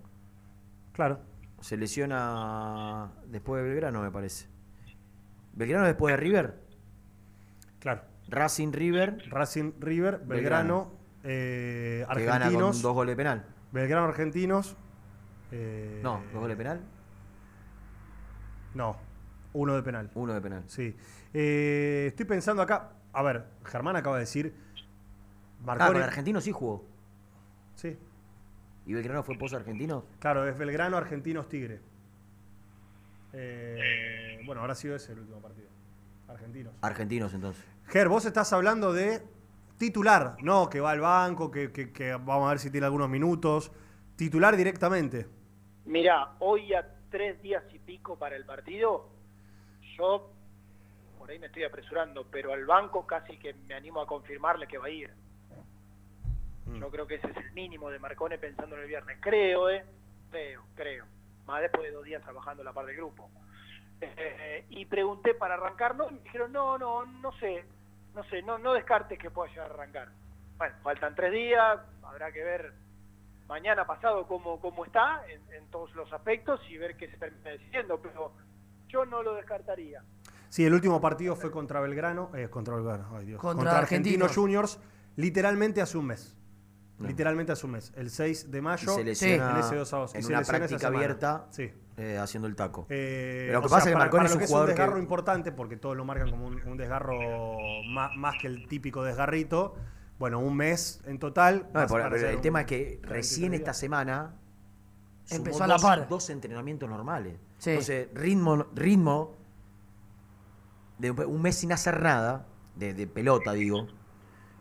Claro. 0.92 1.20
Se 1.60 1.76
lesiona 1.76 3.10
después 3.26 3.62
de 3.62 3.68
Belgrano, 3.68 4.02
me 4.02 4.10
parece. 4.10 4.46
¿Belgrano 5.54 5.86
después 5.86 6.12
de 6.12 6.16
River? 6.16 6.60
Claro. 7.80 8.02
Racing 8.28 8.72
River. 8.72 9.22
Racing 9.28 9.72
River, 9.80 10.20
Belgrano, 10.24 10.92
eh, 11.24 12.06
Que 12.14 12.24
gana 12.24 12.36
con 12.36 12.42
Argentinos. 12.42 12.82
dos 12.82 12.94
goles 12.94 13.12
de 13.12 13.16
penal. 13.16 13.46
Belgrano 13.72 14.06
Argentinos. 14.06 14.76
eh, 15.50 16.00
No, 16.02 16.22
dos 16.32 16.40
goles 16.40 16.56
de 16.56 16.62
penal. 16.64 16.80
No, 18.74 18.96
uno 19.56 19.74
de 19.74 19.82
penal. 19.82 20.10
Uno 20.14 20.34
de 20.34 20.40
penal. 20.40 20.64
Sí. 20.66 20.94
Eh, 21.32 22.04
estoy 22.08 22.26
pensando 22.26 22.62
acá. 22.62 22.92
A 23.12 23.22
ver, 23.22 23.44
Germán 23.64 23.96
acaba 23.96 24.16
de 24.16 24.20
decir. 24.20 24.54
Ah, 25.60 25.62
Marconi. 25.64 25.92
con 25.94 26.02
Argentino 26.02 26.40
sí 26.40 26.52
jugó. 26.52 26.84
Sí. 27.74 27.96
¿Y 28.84 28.92
Belgrano 28.94 29.22
fue 29.22 29.36
post 29.36 29.54
argentino? 29.54 30.04
Claro, 30.20 30.46
es 30.46 30.56
Belgrano, 30.56 30.96
Argentinos, 30.96 31.48
Tigre. 31.48 31.80
Eh, 33.32 34.40
bueno, 34.46 34.60
ahora 34.60 34.74
ha 34.74 34.76
sido 34.76 34.94
ese 34.96 35.12
el 35.12 35.20
último 35.20 35.40
partido. 35.40 35.68
Argentinos. 36.28 36.74
Argentinos 36.82 37.34
entonces. 37.34 37.64
Ger, 37.88 38.08
vos 38.08 38.24
estás 38.26 38.52
hablando 38.52 38.92
de 38.92 39.22
titular, 39.78 40.36
no 40.42 40.68
que 40.68 40.80
va 40.80 40.90
al 40.92 41.00
banco, 41.00 41.50
que, 41.50 41.72
que- 41.72 41.92
que 41.92 42.12
vamos 42.12 42.46
a 42.46 42.50
ver 42.50 42.58
si 42.58 42.70
tiene 42.70 42.86
algunos 42.86 43.08
minutos. 43.08 43.72
Titular 44.16 44.56
directamente. 44.56 45.26
Mirá, 45.84 46.34
hoy 46.40 46.72
a 46.74 46.86
tres 47.10 47.40
días 47.42 47.62
y 47.72 47.78
pico 47.78 48.18
para 48.18 48.36
el 48.36 48.44
partido, 48.44 49.08
yo 49.96 50.30
por 51.18 51.30
ahí 51.30 51.38
me 51.38 51.46
estoy 51.46 51.64
apresurando, 51.64 52.24
pero 52.30 52.52
al 52.52 52.64
banco 52.66 53.06
casi 53.06 53.36
que 53.38 53.54
me 53.54 53.74
animo 53.74 54.00
a 54.00 54.06
confirmarle 54.06 54.66
que 54.66 54.78
va 54.78 54.86
a 54.86 54.90
ir. 54.90 55.10
Yo 56.78 56.90
creo 56.90 57.06
que 57.06 57.16
ese 57.16 57.28
es 57.30 57.36
el 57.36 57.52
mínimo 57.52 57.90
de 57.90 57.98
Marcone 57.98 58.38
pensando 58.38 58.76
en 58.76 58.82
el 58.82 58.88
viernes. 58.88 59.18
Creo, 59.20 59.70
¿eh? 59.70 59.84
Creo, 60.30 60.62
creo. 60.74 61.04
Más 61.46 61.62
después 61.62 61.84
de 61.84 61.92
dos 61.92 62.04
días 62.04 62.22
trabajando 62.22 62.62
en 62.62 62.66
la 62.66 62.72
parte 62.72 62.92
del 62.92 62.98
grupo. 62.98 63.30
Eh, 64.00 64.66
y 64.70 64.84
pregunté 64.84 65.34
para 65.34 65.54
arrancar, 65.54 65.94
¿no? 65.94 66.08
Y 66.08 66.14
me 66.14 66.20
dijeron, 66.20 66.52
no, 66.52 66.76
no, 66.76 67.06
no 67.06 67.32
sé, 67.38 67.64
no 68.14 68.24
sé, 68.24 68.42
no, 68.42 68.58
no 68.58 68.74
descartes 68.74 69.18
que 69.18 69.30
pueda 69.30 69.50
llegar 69.50 69.70
a 69.70 69.74
arrancar. 69.74 70.08
Bueno, 70.58 70.74
faltan 70.82 71.14
tres 71.14 71.32
días, 71.32 71.80
habrá 72.02 72.30
que 72.32 72.44
ver 72.44 72.72
mañana 73.46 73.86
pasado 73.86 74.26
cómo, 74.26 74.60
cómo 74.60 74.84
está 74.84 75.22
en, 75.28 75.40
en 75.52 75.70
todos 75.70 75.94
los 75.94 76.12
aspectos 76.12 76.60
y 76.68 76.78
ver 76.78 76.96
qué 76.96 77.08
se 77.08 77.16
termina 77.16 77.50
decidiendo, 77.50 78.00
pero 78.00 78.32
yo 78.88 79.04
no 79.04 79.22
lo 79.22 79.34
descartaría. 79.34 80.02
Sí, 80.48 80.64
el 80.64 80.72
último 80.74 81.00
partido 81.00 81.36
fue 81.36 81.50
contra 81.50 81.80
Belgrano, 81.80 82.30
eh, 82.34 82.48
contra 82.48 82.74
Belgrano, 82.76 83.08
ay 83.16 83.26
Dios, 83.26 83.40
Contra 83.40 83.56
contra, 83.64 83.78
Argentinos. 83.78 84.34
Juniors, 84.34 84.78
literalmente 85.16 85.80
hace 85.82 85.98
un 85.98 86.06
mes. 86.06 86.32
Literalmente 86.98 87.52
hace 87.52 87.66
un 87.66 87.72
mes, 87.72 87.92
el 87.94 88.08
6 88.10 88.50
de 88.50 88.56
Y 88.58 88.60
mayo, 88.62 88.94
se 88.94 89.04
lesiona 89.04 89.50
en 89.50 89.56
ese 89.58 89.76
2 89.76 89.92
a 89.92 89.96
2. 89.98 90.14
en 90.14 90.20
Y 90.20 90.22
se 90.22 90.28
una 90.32 90.40
práctica 90.42 90.86
abierta 90.86 91.46
Sí. 91.50 91.70
eh, 91.98 92.16
haciendo 92.18 92.48
el 92.48 92.56
taco. 92.56 92.86
Eh, 92.88 93.44
Pero 93.48 93.58
lo 93.58 93.62
que 93.62 93.68
pasa 93.68 93.74
sea, 93.74 93.78
es 93.80 93.84
que 93.84 93.92
para- 93.92 94.04
Marconi 94.04 94.18
para 94.20 94.24
es 94.26 94.30
lo 94.30 94.34
un 94.36 94.38
que 94.38 94.44
es 94.44 94.50
jugador 94.50 94.68
un 94.70 94.74
desgarro 94.74 94.94
que... 94.94 95.00
importante, 95.00 95.52
porque 95.52 95.76
todos 95.76 95.94
lo 95.94 96.04
marcan 96.06 96.30
como 96.30 96.46
un, 96.46 96.66
un 96.66 96.76
desgarro 96.78 97.18
más, 97.90 98.16
más 98.16 98.36
que 98.40 98.46
el 98.46 98.66
típico 98.66 99.04
desgarrito. 99.04 99.74
Bueno, 100.18 100.38
un 100.38 100.56
mes 100.56 101.02
en 101.04 101.18
total. 101.18 101.68
No, 101.74 101.86
por- 101.86 102.02
pero 102.08 102.16
el 102.30 102.36
un 102.36 102.40
tema 102.40 102.60
es 102.62 102.66
que 102.66 102.76
23 103.02 103.10
recién 103.12 103.52
esta 103.52 103.74
semana 103.74 104.34
sumó 105.26 105.38
Empezó 105.38 105.64
a 105.64 105.66
la 105.66 105.74
dos, 105.74 105.82
par. 105.82 106.08
dos 106.08 106.30
entrenamientos 106.30 106.88
normales. 106.88 107.38
Sí. 107.58 107.70
Entonces, 107.70 108.08
ritmo, 108.14 108.66
ritmo 108.74 109.34
de 110.98 111.10
un 111.10 111.42
mes 111.42 111.56
sin 111.56 111.72
hacer 111.72 112.00
nada, 112.02 112.46
de, 112.74 112.94
de 112.94 113.06
pelota 113.06 113.52
digo, 113.52 113.86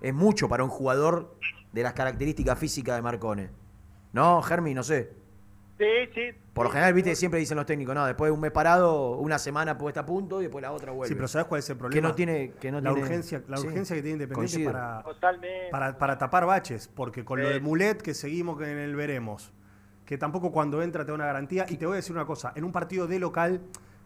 es 0.01 0.13
mucho 0.13 0.47
para 0.49 0.63
un 0.63 0.69
jugador 0.69 1.35
de 1.71 1.83
las 1.83 1.93
características 1.93 2.57
físicas 2.59 2.95
de 2.95 3.01
Marcone. 3.01 3.49
No, 4.13 4.41
Germi, 4.41 4.73
no 4.73 4.83
sé. 4.83 5.11
Sí, 5.77 5.85
sí. 6.13 6.21
Por 6.53 6.67
lo 6.67 6.71
general, 6.71 6.93
viste, 6.93 7.13
siempre 7.17 7.37
dicen 7.37 7.57
los 7.57 7.65
técnicos, 7.65 7.93
no, 7.95 8.05
después 8.05 8.29
de 8.29 8.33
un 8.33 8.39
mes 8.39 8.51
parado, 8.51 9.17
una 9.17 9.37
semana 9.37 9.77
puesta 9.77 10.01
a 10.01 10.05
punto 10.05 10.39
y 10.39 10.43
después 10.45 10.61
la 10.61 10.71
otra 10.71 10.93
vuelve. 10.93 11.09
Sí, 11.09 11.15
pero 11.15 11.27
¿sabes 11.27 11.47
cuál 11.47 11.59
es 11.59 11.69
el 11.69 11.75
Que 11.75 11.79
problema? 11.79 12.07
no 12.09 12.15
tiene, 12.15 12.51
que 12.51 12.71
no 12.71 12.79
la 12.79 12.91
tiene- 12.93 13.01
urgencia, 13.05 13.43
la 13.49 13.57
sí, 13.57 13.67
urgencia 13.67 13.93
que 13.97 14.01
tiene 14.01 14.23
Independiente 14.23 14.65
para, 14.71 15.03
Totalmente. 15.03 15.69
para, 15.71 15.97
para 15.97 16.17
tapar 16.17 16.45
baches, 16.45 16.87
porque 16.87 17.25
con 17.25 17.41
lo 17.41 17.49
de 17.49 17.59
Mulet, 17.59 18.01
que 18.01 18.13
seguimos 18.13 18.61
en 18.61 18.77
el 18.77 18.95
veremos, 18.95 19.51
que 20.05 20.17
tampoco 20.17 20.51
cuando 20.51 20.81
entra 20.81 21.03
te 21.03 21.11
da 21.11 21.15
una 21.15 21.25
garantía. 21.25 21.65
Y 21.69 21.77
te 21.77 21.85
voy 21.85 21.93
a 21.93 21.95
decir 21.97 22.15
una 22.15 22.25
cosa, 22.25 22.51
en 22.55 22.63
un 22.63 22.71
partido 22.71 23.07
de 23.07 23.19
local, 23.19 23.61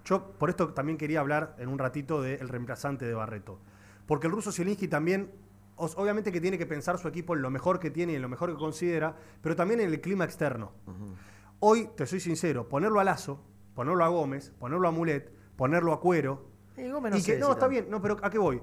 yo 0.06 0.32
por 0.32 0.50
esto 0.50 0.70
también 0.74 0.98
quería 0.98 1.20
hablar 1.20 1.56
en 1.60 1.68
un 1.70 1.78
ratito 1.78 2.22
del 2.22 2.48
reemplazante 2.48 3.06
de 3.06 3.14
Barreto. 3.14 3.60
Porque 4.08 4.28
el 4.28 4.34
ruso 4.34 4.52
Zielinski 4.52 4.88
también, 4.88 5.30
os- 5.76 5.98
obviamente 5.98 6.32
que 6.32 6.42
tiene 6.42 6.58
que 6.58 6.66
pensar 6.66 6.98
su 6.98 7.08
equipo 7.08 7.36
en 7.36 7.42
lo 7.42 7.50
mejor 7.50 7.80
que 7.80 7.92
tiene 7.92 8.14
y 8.14 8.16
en 8.16 8.22
lo 8.22 8.30
mejor 8.30 8.50
que 8.52 8.58
considera, 8.58 9.16
pero 9.42 9.56
también 9.56 9.82
en 9.82 9.90
el 9.94 10.02
clima 10.02 10.24
externo. 10.24 10.72
Hoy, 11.60 11.90
te 11.96 12.06
soy 12.08 12.20
sincero, 12.22 12.70
ponerlo 12.70 13.00
a 13.02 13.04
Lazo, 13.04 13.42
ponerlo 13.76 14.04
a 14.06 14.08
Gómez, 14.08 14.52
ponerlo 14.58 14.88
a 14.88 14.92
Mulet, 14.92 15.32
ponerlo 15.58 15.92
a 15.94 16.00
Cuero. 16.00 16.48
Y 16.78 16.90
Gómez 16.90 17.12
no 17.12 17.18
y 17.18 17.22
sé 17.22 17.34
que, 17.34 17.40
no, 17.40 17.52
está 17.52 17.68
bien, 17.68 17.88
no, 17.90 18.02
pero 18.02 18.18
¿a 18.22 18.30
qué 18.30 18.38
voy? 18.38 18.62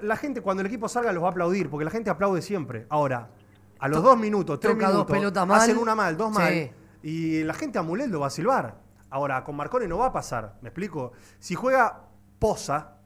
La 0.00 0.16
gente 0.16 0.40
cuando 0.40 0.62
el 0.62 0.66
equipo 0.66 0.88
salga 0.88 1.12
los 1.12 1.22
va 1.22 1.28
a 1.28 1.30
aplaudir, 1.30 1.70
porque 1.70 1.84
la 1.84 1.90
gente 1.90 2.10
aplaude 2.10 2.42
siempre. 2.42 2.86
Ahora, 2.88 3.30
a 3.78 3.88
los 3.88 4.02
To- 4.02 4.08
dos 4.10 4.18
minutos, 4.18 4.58
tres 4.60 4.74
toca 4.74 4.86
dos 4.86 4.94
minutos, 4.94 5.16
pelotas 5.16 5.46
mal. 5.46 5.60
hacen 5.60 5.78
una 5.78 5.94
mal, 5.94 6.16
dos 6.16 6.30
mal, 6.32 6.52
Sí. 6.52 6.70
y 7.02 7.42
la 7.44 7.54
gente 7.54 7.78
a 7.78 7.82
Mulet 7.82 8.08
lo 8.08 8.20
va 8.20 8.28
a 8.28 8.30
silbar. 8.30 8.80
Ahora, 9.10 9.44
con 9.44 9.54
Marcone 9.56 9.86
no 9.86 9.98
va 9.98 10.06
a 10.06 10.12
pasar, 10.12 10.58
¿me 10.62 10.68
explico? 10.70 11.12
Si 11.38 11.54
juega 11.54 12.02
Poza, 12.38 12.98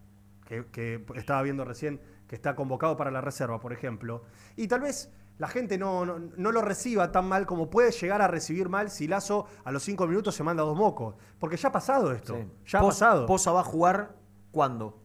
que, 0.47 0.67
que 0.73 1.05
estaba 1.15 1.43
viendo 1.43 1.65
recién 1.65 2.01
que 2.27 2.35
está 2.35 2.55
convocado 2.57 2.97
para 2.97 3.11
la 3.11 3.21
reserva, 3.21 3.61
por 3.61 3.73
ejemplo, 3.73 4.23
y 4.57 4.67
tal 4.69 4.81
vez 4.81 5.11
la 5.39 5.49
gente 5.49 5.79
no, 5.79 6.05
no, 6.05 6.19
no 6.19 6.53
lo 6.53 6.61
reciba 6.63 7.11
tan 7.13 7.27
mal 7.29 7.47
como 7.47 7.71
puede 7.71 7.91
llegar 7.93 8.21
a 8.23 8.29
recibir 8.29 8.69
mal 8.69 8.91
si 8.91 9.09
Lazo 9.09 9.47
a 9.65 9.73
los 9.73 9.83
cinco 9.83 10.07
minutos 10.07 10.35
se 10.35 10.43
manda 10.45 10.63
dos 10.63 10.77
mocos. 10.77 11.15
Porque 11.39 11.57
ya 11.57 11.71
ha 11.71 11.73
pasado 11.73 12.13
esto. 12.13 12.35
Sí. 12.37 12.47
Ya 12.67 12.79
ha 12.79 12.83
Pos- 12.83 12.95
pasado. 12.95 13.27
Poza 13.27 13.51
va 13.53 13.61
a 13.61 13.65
jugar 13.65 14.17
cuando? 14.53 15.00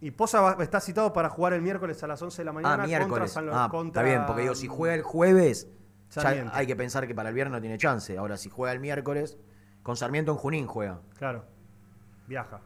Y 0.00 0.10
Poza 0.10 0.40
va- 0.40 0.62
está 0.62 0.80
citado 0.80 1.12
para 1.12 1.30
jugar 1.30 1.52
el 1.54 1.62
miércoles 1.62 2.02
a 2.02 2.06
las 2.06 2.20
11 2.20 2.42
de 2.42 2.44
la 2.44 2.52
mañana 2.52 2.82
ah, 2.84 2.86
miércoles. 2.86 3.08
contra 3.10 3.28
San 3.28 3.46
Lo- 3.46 3.54
ah, 3.56 3.68
contra- 3.70 4.02
está 4.02 4.14
bien, 4.14 4.26
porque 4.26 4.42
digo, 4.42 4.54
si 4.54 4.68
juega 4.68 4.94
el 4.94 5.02
jueves, 5.02 5.68
ya 6.10 6.22
Sarmiento. 6.22 6.52
hay 6.54 6.66
que 6.66 6.76
pensar 6.76 7.06
que 7.06 7.14
para 7.14 7.30
el 7.30 7.34
viernes 7.34 7.52
no 7.54 7.60
tiene 7.60 7.78
chance. 7.78 8.16
Ahora, 8.18 8.36
si 8.36 8.50
juega 8.50 8.72
el 8.72 8.80
miércoles, 8.80 9.38
con 9.82 9.96
Sarmiento 9.96 10.32
en 10.32 10.38
Junín 10.38 10.66
juega. 10.66 11.00
Claro. 11.18 11.44
Viaja. 12.26 12.60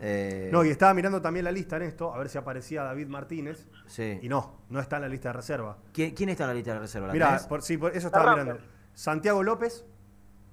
Eh, 0.00 0.48
No, 0.52 0.64
y 0.64 0.70
estaba 0.70 0.92
mirando 0.92 1.22
también 1.22 1.44
la 1.44 1.52
lista 1.52 1.76
en 1.76 1.82
esto, 1.82 2.12
a 2.12 2.18
ver 2.18 2.28
si 2.28 2.36
aparecía 2.38 2.82
David 2.82 3.06
Martínez. 3.06 3.68
sí. 3.86 4.18
Y 4.22 4.28
no, 4.28 4.60
no 4.68 4.80
está 4.80 4.96
en 4.96 5.02
la 5.02 5.08
lista 5.08 5.28
de 5.28 5.34
reserva. 5.34 5.78
¿Quién, 5.92 6.14
quién 6.14 6.28
está 6.30 6.44
en 6.44 6.48
la 6.48 6.54
lista 6.54 6.72
de 6.74 6.80
reserva? 6.80 7.06
¿La 7.06 7.12
Mira, 7.12 7.26
tenés? 7.28 7.46
por, 7.46 7.62
sí, 7.62 7.76
por 7.78 7.96
eso 7.96 8.08
estaba 8.08 8.32
mirando. 8.32 8.58
Santiago 8.94 9.42
López. 9.44 9.84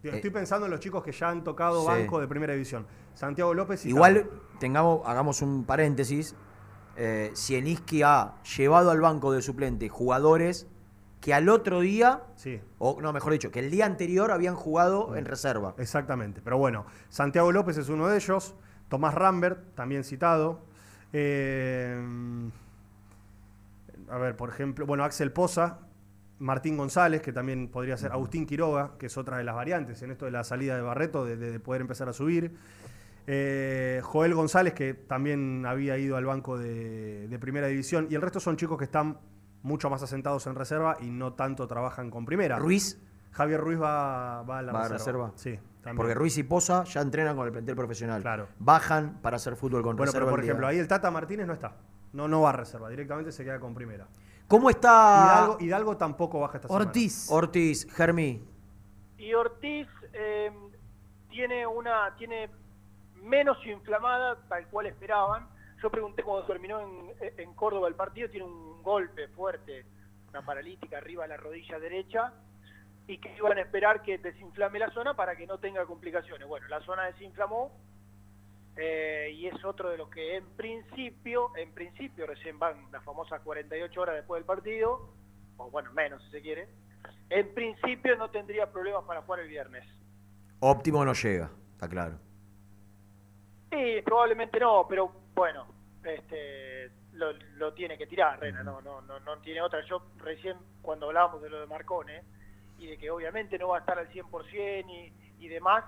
Digo, 0.03 0.13
Eh. 0.13 0.17
Estoy 0.17 0.31
pensando 0.31 0.65
en 0.67 0.71
los 0.71 0.79
chicos 0.79 1.03
que 1.03 1.11
ya 1.11 1.29
han 1.29 1.43
tocado 1.43 1.81
Sí. 1.81 1.87
banco 1.87 2.19
de 2.19 2.27
primera 2.27 2.53
división. 2.53 2.85
Santiago 3.13 3.53
López 3.53 3.85
y 3.85 3.89
Igual, 3.89 4.29
tengamos, 4.59 5.01
hagamos 5.05 5.41
un 5.41 5.65
paréntesis. 5.65 6.35
Eh, 6.97 7.31
Zielinski 7.35 8.03
ha 8.03 8.35
llevado 8.57 8.91
al 8.91 8.99
banco 8.99 9.31
de 9.31 9.41
suplente 9.41 9.87
jugadores 9.89 10.67
que 11.21 11.33
al 11.33 11.49
otro 11.49 11.81
día, 11.81 12.23
Sí. 12.35 12.59
o 12.79 12.99
no, 12.99 13.13
mejor 13.13 13.31
dicho, 13.33 13.51
que 13.51 13.59
el 13.59 13.69
día 13.69 13.85
anterior 13.85 14.31
habían 14.31 14.55
jugado 14.55 15.15
en 15.15 15.25
reserva. 15.25 15.75
Exactamente. 15.77 16.41
Pero 16.43 16.57
bueno, 16.57 16.85
Santiago 17.09 17.51
López 17.51 17.77
es 17.77 17.89
uno 17.89 18.07
de 18.07 18.17
ellos. 18.17 18.55
Tomás 18.89 19.13
Rambert, 19.13 19.75
también 19.75 20.03
citado. 20.03 20.61
Eh, 21.13 22.49
a 24.09 24.17
ver, 24.17 24.35
por 24.35 24.49
ejemplo, 24.49 24.85
bueno, 24.85 25.03
Axel 25.03 25.31
Poza, 25.31 25.79
Martín 26.39 26.75
González, 26.75 27.21
que 27.21 27.31
también 27.31 27.69
podría 27.69 27.95
ser 27.97 28.11
Agustín 28.11 28.45
Quiroga, 28.45 28.93
que 28.97 29.05
es 29.05 29.17
otra 29.17 29.37
de 29.37 29.43
las 29.43 29.55
variantes 29.55 30.01
en 30.01 30.11
esto 30.11 30.25
de 30.25 30.31
la 30.31 30.43
salida 30.43 30.75
de 30.75 30.81
Barreto, 30.81 31.23
de 31.25 31.59
poder 31.59 31.81
empezar 31.81 32.09
a 32.09 32.13
subir. 32.13 32.57
Eh, 33.27 34.01
Joel 34.03 34.33
González, 34.33 34.73
que 34.73 34.93
también 34.93 35.65
había 35.65 35.97
ido 35.97 36.17
al 36.17 36.25
banco 36.25 36.57
de, 36.57 37.27
de 37.27 37.39
primera 37.39 37.67
división. 37.67 38.07
Y 38.09 38.15
el 38.15 38.21
resto 38.21 38.39
son 38.39 38.57
chicos 38.57 38.77
que 38.77 38.85
están 38.85 39.17
mucho 39.63 39.89
más 39.89 40.01
asentados 40.03 40.47
en 40.47 40.55
reserva 40.55 40.97
y 41.01 41.09
no 41.11 41.33
tanto 41.33 41.67
trabajan 41.67 42.09
con 42.09 42.25
primera. 42.25 42.57
Ruiz. 42.57 42.99
Javier 43.31 43.61
Ruiz 43.61 43.79
va, 43.81 44.41
va 44.43 44.59
a 44.59 44.61
la 44.61 44.73
¿Va 44.73 44.79
a 44.85 44.89
reserva. 44.89 45.27
reserva? 45.27 45.31
Sí, 45.35 45.57
también. 45.81 45.95
Porque 45.95 46.13
Ruiz 46.13 46.37
y 46.37 46.43
Poza 46.43 46.83
ya 46.83 46.99
entrenan 46.99 47.35
con 47.37 47.45
el 47.45 47.53
plantel 47.53 47.75
profesional. 47.75 48.21
Claro. 48.21 48.47
Bajan 48.59 49.21
para 49.21 49.37
hacer 49.37 49.55
fútbol 49.55 49.81
con 49.83 49.95
Bueno, 49.95 50.11
reserva. 50.11 50.25
pero 50.25 50.35
por 50.35 50.43
ejemplo, 50.43 50.67
ahí 50.67 50.79
el 50.79 50.87
Tata 50.87 51.09
Martínez 51.11 51.47
no 51.47 51.53
está. 51.53 51.77
No, 52.11 52.27
no 52.27 52.41
va 52.41 52.49
a 52.49 52.53
reserva, 52.53 52.89
directamente 52.89 53.31
se 53.31 53.45
queda 53.45 53.57
con 53.59 53.73
primera. 53.73 54.05
¿Cómo 54.49 54.69
está 54.69 55.23
Hidalgo, 55.37 55.57
Hidalgo 55.61 55.95
tampoco 55.97 56.41
baja 56.41 56.57
esta 56.57 56.67
Ortiz? 56.73 57.27
Ortiz, 57.31 57.87
Germi. 57.93 58.43
Y 59.17 59.33
Ortiz 59.33 59.87
eh, 60.11 60.51
tiene 61.29 61.65
una 61.65 62.13
tiene 62.17 62.49
menos 63.21 63.57
inflamada 63.65 64.37
tal 64.47 64.67
cual 64.67 64.87
esperaban. 64.87 65.47
Yo 65.81 65.89
pregunté 65.89 66.23
cuando 66.23 66.45
terminó 66.45 66.79
en, 67.19 67.53
Córdoba 67.53 67.87
el 67.87 67.95
partido, 67.95 68.29
tiene 68.29 68.45
un 68.45 68.81
golpe 68.83 69.27
fuerte, 69.29 69.85
una 70.29 70.43
paralítica 70.43 70.97
arriba 70.97 71.23
de 71.23 71.29
la 71.29 71.37
rodilla 71.37 71.79
derecha 71.79 72.33
y 73.07 73.17
que 73.17 73.35
iban 73.35 73.57
a 73.57 73.61
esperar 73.61 74.01
que 74.01 74.17
desinflame 74.17 74.79
la 74.79 74.91
zona 74.91 75.15
para 75.15 75.35
que 75.35 75.47
no 75.47 75.57
tenga 75.57 75.85
complicaciones. 75.85 76.47
Bueno, 76.47 76.67
la 76.67 76.81
zona 76.81 77.05
desinflamó 77.05 77.71
eh, 78.77 79.31
y 79.35 79.47
es 79.47 79.65
otro 79.65 79.89
de 79.89 79.97
los 79.97 80.09
que 80.09 80.37
en 80.37 80.45
principio, 80.55 81.55
en 81.57 81.73
principio 81.73 82.25
recién 82.25 82.57
van 82.57 82.91
las 82.91 83.03
famosas 83.03 83.41
48 83.41 84.01
horas 84.01 84.15
después 84.15 84.39
del 84.39 84.45
partido, 84.45 85.09
o 85.57 85.69
bueno, 85.69 85.91
menos 85.93 86.23
si 86.25 86.31
se 86.31 86.41
quiere, 86.41 86.69
en 87.29 87.53
principio 87.53 88.15
no 88.17 88.29
tendría 88.29 88.71
problemas 88.71 89.03
para 89.05 89.21
jugar 89.23 89.41
el 89.41 89.49
viernes. 89.49 89.85
Óptimo 90.59 91.03
no 91.03 91.13
llega, 91.13 91.51
está 91.73 91.89
claro. 91.89 92.30
Sí, 93.71 94.01
probablemente 94.03 94.59
no, 94.59 94.85
pero 94.87 95.11
bueno, 95.33 95.65
este, 96.03 96.91
lo, 97.13 97.31
lo 97.55 97.73
tiene 97.73 97.97
que 97.97 98.05
tirar, 98.05 98.39
Rena, 98.39 98.61
no, 98.63 98.81
no, 98.81 99.01
no, 99.01 99.19
no 99.21 99.37
tiene 99.37 99.61
otra. 99.61 99.83
Yo 99.85 100.03
recién 100.17 100.57
cuando 100.81 101.07
hablábamos 101.07 101.41
de 101.41 101.49
lo 101.49 101.61
de 101.61 101.67
Marcone 101.67 102.21
y 102.77 102.87
de 102.87 102.97
que 102.97 103.09
obviamente 103.09 103.57
no 103.57 103.69
va 103.69 103.77
a 103.77 103.79
estar 103.79 103.97
al 103.97 104.09
100% 104.11 104.85
y, 104.89 105.13
y 105.45 105.47
demás, 105.47 105.85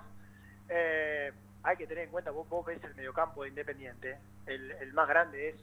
eh, 0.68 1.30
hay 1.62 1.76
que 1.76 1.86
tener 1.86 2.04
en 2.04 2.10
cuenta, 2.10 2.30
vos, 2.30 2.48
vos 2.48 2.64
ves 2.64 2.82
el 2.84 2.94
mediocampo 2.94 3.42
de 3.42 3.50
Independiente, 3.50 4.18
el, 4.46 4.70
el 4.72 4.92
más 4.94 5.06
grande 5.08 5.50
es 5.50 5.56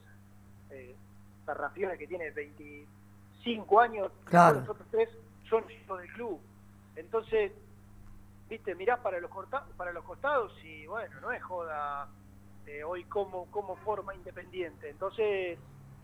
eh, 0.71 0.95
Sarrafiore 1.45 1.97
que 1.97 2.07
tiene 2.07 2.29
25 2.31 3.79
años, 3.79 4.11
Claro. 4.25 4.59
los 4.59 4.69
otros 4.69 4.87
tres 4.91 5.09
son 5.49 5.63
hijos 5.71 5.99
del 5.99 6.13
club. 6.13 6.39
Entonces, 6.95 7.51
viste, 8.51 8.75
mirás 8.75 8.99
para 8.99 9.17
los, 9.21 9.31
corta- 9.31 9.65
para 9.77 9.93
los 9.93 10.03
costados 10.03 10.51
y 10.65 10.85
bueno, 10.85 11.21
no 11.21 11.31
es 11.31 11.41
joda 11.41 12.09
eh, 12.67 12.83
hoy 12.83 13.05
como, 13.05 13.45
como 13.49 13.77
forma 13.77 14.13
independiente. 14.13 14.89
Entonces, 14.89 15.57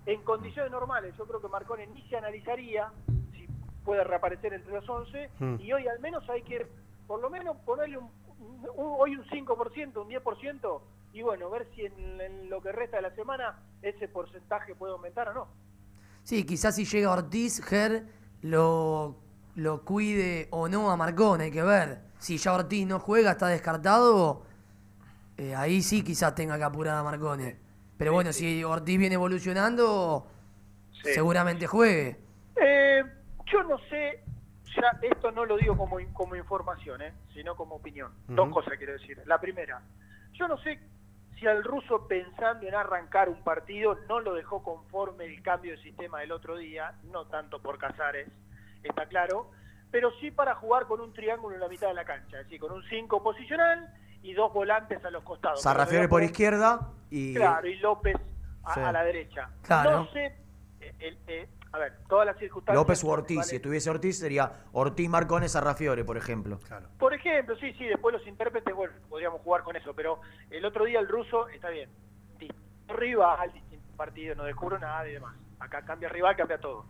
en 0.06 0.24
condiciones 0.24 0.72
normales, 0.72 1.14
yo 1.18 1.26
creo 1.26 1.42
que 1.42 1.50
Marcone 1.50 1.86
ni 1.88 2.02
se 2.08 2.16
analizaría 2.16 2.90
si 3.34 3.48
puede 3.84 4.06
reaparecer 4.06 4.54
entre 4.54 4.72
los 4.74 4.88
11 4.90 5.30
Hmm. 5.40 5.56
y 5.60 5.74
hoy 5.74 5.88
al 5.90 6.00
menos 6.00 6.28
hay 6.30 6.42
que, 6.44 6.66
por 7.06 7.20
lo 7.22 7.30
menos, 7.30 7.58
ponerle 7.66 7.98
un, 7.98 8.10
un- 8.40 8.66
hoy 8.78 9.18
un 9.18 9.26
5%, 9.26 10.02
un 10.02 10.08
10% 10.08 10.82
y 11.12 11.22
bueno, 11.24 11.50
ver 11.50 11.68
si 11.76 11.86
en, 11.86 12.22
en 12.22 12.50
lo 12.50 12.62
que 12.62 12.72
resta 12.72 12.96
de 12.96 13.04
la 13.04 13.12
semana 13.16 13.60
ese 13.82 14.08
porcentaje 14.08 14.74
puede 14.74 14.94
aumentar 14.94 15.28
o 15.30 15.34
no. 15.34 15.48
Sí, 16.24 16.46
quizás 16.46 16.76
si 16.78 16.86
llega 16.86 17.12
Ortiz, 17.12 17.62
Ger 17.62 18.06
lo, 18.42 19.18
lo 19.56 19.84
cuide 19.84 20.48
o 20.52 20.70
no 20.70 20.90
a 20.92 20.96
Marcón, 20.96 21.42
hay 21.42 21.52
que 21.52 21.64
ver. 21.64 22.07
Si 22.20 22.38
ya 22.38 22.54
Ortiz 22.54 22.86
no 22.88 23.00
juega, 23.00 23.32
está 23.32 23.48
descartado, 23.48 24.44
eh, 25.38 25.56
ahí 25.56 25.82
sí 25.82 26.04
quizás 26.04 26.34
tenga 26.36 26.58
que 26.58 26.64
apurar 26.64 26.96
a 26.98 27.04
Marcone. 27.04 27.58
Pero 27.98 28.14
bueno, 28.14 28.34
si 28.34 28.64
Ortiz 28.64 28.98
viene 28.98 29.16
evolucionando, 29.16 30.28
Sí. 31.04 31.14
seguramente 31.14 31.68
juegue. 31.68 32.18
Eh, 32.56 33.04
yo 33.46 33.64
no 33.64 33.78
sé, 33.90 34.24
ya 34.76 35.00
esto 35.04 35.32
no 35.32 35.46
lo 35.46 35.58
digo 35.58 35.78
como, 35.78 35.98
como 36.14 36.36
información, 36.36 37.02
eh, 37.04 37.14
sino 37.34 37.56
como 37.56 37.76
opinión. 37.76 38.12
Dos 38.28 38.50
cosas 38.50 38.74
quiero 38.78 38.94
decir. 38.94 39.22
La 39.26 39.40
primera, 39.40 39.82
yo 40.34 40.48
no 40.48 40.58
sé 40.60 40.80
si 41.40 41.46
al 41.46 41.64
ruso 41.64 42.08
pensando 42.08 42.68
en 42.68 42.74
arrancar 42.74 43.30
un 43.30 43.44
partido 43.44 43.96
no 44.10 44.20
lo 44.20 44.34
dejó 44.34 44.64
conforme 44.64 45.26
el 45.26 45.42
cambio 45.44 45.74
de 45.74 45.84
sistema 45.84 46.20
del 46.22 46.32
otro 46.32 46.58
día, 46.58 46.94
no 47.12 47.26
tanto 47.28 47.62
por 47.62 47.78
Casares, 47.78 48.28
está 48.82 49.06
claro, 49.06 49.52
pero 49.92 50.12
sí 50.20 50.32
para 50.32 50.56
jugar 50.56 50.86
con 50.88 51.00
un 51.02 51.14
triángulo 51.14 51.56
en 51.56 51.62
la 51.62 51.68
mitad 51.70 51.88
de 51.88 51.94
la 51.94 52.06
cancha, 52.06 52.40
es 52.40 52.46
decir, 52.46 52.60
con 52.60 52.72
un 52.72 52.84
5 52.90 53.24
posicional 53.24 53.94
y 54.22 54.34
dos 54.34 54.52
volantes 54.54 55.04
a 55.06 55.10
los 55.12 55.24
costados. 55.24 55.62
Sarrafiore 55.62 56.08
por 56.08 56.24
izquierda 56.24 56.92
y. 57.10 57.34
Claro, 57.36 57.68
y 57.68 57.76
López 57.78 58.16
a, 58.64 58.74
Sí. 58.74 58.80
a 58.82 58.92
la 58.92 59.04
derecha. 59.04 59.50
Claro. 59.64 59.92
No 59.92 60.12
sé, 60.12 60.36
eh, 60.82 60.94
el- 61.00 61.18
eh, 61.28 61.50
a 61.72 61.78
ver, 61.80 61.94
todas 62.08 62.26
las 62.26 62.38
circunstancias... 62.38 62.82
López 62.82 63.04
u 63.04 63.10
Ortiz. 63.10 63.38
vale. 63.38 63.50
Si 63.50 63.56
estuviese 63.58 63.90
Ortiz 63.90 64.20
sería 64.20 64.52
Ortiz 64.72 65.10
Marcones 65.10 65.52
Sarrafiore, 65.52 66.04
por 66.06 66.18
ejemplo. 66.18 66.60
Por 66.98 67.14
ejemplo, 67.14 67.56
sí, 67.58 67.72
sí, 67.74 67.86
después 67.86 68.14
los 68.14 68.26
intérpretes, 68.28 68.74
bueno, 68.74 68.94
podríamos 69.10 69.42
jugar 69.42 69.64
con 69.64 69.76
eso, 69.76 69.94
pero 69.94 70.20
el 70.50 70.64
otro 70.66 70.86
día 70.86 71.00
el 71.00 71.08
ruso, 71.08 71.48
está 71.50 71.70
bien, 71.70 71.90
distinto 72.40 72.94
rival, 72.96 73.52
distinto 73.54 73.86
partido, 73.98 74.34
no 74.36 74.44
descubro 74.46 74.80
nada 74.80 75.08
y 75.08 75.14
demás. 75.14 75.36
Acá 75.60 75.82
cambia 75.84 76.08
rival, 76.10 76.36
cambia 76.36 76.58
todo. 76.60 76.86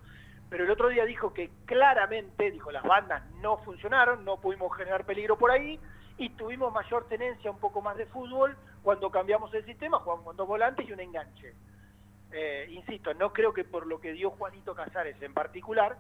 Pero 0.49 0.63
el 0.63 0.71
otro 0.71 0.89
día 0.89 1.05
dijo 1.05 1.33
que 1.33 1.49
claramente, 1.65 2.51
dijo, 2.51 2.71
las 2.71 2.83
bandas 2.83 3.23
no 3.41 3.57
funcionaron, 3.57 4.23
no 4.23 4.37
pudimos 4.37 4.75
generar 4.75 5.05
peligro 5.05 5.37
por 5.37 5.51
ahí 5.51 5.79
y 6.17 6.29
tuvimos 6.29 6.73
mayor 6.73 7.07
tenencia, 7.07 7.51
un 7.51 7.59
poco 7.59 7.81
más 7.81 7.97
de 7.97 8.05
fútbol 8.07 8.55
cuando 8.81 9.11
cambiamos 9.11 9.53
el 9.53 9.65
sistema, 9.65 9.99
jugamos 9.99 10.25
con 10.25 10.37
dos 10.37 10.47
volantes 10.47 10.87
y 10.87 10.93
un 10.93 10.99
enganche. 10.99 11.53
Eh, 12.31 12.67
insisto, 12.69 13.13
no 13.13 13.33
creo 13.33 13.53
que 13.53 13.63
por 13.63 13.85
lo 13.85 13.99
que 13.99 14.13
dio 14.13 14.31
Juanito 14.31 14.73
Casares 14.73 15.21
en 15.21 15.33
particular, 15.33 15.97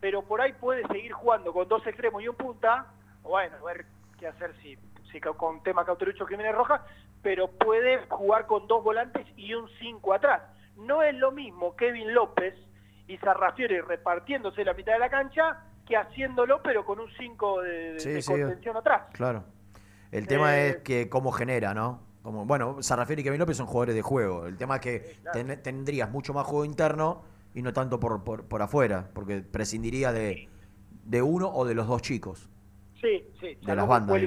pero 0.00 0.22
por 0.22 0.40
ahí 0.40 0.52
puede 0.52 0.86
seguir 0.88 1.12
jugando 1.12 1.52
con 1.52 1.68
dos 1.68 1.86
extremos 1.86 2.22
y 2.22 2.28
un 2.28 2.36
punta, 2.36 2.86
bueno, 3.22 3.56
a 3.56 3.64
ver 3.64 3.86
qué 4.18 4.26
hacer 4.26 4.54
si, 4.62 4.76
con 5.20 5.62
tema 5.62 5.84
Cauterucho 5.84 6.26
Jiménez 6.26 6.54
Roja, 6.54 6.84
pero 7.22 7.48
puede 7.48 8.04
jugar 8.08 8.46
con 8.46 8.66
dos 8.66 8.82
volantes 8.82 9.26
y 9.36 9.54
un 9.54 9.68
5 9.78 10.12
atrás. 10.12 10.42
No 10.76 11.02
es 11.02 11.14
lo 11.14 11.30
mismo 11.30 11.76
Kevin 11.76 12.12
López 12.12 12.54
y 13.06 13.16
Sarrafiore 13.18 13.82
repartiéndose 13.82 14.64
la 14.64 14.74
mitad 14.74 14.92
de 14.94 14.98
la 14.98 15.10
cancha 15.10 15.64
que 15.86 15.96
haciéndolo 15.96 16.62
pero 16.62 16.84
con 16.84 16.98
un 17.00 17.08
5 17.18 17.60
de, 17.62 18.00
Sí, 18.00 18.10
de 18.10 18.22
sí. 18.22 18.30
contención 18.32 18.76
atrás. 18.76 19.02
Claro. 19.12 19.44
El 20.10 20.26
tema 20.26 20.56
Eh, 20.56 20.68
es 20.68 20.76
que 20.78 21.08
cómo 21.08 21.32
genera, 21.32 21.74
¿no? 21.74 22.00
Como, 22.22 22.46
bueno, 22.46 22.82
Sarrafiore 22.82 23.20
y 23.20 23.24
Kevin 23.24 23.40
López 23.40 23.56
son 23.58 23.66
jugadores 23.66 23.94
de 23.94 24.00
juego. 24.02 24.46
El 24.46 24.56
tema 24.56 24.76
es 24.76 24.80
que 24.80 25.16
ten- 25.32 25.62
tendrías 25.62 26.10
mucho 26.10 26.32
más 26.32 26.46
juego 26.46 26.64
interno 26.64 27.22
y 27.52 27.60
no 27.60 27.72
tanto 27.74 28.00
por, 28.00 28.24
por, 28.24 28.44
por 28.46 28.62
afuera, 28.62 29.10
porque 29.12 29.42
prescindiría 29.42 30.10
de, 30.12 30.48
de 31.04 31.20
uno 31.22 31.48
o 31.52 31.66
de 31.66 31.74
los 31.74 31.86
dos 31.86 32.00
chicos. 32.00 32.48
Sí, 33.00 33.28
sí. 33.40 33.58
De 33.60 33.76
las 33.76 33.86
bandas, 33.86 34.18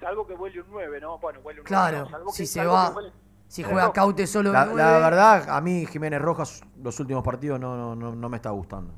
salvo 0.00 0.26
que 0.26 0.34
vuele 0.34 0.60
un 0.62 0.66
9, 0.70 1.00
¿no? 1.00 1.18
Bueno, 1.18 1.40
vuele 1.42 1.60
un 1.60 1.66
9. 1.68 1.68
Claro, 1.68 2.08
no, 2.18 2.26
que- 2.26 2.32
si 2.32 2.46
se 2.46 2.64
va, 2.64 2.94
que 2.94 3.10
si 3.48 3.62
juega 3.62 3.92
Caute 3.92 4.26
solo 4.26 4.50
de 4.50 4.54
La, 4.54 4.64
nueve, 4.66 4.82
la 4.82 4.98
verdad, 4.98 5.48
a 5.50 5.60
mí 5.60 5.86
Jiménez 5.86 6.20
Rojas 6.20 6.62
los 6.82 6.98
últimos 7.00 7.22
partidos 7.24 7.60
no, 7.60 7.76
no, 7.76 7.94
no, 7.94 8.14
no 8.14 8.28
me 8.28 8.36
está 8.36 8.50
gustando. 8.50 8.94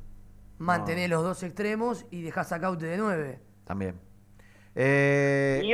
mantenés 0.59 1.09
los 1.11 1.23
dos 1.23 1.43
extremos 1.43 2.07
y 2.11 2.23
dejás 2.23 2.53
a 2.53 2.61
Caute 2.61 2.87
de 2.87 2.97
9. 2.97 3.41
También. 3.65 4.01
Eh, 4.75 5.61
Y, 5.63 5.73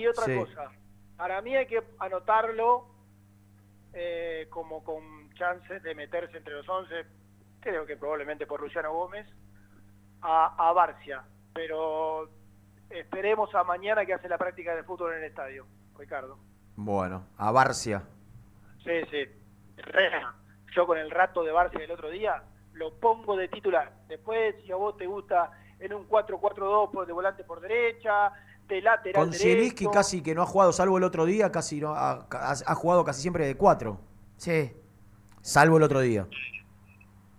y 0.00 0.06
otra 0.06 0.24
sí. 0.24 0.34
cosa, 0.36 0.70
para 1.16 1.40
mí 1.42 1.56
hay 1.56 1.66
que 1.66 1.82
anotarlo 1.98 2.86
eh, 3.92 4.46
como 4.50 4.84
con 4.84 5.32
chances 5.34 5.82
de 5.82 5.94
meterse 5.94 6.36
entre 6.38 6.54
los 6.54 6.68
11, 6.68 6.94
creo 7.60 7.86
que 7.86 7.96
probablemente 7.96 8.46
por 8.46 8.60
Luciano 8.60 8.92
Gómez, 8.92 9.26
a, 10.22 10.68
a 10.68 10.72
Barcia. 10.72 11.24
Pero 11.54 12.28
esperemos 12.90 13.54
a 13.54 13.64
mañana 13.64 14.04
que 14.06 14.14
hace 14.14 14.28
la 14.28 14.38
práctica 14.38 14.74
de 14.76 14.84
fútbol 14.84 15.12
en 15.14 15.18
el 15.18 15.24
estadio, 15.24 15.66
Ricardo. 15.98 16.38
Bueno, 16.76 17.24
a 17.38 17.50
Barcia. 17.52 18.04
Sí, 18.84 18.92
sí. 19.10 19.24
Yo 20.74 20.86
con 20.86 20.98
el 20.98 21.10
rato 21.10 21.42
de 21.42 21.52
Barcia 21.52 21.80
del 21.80 21.90
otro 21.90 22.10
día 22.10 22.42
lo 22.74 22.92
pongo 22.94 23.36
de 23.36 23.48
titular. 23.48 23.92
Después, 24.08 24.54
si 24.64 24.70
a 24.72 24.76
vos 24.76 24.96
te 24.96 25.06
gusta 25.06 25.50
en 25.80 25.92
un 25.94 26.06
4-4-2 26.08 26.90
pues, 26.92 27.06
de 27.06 27.12
volante 27.12 27.44
por 27.44 27.60
derecha, 27.60 28.30
de 28.68 28.82
lateral 28.82 29.24
Con 29.24 29.32
Zielinski 29.32 29.86
casi 29.88 30.22
que 30.22 30.34
no 30.34 30.42
ha 30.42 30.46
jugado, 30.46 30.72
salvo 30.72 30.98
el 30.98 31.04
otro 31.04 31.24
día, 31.24 31.50
casi 31.50 31.80
no 31.80 31.94
ha, 31.94 32.26
ha- 32.30 32.54
ha 32.66 32.74
jugado 32.74 33.04
casi 33.04 33.22
siempre 33.22 33.46
de 33.46 33.56
cuatro. 33.56 33.98
Sí. 34.36 34.72
Salvo 35.40 35.76
el 35.78 35.84
otro 35.84 36.00
día. 36.00 36.26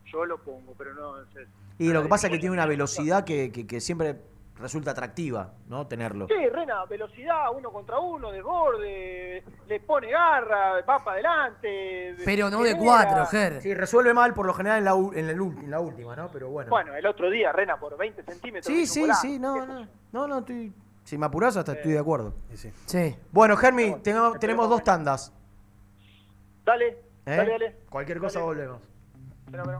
Yo 0.05 0.25
lo 0.25 0.41
pongo, 0.41 0.73
pero 0.77 0.93
no 0.95 1.23
sé. 1.33 1.45
Y 1.77 1.89
lo 1.89 2.01
que 2.01 2.07
pasa 2.09 2.27
es 2.27 2.33
que 2.33 2.39
tiene 2.39 2.53
una 2.53 2.65
velocidad 2.65 3.23
que, 3.23 3.51
que- 3.51 3.67
que 3.67 3.79
siempre 3.81 4.15
resulta 4.59 4.91
atractiva, 4.91 5.53
¿no? 5.67 5.87
Tenerlo. 5.87 6.27
Sí, 6.27 6.49
Rena, 6.49 6.85
velocidad, 6.85 7.45
uno 7.55 7.71
contra 7.71 7.99
uno, 7.99 8.31
desborde, 8.31 9.43
le 9.67 9.79
pone 9.81 10.09
garra, 10.11 10.81
va 10.81 10.97
para 10.99 11.11
adelante. 11.13 12.15
Pero 12.25 12.49
no 12.49 12.61
de 12.63 12.75
cuatro, 12.77 13.25
Ger. 13.27 13.61
Sí, 13.61 13.73
resuelve 13.73 14.13
mal 14.13 14.33
por 14.33 14.45
lo 14.45 14.53
general 14.53 14.79
en 14.79 14.85
la, 14.85 14.91
en 14.91 15.29
el 15.29 15.39
en 15.63 15.69
la 15.71 15.79
última, 15.79 16.15
¿no? 16.15 16.29
Pero 16.31 16.49
bueno. 16.49 16.69
Bueno, 16.69 16.95
el 16.95 17.05
otro 17.05 17.29
día, 17.29 17.51
Rena, 17.51 17.79
por 17.79 17.97
20 17.97 18.23
centímetros. 18.23 18.65
sí, 18.65 18.85
sí, 18.85 19.07
sí, 19.21 19.39
no, 19.39 19.65
no. 19.65 19.87
No, 20.11 20.27
no, 20.27 20.39
estoy. 20.39 20.73
Si 21.03 21.17
me 21.17 21.25
apurás, 21.25 21.55
hasta 21.55 21.73
estoy 21.73 21.93
de 21.93 21.99
acuerdo. 21.99 22.33
Sí. 22.85 23.15
Bueno, 23.31 23.55
Germi, 23.55 23.95
tengo- 24.03 24.37
tenemos 24.39 24.67
dos 24.69 24.83
tandas. 24.83 25.31
Dale, 26.65 26.87
¿eh? 26.89 26.97
dale, 27.25 27.51
dale. 27.51 27.75
Cualquier 27.89 28.19
cosa 28.19 28.41
volvemos. 28.41 28.81
Espera, 29.45 29.63
espera. 29.63 29.79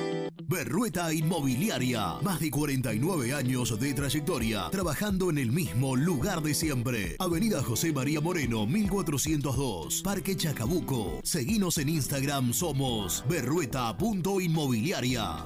Berrueta 0.47 1.13
Inmobiliaria. 1.13 2.15
Más 2.21 2.39
de 2.39 2.51
49 2.51 3.33
años 3.33 3.79
de 3.79 3.93
trayectoria, 3.93 4.69
trabajando 4.71 5.29
en 5.29 5.37
el 5.37 5.51
mismo 5.51 5.95
lugar 5.95 6.41
de 6.41 6.53
siempre. 6.53 7.15
Avenida 7.19 7.63
José 7.63 7.93
María 7.93 8.21
Moreno, 8.21 8.65
1402, 8.65 10.01
Parque 10.01 10.35
Chacabuco. 10.35 11.19
Seguinos 11.23 11.77
en 11.77 11.89
Instagram, 11.89 12.53
somos 12.53 13.23
berrueta.inmobiliaria. 13.29 15.45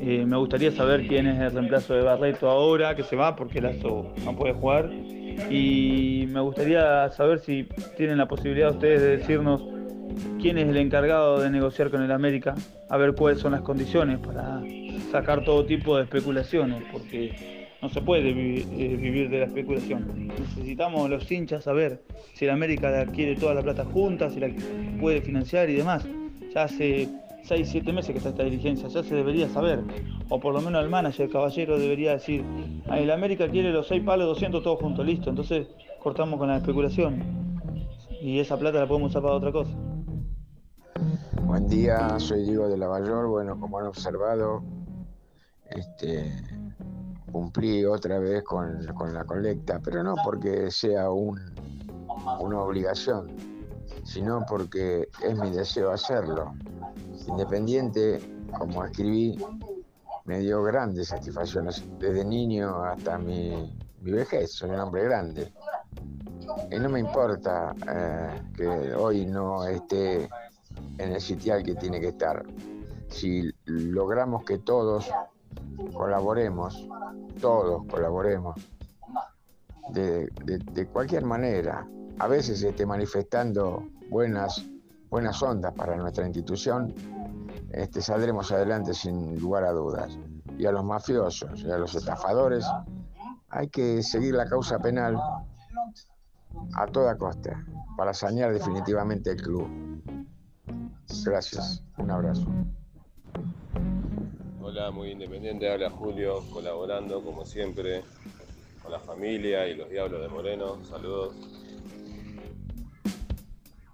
Eh, 0.00 0.24
me 0.26 0.36
gustaría 0.36 0.70
saber 0.70 1.06
quién 1.06 1.26
es 1.26 1.40
el 1.40 1.50
reemplazo 1.50 1.94
de 1.94 2.02
Barreto 2.02 2.48
ahora, 2.48 2.94
que 2.94 3.02
se 3.02 3.16
va 3.16 3.34
porque 3.34 3.60
Lazo 3.60 4.12
no 4.24 4.36
puede 4.36 4.54
jugar. 4.54 4.90
Y 5.50 6.26
me 6.28 6.40
gustaría 6.40 7.10
saber 7.10 7.40
si 7.40 7.68
tienen 7.96 8.18
la 8.18 8.26
posibilidad 8.26 8.70
ustedes 8.70 9.00
de 9.00 9.16
decirnos 9.18 9.62
quién 10.40 10.58
es 10.58 10.68
el 10.68 10.76
encargado 10.76 11.40
de 11.40 11.50
negociar 11.50 11.90
con 11.90 12.02
el 12.02 12.12
América, 12.12 12.54
a 12.88 12.96
ver 12.96 13.14
cuáles 13.14 13.40
son 13.40 13.52
las 13.52 13.62
condiciones 13.62 14.18
para 14.18 14.62
sacar 15.10 15.44
todo 15.44 15.64
tipo 15.64 15.96
de 15.96 16.04
especulaciones, 16.04 16.82
porque 16.92 17.68
no 17.80 17.88
se 17.88 18.00
puede 18.00 18.30
eh, 18.30 18.96
vivir 18.96 19.30
de 19.30 19.40
la 19.40 19.44
especulación. 19.46 20.28
Necesitamos 20.28 21.08
los 21.10 21.30
hinchas 21.30 21.64
saber 21.64 22.02
si 22.34 22.44
el 22.44 22.50
América 22.52 23.06
quiere 23.06 23.36
toda 23.36 23.54
la 23.54 23.62
plata 23.62 23.84
junta, 23.84 24.30
si 24.30 24.40
la 24.40 24.48
puede 25.00 25.20
financiar 25.20 25.70
y 25.70 25.74
demás. 25.74 26.06
Ya 26.54 26.64
hace 26.64 27.08
6, 27.42 27.68
7 27.68 27.92
meses 27.92 28.10
que 28.10 28.18
está 28.18 28.30
esta 28.30 28.44
dirigencia, 28.44 28.88
ya 28.88 29.02
se 29.02 29.14
debería 29.14 29.48
saber. 29.48 29.82
O 30.28 30.38
por 30.38 30.52
lo 30.54 30.60
menos 30.60 30.82
el 30.82 30.90
manager, 30.90 31.26
el 31.26 31.32
caballero, 31.32 31.78
debería 31.78 32.12
decir, 32.12 32.44
"Ah, 32.88 32.98
el 32.98 33.10
América 33.10 33.48
quiere 33.48 33.72
los 33.72 33.86
6 33.88 34.02
palos, 34.04 34.26
200 34.26 34.62
todos 34.62 34.80
juntos, 34.80 35.04
listo. 35.06 35.30
Entonces 35.30 35.68
cortamos 36.02 36.38
con 36.38 36.48
la 36.48 36.56
especulación. 36.56 37.22
Y 38.20 38.38
esa 38.40 38.58
plata 38.58 38.80
la 38.80 38.88
podemos 38.88 39.10
usar 39.10 39.22
para 39.22 39.34
otra 39.34 39.52
cosa. 39.52 39.70
Buen 41.44 41.68
día, 41.68 42.18
soy 42.18 42.44
Diego 42.44 42.68
de 42.68 42.76
Lavallor. 42.76 43.28
Bueno, 43.28 43.58
como 43.58 43.78
han 43.78 43.86
observado, 43.86 44.62
este, 45.70 46.32
cumplí 47.30 47.84
otra 47.84 48.18
vez 48.18 48.42
con, 48.42 48.84
con 48.94 49.14
la 49.14 49.24
colecta, 49.24 49.80
pero 49.82 50.02
no 50.02 50.14
porque 50.24 50.70
sea 50.70 51.10
un, 51.10 51.38
una 52.40 52.60
obligación, 52.60 53.28
sino 54.04 54.44
porque 54.48 55.08
es 55.22 55.38
mi 55.38 55.50
deseo 55.50 55.90
hacerlo. 55.90 56.52
Independiente, 57.28 58.20
como 58.58 58.84
escribí, 58.84 59.38
me 60.24 60.38
dio 60.40 60.62
grandes 60.62 61.08
satisfacciones 61.08 61.84
desde 61.98 62.24
niño 62.24 62.82
hasta 62.84 63.18
mi, 63.18 63.72
mi 64.00 64.12
vejez. 64.12 64.52
Soy 64.52 64.70
un 64.70 64.80
hombre 64.80 65.04
grande. 65.04 65.52
Y 66.70 66.78
no 66.78 66.88
me 66.88 67.00
importa 67.00 67.74
eh, 67.90 68.42
que 68.56 68.94
hoy 68.94 69.26
no 69.26 69.64
esté 69.64 70.28
en 70.98 71.12
el 71.12 71.20
sitial 71.20 71.62
que 71.62 71.74
tiene 71.74 72.00
que 72.00 72.08
estar. 72.08 72.44
Si 73.08 73.50
logramos 73.66 74.44
que 74.44 74.58
todos 74.58 75.10
colaboremos, 75.94 76.86
todos 77.40 77.84
colaboremos, 77.86 78.56
de, 79.90 80.26
de- 80.44 80.58
de 80.58 80.86
cualquier 80.88 81.24
manera, 81.24 81.86
a 82.18 82.26
veces 82.26 82.62
esté 82.62 82.84
manifestando 82.84 83.84
buenas, 84.10 84.64
buenas 85.08 85.42
ondas 85.42 85.72
para 85.74 85.96
nuestra 85.96 86.26
institución, 86.26 86.92
este, 87.72 88.00
saldremos 88.00 88.50
adelante 88.52 88.94
sin 88.94 89.38
lugar 89.38 89.64
a 89.64 89.72
dudas. 89.72 90.18
Y 90.56 90.66
a 90.66 90.72
los 90.72 90.84
mafiosos 90.84 91.62
y 91.62 91.70
a 91.70 91.78
los 91.78 91.94
estafadores 91.94 92.64
hay 93.50 93.68
que 93.68 94.02
seguir 94.02 94.34
la 94.34 94.46
causa 94.46 94.78
penal 94.78 95.18
a 96.74 96.86
toda 96.86 97.16
costa 97.16 97.64
para 97.96 98.12
sanear 98.12 98.52
definitivamente 98.52 99.30
el 99.30 99.42
club. 99.42 99.68
Gracias, 101.24 101.82
un 101.96 102.10
abrazo. 102.10 102.46
Hola, 104.60 104.90
muy 104.90 105.10
independiente, 105.10 105.70
habla 105.70 105.90
Julio, 105.90 106.42
colaborando 106.52 107.22
como 107.22 107.46
siempre 107.46 108.02
con 108.82 108.92
la 108.92 109.00
familia 109.00 109.66
y 109.66 109.74
los 109.74 109.88
Diablos 109.88 110.20
de 110.20 110.28
Moreno. 110.28 110.84
Saludos. 110.84 111.34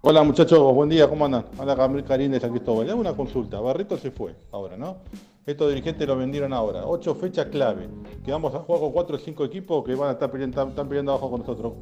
Hola 0.07 0.21
muchachos, 0.21 0.71
buen 0.75 0.87
día, 0.87 1.09
¿cómo 1.09 1.25
andan? 1.25 1.45
Hola 1.57 1.73
Gabriel 1.73 2.05
Karim 2.05 2.31
de 2.31 2.39
San 2.39 2.51
Cristóbal. 2.51 2.85
Le 2.85 2.91
hago 2.91 3.01
una 3.01 3.13
consulta. 3.13 3.59
Barreto 3.59 3.97
se 3.97 4.11
fue 4.11 4.35
ahora, 4.51 4.77
¿no? 4.77 4.97
Estos 5.47 5.69
dirigentes 5.69 6.07
lo 6.07 6.15
vendieron 6.15 6.53
ahora. 6.53 6.85
Ocho 6.85 7.15
fechas 7.15 7.47
clave. 7.47 7.89
Que 8.23 8.31
vamos 8.31 8.53
a 8.53 8.59
jugar 8.59 8.81
con 8.81 8.91
cuatro 8.91 9.15
o 9.15 9.19
cinco 9.19 9.43
equipos 9.43 9.83
que 9.83 9.95
van 9.95 10.09
a 10.09 10.11
estar 10.11 10.29
peleando, 10.29 11.11
abajo 11.11 11.31
con 11.31 11.39
nosotros. 11.39 11.73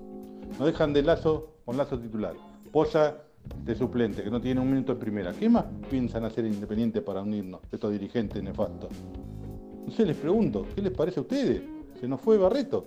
Nos 0.58 0.66
dejan 0.66 0.94
de 0.94 1.04
lazo 1.04 1.50
con 1.66 1.76
lazo 1.76 2.00
titular. 2.00 2.34
Posa 2.72 3.18
de 3.62 3.76
suplente, 3.76 4.24
que 4.24 4.32
no 4.32 4.40
tiene 4.40 4.62
un 4.62 4.70
minuto 4.70 4.94
en 4.94 5.00
primera. 5.00 5.34
¿Qué 5.34 5.50
más 5.50 5.66
piensan 5.90 6.24
hacer 6.24 6.46
Independiente 6.46 7.02
para 7.02 7.24
unirnos, 7.24 7.60
estos 7.74 7.92
dirigentes 7.92 8.42
nefastos? 8.42 8.90
No 9.86 9.92
sé, 9.92 10.06
les 10.06 10.16
pregunto, 10.16 10.66
¿qué 10.74 10.82
les 10.82 10.94
parece 10.94 11.20
a 11.20 11.24
ustedes? 11.24 11.62
Se 12.04 12.10
nos 12.10 12.20
fue 12.20 12.38
Barreto. 12.38 12.86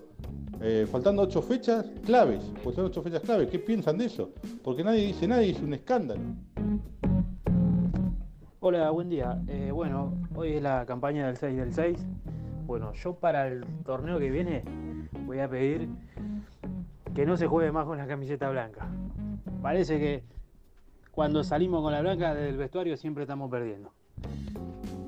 Eh, 0.60 0.86
faltando 0.93 1.22
ocho 1.22 1.40
fechas 1.40 1.86
claves, 2.05 2.52
pues 2.62 2.76
son 2.76 2.84
ocho 2.84 3.01
fechas 3.01 3.22
claves. 3.22 3.48
¿Qué 3.48 3.59
piensan 3.59 3.97
de 3.97 4.05
eso? 4.05 4.28
Porque 4.62 4.84
nadie 4.84 5.06
dice 5.06 5.26
nada 5.26 5.43
y 5.43 5.52
es 5.52 5.60
un 5.62 5.72
escándalo. 5.72 6.20
Hola, 8.60 8.90
buen 8.90 9.09
día. 9.09 9.40
Eh, 9.48 9.70
bueno, 9.72 10.12
hoy 10.34 10.56
es 10.56 10.62
la 10.62 10.84
campaña 10.84 11.28
del 11.28 11.38
6 11.38 11.56
del 11.56 11.72
6. 11.72 12.06
Bueno, 12.66 12.93
yo 12.93 13.14
para 13.14 13.48
el 13.48 13.64
torneo 13.86 14.18
que 14.18 14.28
viene 14.30 14.62
voy 15.24 15.38
a 15.38 15.48
pedir 15.48 15.88
que 17.14 17.24
no 17.24 17.38
se 17.38 17.47
juegue 17.47 17.72
más 17.72 17.86
con 17.86 17.97
la 17.97 18.06
camiseta 18.06 18.51
blanca. 18.51 18.86
Parece 19.62 19.98
que 19.98 20.24
cuando 21.10 21.43
salimos 21.43 21.82
con 21.82 21.94
la 21.94 22.02
blanca 22.02 22.34
del 22.34 22.59
vestuario 22.59 22.98
siempre 22.98 23.22
estamos 23.22 23.51
perdiendo. 23.51 23.94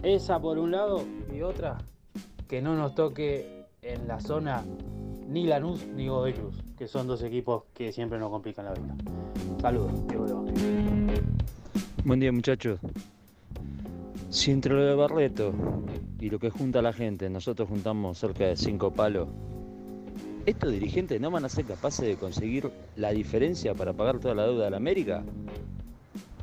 Esa 0.02 0.40
por 0.40 0.56
un 0.56 0.70
lado 0.70 1.04
y 1.30 1.42
otra, 1.42 1.76
que 2.48 2.62
no 2.62 2.74
nos 2.74 2.94
toque 2.94 3.57
en 3.82 4.08
la 4.08 4.20
zona 4.20 4.64
ni 5.28 5.46
Lanús 5.46 5.86
ni 5.86 6.08
Godoy 6.08 6.32
Cruz, 6.32 6.56
que 6.76 6.88
son 6.88 7.06
dos 7.06 7.22
equipos 7.22 7.64
que 7.74 7.92
siempre 7.92 8.18
nos 8.18 8.30
complican 8.30 8.64
la 8.64 8.72
vida. 8.72 8.96
Saludos. 9.60 10.06
Diego 10.08 10.24
de. 10.26 11.22
Buen 12.04 12.20
día 12.20 12.32
muchachos. 12.32 12.80
Si 14.30 14.50
entre 14.50 14.74
lo 14.74 14.84
de 14.84 14.94
Barreto 14.94 15.52
y 16.20 16.30
lo 16.30 16.38
que 16.38 16.50
junta 16.50 16.82
la 16.82 16.92
gente, 16.92 17.30
nosotros 17.30 17.68
juntamos 17.68 18.18
cerca 18.18 18.46
de 18.46 18.56
cinco 18.56 18.90
palos, 18.92 19.28
¿estos 20.44 20.72
dirigentes 20.72 21.20
no 21.20 21.30
van 21.30 21.44
a 21.44 21.48
ser 21.48 21.64
capaces 21.64 22.06
de 22.06 22.16
conseguir 22.16 22.70
la 22.96 23.10
diferencia 23.10 23.74
para 23.74 23.92
pagar 23.92 24.18
toda 24.18 24.34
la 24.34 24.46
deuda 24.46 24.64
de 24.64 24.70
la 24.70 24.76
América? 24.76 25.22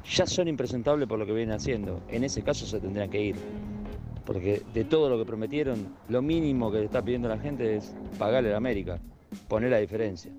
Ya 0.09 0.27
son 0.27 0.47
impresentables 0.47 1.07
por 1.07 1.17
lo 1.17 1.25
que 1.25 1.33
vienen 1.33 1.55
haciendo. 1.55 2.01
En 2.09 2.23
ese 2.23 2.43
caso 2.43 2.65
se 2.65 2.79
tendrían 2.79 3.09
que 3.09 3.21
ir. 3.21 3.35
Porque 4.26 4.64
de 4.73 4.84
todo 4.84 5.10
lo 5.10 5.18
que 5.18 5.26
prometieron, 5.26 5.95
lo 6.10 6.22
mínimo 6.22 6.72
que 6.72 6.84
está 6.84 7.02
pidiendo 7.02 7.30
la 7.30 7.38
gente 7.38 7.76
es 7.76 7.95
pagarle 8.18 8.53
a 8.53 8.57
América, 8.57 8.99
poner 9.47 9.72
la 9.72 9.77
diferencia. 9.77 10.31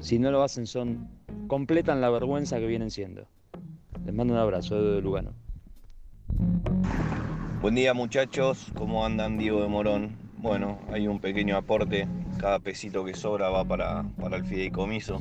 Si 0.00 0.18
no 0.18 0.30
lo 0.30 0.42
hacen, 0.42 0.66
son 0.66 1.08
completan 1.48 2.00
la 2.00 2.10
vergüenza 2.10 2.58
que 2.58 2.66
vienen 2.66 2.90
siendo. 2.90 3.26
Les 4.04 4.14
mando 4.14 4.34
un 4.34 4.40
abrazo, 4.40 4.80
de 4.80 5.02
Lugano. 5.02 5.32
Buen 7.60 7.74
día 7.74 7.92
muchachos, 7.92 8.70
¿cómo 8.74 9.04
andan 9.04 9.36
Diego 9.36 9.60
de 9.60 9.68
Morón? 9.68 10.27
Bueno, 10.40 10.78
hay 10.92 11.08
un 11.08 11.18
pequeño 11.18 11.56
aporte, 11.56 12.06
cada 12.38 12.60
pesito 12.60 13.04
que 13.04 13.12
sobra 13.12 13.48
va 13.48 13.64
para, 13.64 14.04
para 14.20 14.36
el 14.36 14.44
fideicomiso. 14.44 15.20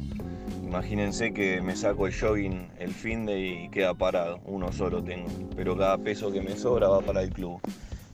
Imagínense 0.63 1.33
que 1.33 1.59
me 1.59 1.75
saco 1.75 2.05
el 2.05 2.13
jogging 2.13 2.69
el 2.77 2.91
fin 2.91 3.25
de 3.25 3.39
y 3.39 3.69
queda 3.69 3.95
parado, 3.95 4.39
uno 4.45 4.71
solo 4.71 5.03
tengo, 5.03 5.27
pero 5.55 5.75
cada 5.75 5.97
peso 5.97 6.31
que 6.31 6.41
me 6.41 6.55
sobra 6.55 6.87
va 6.87 7.01
para 7.01 7.23
el 7.23 7.31
club. 7.31 7.59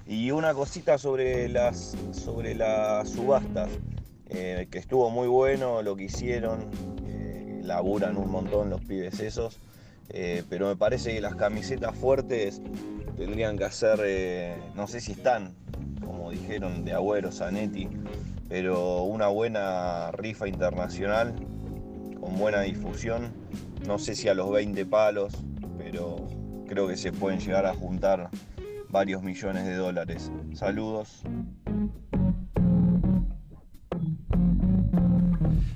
Y 0.08 0.32
una 0.32 0.54
cosita 0.54 0.98
sobre 0.98 1.50
las, 1.50 1.98
sobre 2.14 2.56
las 2.56 3.10
subastas, 3.10 3.70
eh, 4.30 4.68
que 4.72 4.80
estuvo 4.80 5.10
muy 5.10 5.28
bueno 5.28 5.82
lo 5.82 5.98
que 5.98 6.06
hicieron, 6.06 6.70
eh, 7.06 7.60
laburan 7.64 8.16
un 8.16 8.32
montón 8.32 8.70
los 8.70 8.80
pibes 8.80 9.20
esos, 9.20 9.60
eh, 10.10 10.44
pero 10.50 10.68
me 10.68 10.76
parece 10.76 11.14
que 11.14 11.22
las 11.22 11.36
camisetas 11.36 11.96
fuertes 11.96 12.62
tendrían 13.18 13.58
que 13.58 13.66
hacer, 13.66 14.00
eh, 14.04 14.56
no 14.76 14.88
sé 14.88 15.02
si 15.02 15.14
están, 15.14 15.54
como 16.06 16.32
dijeron, 16.32 16.86
de 16.86 16.94
Agüero, 16.94 17.32
Zanetti, 17.32 17.90
pero 18.50 19.04
una 19.04 19.28
buena 19.28 20.12
rifa 20.12 20.48
internacional 20.48 21.34
con 22.20 22.38
buena 22.38 22.62
difusión, 22.62 23.32
no 23.88 24.00
sé 24.00 24.16
si 24.16 24.30
a 24.30 24.34
los 24.34 24.52
20 24.52 24.86
palos, 24.86 25.34
pero 25.78 26.28
creo 26.68 26.88
que 26.88 26.98
se 26.98 27.12
pueden 27.12 27.40
llegar 27.40 27.66
a 27.66 27.74
juntar 27.74 28.30
varios 28.90 29.24
millones 29.24 29.66
de 29.66 29.76
dólares. 29.76 30.32
Saludos. 30.54 31.24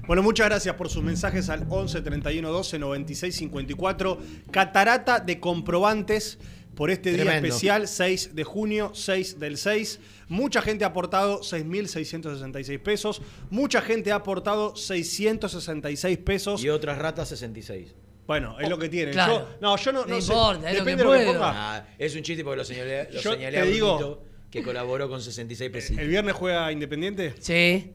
Bueno, 0.07 0.23
muchas 0.23 0.47
gracias 0.47 0.73
por 0.75 0.89
sus 0.89 1.03
mensajes 1.03 1.49
al 1.49 1.65
11 1.69 2.01
31 2.01 2.49
12 2.49 2.79
96 2.79 3.35
54. 3.35 4.17
Catarata 4.51 5.19
de 5.19 5.39
comprobantes 5.39 6.39
por 6.75 6.91
este 6.91 7.09
día 7.11 7.23
Tremendo. 7.23 7.47
especial, 7.47 7.87
6 7.87 8.35
de 8.35 8.43
junio, 8.45 8.91
6 8.93 9.39
del 9.39 9.57
6. 9.57 9.99
Mucha 10.29 10.61
gente 10.61 10.85
ha 10.85 10.89
aportado 10.89 11.41
6.666 11.41 12.79
pesos. 12.79 13.21
Mucha 13.49 13.81
gente 13.81 14.11
ha 14.11 14.15
aportado 14.15 14.75
666 14.75 16.17
pesos. 16.19 16.63
Y 16.63 16.69
otras 16.69 16.97
ratas 16.99 17.27
66. 17.29 17.93
Bueno, 18.27 18.57
es 18.59 18.69
lo 18.69 18.77
que 18.77 18.87
tienen. 18.89 19.13
Claro. 19.13 19.39
Yo, 19.39 19.57
no, 19.61 19.77
yo 19.77 19.91
no, 19.91 20.01
No 20.05 20.15
no 20.15 20.21
sé. 20.21 20.31
importa, 20.33 20.69
es 20.71 20.77
lo 20.77 20.85
Depende 20.85 21.03
que 21.03 21.09
de 21.09 21.17
lo 21.25 21.31
que 21.31 21.37
ponga. 21.37 21.75
Ah, 21.75 21.87
es 21.97 22.15
un 22.15 22.21
chiste 22.23 22.43
porque 22.43 22.57
lo 22.57 22.65
señalé, 22.65 23.09
lo 23.11 23.19
Yo 23.21 23.31
señalé 23.33 23.57
te 23.57 23.63
a 23.63 23.65
digo- 23.65 24.23
que 24.51 24.63
colaboró 24.63 25.09
con 25.09 25.21
66 25.21 25.69
pesitos. 25.71 26.01
¿El 26.01 26.07
viernes 26.09 26.33
juega 26.33 26.71
Independiente? 26.71 27.33
Sí. 27.39 27.91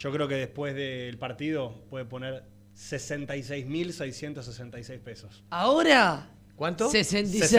Yo 0.00 0.10
creo 0.10 0.26
que 0.26 0.34
después 0.34 0.74
del 0.74 1.16
partido 1.18 1.84
puede 1.88 2.04
poner 2.06 2.42
66.666 2.74 4.98
pesos. 5.00 5.44
Ahora. 5.50 6.28
¿Cuánto? 6.56 6.90
66. 6.90 7.52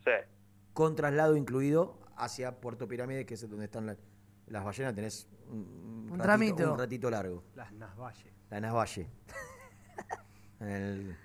sí. 0.04 0.10
Con 0.72 0.94
traslado 0.94 1.36
incluido 1.36 1.98
hacia 2.16 2.60
Puerto 2.60 2.86
Pirámide, 2.86 3.26
que 3.26 3.34
es 3.34 3.48
donde 3.50 3.64
están 3.64 3.86
la- 3.86 3.96
las 4.46 4.64
ballenas. 4.64 4.94
Tenés 4.94 5.28
un, 5.48 6.08
Un 6.10 6.18
ratito, 6.18 6.72
un 6.72 6.78
ratito 6.78 7.10
largo. 7.10 7.42
Las 7.56 7.72
Nasvalle. 7.72 8.32
La 8.50 8.60
Nasvalle. 8.60 9.10
en 10.60 10.68
el, 10.68 11.16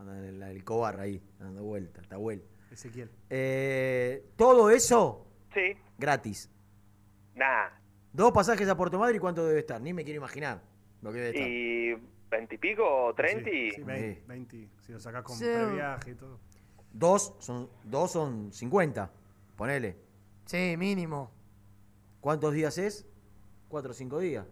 en 0.00 0.08
el, 0.08 0.42
el 0.42 0.64
Cobar 0.64 0.98
ahí, 0.98 1.22
dando 1.38 1.62
vuelta, 1.62 2.00
Tahuel. 2.08 2.42
Ezequiel. 2.74 3.10
Eh, 3.30 4.24
todo 4.36 4.70
eso 4.70 5.26
Sí. 5.52 5.76
gratis. 5.98 6.50
Nah. 7.34 7.68
Dos 8.12 8.32
pasajes 8.32 8.68
a 8.68 8.76
Puerto 8.76 8.98
Madrid, 8.98 9.20
¿cuánto 9.20 9.46
debe 9.46 9.60
estar? 9.60 9.80
Ni 9.80 9.92
me 9.92 10.04
quiero 10.04 10.18
imaginar 10.18 10.62
lo 11.02 11.12
que 11.12 11.18
debe 11.18 11.28
estar. 11.30 11.48
¿Y 11.48 11.94
veintipico 12.30 13.12
treinta? 13.16 13.50
Sí, 13.50 13.70
sí, 13.72 13.82
20, 13.82 14.14
Sí. 14.20 14.22
20, 14.26 14.68
Si 14.80 14.92
lo 14.92 15.00
sacás 15.00 15.22
con 15.22 15.36
Sí. 15.36 15.44
previaje 15.44 16.10
y 16.10 16.14
todo. 16.14 16.38
Dos 16.92 17.34
son, 17.40 17.68
dos 17.82 18.12
son 18.12 18.52
50, 18.52 19.10
ponele. 19.56 19.96
Sí, 20.44 20.76
mínimo. 20.78 21.32
¿Cuántos 22.20 22.52
días 22.52 22.78
es? 22.78 23.06
Cuatro 23.68 23.90
o 23.90 23.94
cinco 23.94 24.18
días. 24.20 24.46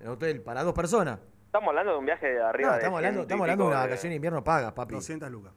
El 0.00 0.08
hotel 0.08 0.42
para 0.42 0.62
dos 0.64 0.74
personas. 0.74 1.20
Estamos 1.46 1.68
hablando 1.68 1.92
de 1.92 1.98
un 1.98 2.04
viaje 2.06 2.26
de 2.26 2.42
arriba 2.42 2.68
No, 2.68 2.72
de 2.74 2.78
estamos 2.80 2.96
hablando, 2.98 3.20
ciento 3.20 3.20
y 3.20 3.26
estamos 3.26 3.42
hablando 3.44 3.64
de 3.64 3.70
una 3.70 3.78
vacación 3.80 4.10
de 4.10 4.16
invierno 4.16 4.44
paga, 4.44 4.74
papi. 4.74 4.94
200 4.94 5.30
lucas. 5.30 5.52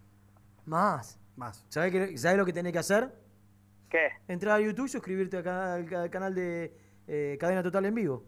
Más. 0.66 1.19
Más. 1.40 1.66
¿Sabes, 1.70 1.92
qué- 1.92 2.18
sabés 2.18 2.38
lo 2.38 2.46
que 2.46 2.54
tenés 2.54 2.72
que 2.74 2.80
hacer? 2.80 3.16
¿Qué? 3.90 4.10
Entrar 4.28 4.58
a 4.58 4.62
YouTube 4.62 4.86
y 4.86 4.90
suscribirte 4.90 5.38
al 5.38 5.44
canal, 5.44 5.96
al 5.96 6.10
canal 6.12 6.36
de 6.36 6.78
eh, 7.08 7.38
Cadena 7.40 7.64
Total 7.64 7.86
en 7.86 7.96
vivo. 7.96 8.24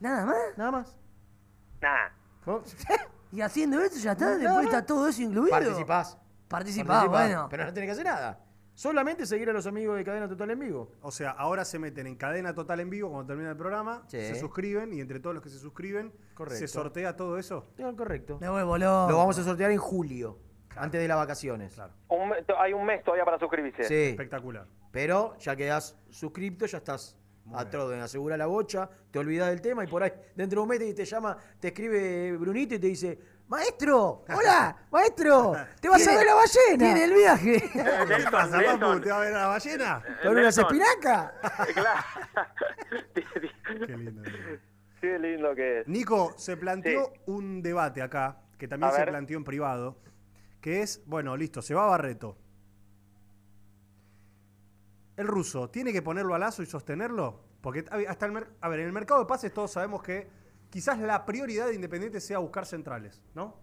Nada 0.00 0.24
más. 0.24 0.36
Nada 0.56 0.70
más. 0.70 0.96
¿No? 2.46 2.62
Y 3.32 3.40
haciendo 3.40 3.80
esto 3.80 3.98
ya 3.98 4.12
está. 4.12 4.26
Nada 4.26 4.38
Después 4.38 4.66
está 4.66 4.86
todo 4.86 5.08
eso 5.08 5.20
incluido. 5.20 5.50
Participás. 5.50 6.16
Participá, 6.48 6.86
Participás, 6.86 7.08
bueno. 7.28 7.48
Pero 7.50 7.64
no 7.66 7.72
tenés 7.74 7.88
que 7.88 7.92
hacer 7.92 8.04
nada. 8.06 8.40
Solamente 8.72 9.26
seguir 9.26 9.50
a 9.50 9.52
los 9.52 9.66
amigos 9.66 9.96
de 9.96 10.04
Cadena 10.04 10.28
Total 10.28 10.50
en 10.52 10.60
vivo. 10.60 10.92
O 11.02 11.10
sea, 11.10 11.30
ahora 11.32 11.64
se 11.64 11.78
meten 11.78 12.06
en 12.06 12.14
cadena 12.16 12.54
total 12.54 12.78
en 12.80 12.88
vivo 12.90 13.10
cuando 13.10 13.26
termina 13.26 13.50
el 13.50 13.56
programa, 13.56 14.04
Sí. 14.06 14.18
se 14.20 14.36
suscriben 14.36 14.92
y 14.92 15.00
entre 15.00 15.18
todos 15.18 15.34
los 15.34 15.42
que 15.42 15.48
se 15.50 15.58
suscriben, 15.58 16.12
Correcto. 16.34 16.58
se 16.60 16.68
sortea 16.68 17.16
todo 17.16 17.36
eso. 17.38 17.66
No, 17.78 17.94
correcto. 17.96 18.38
Me 18.40 18.48
vuelvo 18.48 18.78
loco. 18.78 19.10
Lo 19.10 19.16
vamos 19.18 19.36
a 19.38 19.42
sortear 19.42 19.70
en 19.72 19.78
julio, 19.78 20.38
antes 20.76 21.00
de 21.00 21.08
las 21.08 21.16
vacaciones. 21.16 21.74
Claro. 21.74 21.92
Un 22.08 22.28
me- 22.30 22.36
hay 22.58 22.72
un 22.72 22.84
mes 22.84 23.02
todavía 23.04 23.24
para 23.24 23.38
suscribirse. 23.38 23.84
Sí, 23.84 23.94
Espectacular. 24.10 24.66
pero 24.90 25.36
ya 25.38 25.54
quedás 25.56 25.96
suscripto, 26.10 26.66
ya 26.66 26.78
estás 26.78 27.18
a 27.54 27.64
todo, 27.70 27.94
asegura 28.02 28.36
la 28.36 28.46
bocha, 28.46 28.90
te 29.12 29.18
olvidás 29.20 29.50
del 29.50 29.60
tema 29.60 29.84
y 29.84 29.86
por 29.86 30.02
ahí 30.02 30.10
dentro 30.34 30.60
de 30.60 30.62
un 30.64 30.68
mes 30.68 30.78
te, 30.80 30.94
te 30.94 31.04
llama, 31.04 31.36
te 31.60 31.68
escribe 31.68 32.32
Brunito 32.36 32.74
y 32.74 32.78
te 32.80 32.88
dice, 32.88 33.18
maestro, 33.46 34.24
hola, 34.28 34.76
maestro, 34.90 35.52
te 35.80 35.88
vas 35.88 36.06
a 36.08 36.16
ver 36.16 36.26
la 36.26 36.34
ballena. 36.34 36.78
Tiene 36.94 37.04
el 37.04 37.14
viaje. 37.14 37.62
¿Qué 37.72 38.24
pasa, 38.32 38.56
Nelson. 38.58 38.80
papu? 38.80 39.00
¿Te 39.00 39.10
va 39.10 39.16
a 39.16 39.20
ver 39.20 39.34
a 39.34 39.38
la 39.42 39.46
ballena? 39.46 40.02
¿Con 40.22 40.32
unas 40.32 40.56
Nelson. 40.56 40.64
espinacas? 40.64 41.32
Claro. 41.74 42.00
Qué 43.86 43.96
lindo. 43.96 44.22
Qué 45.00 45.18
lindo 45.18 45.54
que 45.54 45.80
es. 45.80 45.88
Nico, 45.88 46.34
se 46.36 46.56
planteó 46.56 47.12
un 47.26 47.62
debate 47.62 48.02
acá, 48.02 48.38
que 48.58 48.66
también 48.66 48.88
A 48.90 48.92
se 48.92 49.00
ver. 49.00 49.10
planteó 49.10 49.36
en 49.38 49.44
privado, 49.44 49.98
que 50.66 50.82
es, 50.82 51.00
bueno, 51.06 51.36
listo, 51.36 51.62
se 51.62 51.74
va 51.76 51.86
Barreto. 51.86 52.36
El 55.16 55.28
ruso, 55.28 55.70
¿tiene 55.70 55.92
que 55.92 56.02
ponerlo 56.02 56.34
a 56.34 56.40
lazo 56.40 56.60
y 56.60 56.66
sostenerlo? 56.66 57.38
Porque 57.60 57.84
a- 57.88 58.10
hasta 58.10 58.26
el 58.26 58.44
a 58.60 58.68
ver, 58.68 58.80
en 58.80 58.86
el 58.86 58.92
mercado 58.92 59.20
de 59.20 59.26
pases 59.26 59.54
todos 59.54 59.70
sabemos 59.70 60.02
que 60.02 60.28
quizás 60.68 60.98
la 60.98 61.24
prioridad 61.24 61.68
de 61.68 61.76
Independiente 61.76 62.20
sea 62.20 62.38
buscar 62.38 62.66
centrales, 62.66 63.22
¿no? 63.32 63.54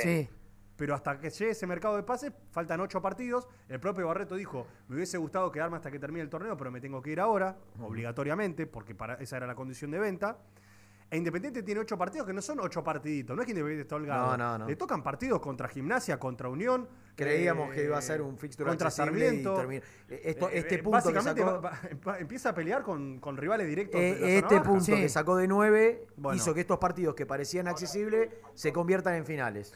Sí. 0.00 0.28
Pero 0.76 0.94
hasta 0.94 1.18
que 1.18 1.30
llegue 1.30 1.52
ese 1.52 1.66
mercado 1.66 1.96
de 1.96 2.02
pases, 2.02 2.30
faltan 2.50 2.78
ocho 2.80 3.00
partidos. 3.00 3.48
El 3.66 3.80
propio 3.80 4.06
Barreto 4.08 4.34
dijo, 4.36 4.66
me 4.88 4.96
hubiese 4.96 5.16
gustado 5.16 5.50
quedarme 5.50 5.78
hasta 5.78 5.90
que 5.90 5.98
termine 5.98 6.24
el 6.24 6.28
torneo, 6.28 6.58
pero 6.58 6.70
me 6.70 6.82
tengo 6.82 7.00
que 7.00 7.10
ir 7.12 7.20
ahora, 7.20 7.56
obligatoriamente, 7.80 8.66
porque 8.66 8.94
para, 8.94 9.14
esa 9.14 9.38
era 9.38 9.46
la 9.46 9.54
condición 9.54 9.90
de 9.92 9.98
venta. 9.98 10.36
E 11.12 11.16
Independiente 11.16 11.64
tiene 11.64 11.80
ocho 11.80 11.98
partidos 11.98 12.24
que 12.24 12.32
no 12.32 12.40
son 12.40 12.60
ocho 12.60 12.84
partiditos. 12.84 13.34
No 13.34 13.42
es 13.42 13.46
que 13.46 13.50
Independiente 13.50 13.82
está 13.82 13.96
holgado. 13.96 14.30
No, 14.30 14.36
no, 14.36 14.58
no. 14.58 14.66
Le 14.68 14.76
tocan 14.76 15.02
partidos 15.02 15.40
contra 15.40 15.66
Gimnasia, 15.68 16.18
contra 16.20 16.48
Unión. 16.48 16.88
Creíamos 17.16 17.70
eh, 17.70 17.74
que 17.74 17.84
iba 17.86 17.98
a 17.98 18.02
ser 18.02 18.22
un 18.22 18.38
fixture 18.38 18.68
contra 18.68 18.90
Sarmiento. 18.92 19.56
termina- 19.56 19.82
eh, 20.08 20.20
esto- 20.24 20.48
Eh, 20.48 20.58
este 20.58 20.76
eh, 20.76 20.82
punto 20.84 20.98
que 21.08 21.14
básicamente 21.14 21.42
sacó- 21.42 21.60
va- 21.62 21.72
va- 22.06 22.18
empieza 22.20 22.50
a 22.50 22.54
pelear 22.54 22.82
con, 22.84 23.18
con 23.18 23.36
rivales 23.36 23.66
directos. 23.66 24.00
Eh, 24.00 24.14
de 24.14 24.38
este 24.38 24.60
punto 24.60 24.86
que 24.94 25.08
sacó 25.08 25.36
de 25.36 25.48
9 25.48 26.06
Bueno. 26.16 26.36
hizo 26.36 26.54
que 26.54 26.60
estos 26.60 26.78
partidos 26.78 27.16
que 27.16 27.26
parecían 27.26 27.66
accesibles 27.66 28.30
se 28.54 28.72
conviertan 28.72 29.14
en 29.16 29.26
finales. 29.26 29.74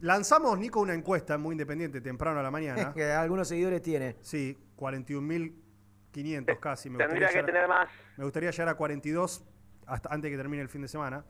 Lanzamos, 0.00 0.58
Nico, 0.58 0.80
una 0.80 0.94
encuesta 0.94 1.36
muy 1.36 1.52
independiente 1.52 2.00
temprano 2.00 2.40
a 2.40 2.42
la 2.42 2.50
mañana. 2.50 2.94
que 2.94 3.04
algunos 3.04 3.46
seguidores 3.48 3.82
tiene. 3.82 4.16
Sí, 4.22 4.56
41.500 4.76 6.58
casi. 6.58 6.88
Me 6.90 6.98
Tendría 6.98 7.26
gustaría 7.26 7.28
que 7.28 7.34
llegar- 7.34 7.46
tener 7.46 7.68
más. 7.68 7.88
Me 8.16 8.24
gustaría 8.24 8.50
llegar 8.50 8.68
a 8.70 8.74
42 8.74 9.44
hasta 9.90 10.12
antes 10.14 10.30
que 10.30 10.36
termine 10.36 10.62
el 10.62 10.68
fin 10.68 10.82
de 10.82 10.88
semana. 10.88 11.24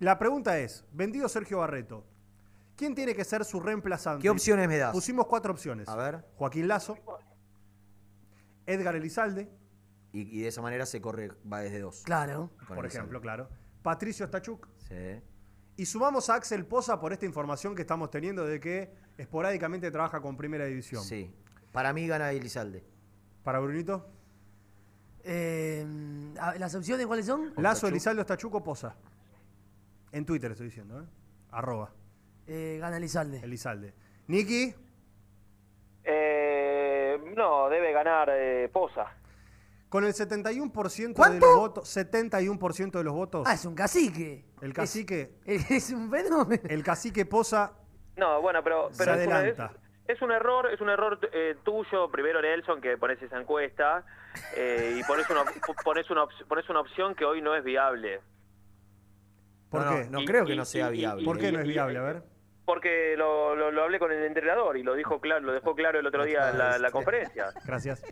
La 0.00 0.18
pregunta 0.18 0.58
es, 0.58 0.84
vendido 0.92 1.28
Sergio 1.28 1.58
Barreto, 1.58 2.04
¿quién 2.76 2.94
tiene 2.94 3.14
que 3.14 3.24
ser 3.24 3.44
su 3.44 3.60
reemplazante? 3.60 4.22
¿Qué 4.22 4.30
opciones 4.30 4.66
me 4.66 4.78
das? 4.78 4.92
Pusimos 4.92 5.26
cuatro 5.26 5.52
opciones. 5.52 5.88
A 5.88 5.96
ver. 5.96 6.24
Joaquín 6.36 6.66
Lazo, 6.66 6.96
Edgar 8.66 8.96
Elizalde, 8.96 9.48
Y, 10.12 10.38
y 10.38 10.42
de 10.42 10.48
esa 10.48 10.60
manera 10.60 10.84
se 10.86 11.00
corre, 11.00 11.30
va 11.50 11.60
desde 11.60 11.80
dos. 11.80 12.02
Claro. 12.04 12.50
Por 12.68 12.84
ejemplo, 12.84 13.20
claro. 13.20 13.48
Patricio 13.82 14.26
Stachuk. 14.26 14.68
Sí. 14.88 15.20
Y 15.76 15.86
sumamos 15.86 16.28
a 16.30 16.34
Axel 16.34 16.66
Poza 16.66 17.00
por 17.00 17.12
esta 17.12 17.24
información 17.24 17.74
que 17.74 17.82
estamos 17.82 18.10
teniendo 18.10 18.44
de 18.44 18.60
que 18.60 18.94
esporádicamente 19.16 19.90
trabaja 19.90 20.20
con 20.20 20.36
Primera 20.36 20.64
División. 20.66 21.02
Sí. 21.02 21.34
Para 21.72 21.92
mí 21.92 22.06
gana 22.06 22.30
Elizalde. 22.32 22.84
¿Para 23.42 23.58
Brunito? 23.58 24.06
Eh, 25.24 25.86
a- 26.40 26.54
¿Las 26.56 26.74
opciones 26.74 27.06
cuáles 27.06 27.26
son? 27.26 27.52
Lazo, 27.56 27.86
Elizalde, 27.88 28.22
Stachuk 28.22 28.54
o 28.54 28.62
Poza. 28.64 28.94
En 30.10 30.24
Twitter 30.26 30.50
estoy 30.52 30.66
diciendo, 30.66 31.00
¿eh? 31.02 31.06
Arroba. 31.50 31.90
Eh, 32.46 32.78
gana 32.80 32.96
Elizalde. 32.96 33.38
Elizalde. 33.42 33.94
Niki, 34.26 34.74
Eh, 36.04 37.16
no, 37.36 37.68
debe 37.68 37.92
ganar 37.92 38.28
eh, 38.32 38.68
Poza. 38.72 39.06
con 39.88 40.04
el 40.04 40.12
71% 40.14 41.08
de 41.08 41.14
¿Cuánto? 41.14 41.46
los 41.46 41.56
votos, 41.56 41.88
71% 41.96 42.98
de 42.98 43.04
los 43.04 43.14
votos, 43.14 43.46
Ah, 43.46 43.54
es 43.54 43.64
un 43.64 43.74
cacique. 43.74 44.44
el 44.60 44.72
cacique, 44.72 45.36
Es, 45.44 45.70
es 45.70 45.90
un 45.90 46.10
fenómeno. 46.10 46.62
el 46.68 46.82
cacique 46.82 47.24
Poza 47.26 47.72
No, 48.16 48.40
bueno, 48.42 48.62
pero, 48.64 48.90
se 48.92 48.98
pero 49.04 49.14
es, 49.20 49.26
una- 49.26 49.36
adelanta. 49.36 49.72
Es- 50.06 50.22
un 50.22 50.32
error, 50.32 50.70
es 50.72 50.80
un 50.80 50.88
error 50.90 51.18
eh, 51.32 51.56
tuyo, 51.64 52.10
primero 52.10 52.40
Nelson, 52.42 52.80
que 52.80 52.96
pones 52.96 53.20
esa 53.22 53.38
encuesta 53.40 54.04
eh, 54.56 54.96
y 54.98 55.02
pones 55.04 55.28
una, 55.30 55.42
pones, 55.84 56.10
una, 56.10 56.24
op- 56.24 56.46
pones 56.48 56.68
una 56.68 56.80
opción 56.80 57.14
que 57.14 57.24
hoy 57.24 57.40
no 57.42 57.54
es 57.54 57.64
viable. 57.64 58.20
¿Por 59.70 59.84
No, 59.84 59.90
qué? 59.90 60.04
no 60.10 60.20
Y- 60.20 60.24
creo 60.26 60.44
que 60.44 60.54
no 60.56 60.64
sea 60.64 60.88
y- 60.90 60.98
viable. 60.98 61.24
¿Por 61.24 61.38
qué 61.38 61.50
no 61.52 61.60
es 61.60 61.66
viable? 61.66 61.98
A 61.98 62.02
ver. 62.02 62.22
Porque 62.64 63.16
lo, 63.16 63.56
lo, 63.56 63.70
lo 63.72 63.82
hablé 63.82 63.98
con 63.98 64.12
el 64.12 64.22
entrenador 64.24 64.76
y 64.76 64.82
lo 64.84 64.94
dijo 64.94 65.20
claro, 65.20 65.40
lo 65.40 65.52
dejó 65.52 65.74
claro 65.74 65.98
el 65.98 66.06
otro 66.06 66.24
día 66.24 66.50
en 66.50 66.58
la, 66.58 66.78
la 66.78 66.90
conferencia. 66.90 67.46
Gracias. 67.66 68.04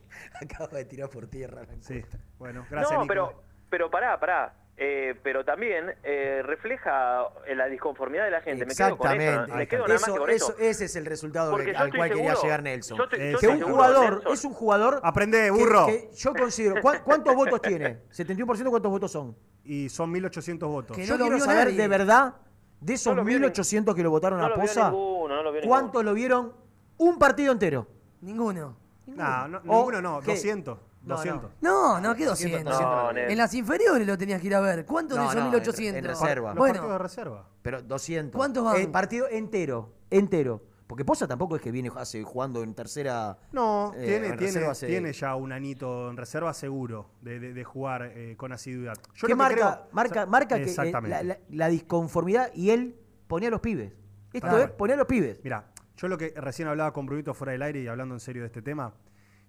Acaba 0.43 0.67
de 0.79 0.85
tirar 0.87 1.09
por 1.09 1.29
tierra. 1.29 1.63
la 1.63 1.83
Sí. 1.83 2.03
Bueno, 2.39 2.67
gracias, 2.69 2.93
no, 2.93 3.03
Nico. 3.03 3.09
pero, 3.09 3.43
pero 3.71 3.91
pará, 3.91 4.19
pará. 4.19 4.55
Eh, 4.83 5.15
pero 5.23 5.45
también 5.45 5.95
eh, 6.03 6.41
refleja 6.43 7.25
eh, 7.47 7.55
la 7.55 7.67
disconformidad 7.67 8.25
de 8.25 8.31
la 8.31 8.41
gente. 8.41 8.65
Me 8.65 8.75
quedo 8.75 8.97
con 8.97 9.11
Exactamente. 9.13 9.45
eso. 9.51 9.55
Me 9.59 9.69
quedo 9.69 9.87
nada 9.87 9.93
más 9.93 10.05
que 10.05 10.11
Eso- 10.11 10.19
con 10.21 10.31
eso. 10.31 10.53
eso- 10.53 10.59
ese 10.59 10.85
es 10.87 10.97
el 10.97 11.05
resultado 11.05 11.55
que- 11.59 11.77
al 11.77 11.95
cual 11.95 12.09
quería 12.11 12.35
llegar 12.43 12.63
Nelson. 12.63 12.97
yo 12.97 13.05
estoy- 13.05 13.33
yo 13.33 13.39
que 13.39 13.49
un 13.49 13.61
jugador 13.61 14.15
Nelson. 14.15 14.33
es 14.33 14.45
un 14.47 14.53
jugador. 14.55 15.01
Aprende, 15.03 15.51
burro. 15.51 15.85
que 15.85 16.09
yo 16.17 16.33
considero. 16.33 16.81
¿cuán- 16.81 17.03
¿Cuántos 17.05 17.35
votos 17.35 17.61
tiene? 17.61 17.99
¿71% 18.11 18.71
cuántos 18.71 18.91
votos 18.91 19.13
son? 19.13 19.37
Y 19.65 19.91
son 19.91 20.11
1.800 20.11 20.67
votos. 20.71 20.97
Que 20.97 21.05
Yo 21.05 21.19
no 21.19 21.25
quiero 21.27 21.39
saber 21.41 21.65
nadie. 21.67 21.77
de 21.77 21.87
verdad, 21.89 22.35
de 22.81 22.95
esos 22.95 23.15
No 23.15 23.21
lo 23.21 23.25
vio 23.27 23.35
ni- 23.39 23.41
1800 23.43 23.95
que 23.95 24.03
lo 24.03 24.09
votaron 24.09 24.39
No 24.41 24.47
a 24.47 24.55
Poza, 24.55 24.85
ninguno, 24.91 25.43
no 25.43 25.51
¿cuántos 25.69 26.03
lo 26.03 26.15
vieron 26.15 26.55
un 26.97 27.19
partido 27.19 27.53
entero? 27.53 27.87
Ninguno. 28.23 28.79
No, 29.09 29.47
no, 29.47 29.61
ninguno 29.61 30.01
no, 30.01 30.21
¿qué? 30.21 30.31
200. 30.31 30.79
No, 31.03 31.17
200. 31.17 31.51
No, 31.63 32.01
no, 32.01 32.15
¿qué 32.15 32.27
200, 32.27 32.65
200? 32.65 32.81
No, 32.81 33.13
Nel. 33.13 33.31
en 33.31 33.39
las 33.39 33.55
inferiores 33.55 34.07
lo 34.07 34.19
tenías 34.19 34.41
que 34.41 34.47
ir 34.49 34.55
a 34.55 34.61
ver. 34.61 34.85
¿Cuántos 34.85 35.17
No, 35.17 35.23
de 35.25 35.29
esos 35.31 35.41
no, 35.41 35.51
1800? 35.51 35.99
en- 35.99 36.05
reserva. 36.05 36.49
Los 36.51 36.59
Bueno, 36.59 36.75
partidos 36.75 36.93
de 36.93 36.99
reserva. 36.99 37.49
Pero 37.63 37.83
200. 37.83 38.37
¿Cuántos 38.39 38.65
van? 38.65 38.77
El 38.77 38.91
partido 38.91 39.27
entero, 39.29 39.95
entero. 40.11 40.63
Porque 40.87 41.05
Poza 41.05 41.29
tampoco 41.29 41.55
es 41.55 41.63
que 41.63 41.71
viene 41.71 41.89
hace, 41.97 42.23
jugando 42.25 42.65
en 42.65 42.75
tercera. 42.75 43.39
No, 43.53 43.93
eh, 43.95 43.99
tiene, 44.07 44.15
en 44.17 44.23
tiene, 44.37 44.37
reserva 44.53 44.71
hace- 44.73 44.87
tiene 44.89 45.13
ya 45.13 45.37
un 45.37 45.53
anito 45.53 46.11
en 46.11 46.17
reserva 46.17 46.53
seguro 46.53 47.11
de, 47.21 47.39
de- 47.39 47.53
de 47.55 47.65
jugar 47.65 48.11
eh, 48.13 48.35
con 48.37 48.53
asiduidad. 48.53 48.95
Yo 48.97 49.13
¿Qué 49.15 49.21
lo 49.23 49.29
que 49.29 49.35
marca? 49.37 49.55
creo- 49.55 49.89
marca, 49.93 50.11
o 50.11 50.15
sea, 50.15 50.27
marca 50.27 50.57
que 50.57 50.63
eh, 50.63 50.67
Exactamente. 50.67 51.09
la, 51.11 51.23
la- 51.23 51.39
la 51.49 51.69
disconformidad 51.69 52.51
y 52.55 52.71
él 52.71 52.97
ponía 53.29 53.49
a 53.49 53.51
los 53.53 53.61
pibes. 53.61 53.93
Esto 54.33 54.47
Tal 54.49 54.57
es 54.57 54.63
cual. 54.67 54.77
ponía 54.77 54.95
a 54.97 54.99
los 54.99 55.07
pibes. 55.07 55.39
Mira, 55.45 55.71
yo 55.97 56.09
lo 56.09 56.19
que 56.19 56.35
recién 56.37 56.67
hablaba 56.67 56.93
con 56.93 57.07
Brunito 57.07 57.35
fuera 57.35 57.53
del 57.53 57.63
aire 57.63 57.83
y 57.83 57.87
hablando 57.87 58.15
en 58.17 58.21
serio 58.21 58.43
de 58.43 58.47
este 58.47 58.61
tema, 58.63 58.93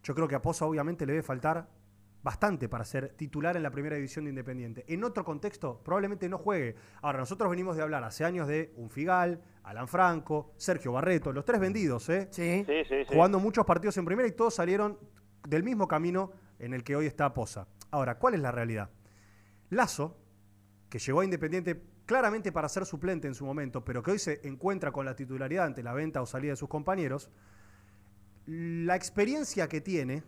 yo 0.04 0.16
creo 0.16 0.28
que 0.28 0.36
a 0.36 0.42
Pozo 0.42 0.68
obviamente 0.68 1.06
le 1.06 1.14
debe 1.14 1.24
faltar 1.24 1.70
bastante 2.24 2.70
para 2.70 2.86
ser 2.86 3.10
titular 3.16 3.58
en 3.58 3.64
la 3.64 3.72
primera 3.72 3.96
división 3.96 4.26
de 4.26 4.30
Independiente. 4.30 4.86
En 4.88 5.04
otro 5.04 5.24
contexto, 5.24 5.82
probablemente 5.84 6.30
no 6.30 6.38
juegue. 6.38 6.76
Ahora, 7.02 7.20
nosotros 7.20 7.50
venimos 7.50 7.76
de 7.76 7.84
hablar 7.84 8.04
hace 8.04 8.24
años 8.24 8.48
de 8.48 8.74
un 8.76 8.90
Figal, 8.90 9.42
Alan 9.64 9.88
Franco, 9.88 10.54
Sergio 10.58 10.92
Barreto, 10.92 11.32
los 11.32 11.46
tres 11.46 11.60
vendidos, 11.60 12.08
¿eh? 12.10 12.28
Sí. 12.32 12.64
Sí, 12.66 12.84
sí, 12.88 12.96
sí. 13.08 13.14
Jugando 13.14 13.40
muchos 13.40 13.66
partidos 13.66 13.98
en 13.98 14.06
primera 14.06 14.28
y 14.28 14.34
todos 14.34 14.54
salieron 14.54 15.00
del 15.48 15.64
mismo 15.64 15.88
camino 15.88 16.32
en 16.60 16.74
el 16.74 16.84
que 16.84 16.96
hoy 16.96 17.08
está 17.08 17.34
Poza. 17.34 17.68
Ahora, 17.90 18.20
¿cuál 18.20 18.36
es 18.36 18.42
la 18.42 18.52
realidad? 18.52 18.92
Lazo, 19.70 20.18
que 20.90 21.00
llegó 21.00 21.22
a 21.22 21.26
Independiente 21.26 21.82
claramente 22.06 22.52
para 22.52 22.70
ser 22.70 22.86
suplente 22.86 23.28
en 23.28 23.34
su 23.34 23.46
momento, 23.46 23.84
pero 23.84 24.04
que 24.04 24.12
hoy 24.12 24.20
se 24.20 24.42
encuentra 24.48 24.92
con 24.92 25.06
la 25.06 25.16
titularidad 25.16 25.66
ante 25.66 25.82
la 25.82 25.94
venta 25.94 26.22
o 26.22 26.26
salida 26.26 26.52
de 26.52 26.58
sus 26.58 26.70
compañeros, 26.70 27.32
la 28.54 28.96
experiencia 28.96 29.70
que 29.70 29.80
tiene 29.82 30.24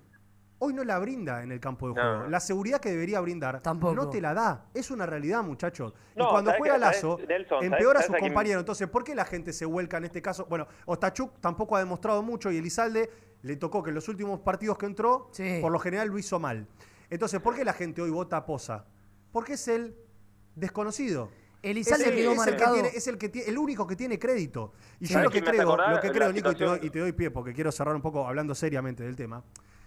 hoy 0.60 0.74
no 0.74 0.86
la 0.86 0.98
brinda 0.98 1.44
en 1.44 1.52
el 1.52 1.60
campo 1.60 1.90
de 1.90 1.96
No. 1.96 2.02
juego. 2.02 2.30
La 2.30 2.40
seguridad 2.40 2.80
que 2.80 2.90
debería 2.90 3.20
brindar 3.20 3.60
Tampoco. 3.62 3.94
no 3.96 4.10
te 4.10 4.22
la 4.22 4.34
da. 4.34 4.68
Es 4.74 4.92
una 4.92 5.06
realidad, 5.06 5.44
muchachos. 5.44 5.94
y 6.16 6.20
cuando 6.20 6.52
¿sabés 6.52 6.60
juega 6.60 6.78
Lazo, 6.78 7.20
Nelson? 7.28 7.64
empeora 7.66 8.00
a 8.00 8.04
¿Sabés- 8.04 8.06
sus 8.08 8.18
compañeros. 8.20 8.62
Entonces, 8.62 8.88
¿por 8.88 9.04
qué 9.04 9.14
la 9.14 9.26
gente 9.26 9.52
se 9.52 9.66
vuelca 9.66 9.98
en 9.98 10.06
este 10.06 10.22
caso? 10.22 10.46
Bueno, 10.46 10.66
Ostachuk 10.86 11.38
tampoco 11.42 11.76
ha 11.76 11.80
demostrado 11.80 12.24
mucho 12.24 12.50
y 12.50 12.58
Elizalde 12.58 13.10
le 13.42 13.58
tocó 13.58 13.84
que 13.84 13.90
en 13.90 13.96
los 13.96 14.08
últimos 14.08 14.40
partidos 14.40 14.78
que 14.78 14.86
entró, 14.86 15.28
Sí. 15.34 15.58
por 15.62 15.70
lo 15.72 15.80
general 15.80 16.08
lo 16.08 16.18
hizo 16.18 16.40
mal. 16.40 16.66
Entonces, 17.10 17.42
¿por 17.42 17.56
qué 17.56 17.66
la 17.66 17.74
gente 17.74 18.02
hoy 18.02 18.10
vota 18.12 18.38
a 18.38 18.46
Poza? 18.46 18.86
Porque 19.34 19.54
es 19.54 19.68
el 19.68 19.98
desconocido. 20.56 21.30
Elizalde 21.64 22.06
es 22.10 22.12
quedó 22.12 22.34
es 22.34 22.48
el 22.48 22.56
que 22.58 22.66
tiene- 22.74 22.88
es 22.90 23.08
el 23.08 23.18
que 23.18 23.32
tie- 23.32 23.44
el 23.48 23.58
único 23.58 23.88
que 23.88 23.96
tiene 23.96 24.20
crédito. 24.20 24.74
Y 25.00 25.06
yo 25.08 25.14
¿Sabés 25.14 25.24
lo 25.26 25.32
que 25.32 25.42
creo, 25.44 25.76
lo 25.78 26.00
que 26.02 26.12
creo, 26.12 26.32
Nico, 26.34 26.52
y 26.52 26.56
te, 26.56 26.66
doy, 26.66 26.80
y 26.84 26.90
te 26.90 27.00
doy 27.00 27.12
pie 27.14 27.32
porque 27.32 27.54
quiero 27.54 27.72
cerrar 27.72 27.96
un 27.96 28.02
poco 28.02 28.28
hablando 28.28 28.54
seriamente 28.54 29.04
del 29.04 29.16
tema. 29.16 29.44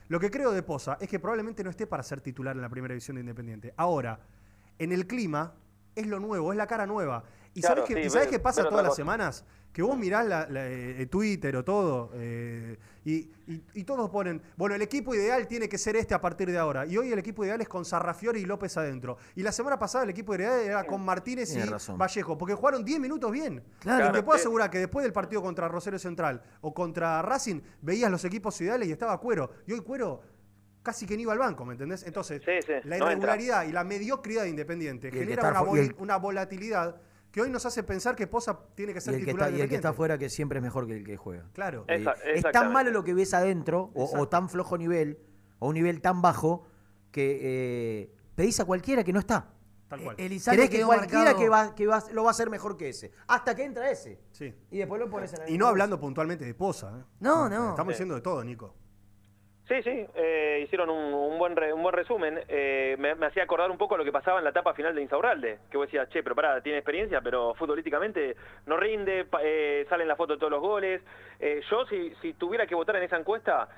Lo 0.09 0.19
que 0.19 0.31
creo 0.31 0.53
de 0.53 0.62
Poza 0.62 0.97
es 1.01 1.09
que 1.09 1.19
probablemente 1.19 1.62
no 1.62 1.70
esté 1.70 1.86
para 1.86 2.03
ser 2.03 2.20
titular 2.20 2.57
en 2.57 2.62
la 2.62 2.69
primera 2.69 2.93
división 2.93 3.16
de 3.16 3.20
Independiente. 3.20 3.74
Ahora, 3.77 4.20
en 4.78 4.93
el 4.93 5.07
clima, 5.07 5.55
es 5.94 6.07
lo 6.07 6.19
nuevo, 6.20 6.53
es 6.53 6.57
la 6.59 6.66
cara 6.66 6.86
nueva. 6.86 7.24
¿Y 7.55 7.61
Claro, 7.61 7.86
sabes, 7.86 8.28
qué, 8.28 8.36
sí, 8.36 8.39
pasa 8.39 8.62
todas 8.65 8.82
las 8.82 8.90
cosa. 8.90 8.97
semanas? 8.97 9.44
Que 9.77 9.82
vos 9.82 9.94
mirás 9.98 10.24
la, 10.24 10.47
la, 10.48 10.66
eh, 10.70 11.05
Twitter 11.05 11.55
o 11.55 11.62
todo 11.62 12.11
eh, 12.15 12.78
y, 13.05 13.12
y- 13.47 13.62
y 13.74 13.85
todos 13.85 14.09
ponen, 14.09 14.40
bueno, 14.57 14.74
el 14.74 14.81
equipo 14.81 15.15
ideal 15.15 15.47
tiene 15.47 15.69
que 15.69 15.77
ser 15.77 15.97
este 15.97 16.15
a 16.15 16.20
partir 16.23 16.51
de 16.51 16.57
ahora. 16.57 16.86
Y 16.86 16.97
hoy 16.97 17.12
el 17.12 17.19
equipo 17.19 17.44
ideal 17.44 17.61
es 17.61 17.69
con 17.69 17.85
Sarrafiori 17.85 18.40
y 18.40 18.47
López 18.47 18.74
adentro. 18.78 19.19
Y 19.35 19.43
la 19.43 19.53
semana 19.53 19.78
pasada 19.78 20.05
el 20.05 20.09
equipo 20.11 20.35
ideal 20.35 20.61
era 20.61 20.85
con 20.85 21.05
Martínez 21.05 21.51
Tienes 21.51 21.66
y 21.66 21.70
razón. 21.70 21.98
Vallejo, 21.98 22.39
porque 22.39 22.55
jugaron 22.55 22.86
10 22.86 23.01
minutos 23.01 23.31
bien. 23.31 23.62
Claro. 23.81 24.09
Y 24.09 24.12
te 24.12 24.23
puedo 24.23 24.39
asegurar 24.39 24.70
que 24.70 24.78
después 24.78 25.03
del 25.05 25.12
partido 25.12 25.43
contra 25.43 25.69
Rosario 25.69 25.98
Central 25.98 26.43
o 26.62 26.73
contra 26.73 27.20
Racing, 27.20 27.61
veías 27.82 28.11
los 28.11 28.24
equipos 28.24 28.59
ideales 28.62 28.89
y 28.89 28.93
estaba 28.93 29.20
Cuero. 29.20 29.51
Y 29.66 29.73
hoy 29.74 29.81
Cuero 29.81 30.23
casi 30.82 31.05
que 31.05 31.16
ni 31.19 31.24
iba 31.24 31.35
al 31.35 31.39
banco, 31.39 31.66
¿me 31.66 31.73
entendés? 31.73 32.03
Entonces, 32.07 32.40
Sí, 32.47 32.53
sí, 32.66 32.73
la 32.85 32.97
no 32.97 33.11
irregularidad 33.11 33.66
y 33.66 33.73
la 33.73 33.85
mediocridad 33.85 34.44
de 34.44 34.48
Independiente 34.48 35.11
genera 35.11 35.51
una, 35.51 35.61
vol- 35.61 35.78
el- 35.81 35.94
una 35.98 36.16
volatilidad 36.16 36.97
que 37.36 37.42
hoy 37.42 37.50
nos 37.50 37.66
hace 37.66 37.82
pensar 37.82 38.16
que 38.16 38.26
Poza 38.26 38.58
tiene 38.74 38.94
que 38.94 38.98
Y 38.98 39.02
ser 39.02 39.12
el 39.12 39.20
que, 39.20 39.26
titular 39.26 39.48
está, 39.48 39.52
de 39.52 39.58
y 39.58 39.60
el 39.62 39.68
que 39.68 39.74
está 39.74 39.90
afuera 39.90 40.16
que 40.16 40.30
siempre 40.30 40.58
es 40.58 40.62
mejor 40.62 40.86
que 40.86 40.96
el 40.96 41.04
que 41.04 41.18
juega. 41.18 41.44
Claro. 41.52 41.84
Esa- 41.86 42.12
Eh, 42.24 42.36
es 42.36 42.42
tan 42.50 42.72
malo 42.72 42.90
lo 42.90 43.04
que 43.04 43.12
ves 43.12 43.34
adentro, 43.34 43.90
o, 43.92 44.26
tan 44.26 44.48
flojo 44.48 44.78
nivel, 44.78 45.18
o 45.58 45.68
un 45.68 45.74
nivel 45.74 46.00
tan 46.00 46.22
bajo, 46.22 46.64
que 47.12 47.38
eh, 47.42 48.14
pedís 48.34 48.58
a 48.60 48.64
cualquiera 48.64 49.04
que 49.04 49.12
no 49.12 49.18
está. 49.18 49.50
Tal 49.86 50.00
cual. 50.00 50.16
Eh, 50.18 50.24
Elizalde 50.24 50.66
Crees 50.66 50.80
que 50.80 50.86
cualquiera 50.86 51.24
marcado. 51.34 51.38
que, 51.38 51.48
va, 51.50 51.74
que 51.74 51.86
va- 51.86 52.04
lo 52.10 52.22
va 52.22 52.30
a 52.30 52.32
hacer 52.32 52.48
mejor 52.48 52.78
que 52.78 52.88
ese. 52.88 53.12
Hasta 53.26 53.54
que 53.54 53.64
entra 53.64 53.90
ese. 53.90 54.18
Sí. 54.32 54.54
Y 54.70 54.78
después 54.78 54.98
lo 54.98 55.10
pones 55.10 55.30
en 55.34 55.40
la 55.40 55.50
Y 55.50 55.58
no 55.58 55.66
hablando 55.66 56.00
puntualmente 56.00 56.46
de 56.46 56.54
Poza. 56.54 56.88
¿eh? 56.98 57.04
No, 57.20 57.50
no. 57.50 57.68
Estamos 57.68 57.92
Sí. 57.92 57.96
diciendo 57.96 58.14
de 58.14 58.22
todo, 58.22 58.42
Nico. 58.42 58.74
Sí, 59.68 59.82
sí, 59.82 60.06
eh, 60.14 60.60
hicieron 60.62 60.88
un, 60.90 61.38
buen 61.38 61.56
re- 61.56 61.72
un 61.72 61.82
buen 61.82 61.93
resumen. 61.93 62.38
Eh, 62.47 62.94
me, 63.01 63.26
hacía 63.26 63.43
acordar 63.43 63.68
un 63.68 63.76
poco 63.76 63.97
lo 63.97 64.05
que 64.05 64.12
pasaba 64.12 64.38
en 64.38 64.44
la 64.44 64.51
etapa 64.51 64.74
final 64.74 64.94
de 64.94 65.02
Insaurralde, 65.02 65.59
que 65.68 65.76
vos 65.76 65.88
decías, 65.88 66.09
che, 66.10 66.22
pero 66.22 66.36
pará, 66.36 66.60
tiene 66.60 66.78
experiencia, 66.78 67.20
pero 67.20 67.52
futbolísticamente 67.55 68.36
no 68.66 68.76
rinde, 68.76 69.26
eh, 69.43 69.84
salen 69.88 70.06
la 70.06 70.14
foto 70.14 70.34
de 70.34 70.38
todos 70.38 70.52
los 70.52 70.60
goles. 70.60 71.02
Eh, 71.40 71.62
yo, 71.68 71.84
si, 71.86 72.14
si 72.22 72.34
tuviera 72.34 72.64
que 72.68 72.76
votar 72.76 72.94
en 72.97 73.02
esa 73.02 73.16
encuesta, 73.16 73.68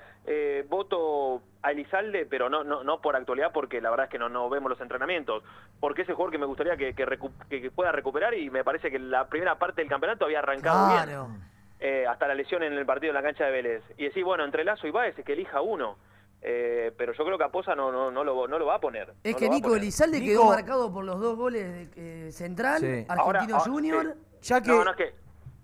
voto 0.67 1.41
a 1.63 1.71
Elizalde, 1.71 2.27
pero 2.29 2.49
no, 2.49 2.63
no, 2.63 2.83
no 2.83 3.01
por 3.01 3.15
actualidad, 3.15 3.51
porque 3.51 3.81
la 3.81 3.89
verdad 3.89 4.05
es 4.05 4.11
que 4.11 4.19
no, 4.19 4.29
no 4.29 4.47
vemos 4.47 4.69
los 4.69 4.79
entrenamientos, 4.79 5.43
porque 5.79 6.03
es 6.03 6.09
el 6.09 6.13
jugador 6.13 6.31
que 6.31 6.37
me 6.37 6.45
gustaría 6.45 6.77
que, 6.77 6.93
que, 6.93 7.71
pueda 7.71 7.91
recuperar 7.91 8.35
y 8.35 8.51
me 8.51 8.63
parece 8.63 8.91
que 8.91 8.99
la 8.99 9.27
primera 9.27 9.55
parte 9.57 9.81
del 9.81 9.89
campeonato 9.89 10.25
había 10.25 10.37
arrancado 10.39 10.87
bien. 10.87 11.49
Eh, 11.79 12.05
hasta 12.07 12.27
la 12.27 12.35
lesión 12.35 12.63
en 12.63 12.73
el 12.73 12.85
partido 12.85 13.11
en 13.11 13.15
la 13.15 13.23
cancha 13.23 13.45
de 13.45 13.51
Vélez. 13.51 13.83
Y 13.97 14.05
decir, 14.05 14.23
bueno, 14.23 14.43
entre 14.45 14.63
Lazo 14.63 14.87
y 14.87 14.91
Báez 14.91 15.17
es 15.17 15.25
que 15.25 15.33
elija 15.33 15.61
uno. 15.61 15.97
Eh, 16.41 16.93
pero 16.97 17.11
yo 17.13 17.25
creo 17.25 17.37
que 17.37 17.43
a 17.43 17.49
Poza 17.49 17.75
no, 17.75 17.91
no, 17.91 18.11
no, 18.11 18.23
lo, 18.23 18.47
no 18.47 18.57
lo 18.59 18.65
va 18.65 18.75
a 18.75 18.79
poner. 18.79 19.13
Es 19.23 19.33
No 19.33 19.37
que 19.39 19.49
Nico. 19.49 19.75
Elizalde 19.75 20.21
quedó 20.23 20.45
marcado 20.45 20.91
por 20.93 21.03
los 21.03 21.19
dos 21.19 21.35
goles 21.35 21.93
de 21.95 22.27
eh, 22.27 22.31
Central, 22.31 22.79
Sí. 22.79 22.85
Argentino 23.09 23.21
Ahora, 23.23 23.47
ah, 23.53 23.59
Junior. 23.59 24.15
sí. 24.39 24.53
No, 24.65 24.83
no, 24.85 24.91
es 24.91 24.97
que 24.97 25.13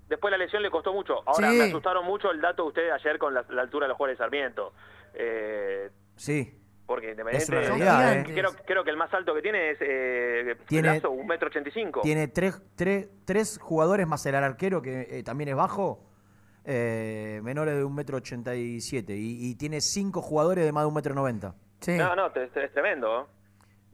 después 0.09 0.31
la 0.31 0.37
lesión 0.37 0.61
le 0.61 0.69
costó 0.69 0.91
mucho. 0.91 1.21
Ahora, 1.25 1.49
Sí. 1.51 1.57
me 1.57 1.63
asustaron 1.65 2.05
mucho 2.05 2.29
el 2.31 2.41
dato 2.41 2.63
de 2.63 2.67
ustedes 2.69 2.91
ayer 2.91 3.17
con 3.17 3.33
la, 3.33 3.45
la 3.49 3.61
altura 3.61 3.85
de 3.85 3.89
los 3.89 3.97
jugadores 3.97 4.17
de 4.17 4.23
Sarmiento. 4.23 4.73
Eh, 5.13 5.89
Sí. 6.17 6.61
Porque 6.85 7.11
Es 7.11 7.17
una 7.17 7.29
Independiente... 7.31 7.61
realidad, 7.67 8.19
¿eh? 8.19 8.23
creo, 8.25 8.51
creo 8.65 8.83
que 8.83 8.89
el 8.91 8.97
más 8.97 9.13
alto 9.13 9.33
que 9.33 9.41
tiene 9.41 9.71
es 9.71 9.77
eh, 9.81 10.55
Tiene- 10.67 10.95
Lazo, 10.95 11.11
un 11.11 11.25
metro 11.25 11.47
ochenta 11.47 11.69
y 11.69 11.71
cinco. 11.71 12.01
Tiene 12.01 12.27
tres, 12.27 12.61
tres, 12.75 13.09
tres 13.25 13.59
jugadores 13.59 14.05
más 14.07 14.25
el 14.25 14.35
arquero, 14.35 14.81
que 14.81 15.07
eh, 15.09 15.23
también 15.23 15.49
es 15.49 15.55
bajo, 15.55 16.05
eh, 16.63 17.39
menores 17.43 17.75
de 17.75 17.83
un 17.83 17.95
metro 17.95 18.17
ochenta 18.17 18.55
y 18.55 18.81
siete. 18.81 19.15
Y, 19.17 19.55
tiene 19.55 19.81
cinco 19.81 20.21
jugadores 20.21 20.63
de 20.65 20.71
más 20.71 20.83
de 20.83 20.87
un 20.87 20.93
metro 20.93 21.15
noventa. 21.15 21.55
No, 21.87 22.15
no, 22.15 22.27
es, 22.27 22.55
es 22.55 22.71
tremendo. 22.73 23.29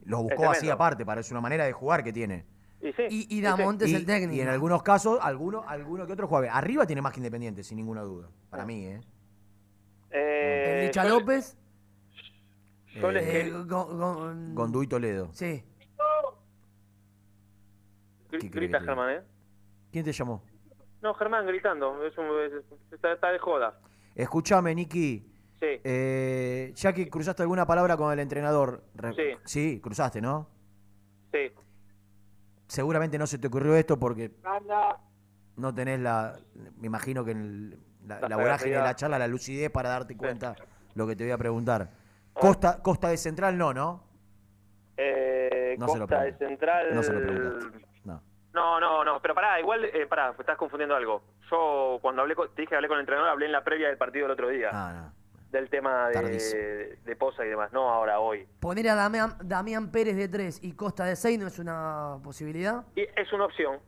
Los 0.04 0.20
Es 0.20 0.24
buscó 0.24 0.50
así 0.50 0.68
aparte, 0.70 1.04
para 1.06 1.20
es 1.20 1.30
una 1.30 1.40
manera 1.40 1.64
de 1.64 1.72
jugar 1.72 2.02
que 2.02 2.12
tiene. 2.12 2.44
Y, 2.80 2.92
sí, 2.94 3.02
Y, 3.08 3.38
y 3.38 3.40
Damonte 3.40 3.84
es 3.84 3.94
el 3.94 4.04
técnico. 4.04 4.34
Y 4.34 4.40
en 4.40 4.48
algunos 4.48 4.82
casos, 4.82 5.18
alguno, 5.22 5.62
alguno 5.66 6.06
que 6.06 6.12
otro 6.12 6.26
juega. 6.26 6.52
Arriba 6.54 6.84
tiene 6.86 7.00
más 7.00 7.12
que 7.12 7.20
Independiente, 7.20 7.62
sin 7.62 7.76
ninguna 7.76 8.02
duda. 8.02 8.28
Para 8.50 8.66
mí, 8.66 8.84
¿eh? 8.86 9.00
Eh, 10.10 10.80
El 10.80 10.86
Licha 10.86 11.04
yo- 11.04 11.20
López. 11.20 11.56
Eh, 12.94 13.52
Gondú 14.54 14.82
y 14.82 14.86
Toledo. 14.86 15.30
Sí. 15.32 15.64
Gri- 18.30 18.40
¿Qué 18.40 18.50
crees 18.50 18.52
Grita 18.52 18.78
que 18.78 18.84
te 18.84 18.86
Germán, 18.90 19.10
¿eh? 19.10 19.22
¿Quién 19.90 20.04
te 20.04 20.12
llamó? 20.12 20.42
No, 21.02 21.14
Germán 21.14 21.46
gritando. 21.46 22.04
Es 22.06 22.16
un- 22.16 22.24
es- 22.40 22.92
está, 22.92 23.12
está 23.12 23.30
de 23.30 23.38
joda. 23.38 23.78
Escúchame, 24.14 24.74
Niki. 24.74 25.26
Sí. 25.60 25.66
Eh, 25.84 26.72
ya 26.74 26.92
que 26.92 27.08
cruzaste 27.08 27.42
alguna 27.42 27.66
palabra 27.66 27.96
con 27.96 28.12
el 28.12 28.18
entrenador. 28.20 28.84
re- 28.94 29.14
Sí. 29.14 29.38
Sí, 29.44 29.80
cruzaste, 29.80 30.20
¿no? 30.20 30.48
Sí. 31.32 31.50
Seguramente 32.66 33.18
no 33.18 33.26
se 33.26 33.38
te 33.38 33.46
ocurrió 33.48 33.74
esto 33.76 33.98
porque 33.98 34.32
Anda. 34.44 34.98
no 35.56 35.74
tenés 35.74 36.00
la. 36.00 36.38
Me 36.78 36.86
imagino 36.86 37.24
que 37.24 37.32
en 37.32 37.78
la, 38.06 38.20
La 38.20 38.28
la 38.30 38.36
vorágine 38.36 38.70
de 38.76 38.78
la 38.82 38.96
charla, 38.96 39.18
la 39.18 39.28
lucidez 39.28 39.70
para 39.70 39.90
darte 39.90 40.16
cuenta 40.16 40.56
lo 40.94 41.06
que 41.06 41.14
te 41.16 41.24
voy 41.24 41.32
a 41.32 41.38
preguntar. 41.38 41.90
Costa, 42.34 42.82
Costa 42.82 43.08
de 43.08 43.16
Central 43.16 43.56
no, 43.58 43.72
¿no? 43.74 44.04
Eh, 44.96 45.76
No 45.78 45.88
se 45.88 45.98
lo 45.98 46.06
Costa 46.06 46.22
de. 46.24 46.32
Central. 46.34 46.94
No 46.94 47.02
se 47.02 47.12
lo 47.12 47.20
preguntaste. 47.20 47.86
No. 48.04 48.22
No, 48.52 48.80
no, 48.80 49.04
no, 49.04 49.20
pero 49.22 49.34
pará, 49.34 49.58
igual, 49.60 49.84
eh, 49.84 50.06
pará, 50.06 50.34
estás 50.38 50.56
confundiendo 50.56 50.94
algo. 50.94 51.22
Yo 51.50 51.98
cuando 52.02 52.22
hablé 52.22 52.34
con, 52.34 52.48
te 52.54 52.62
dije 52.62 52.70
que 52.70 52.74
hablé 52.76 52.88
con 52.88 52.96
el 52.96 53.00
entrenador, 53.02 53.30
hablé 53.30 53.46
en 53.46 53.52
la 53.52 53.64
previa 53.64 53.88
del 53.88 53.96
partido 53.98 54.24
del 54.24 54.32
otro 54.32 54.48
día. 54.48 54.68
Ah, 54.72 55.12
Del 55.50 55.68
tema 55.68 56.08
de, 56.08 56.98
de 57.04 57.16
Poza 57.16 57.44
y 57.44 57.48
demás, 57.48 57.72
no 57.72 57.90
ahora, 57.90 58.20
hoy. 58.20 58.46
Poner 58.60 58.88
a 58.88 58.94
Damián, 58.94 59.36
Damián 59.42 59.90
Pérez 59.90 60.16
de 60.16 60.28
3 60.28 60.60
y 60.62 60.72
Costa 60.72 61.04
de 61.04 61.16
6 61.16 61.38
no 61.38 61.46
es 61.46 61.58
una 61.58 62.18
posibilidad. 62.22 62.84
Y 62.94 63.02
es 63.02 63.32
una 63.32 63.46
opción. 63.46 63.78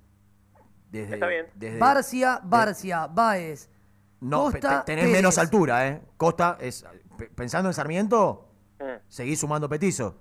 Desde, 0.90 1.14
Está 1.14 1.26
bien. 1.26 1.46
desde- 1.54 1.78
Barcia, 1.78 2.40
Barcia, 2.42 3.06
Baez. 3.06 3.70
no, 4.20 4.42
Costa, 4.44 4.80
te- 4.84 4.92
tenés 4.92 5.04
Pérez. 5.06 5.16
menos 5.18 5.38
altura, 5.38 5.88
¿eh? 5.88 6.02
Costa 6.16 6.56
es. 6.60 6.86
Pe- 7.16 7.30
Pensando 7.30 7.68
en 7.68 7.74
Sarmiento, 7.74 8.48
Mm, 8.80 9.00
seguís 9.08 9.40
sumando 9.40 9.68
petizo. 9.68 10.20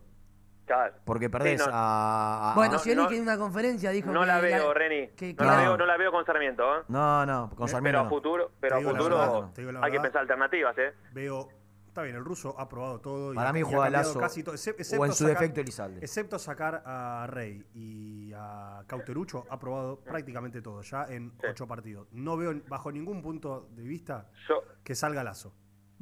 claro. 0.65 0.93
Porque 1.05 1.29
perdés 1.29 1.61
Sí, 1.61 1.67
no. 1.69 1.75
a. 1.75 2.51
a- 2.51 2.55
Bueno, 2.55 2.75
a- 2.75 2.79
Sciolic 2.79 3.11
en 3.11 3.21
una 3.23 3.37
conferencia 3.37 3.91
dijo 3.91 4.11
No 4.11 4.21
que 4.21 4.25
la 4.27 4.39
veo, 4.39 4.73
Reni. 4.73 5.09
que- 5.09 5.33
no, 5.33 5.37
que 5.37 5.45
la 5.45 5.57
veo, 5.57 5.77
no 5.77 5.85
la 5.85 5.97
veo 5.97 6.11
con 6.11 6.25
Sarmiento, 6.25 6.63
¿eh? 6.63 6.83
No, 6.87 7.25
no, 7.25 7.49
con 7.49 7.57
Pero 7.57 7.67
Sarmiento. 7.67 7.99
a 7.99 8.03
no. 8.03 8.09
futuro, 8.09 8.51
pero 8.59 8.75
a 8.77 8.81
futuro 8.81 9.51
verdad, 9.55 9.83
hay 9.83 9.91
que 9.91 9.99
pensar 9.99 10.21
alternativas, 10.21 10.77
¿eh? 10.77 10.93
Veo. 11.13 11.49
Está 11.87 12.01
bien, 12.01 12.15
el 12.15 12.25
ruso 12.25 12.55
ha 12.57 12.67
probado 12.67 12.99
todo. 13.01 13.33
y 13.33 13.35
Para 13.35 13.49
ha- 13.49 13.53
mí 13.53 13.59
y 13.59 13.61
ha 13.61 13.65
juega 13.65 13.87
Lazo, 13.91 14.19
casi 14.19 14.41
todo, 14.41 14.55
excep- 14.55 14.73
o 14.77 14.81
excepto 14.81 15.05
en 15.05 15.11
su 15.11 15.25
sacar- 15.25 15.39
defecto 15.41 15.61
Elizalde. 15.61 15.99
Excepto 16.01 16.39
sacar 16.39 16.81
a 16.87 17.27
Rey 17.29 17.63
y 17.75 18.33
a 18.35 18.83
Cauterucho, 18.87 19.45
ha 19.47 19.59
probado 19.59 19.99
prácticamente 19.99 20.59
todo, 20.63 20.81
ya 20.81 21.05
en 21.09 21.33
ocho 21.47 21.67
partidos. 21.67 22.07
No 22.11 22.35
veo 22.35 22.59
bajo 22.67 22.91
ningún 22.91 23.21
punto 23.21 23.67
de 23.75 23.83
vista 23.83 24.27
Yo- 24.49 24.63
que 24.83 24.95
salga 24.95 25.23
Lazo. 25.23 25.53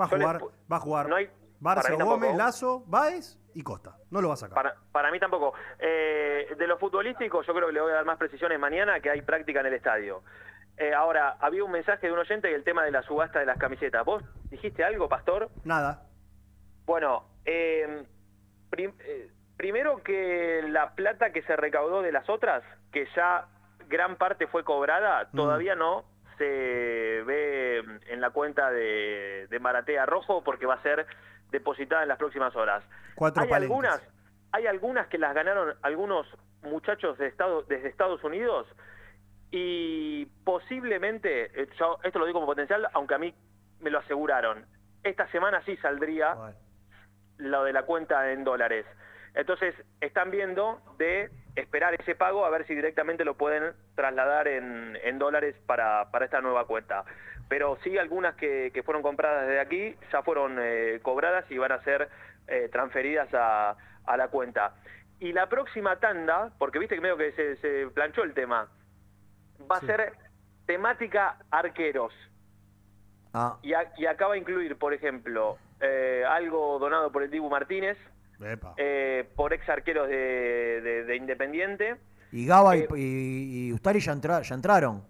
Va 0.02 0.06
a 0.06 0.08
jugar, 0.10 0.42
va 0.72 0.76
a 0.78 0.80
jugar 0.80 1.10
no 1.10 1.16
hay- 1.16 1.30
Barça. 1.62 1.96
Gómez, 2.04 2.36
Lazo, 2.36 2.84
Baez 2.88 3.38
y 3.54 3.62
Costa. 3.62 3.96
No 4.10 4.20
lo 4.22 4.30
va 4.30 4.34
a 4.34 4.38
sacar. 4.38 4.56
Para, 4.56 4.76
para 4.92 5.12
mí 5.12 5.20
tampoco. 5.20 5.54
Eh, 5.78 6.56
de 6.58 6.68
lo 6.68 6.80
futbolístico, 6.80 7.44
yo 7.44 7.54
creo 7.54 7.68
que 7.68 7.74
le 7.74 7.82
voy 7.82 7.92
a 7.92 7.96
dar 7.96 8.06
más 8.06 8.18
precisiones 8.18 8.60
mañana 8.60 9.00
que 9.00 9.12
hay 9.12 9.22
práctica 9.22 9.60
en 9.60 9.68
el 9.68 9.74
estadio. 9.76 10.24
Eh, 10.78 10.92
ahora, 10.94 11.38
había 11.40 11.64
un 11.64 11.72
mensaje 11.72 12.08
de 12.08 12.14
un 12.14 12.18
oyente 12.20 12.50
y 12.50 12.56
el 12.56 12.64
tema 12.64 12.84
de 12.84 12.90
la 12.92 13.04
subasta 13.04 13.40
de 13.40 13.46
las 13.46 13.60
camisetas. 13.60 14.04
¿Vos 14.04 14.24
dijiste 14.50 14.84
algo, 14.84 15.08
Pastor? 15.08 15.50
Nada. 15.64 16.02
Bueno, 16.86 17.26
eh, 17.46 18.06
prim- 18.72 18.96
eh, 19.00 19.30
primero 19.58 20.02
que 20.02 20.64
la 20.68 20.96
plata 20.96 21.32
que 21.32 21.44
se 21.44 21.56
recaudó 21.56 22.02
de 22.02 22.12
las 22.12 22.28
otras, 22.30 22.64
que 22.92 23.06
ya 23.16 23.46
gran 23.88 24.16
parte 24.16 24.48
fue 24.48 24.64
cobrada, 24.64 25.28
Mm. 25.32 25.36
todavía 25.38 25.76
no 25.76 26.06
se 26.42 27.24
ve 27.24 27.84
en 28.08 28.20
la 28.20 28.32
cuenta 28.32 28.72
de, 28.72 29.46
de 29.48 29.60
Maratea 29.60 30.08
Rojo 30.08 30.44
porque 30.44 30.66
va 30.66 30.76
a 30.76 30.82
ser 30.82 31.06
depositada 31.52 32.02
en 32.02 32.08
las 32.08 32.18
próximas 32.18 32.56
horas. 32.56 32.84
Cuatro 33.14 33.44
hay 33.44 33.50
palenques. 33.50 33.78
algunas, 33.78 34.02
hay 34.52 34.66
algunas 34.66 35.08
que 35.08 35.20
las 35.20 35.36
ganaron 35.36 35.76
algunos 35.84 36.26
muchachos 36.64 37.18
de 37.20 37.28
Estado, 37.28 37.62
desde 37.64 37.90
Estados 37.90 38.24
Unidos 38.24 38.68
y 39.52 40.26
posiblemente, 40.44 41.62
eh, 41.62 41.70
yo 41.78 42.00
esto 42.04 42.18
lo 42.18 42.26
digo 42.26 42.40
como 42.40 42.48
potencial, 42.48 42.88
aunque 42.94 43.16
a 43.16 43.20
mí 43.20 43.36
me 43.80 43.92
lo 43.92 44.00
aseguraron, 44.00 44.66
esta 45.04 45.28
semana 45.32 45.62
sí 45.66 45.78
saldría 45.78 46.36
lo 47.38 47.64
de 47.64 47.74
la 47.74 47.84
cuenta 47.84 48.32
en 48.32 48.44
dólares. 48.44 48.86
Entonces, 49.34 49.74
están 50.02 50.30
viendo 50.32 50.82
de 50.98 51.30
esperar 51.56 51.94
ese 51.94 52.16
pago 52.16 52.46
a 52.46 52.50
ver 52.50 52.66
si 52.68 52.76
directamente 52.76 53.24
lo 53.26 53.36
pueden 53.36 53.74
trasladar 53.96 54.48
en, 54.48 54.98
en 55.04 55.20
dólares 55.20 55.56
para, 55.66 56.12
para 56.12 56.26
esta 56.26 56.42
nueva 56.42 56.66
cuenta. 56.66 57.06
Pero 57.48 57.78
sí, 57.84 57.98
algunas 57.98 58.36
que, 58.36 58.72
que 58.74 58.84
fueron 58.84 59.02
compradas 59.04 59.48
desde 59.48 59.60
aquí 59.60 59.96
ya 60.12 60.22
fueron 60.24 60.58
eh, 60.60 61.00
cobradas 61.02 61.50
y 61.52 61.58
van 61.58 61.72
a 61.72 61.84
ser 61.84 62.10
eh, 62.48 62.70
transferidas 62.72 63.34
a, 63.34 63.76
a 64.06 64.18
la 64.18 64.28
cuenta. 64.30 64.74
Y 65.20 65.34
la 65.34 65.48
próxima 65.48 65.98
tanda, 66.00 66.52
porque 66.58 66.80
viste 66.80 66.96
que 66.96 67.02
medio 67.02 67.18
que 67.18 67.32
se, 67.34 67.56
se 67.58 67.88
planchó 67.94 68.24
el 68.24 68.34
tema, 68.34 68.70
va 69.70 69.78
a 69.78 69.82
ser 69.82 70.14
temática 70.66 71.38
arqueros. 71.52 72.14
Ah, 73.34 73.58
Y, 73.62 73.74
a- 73.74 73.92
y 73.98 74.06
acá 74.08 74.28
va 74.28 74.34
a 74.34 74.38
incluir, 74.38 74.78
por 74.78 74.94
ejemplo, 74.94 75.58
eh, 75.80 76.24
algo 76.28 76.80
donado 76.80 77.12
por 77.12 77.24
el 77.24 77.30
Dibu 77.32 77.50
Martínez. 77.50 77.98
Eh, 78.78 79.30
por 79.36 79.54
ex 79.54 79.68
arqueros 79.70 80.08
de, 80.10 80.82
de- 80.82 81.04
de 81.06 81.16
Independiente. 81.16 81.96
y 82.32 82.46
Gaba 82.46 82.76
Eh, 82.76 82.88
y, 82.96 83.02
y- 83.02 83.68
y 83.70 83.74
Ustari 83.74 84.00
ya, 84.00 84.14
entra- 84.14 84.42
ya 84.42 84.56
entraron. 84.56 85.04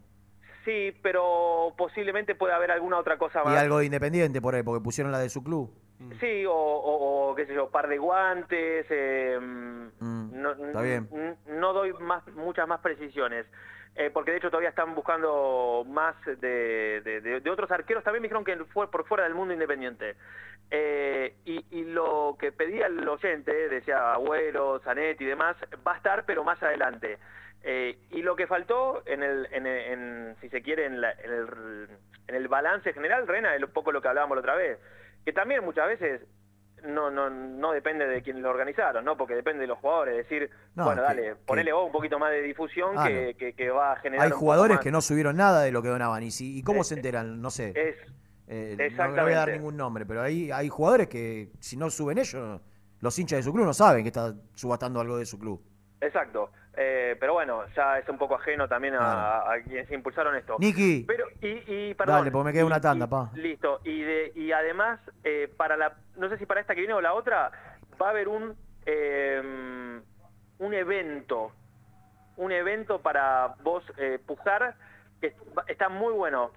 Sí, 0.65 0.95
pero 1.01 1.73
posiblemente 1.77 2.35
pueda 2.35 2.55
haber 2.55 2.71
alguna 2.71 2.97
otra 2.99 3.17
cosa 3.17 3.41
Y 3.41 3.45
más. 3.45 3.57
algo 3.59 3.79
de 3.79 3.85
Independiente 3.85 4.41
por 4.41 4.53
ahí, 4.55 4.63
porque 4.63 4.83
pusieron 4.83 5.11
la 5.11 5.19
de 5.19 5.29
su 5.29 5.43
club. 5.43 5.71
Sí, 6.19 6.45
o, 6.47 6.53
o- 6.53 7.29
o, 7.31 7.35
qué 7.35 7.45
sé 7.45 7.53
yo, 7.53 7.69
par 7.69 7.87
de 7.87 7.97
guantes. 7.97 8.85
eh, 8.89 9.37
Mm, 9.39 10.41
no, 10.41 10.51
está 10.51 10.81
bien. 10.81 11.07
no 11.47 11.73
doy 11.73 11.93
más, 11.93 12.25
muchas 12.35 12.67
más 12.67 12.79
precisiones. 12.81 13.45
eh, 13.93 14.09
porque 14.09 14.31
de 14.31 14.37
hecho 14.37 14.49
todavía 14.49 14.69
están 14.69 14.95
buscando 14.95 15.83
más 15.85 16.15
de, 16.25 17.01
de- 17.03 17.19
de- 17.21 17.39
de 17.41 17.49
otros 17.49 17.69
arqueros. 17.71 18.03
También 18.05 18.21
me 18.21 18.29
dijeron 18.29 18.45
que 18.45 18.55
fue 18.73 18.89
por 18.89 19.05
fuera 19.05 19.25
del 19.25 19.35
mundo 19.35 19.53
independiente. 19.53 20.15
Eh, 20.73 21.35
y, 21.43 21.65
y 21.69 21.83
lo 21.83 22.37
que 22.39 22.51
pedía 22.53 22.87
el 22.87 23.05
oyente, 23.07 23.51
decía 23.69 24.13
Agüero, 24.13 24.79
Zanetti 24.79 25.25
y 25.25 25.27
demás, 25.27 25.57
va 25.85 25.93
a 25.93 25.97
estar, 25.97 26.23
pero 26.25 26.43
más 26.45 26.61
adelante. 26.63 27.17
Eh, 27.63 27.97
y 28.11 28.21
lo 28.21 28.35
que 28.37 28.47
faltó, 28.47 29.03
en 29.05 29.21
el, 29.21 29.47
en, 29.51 29.67
en- 29.67 30.35
si 30.39 30.47
se 30.49 30.61
quiere, 30.61 30.85
en, 30.85 31.01
la- 31.01 31.11
en 31.11 31.31
el, 31.31 31.87
en 32.27 32.35
el 32.35 32.47
balance 32.47 32.93
general, 32.93 33.27
Rena, 33.27 33.53
es 33.55 33.61
un 33.61 33.71
poco 33.71 33.91
lo 33.91 34.01
que 34.01 34.07
hablábamos 34.07 34.37
la 34.37 34.39
otra 34.41 34.55
vez, 34.55 34.79
que 35.25 35.33
también 35.33 35.63
muchas 35.63 35.87
veces 35.87 36.21
no, 36.83 37.11
no, 37.11 37.29
no 37.29 37.73
depende 37.73 38.07
de 38.07 38.23
quienes 38.23 38.41
lo 38.41 38.49
organizaron, 38.49 39.03
¿no? 39.05 39.15
Porque 39.17 39.35
depende 39.35 39.61
de 39.61 39.67
los 39.67 39.77
jugadores. 39.77 40.15
decir, 40.15 40.49
No, 40.73 40.85
bueno, 40.85 41.01
que- 41.01 41.07
dale, 41.07 41.35
ponele 41.45 41.73
vos 41.73 41.85
un 41.85 41.91
poquito 41.91 42.17
más 42.17 42.31
de 42.31 42.41
difusión 42.41 42.95
Ah, 42.97 43.07
que, 43.07 43.35
que- 43.37 43.53
que 43.53 43.69
va 43.69 43.91
a 43.91 43.95
generar 43.97 44.25
Hay 44.25 44.31
jugadores 44.31 44.79
que 44.79 44.89
no 44.89 45.01
subieron 45.01 45.35
nada 45.35 45.61
de 45.61 45.71
lo 45.71 45.83
que 45.83 45.89
donaban. 45.89 46.23
¿Y, 46.23 46.31
si, 46.31 46.57
y 46.57 46.63
cómo 46.63 46.81
Eh, 46.81 46.85
se 46.85 46.95
enteran? 46.95 47.39
No 47.41 47.51
sé. 47.51 47.73
Es, 47.75 47.95
Eh, 48.53 48.75
no, 48.77 48.83
no 48.83 48.87
voy 48.87 48.91
a 48.91 48.97
dar 48.97 49.29
Exactamente. 49.29 49.51
ningún 49.53 49.77
nombre, 49.77 50.05
pero 50.05 50.21
hay, 50.21 50.51
hay 50.51 50.67
jugadores 50.67 51.07
que 51.07 51.51
si 51.59 51.77
no 51.77 51.89
suben 51.89 52.17
ellos, 52.17 52.59
los 52.99 53.17
hinchas 53.17 53.37
de 53.39 53.43
su 53.43 53.53
club 53.53 53.65
no 53.65 53.73
saben 53.73 54.03
que 54.03 54.09
está 54.09 54.33
subastando 54.55 54.99
algo 54.99 55.17
de 55.17 55.25
su 55.25 55.39
club. 55.39 55.63
Exacto. 56.01 56.51
Eh, 56.75 57.15
pero 57.19 57.33
bueno, 57.33 57.63
ya 57.75 57.99
es 57.99 58.09
un 58.09 58.17
poco 58.17 58.35
ajeno 58.35 58.67
también 58.67 58.95
a, 58.95 59.39
a 59.53 59.61
quienes 59.63 59.89
impulsaron 59.91 60.35
esto. 60.35 60.57
Niki. 60.59 61.05
Pero, 61.07 61.25
y, 61.41 61.63
y 61.89 61.93
perdón. 61.93 62.17
Dale, 62.17 62.31
porque 62.31 62.45
me 62.45 62.53
queda 62.53 62.65
una 62.65 62.81
tanda, 62.81 63.05
y- 63.05 63.09
pa. 63.09 63.31
Listo. 63.35 63.79
Y, 63.85 64.01
de, 64.01 64.31
y 64.35 64.51
además, 64.51 64.99
eh, 65.23 65.49
para 65.55 65.77
la, 65.77 65.95
no 66.17 66.27
sé 66.29 66.37
si 66.37 66.45
para 66.45 66.59
esta 66.59 66.73
que 66.75 66.81
viene 66.81 66.93
o 66.93 67.01
la 67.01 67.13
otra, 67.13 67.51
va 68.01 68.07
a 68.07 68.09
haber 68.09 68.27
un, 68.27 68.55
eh, 68.85 70.01
un 70.59 70.73
evento. 70.73 71.51
Un 72.37 72.51
evento 72.51 73.01
para 73.01 73.55
vos 73.63 73.83
eh, 73.97 74.19
pujar 74.25 74.75
que 75.21 75.35
está 75.67 75.87
muy 75.89 76.13
bueno. 76.13 76.51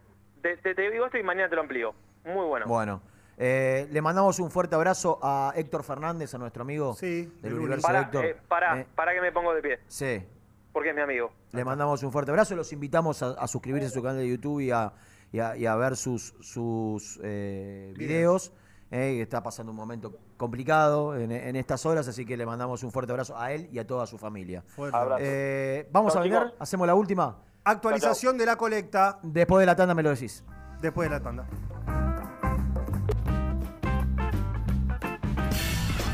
Te, 0.44 0.58
te- 0.58 0.74
te 0.74 0.90
digo 0.90 1.06
esto 1.06 1.16
y 1.16 1.22
mañana 1.22 1.48
te 1.48 1.54
lo 1.56 1.62
amplío. 1.62 1.94
Muy 2.26 2.44
bueno. 2.44 2.66
Bueno, 2.66 3.00
eh, 3.38 3.88
le 3.90 4.02
mandamos 4.02 4.38
un 4.40 4.50
fuerte 4.50 4.74
abrazo 4.74 5.18
a 5.22 5.54
Héctor 5.56 5.82
Fernández, 5.84 6.34
a 6.34 6.38
nuestro 6.38 6.60
amigo 6.64 6.94
del 7.00 7.54
universo 7.54 7.86
Para, 7.86 8.00
Héctor. 8.02 8.24
eh, 8.26 8.36
para, 8.46 8.80
Eh, 8.80 8.86
para 8.94 9.14
que 9.14 9.22
me 9.22 9.32
pongo 9.32 9.54
de 9.54 9.62
pie, 9.62 9.78
sí, 9.88 10.22
porque 10.70 10.90
es 10.90 10.94
mi 10.94 11.00
amigo. 11.00 11.32
le 11.52 11.64
mandamos 11.64 12.02
un 12.02 12.12
fuerte 12.12 12.30
abrazo. 12.30 12.54
Los 12.56 12.70
invitamos 12.74 13.22
a, 13.22 13.30
a 13.30 13.46
suscribirse 13.48 13.86
a 13.88 13.90
su 13.90 14.02
canal 14.02 14.18
de 14.18 14.28
YouTube 14.28 14.60
y 14.60 14.70
a, 14.70 14.92
y 15.32 15.38
a- 15.40 15.56
y 15.56 15.64
a 15.64 15.76
ver 15.76 15.96
sus, 15.96 16.34
sus 16.42 17.18
eh, 17.24 17.94
videos. 17.96 18.52
eh, 18.90 19.22
está 19.22 19.42
pasando 19.42 19.72
un 19.72 19.76
momento 19.78 20.12
complicado 20.36 21.16
en, 21.16 21.32
en 21.32 21.56
estas 21.56 21.86
horas, 21.86 22.06
así 22.06 22.26
que 22.26 22.36
le 22.36 22.44
mandamos 22.44 22.82
un 22.84 22.92
fuerte 22.92 23.12
abrazo 23.12 23.34
a 23.38 23.50
él 23.50 23.66
y 23.72 23.78
a 23.78 23.86
toda 23.86 24.06
su 24.06 24.18
familia. 24.18 24.62
Fuerte 24.66 24.94
abrazo. 24.94 25.22
Eh, 25.24 25.88
Vamos 25.90 26.12
Chau, 26.12 26.20
a 26.20 26.24
chicos. 26.26 26.52
hacemos 26.58 26.86
la 26.86 26.94
última. 26.94 27.38
Actualización 27.64 28.36
de 28.36 28.46
la 28.46 28.56
colecta. 28.56 29.18
Después 29.22 29.62
de 29.62 29.66
la 29.66 29.76
tanda 29.76 29.94
me 29.94 30.02
lo 30.02 30.10
decís. 30.10 30.44
Después 30.80 31.08
de 31.08 31.16
la 31.16 31.22
tanda. 31.22 31.46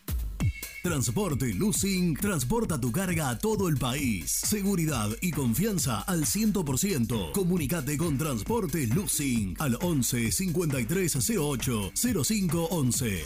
Transporte 0.81 1.53
Lucing 1.53 2.17
transporta 2.17 2.81
tu 2.81 2.91
carga 2.91 3.29
a 3.29 3.37
todo 3.37 3.69
el 3.69 3.77
país. 3.77 4.31
Seguridad 4.31 5.09
y 5.21 5.31
confianza 5.31 6.01
al 6.01 6.25
100%. 6.25 7.33
Comunicate 7.33 7.97
con 7.97 8.17
Transporte 8.17 8.87
Lucing 8.87 9.55
al 9.59 9.77
11 9.79 10.31
53 10.31 11.29
08 11.37 11.91
05 12.23 12.63
11. 12.71 13.25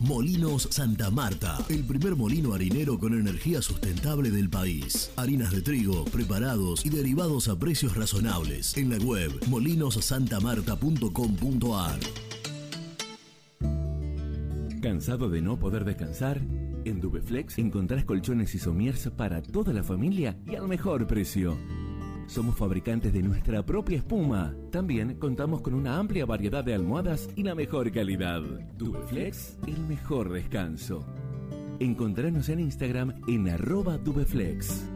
Molinos 0.00 0.68
Santa 0.70 1.10
Marta, 1.10 1.58
el 1.70 1.82
primer 1.84 2.16
molino 2.16 2.52
harinero 2.52 2.98
con 2.98 3.18
energía 3.18 3.62
sustentable 3.62 4.30
del 4.30 4.50
país. 4.50 5.10
Harinas 5.16 5.52
de 5.52 5.62
trigo, 5.62 6.04
preparados 6.04 6.84
y 6.84 6.90
derivados 6.90 7.48
a 7.48 7.58
precios 7.58 7.96
razonables. 7.96 8.76
En 8.76 8.90
la 8.90 8.98
web 8.98 9.32
molinosantamarta.com.ar. 9.48 11.98
¿Cansado 14.82 15.30
de 15.30 15.40
no 15.40 15.58
poder 15.58 15.86
descansar? 15.86 16.42
En 16.84 17.00
Dubeflex 17.00 17.56
encontrás 17.58 18.04
colchones 18.04 18.54
y 18.54 18.58
somiers 18.58 19.08
para 19.16 19.40
toda 19.42 19.72
la 19.72 19.82
familia 19.82 20.36
y 20.46 20.56
al 20.56 20.68
mejor 20.68 21.06
precio. 21.06 21.56
Somos 22.26 22.56
fabricantes 22.56 23.12
de 23.12 23.22
nuestra 23.22 23.64
propia 23.64 23.98
espuma. 23.98 24.54
También 24.70 25.14
contamos 25.18 25.60
con 25.60 25.74
una 25.74 25.98
amplia 25.98 26.26
variedad 26.26 26.64
de 26.64 26.74
almohadas 26.74 27.28
y 27.36 27.42
la 27.42 27.54
mejor 27.54 27.92
calidad. 27.92 28.42
Dubeflex, 28.76 29.58
el 29.66 29.80
mejor 29.86 30.32
descanso. 30.32 31.06
Encontranos 31.78 32.48
en 32.48 32.60
Instagram 32.60 33.14
en 33.28 33.48
arroba 33.48 33.96
Dubeflex. 33.98 34.95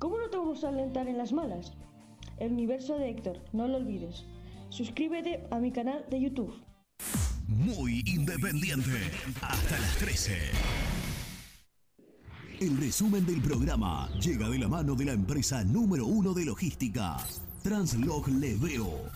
¿cómo 0.00 0.18
no 0.18 0.28
te 0.28 0.36
vamos 0.36 0.64
a 0.64 0.70
alentar 0.70 1.06
en 1.06 1.18
las 1.18 1.32
malas? 1.32 1.72
El 2.38 2.52
universo 2.52 2.98
de 2.98 3.10
Héctor, 3.10 3.38
no 3.52 3.68
lo 3.68 3.76
olvides. 3.76 4.24
Suscríbete 4.70 5.46
a 5.50 5.58
mi 5.60 5.70
canal 5.70 6.04
de 6.10 6.20
YouTube. 6.20 6.52
Muy 7.46 8.02
independiente. 8.06 9.10
Hasta 9.42 9.78
las 9.78 9.96
13. 9.98 10.38
El 12.60 12.76
resumen 12.78 13.24
del 13.26 13.40
programa 13.40 14.08
llega 14.20 14.48
de 14.48 14.58
la 14.58 14.68
mano 14.68 14.94
de 14.94 15.04
la 15.04 15.12
empresa 15.12 15.64
número 15.64 16.06
uno 16.06 16.32
de 16.34 16.44
logística, 16.44 17.16
Translog 17.62 18.28
Leveo. 18.28 19.10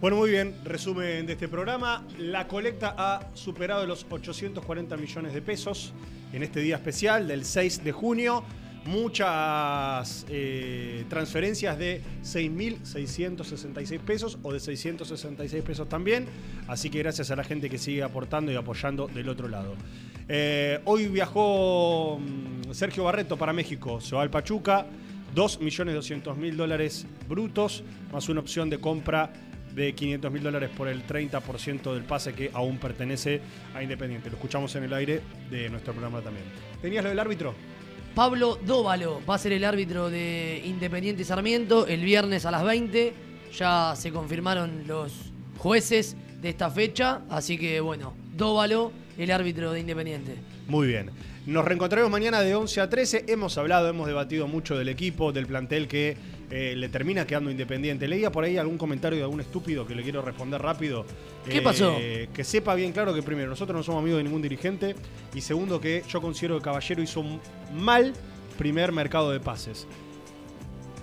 Bueno, 0.00 0.16
muy 0.16 0.30
bien, 0.30 0.54
resumen 0.64 1.26
de 1.26 1.34
este 1.34 1.46
programa. 1.46 2.02
La 2.16 2.48
colecta 2.48 2.94
ha 2.96 3.28
superado 3.34 3.86
los 3.86 4.06
840 4.08 4.96
millones 4.96 5.34
de 5.34 5.42
pesos 5.42 5.92
en 6.32 6.42
este 6.42 6.60
día 6.60 6.76
especial 6.76 7.28
del 7.28 7.44
6 7.44 7.84
de 7.84 7.92
junio. 7.92 8.42
Muchas 8.86 10.24
eh, 10.30 11.04
transferencias 11.10 11.78
de 11.78 12.00
6.666 12.22 14.00
pesos 14.00 14.38
o 14.42 14.54
de 14.54 14.60
666 14.60 15.62
pesos 15.62 15.86
también. 15.86 16.24
Así 16.66 16.88
que 16.88 17.00
gracias 17.00 17.30
a 17.30 17.36
la 17.36 17.44
gente 17.44 17.68
que 17.68 17.76
sigue 17.76 18.02
aportando 18.02 18.50
y 18.50 18.56
apoyando 18.56 19.06
del 19.06 19.28
otro 19.28 19.48
lado. 19.48 19.74
Eh, 20.30 20.80
hoy 20.86 21.08
viajó 21.08 22.18
mm, 22.18 22.72
Sergio 22.72 23.04
Barreto 23.04 23.36
para 23.36 23.52
México, 23.52 24.00
se 24.00 24.16
va 24.16 24.22
al 24.22 24.30
Pachuca. 24.30 24.86
2.200.000 25.36 26.56
dólares 26.56 27.06
brutos, 27.28 27.84
más 28.12 28.28
una 28.28 28.40
opción 28.40 28.68
de 28.68 28.78
compra 28.78 29.32
de 29.74 29.94
500 29.94 30.32
mil 30.32 30.42
dólares 30.42 30.70
por 30.76 30.88
el 30.88 31.06
30% 31.06 31.94
del 31.94 32.04
pase 32.04 32.32
que 32.32 32.50
aún 32.52 32.78
pertenece 32.78 33.40
a 33.74 33.82
Independiente. 33.82 34.30
Lo 34.30 34.36
escuchamos 34.36 34.74
en 34.76 34.84
el 34.84 34.92
aire 34.92 35.20
de 35.50 35.68
nuestro 35.70 35.92
programa 35.92 36.20
también. 36.20 36.44
¿Tenías 36.80 37.04
lo 37.04 37.10
del 37.10 37.18
árbitro? 37.18 37.54
Pablo 38.14 38.58
Dóvalo 38.66 39.20
va 39.28 39.36
a 39.36 39.38
ser 39.38 39.52
el 39.52 39.64
árbitro 39.64 40.10
de 40.10 40.62
Independiente 40.64 41.24
Sarmiento 41.24 41.86
el 41.86 42.04
viernes 42.04 42.44
a 42.44 42.50
las 42.50 42.64
20. 42.64 43.12
Ya 43.56 43.94
se 43.96 44.10
confirmaron 44.10 44.84
los 44.86 45.32
jueces 45.58 46.16
de 46.40 46.48
esta 46.48 46.70
fecha, 46.70 47.22
así 47.30 47.58
que 47.58 47.80
bueno, 47.80 48.14
Dóvalo, 48.36 48.92
el 49.18 49.30
árbitro 49.30 49.72
de 49.72 49.80
Independiente. 49.80 50.34
Muy 50.66 50.88
bien. 50.88 51.10
Nos 51.46 51.64
reencontraremos 51.64 52.10
mañana 52.10 52.40
de 52.40 52.54
11 52.54 52.80
a 52.80 52.90
13. 52.90 53.24
Hemos 53.28 53.58
hablado, 53.58 53.88
hemos 53.88 54.06
debatido 54.06 54.46
mucho 54.46 54.76
del 54.76 54.88
equipo, 54.88 55.32
del 55.32 55.46
plantel 55.46 55.88
que 55.88 56.16
eh, 56.50 56.74
le 56.76 56.88
termina 56.88 57.26
quedando 57.26 57.50
independiente. 57.50 58.08
Leía 58.08 58.32
por 58.32 58.44
ahí 58.44 58.56
algún 58.58 58.76
comentario 58.76 59.18
de 59.18 59.24
algún 59.24 59.40
estúpido 59.40 59.86
que 59.86 59.94
le 59.94 60.02
quiero 60.02 60.20
responder 60.22 60.60
rápido. 60.60 61.06
¿Qué 61.48 61.58
Eh, 61.58 61.62
pasó? 61.62 61.96
Que 61.96 62.44
sepa 62.44 62.74
bien 62.74 62.92
claro 62.92 63.14
que 63.14 63.22
primero, 63.22 63.48
nosotros 63.48 63.76
no 63.76 63.82
somos 63.82 64.02
amigos 64.02 64.18
de 64.18 64.24
ningún 64.24 64.42
dirigente. 64.42 64.96
Y 65.34 65.40
segundo, 65.40 65.80
que 65.80 66.02
yo 66.08 66.20
considero 66.20 66.58
que 66.58 66.64
Caballero 66.64 67.02
hizo 67.02 67.20
un 67.20 67.40
mal 67.72 68.12
primer 68.58 68.92
mercado 68.92 69.30
de 69.30 69.40
pases. 69.40 69.86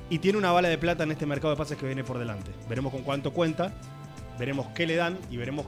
Y 0.09 0.19
tiene 0.19 0.37
una 0.37 0.51
bala 0.51 0.69
de 0.69 0.77
plata 0.77 1.03
en 1.03 1.11
este 1.11 1.25
mercado 1.25 1.51
de 1.53 1.57
pases 1.57 1.77
que 1.77 1.85
viene 1.85 2.03
por 2.03 2.17
delante. 2.17 2.51
Veremos 2.69 2.93
con 2.93 3.03
cuánto 3.03 3.33
cuenta, 3.33 3.73
veremos 4.39 4.67
qué 4.75 4.85
le 4.85 4.95
dan 4.95 5.17
y 5.29 5.37
veremos 5.37 5.65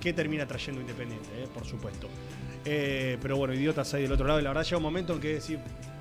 qué 0.00 0.12
termina 0.14 0.46
trayendo 0.46 0.80
Independiente, 0.80 1.28
eh, 1.36 1.46
por 1.52 1.66
supuesto. 1.66 2.08
Eh, 2.64 3.18
pero 3.20 3.36
bueno, 3.36 3.52
idiotas 3.54 3.92
hay 3.94 4.02
del 4.02 4.12
otro 4.12 4.26
lado. 4.26 4.40
Y 4.40 4.42
la 4.42 4.50
verdad 4.50 4.64
llega 4.64 4.76
un 4.78 4.82
momento 4.82 5.12
en 5.14 5.20
que 5.20 5.34
decir, 5.34 5.58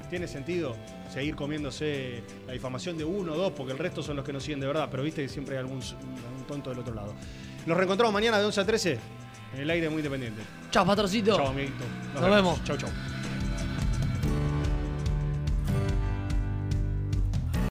tiene 0.09 0.27
sentido 0.27 0.75
seguir 1.11 1.35
comiéndose 1.35 2.23
la 2.45 2.53
difamación 2.53 2.97
de 2.97 3.05
uno 3.05 3.33
o 3.33 3.37
dos, 3.37 3.53
porque 3.53 3.71
el 3.71 3.77
resto 3.77 4.03
son 4.03 4.15
los 4.15 4.25
que 4.25 4.33
nos 4.33 4.43
siguen 4.43 4.59
de 4.59 4.67
verdad. 4.67 4.87
Pero 4.91 5.03
viste 5.03 5.21
que 5.21 5.29
siempre 5.29 5.55
hay 5.55 5.61
algún, 5.61 5.81
algún 5.81 6.45
tonto 6.47 6.69
del 6.69 6.79
otro 6.79 6.93
lado. 6.93 7.13
Nos 7.65 7.77
reencontramos 7.77 8.13
mañana 8.13 8.39
de 8.39 8.45
11 8.45 8.61
a 8.61 8.65
13 8.65 8.99
en 9.55 9.61
el 9.61 9.69
aire 9.69 9.89
muy 9.89 9.99
independiente. 9.99 10.41
Chao, 10.71 10.85
patrocito. 10.85 11.35
Chao, 11.35 11.47
amiguito. 11.47 11.83
Nos 12.13 12.29
vemos. 12.29 12.63
Chau, 12.63 12.77
chau. 12.77 12.89